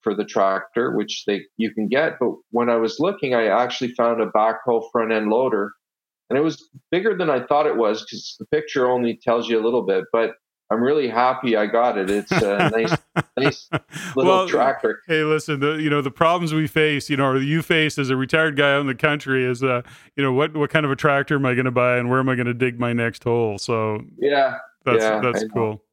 for 0.02 0.16
the 0.16 0.26
tractor, 0.26 0.96
which 0.96 1.24
they 1.26 1.44
you 1.58 1.74
can 1.74 1.88
get. 1.88 2.18
But 2.20 2.32
when 2.52 2.70
I 2.70 2.78
was 2.78 3.00
looking, 3.00 3.34
I 3.34 3.48
actually 3.48 3.94
found 3.94 4.22
a 4.22 4.28
backhoe 4.28 4.84
front 4.92 5.12
end 5.12 5.30
loader 5.30 5.74
and 6.30 6.38
it 6.38 6.42
was 6.42 6.70
bigger 6.92 7.18
than 7.18 7.30
I 7.30 7.42
thought 7.42 7.66
it 7.66 7.76
was 7.76 8.04
because 8.04 8.36
the 8.40 8.46
picture 8.46 8.90
only 8.90 9.20
tells 9.22 9.50
you 9.50 9.60
a 9.60 9.64
little 9.64 9.82
bit. 9.82 10.06
But 10.12 10.36
I'm 10.72 10.82
really 10.82 11.08
happy 11.08 11.58
I 11.58 11.66
got 11.66 11.98
it. 11.98 12.10
It's 12.10 12.32
a 12.32 12.70
nice, 12.76 12.96
nice 13.36 13.70
little 14.16 14.32
well, 14.32 14.48
tractor. 14.48 15.02
Hey, 15.08 15.24
listen, 15.24 15.60
the, 15.60 15.74
you 15.74 15.90
know 15.90 16.02
the 16.02 16.12
problems 16.12 16.54
we 16.54 16.68
face, 16.68 17.10
you 17.10 17.18
know, 17.18 17.26
or 17.26 17.38
you 17.38 17.64
face 17.64 17.98
as 17.98 18.12
a 18.12 18.16
retired 18.16 18.56
guy 18.56 18.74
out 18.74 18.82
in 18.82 18.88
the 18.88 18.96
country 18.96 19.44
is, 19.44 19.64
uh, 19.64 19.82
you 20.16 20.24
know, 20.24 20.32
what 20.32 20.56
what 20.56 20.70
kind 20.70 20.86
of 20.86 20.92
a 20.92 20.96
tractor 20.96 21.36
am 21.36 21.46
I 21.46 21.56
going 21.56 21.66
to 21.66 21.72
buy, 21.72 21.98
and 21.98 22.10
where 22.10 22.20
am 22.20 22.30
I 22.30 22.36
going 22.36 22.48
to 22.48 22.54
dig 22.54 22.80
my 22.80 22.94
next 22.94 23.24
hole? 23.24 23.58
So 23.58 24.04
yeah, 24.18 24.58
that's 24.86 25.04
yeah, 25.04 25.20
that's 25.22 25.46
cool. 25.52 25.84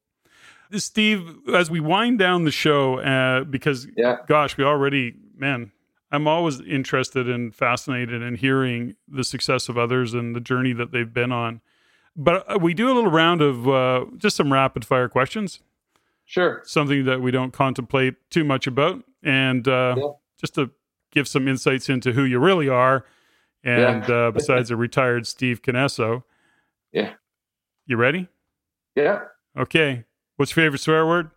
Steve, 0.73 1.37
as 1.55 1.71
we 1.71 1.81
wind 1.81 2.19
down 2.19 2.45
the 2.45 2.51
show, 2.51 2.99
uh, 3.01 3.45
because 3.45 3.87
yeah. 3.97 4.19
gosh, 4.27 4.57
we 4.57 4.65
already 4.65 5.15
man, 5.37 5.73
I'm 6.11 6.29
always 6.29 6.61
interested 6.61 7.29
and 7.29 7.55
fascinated 7.55 8.23
in 8.23 8.37
hearing 8.37 8.95
the 9.09 9.25
success 9.25 9.69
of 9.69 9.77
others 9.77 10.15
and 10.15 10.35
the 10.35 10.41
journey 10.41 10.73
that 10.73 10.93
they've 10.93 11.13
been 11.13 11.33
on. 11.33 11.61
But 12.17 12.51
uh, 12.51 12.59
we 12.59 12.75
do 12.75 12.91
a 12.91 12.95
little 12.95 13.11
round 13.11 13.43
of 13.43 13.69
uh, 13.69 14.07
just 14.17 14.37
some 14.37 14.53
rapid 14.53 14.85
fire 14.85 15.09
questions. 15.09 15.61
Sure. 16.25 16.63
Something 16.65 17.05
that 17.05 17.21
we 17.21 17.31
don't 17.31 17.53
contemplate 17.53 18.15
too 18.31 18.45
much 18.45 18.67
about. 18.67 19.03
And 19.23 19.67
uh, 19.69 19.97
yeah. 19.99 20.05
just 20.41 20.55
to 20.55 20.71
give 21.11 21.29
some 21.29 21.47
insights 21.49 21.89
into 21.89 22.13
who 22.13 22.25
you 22.25 22.39
really 22.39 22.69
are. 22.69 23.05
And 23.63 24.09
yeah. 24.09 24.15
uh, 24.15 24.31
besides 24.31 24.71
a 24.71 24.77
retired 24.77 25.27
Steve 25.27 25.61
Canesso. 25.61 26.23
Yeah. 26.93 27.15
You 27.87 27.97
ready? 27.97 28.29
Yeah. 28.95 29.21
Okay. 29.57 30.05
What's 30.37 30.55
your 30.55 30.65
favorite 30.65 30.81
swear 30.81 31.07
word? 31.07 31.31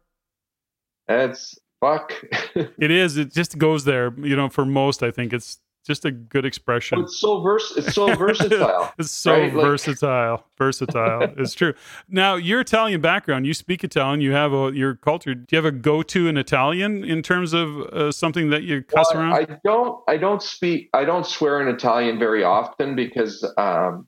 It's 1.08 1.58
fuck. 1.80 2.14
it 2.56 2.92
is. 2.92 3.18
It 3.18 3.34
just 3.34 3.58
goes 3.58 3.86
there. 3.86 4.14
You 4.18 4.36
know, 4.36 4.50
for 4.50 4.66
most, 4.66 5.04
I 5.04 5.12
think 5.12 5.34
it's 5.34 5.60
just 5.86 6.06
a 6.06 6.12
good 6.12 6.46
expression. 6.46 7.00
it's 7.00 7.18
so 7.18 7.42
vers- 7.42 7.74
It's 7.76 7.96
so 7.96 8.14
versatile. 8.14 8.94
it's 9.00 9.12
so 9.12 9.32
right? 9.32 9.52
versatile. 9.52 10.32
Like... 10.32 10.44
versatile. 10.58 11.34
It's 11.38 11.54
true. 11.54 11.74
Now, 12.08 12.36
your 12.36 12.60
Italian 12.60 13.02
background, 13.02 13.48
you 13.48 13.54
speak 13.54 13.84
Italian. 13.84 14.22
You 14.22 14.34
have 14.34 14.54
a 14.54 14.72
your 14.74 14.96
culture. 14.96 15.34
Do 15.34 15.56
you 15.56 15.56
have 15.56 15.66
a 15.66 15.76
go 15.76 16.04
to 16.04 16.28
in 16.28 16.38
Italian 16.38 17.04
in 17.04 17.24
terms 17.24 17.54
of 17.54 17.80
uh, 17.82 18.12
something 18.12 18.50
that 18.50 18.64
you 18.64 18.84
cuss 18.84 19.08
well, 19.14 19.24
around? 19.24 19.34
I 19.34 19.58
don't. 19.64 20.04
I 20.08 20.18
don't 20.18 20.44
speak. 20.44 20.90
I 20.94 21.06
don't 21.06 21.26
swear 21.26 21.62
in 21.62 21.68
Italian 21.74 22.20
very 22.20 22.44
often 22.44 22.96
because. 22.96 23.44
Um, 23.58 24.08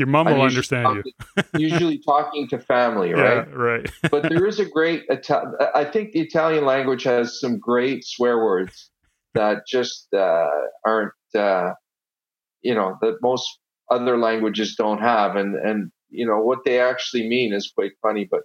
your 0.00 0.08
mom 0.08 0.26
will 0.26 0.42
understand 0.42 1.04
talking, 1.04 1.12
you. 1.54 1.68
usually 1.68 1.98
talking 1.98 2.48
to 2.48 2.58
family, 2.58 3.12
right? 3.12 3.46
Yeah, 3.48 3.54
right. 3.54 3.90
but 4.10 4.22
there 4.24 4.46
is 4.46 4.58
a 4.58 4.64
great. 4.64 5.04
I 5.74 5.84
think 5.84 6.12
the 6.12 6.20
Italian 6.20 6.64
language 6.64 7.04
has 7.04 7.38
some 7.38 7.58
great 7.58 8.04
swear 8.04 8.38
words 8.38 8.90
that 9.34 9.66
just 9.68 10.08
uh, 10.12 10.48
aren't 10.84 11.12
uh, 11.36 11.74
you 12.62 12.74
know 12.74 12.96
that 13.00 13.18
most 13.22 13.46
other 13.90 14.18
languages 14.18 14.74
don't 14.76 15.00
have 15.00 15.36
and 15.36 15.54
and 15.56 15.90
you 16.08 16.26
know 16.26 16.40
what 16.40 16.60
they 16.64 16.80
actually 16.80 17.28
mean 17.28 17.52
is 17.52 17.72
quite 17.74 17.92
funny 18.02 18.28
but 18.30 18.40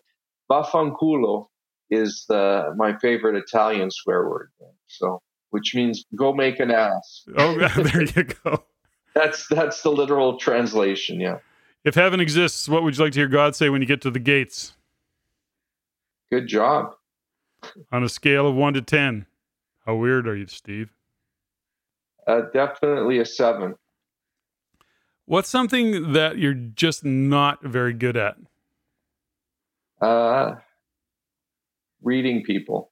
vaffanculo 0.52 1.48
is 1.90 2.26
the 2.30 2.74
my 2.78 2.98
favorite 2.98 3.36
italian 3.36 3.90
swear 3.92 4.28
word 4.28 4.52
so 4.88 5.22
which 5.52 5.74
means 5.76 6.04
go 6.16 6.34
make 6.34 6.60
an 6.60 6.72
ass 6.72 7.24
oh 7.38 7.56
there 7.78 8.04
you 8.04 8.24
go 8.44 8.64
that's 9.16 9.48
that's 9.48 9.82
the 9.82 9.90
literal 9.90 10.38
translation 10.38 11.20
yeah 11.20 11.40
if 11.84 11.96
heaven 11.96 12.20
exists 12.20 12.70
what 12.70 12.84
would 12.84 12.96
you 12.96 13.04
like 13.04 13.14
to 13.14 13.20
hear 13.20 13.28
god 13.28 13.56
say 13.56 13.70
when 13.70 13.82
you 13.82 13.88
get 13.88 14.02
to 14.02 14.12
the 14.12 14.20
gates 14.20 14.74
good 16.32 16.48
job 16.48 16.96
on 17.92 18.04
a 18.04 18.10
scale 18.10 18.48
of 18.48 18.56
1 18.56 18.76
to 18.76 18.82
10 18.82 19.26
how 19.86 19.96
weird 19.96 20.28
are 20.28 20.36
you, 20.36 20.48
Steve? 20.48 20.90
Uh, 22.26 22.42
definitely 22.54 23.20
a 23.20 23.26
seven. 23.26 23.76
What's 25.26 25.50
something 25.50 26.14
that 26.14 26.40
you're 26.40 26.54
just 26.54 27.06
not 27.06 27.64
very 27.64 27.94
good 27.94 28.18
at? 28.18 28.36
Uh, 30.02 30.56
reading 32.02 32.44
people. 32.44 32.92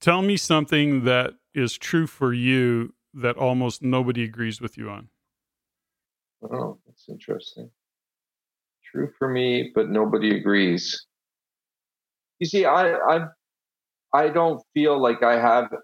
Tell 0.00 0.22
me 0.22 0.36
something 0.36 1.04
that 1.04 1.34
is 1.54 1.76
true 1.76 2.06
for 2.06 2.32
you 2.32 2.92
that 3.14 3.36
almost 3.36 3.82
nobody 3.82 4.24
agrees 4.24 4.60
with 4.60 4.76
you 4.76 4.90
on. 4.90 5.08
Oh, 6.42 6.78
that's 6.86 7.08
interesting. 7.08 7.70
True 8.84 9.10
for 9.18 9.28
me, 9.28 9.72
but 9.74 9.88
nobody 9.88 10.36
agrees. 10.36 11.06
You 12.38 12.46
see, 12.46 12.64
I, 12.64 12.96
I've 12.96 13.28
I 14.14 14.28
don't 14.28 14.62
feel 14.74 15.00
like 15.00 15.22
I 15.22 15.40
have 15.40 15.74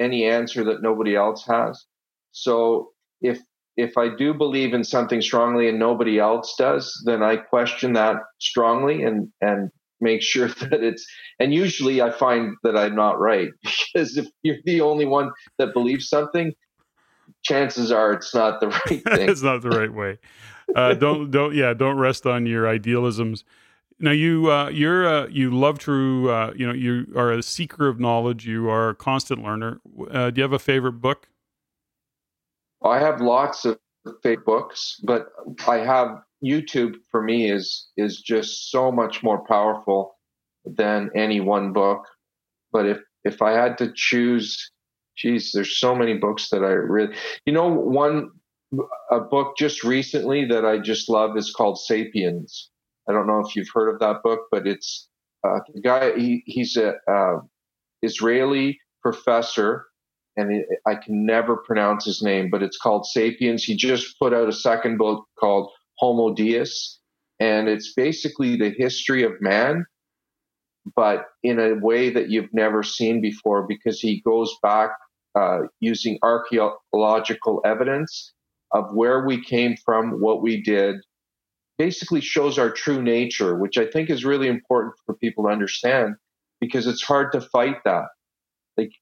any 0.00 0.24
answer 0.24 0.64
that 0.64 0.82
nobody 0.82 1.14
else 1.14 1.44
has. 1.46 1.84
So 2.32 2.90
if 3.20 3.40
if 3.76 3.98
I 3.98 4.08
do 4.08 4.32
believe 4.32 4.72
in 4.72 4.84
something 4.84 5.20
strongly 5.20 5.68
and 5.68 5.78
nobody 5.78 6.18
else 6.18 6.54
does, 6.56 7.02
then 7.04 7.22
I 7.22 7.36
question 7.36 7.92
that 7.94 8.16
strongly 8.40 9.02
and 9.02 9.28
and 9.40 9.70
make 10.00 10.22
sure 10.22 10.48
that 10.60 10.82
it's 10.82 11.06
and 11.38 11.52
usually 11.52 12.00
I 12.00 12.10
find 12.10 12.56
that 12.62 12.76
I'm 12.76 12.94
not 12.96 13.20
right 13.20 13.50
because 13.92 14.16
if 14.16 14.26
you're 14.42 14.56
the 14.64 14.80
only 14.80 15.06
one 15.06 15.30
that 15.58 15.74
believes 15.74 16.08
something, 16.08 16.54
chances 17.46 17.90
are 17.90 18.12
it's 18.12 18.34
not 18.34 18.60
the 18.60 18.68
right 18.86 19.02
thing. 19.04 19.28
it's 19.28 19.42
not 19.42 19.62
the 19.62 19.70
right 19.70 19.92
way. 19.92 20.18
Uh, 20.74 20.94
don't 20.94 21.30
don't 21.36 21.54
yeah 21.54 21.72
don't 21.72 21.96
rest 21.96 22.26
on 22.26 22.46
your 22.46 22.68
idealisms. 22.68 23.44
Now 23.98 24.10
you 24.10 24.50
uh, 24.50 24.68
you're 24.68 25.06
uh, 25.06 25.26
you 25.28 25.50
love 25.50 25.78
to 25.80 26.30
uh, 26.30 26.52
you 26.54 26.66
know 26.66 26.72
you 26.72 27.06
are 27.16 27.32
a 27.32 27.42
seeker 27.42 27.88
of 27.88 27.98
knowledge. 28.00 28.46
You 28.46 28.68
are 28.68 28.90
a 28.90 28.94
constant 28.94 29.42
learner. 29.42 29.80
Uh, 30.10 30.30
do 30.30 30.40
you 30.40 30.42
have 30.42 30.52
a 30.52 30.58
favorite 30.58 31.00
book? 31.00 31.28
I 32.84 32.98
have 32.98 33.20
lots 33.20 33.64
of 33.64 33.78
favorite 34.22 34.44
books, 34.44 35.00
but 35.02 35.28
I 35.66 35.76
have 35.76 36.18
YouTube 36.44 36.96
for 37.10 37.22
me 37.22 37.50
is 37.50 37.88
is 37.96 38.20
just 38.20 38.70
so 38.70 38.92
much 38.92 39.22
more 39.22 39.44
powerful 39.46 40.16
than 40.64 41.10
any 41.14 41.40
one 41.40 41.72
book. 41.72 42.06
But 42.72 42.86
if 42.86 42.98
if 43.24 43.40
I 43.40 43.52
had 43.52 43.78
to 43.78 43.92
choose, 43.94 44.70
geez, 45.16 45.52
there's 45.52 45.78
so 45.78 45.94
many 45.94 46.14
books 46.14 46.50
that 46.50 46.62
I 46.62 46.72
really, 46.72 47.14
you 47.44 47.52
know, 47.52 47.68
one 47.68 48.30
a 49.10 49.20
book 49.20 49.56
just 49.56 49.84
recently 49.84 50.44
that 50.46 50.64
I 50.64 50.78
just 50.78 51.08
love 51.08 51.36
is 51.36 51.52
called 51.52 51.78
Sapiens 51.78 52.70
I 53.08 53.12
don't 53.12 53.26
know 53.26 53.40
if 53.40 53.54
you've 53.54 53.70
heard 53.72 53.92
of 53.92 54.00
that 54.00 54.22
book, 54.22 54.46
but 54.50 54.66
it's 54.66 55.08
uh, 55.46 55.60
the 55.72 55.80
guy. 55.80 56.16
He, 56.16 56.42
he's 56.46 56.76
a 56.76 56.94
uh, 57.10 57.40
Israeli 58.02 58.80
professor, 59.00 59.86
and 60.36 60.64
I 60.86 60.96
can 60.96 61.24
never 61.24 61.56
pronounce 61.56 62.04
his 62.04 62.22
name, 62.22 62.50
but 62.50 62.62
it's 62.62 62.78
called 62.78 63.06
*Sapiens*. 63.06 63.62
He 63.62 63.76
just 63.76 64.18
put 64.18 64.34
out 64.34 64.48
a 64.48 64.52
second 64.52 64.98
book 64.98 65.24
called 65.38 65.70
*Homo 65.98 66.34
Deus*, 66.34 66.98
and 67.38 67.68
it's 67.68 67.92
basically 67.94 68.56
the 68.56 68.74
history 68.76 69.22
of 69.22 69.40
man, 69.40 69.86
but 70.96 71.26
in 71.44 71.60
a 71.60 71.74
way 71.74 72.10
that 72.10 72.28
you've 72.28 72.52
never 72.52 72.82
seen 72.82 73.20
before, 73.20 73.66
because 73.68 74.00
he 74.00 74.20
goes 74.22 74.52
back 74.62 74.90
uh, 75.36 75.58
using 75.80 76.18
archaeological 76.22 77.60
evidence 77.64 78.32
of 78.72 78.86
where 78.94 79.26
we 79.26 79.42
came 79.42 79.76
from, 79.84 80.20
what 80.20 80.42
we 80.42 80.62
did, 80.62 80.96
basically 81.78 82.20
shows 82.20 82.58
our 82.58 82.70
true 82.70 83.02
nature, 83.02 83.56
which 83.56 83.76
I 83.76 83.86
think 83.86 84.10
is 84.10 84.24
really 84.24 84.48
important 84.48 84.94
for 85.04 85.14
people 85.14 85.44
to 85.44 85.50
understand 85.50 86.14
because 86.60 86.86
it's 86.86 87.02
hard 87.02 87.32
to 87.32 87.40
fight 87.40 87.76
that. 87.84 88.06
Like 88.76 88.92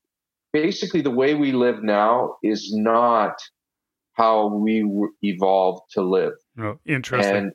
basically 0.52 1.02
the 1.02 1.10
way 1.10 1.34
we 1.34 1.52
live 1.52 1.82
now 1.82 2.36
is 2.42 2.72
not 2.74 3.36
how 4.14 4.48
we 4.48 4.84
evolved 5.22 5.82
to 5.92 6.02
live. 6.02 6.34
Oh, 6.58 6.78
interesting. 6.86 7.36
And 7.36 7.52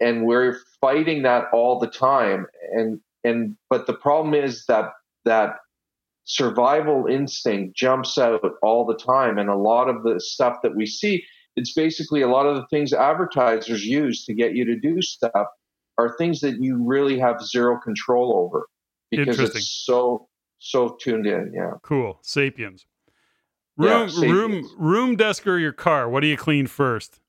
and 0.00 0.24
we're 0.24 0.58
fighting 0.80 1.22
that 1.22 1.44
all 1.52 1.78
the 1.78 1.86
time 1.86 2.46
and 2.72 3.00
and 3.22 3.56
but 3.68 3.86
the 3.86 3.92
problem 3.92 4.34
is 4.34 4.64
that 4.66 4.92
that 5.24 5.56
survival 6.30 7.06
instinct 7.06 7.76
jumps 7.76 8.18
out 8.18 8.40
all 8.62 8.86
the 8.86 8.94
time 8.94 9.38
and 9.38 9.48
a 9.48 9.56
lot 9.56 9.88
of 9.88 10.02
the 10.02 10.20
stuff 10.20 10.56
that 10.62 10.76
we 10.76 10.86
see 10.86 11.24
it's 11.56 11.72
basically 11.72 12.22
a 12.22 12.28
lot 12.28 12.46
of 12.46 12.56
the 12.56 12.66
things 12.68 12.92
advertisers 12.92 13.84
use 13.84 14.24
to 14.24 14.34
get 14.34 14.54
you 14.54 14.64
to 14.64 14.78
do 14.78 15.02
stuff 15.02 15.46
are 15.98 16.16
things 16.16 16.40
that 16.40 16.60
you 16.60 16.82
really 16.82 17.18
have 17.18 17.42
zero 17.42 17.78
control 17.78 18.34
over 18.36 18.66
because 19.10 19.38
it's 19.38 19.68
so 19.68 20.28
so 20.58 20.96
tuned 21.00 21.26
in. 21.26 21.52
Yeah. 21.54 21.72
Cool. 21.82 22.18
Sapiens. 22.22 22.86
Room 23.76 23.88
yeah, 23.88 24.06
sapiens. 24.08 24.32
room 24.32 24.70
room 24.78 25.16
desk 25.16 25.46
or 25.46 25.58
your 25.58 25.72
car. 25.72 26.08
What 26.08 26.20
do 26.20 26.26
you 26.26 26.36
clean 26.36 26.66
first? 26.66 27.20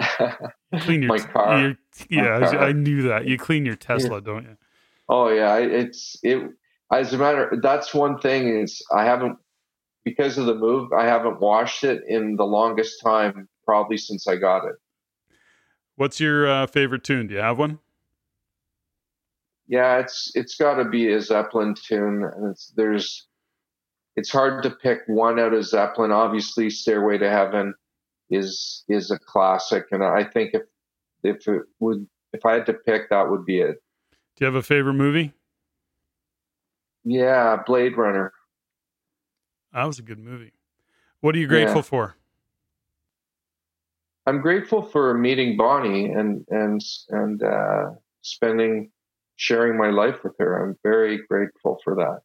clean 0.80 1.02
your 1.02 1.08
my 1.08 1.18
car. 1.18 1.60
Your, 1.60 1.76
yeah, 2.08 2.50
car. 2.50 2.58
I 2.58 2.72
knew 2.72 3.02
that. 3.02 3.26
You 3.26 3.36
clean 3.38 3.66
your 3.66 3.76
Tesla, 3.76 4.16
yeah. 4.16 4.20
don't 4.24 4.44
you? 4.44 4.56
Oh 5.08 5.28
yeah, 5.28 5.56
it's 5.56 6.18
it. 6.22 6.50
As 6.92 7.12
a 7.12 7.18
matter, 7.18 7.56
that's 7.62 7.94
one 7.94 8.18
thing 8.18 8.48
is 8.48 8.82
I 8.94 9.04
haven't 9.04 9.38
because 10.04 10.38
of 10.38 10.46
the 10.46 10.54
move, 10.54 10.92
I 10.92 11.06
haven't 11.06 11.40
washed 11.40 11.84
it 11.84 12.02
in 12.08 12.36
the 12.36 12.44
longest 12.44 13.00
time, 13.02 13.48
probably 13.64 13.98
since 13.98 14.26
I 14.26 14.36
got 14.36 14.64
it. 14.64 14.76
What's 15.96 16.18
your 16.18 16.48
uh, 16.48 16.66
favorite 16.66 17.04
tune? 17.04 17.26
Do 17.26 17.34
you 17.34 17.40
have 17.40 17.58
one? 17.58 17.78
Yeah, 19.68 19.98
it's 19.98 20.32
it's 20.34 20.56
got 20.56 20.76
to 20.76 20.84
be 20.84 21.12
a 21.12 21.20
Zeppelin 21.20 21.74
tune, 21.74 22.24
and 22.24 22.50
it's 22.50 22.72
there's 22.76 23.26
it's 24.16 24.30
hard 24.30 24.62
to 24.64 24.70
pick 24.70 25.00
one 25.06 25.38
out 25.38 25.54
of 25.54 25.64
Zeppelin. 25.64 26.10
Obviously, 26.10 26.70
Stairway 26.70 27.18
to 27.18 27.30
Heaven 27.30 27.74
is 28.30 28.84
is 28.88 29.10
a 29.10 29.18
classic, 29.18 29.84
and 29.92 30.02
I 30.02 30.24
think 30.24 30.54
if 30.54 30.62
if 31.22 31.46
it 31.46 31.62
would 31.78 32.08
if 32.32 32.44
I 32.44 32.54
had 32.54 32.66
to 32.66 32.74
pick, 32.74 33.10
that 33.10 33.30
would 33.30 33.44
be 33.44 33.60
it. 33.60 33.76
Do 34.10 34.44
you 34.44 34.46
have 34.46 34.54
a 34.54 34.62
favorite 34.62 34.94
movie? 34.94 35.34
Yeah, 37.04 37.62
Blade 37.66 37.96
Runner. 37.96 38.32
That 39.72 39.84
was 39.84 39.98
a 39.98 40.02
good 40.02 40.18
movie. 40.18 40.52
What 41.20 41.34
are 41.34 41.38
you 41.38 41.46
grateful 41.46 41.76
yeah. 41.76 41.82
for? 41.82 42.16
I'm 44.26 44.40
grateful 44.40 44.82
for 44.82 45.14
meeting 45.14 45.56
Bonnie 45.56 46.06
and 46.06 46.44
and 46.50 46.80
and 47.08 47.42
uh, 47.42 47.90
spending 48.22 48.90
sharing 49.36 49.78
my 49.78 49.90
life 49.90 50.22
with 50.22 50.34
her. 50.38 50.62
I'm 50.62 50.76
very 50.82 51.20
grateful 51.28 51.80
for 51.82 51.94
that. 51.96 52.20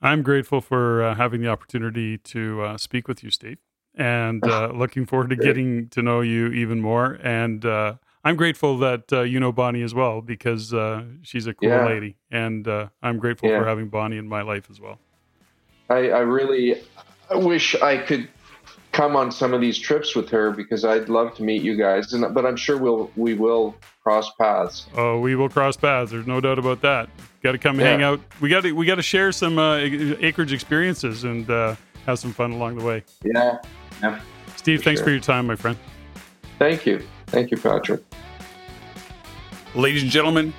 I'm 0.00 0.22
grateful 0.22 0.60
for 0.60 1.02
uh, 1.02 1.14
having 1.14 1.42
the 1.42 1.48
opportunity 1.48 2.16
to 2.18 2.62
uh, 2.62 2.78
speak 2.78 3.08
with 3.08 3.22
you, 3.22 3.30
Steve, 3.30 3.58
and 3.94 4.46
uh, 4.48 4.68
looking 4.68 5.04
forward 5.04 5.30
to 5.30 5.36
getting 5.36 5.88
to 5.90 6.02
know 6.02 6.20
you 6.20 6.48
even 6.48 6.80
more. 6.80 7.18
And 7.22 7.64
uh, 7.64 7.94
I'm 8.24 8.36
grateful 8.36 8.78
that 8.78 9.12
uh, 9.12 9.22
you 9.22 9.40
know 9.40 9.52
Bonnie 9.52 9.82
as 9.82 9.94
well 9.94 10.20
because 10.20 10.74
uh, 10.74 11.04
she's 11.22 11.46
a 11.46 11.54
cool 11.54 11.68
yeah. 11.68 11.86
lady, 11.86 12.16
and 12.30 12.68
I'm 13.02 13.18
grateful 13.18 13.48
yeah. 13.48 13.60
for 13.60 13.66
having 13.66 13.88
Bonnie 13.88 14.18
in 14.18 14.28
my 14.28 14.42
life 14.42 14.68
as 14.70 14.80
well. 14.80 14.98
I, 15.88 16.10
I 16.10 16.20
really 16.20 16.80
wish 17.32 17.74
I 17.76 17.98
could 17.98 18.28
come 18.92 19.16
on 19.16 19.30
some 19.30 19.52
of 19.54 19.60
these 19.60 19.78
trips 19.78 20.14
with 20.14 20.28
her 20.30 20.50
because 20.50 20.84
I'd 20.84 21.08
love 21.08 21.34
to 21.36 21.42
meet 21.42 21.62
you 21.62 21.76
guys. 21.76 22.12
And 22.12 22.34
but 22.34 22.46
I'm 22.46 22.56
sure 22.56 22.76
we'll 22.76 23.10
we 23.16 23.34
will 23.34 23.74
cross 24.02 24.30
paths. 24.38 24.86
Oh, 24.96 25.20
we 25.20 25.34
will 25.34 25.48
cross 25.48 25.76
paths. 25.76 26.10
There's 26.10 26.26
no 26.26 26.40
doubt 26.40 26.58
about 26.58 26.80
that. 26.82 27.08
Got 27.42 27.52
to 27.52 27.58
come 27.58 27.78
yeah. 27.80 27.86
hang 27.86 28.02
out. 28.02 28.20
We 28.40 28.48
got 28.48 28.62
to 28.62 28.72
we 28.72 28.86
got 28.86 28.96
to 28.96 29.02
share 29.02 29.32
some 29.32 29.58
uh, 29.58 29.76
acreage 29.76 30.52
experiences 30.52 31.24
and 31.24 31.48
uh, 31.50 31.76
have 32.06 32.18
some 32.18 32.32
fun 32.32 32.52
along 32.52 32.78
the 32.78 32.84
way. 32.84 33.04
Yeah. 33.24 33.58
yeah 34.02 34.20
Steve, 34.56 34.80
for 34.80 34.84
thanks 34.84 35.00
sure. 35.00 35.06
for 35.06 35.10
your 35.10 35.20
time, 35.20 35.46
my 35.46 35.56
friend. 35.56 35.76
Thank 36.58 36.86
you. 36.86 37.02
Thank 37.30 37.50
you, 37.50 37.56
Patrick. 37.56 38.02
Ladies 39.74 40.02
and 40.02 40.10
gentlemen, 40.10 40.52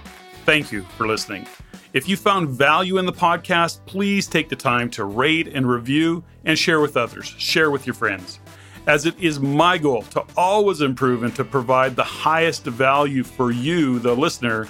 thank 0.45 0.71
you 0.71 0.83
for 0.97 1.05
listening. 1.05 1.45
If 1.93 2.07
you 2.07 2.15
found 2.15 2.49
value 2.49 2.97
in 2.97 3.05
the 3.05 3.11
podcast, 3.11 3.85
please 3.85 4.25
take 4.25 4.47
the 4.47 4.55
time 4.55 4.89
to 4.91 5.03
rate 5.03 5.49
and 5.49 5.69
review 5.69 6.23
and 6.45 6.57
share 6.57 6.79
with 6.79 6.95
others. 6.95 7.35
Share 7.37 7.69
with 7.69 7.85
your 7.85 7.93
friends. 7.93 8.39
As 8.87 9.05
it 9.05 9.19
is 9.19 9.39
my 9.39 9.77
goal 9.77 10.03
to 10.03 10.23
always 10.37 10.79
improve 10.79 11.23
and 11.23 11.35
to 11.35 11.43
provide 11.43 11.97
the 11.97 12.03
highest 12.03 12.63
value 12.63 13.23
for 13.23 13.51
you, 13.51 13.99
the 13.99 14.15
listener. 14.15 14.69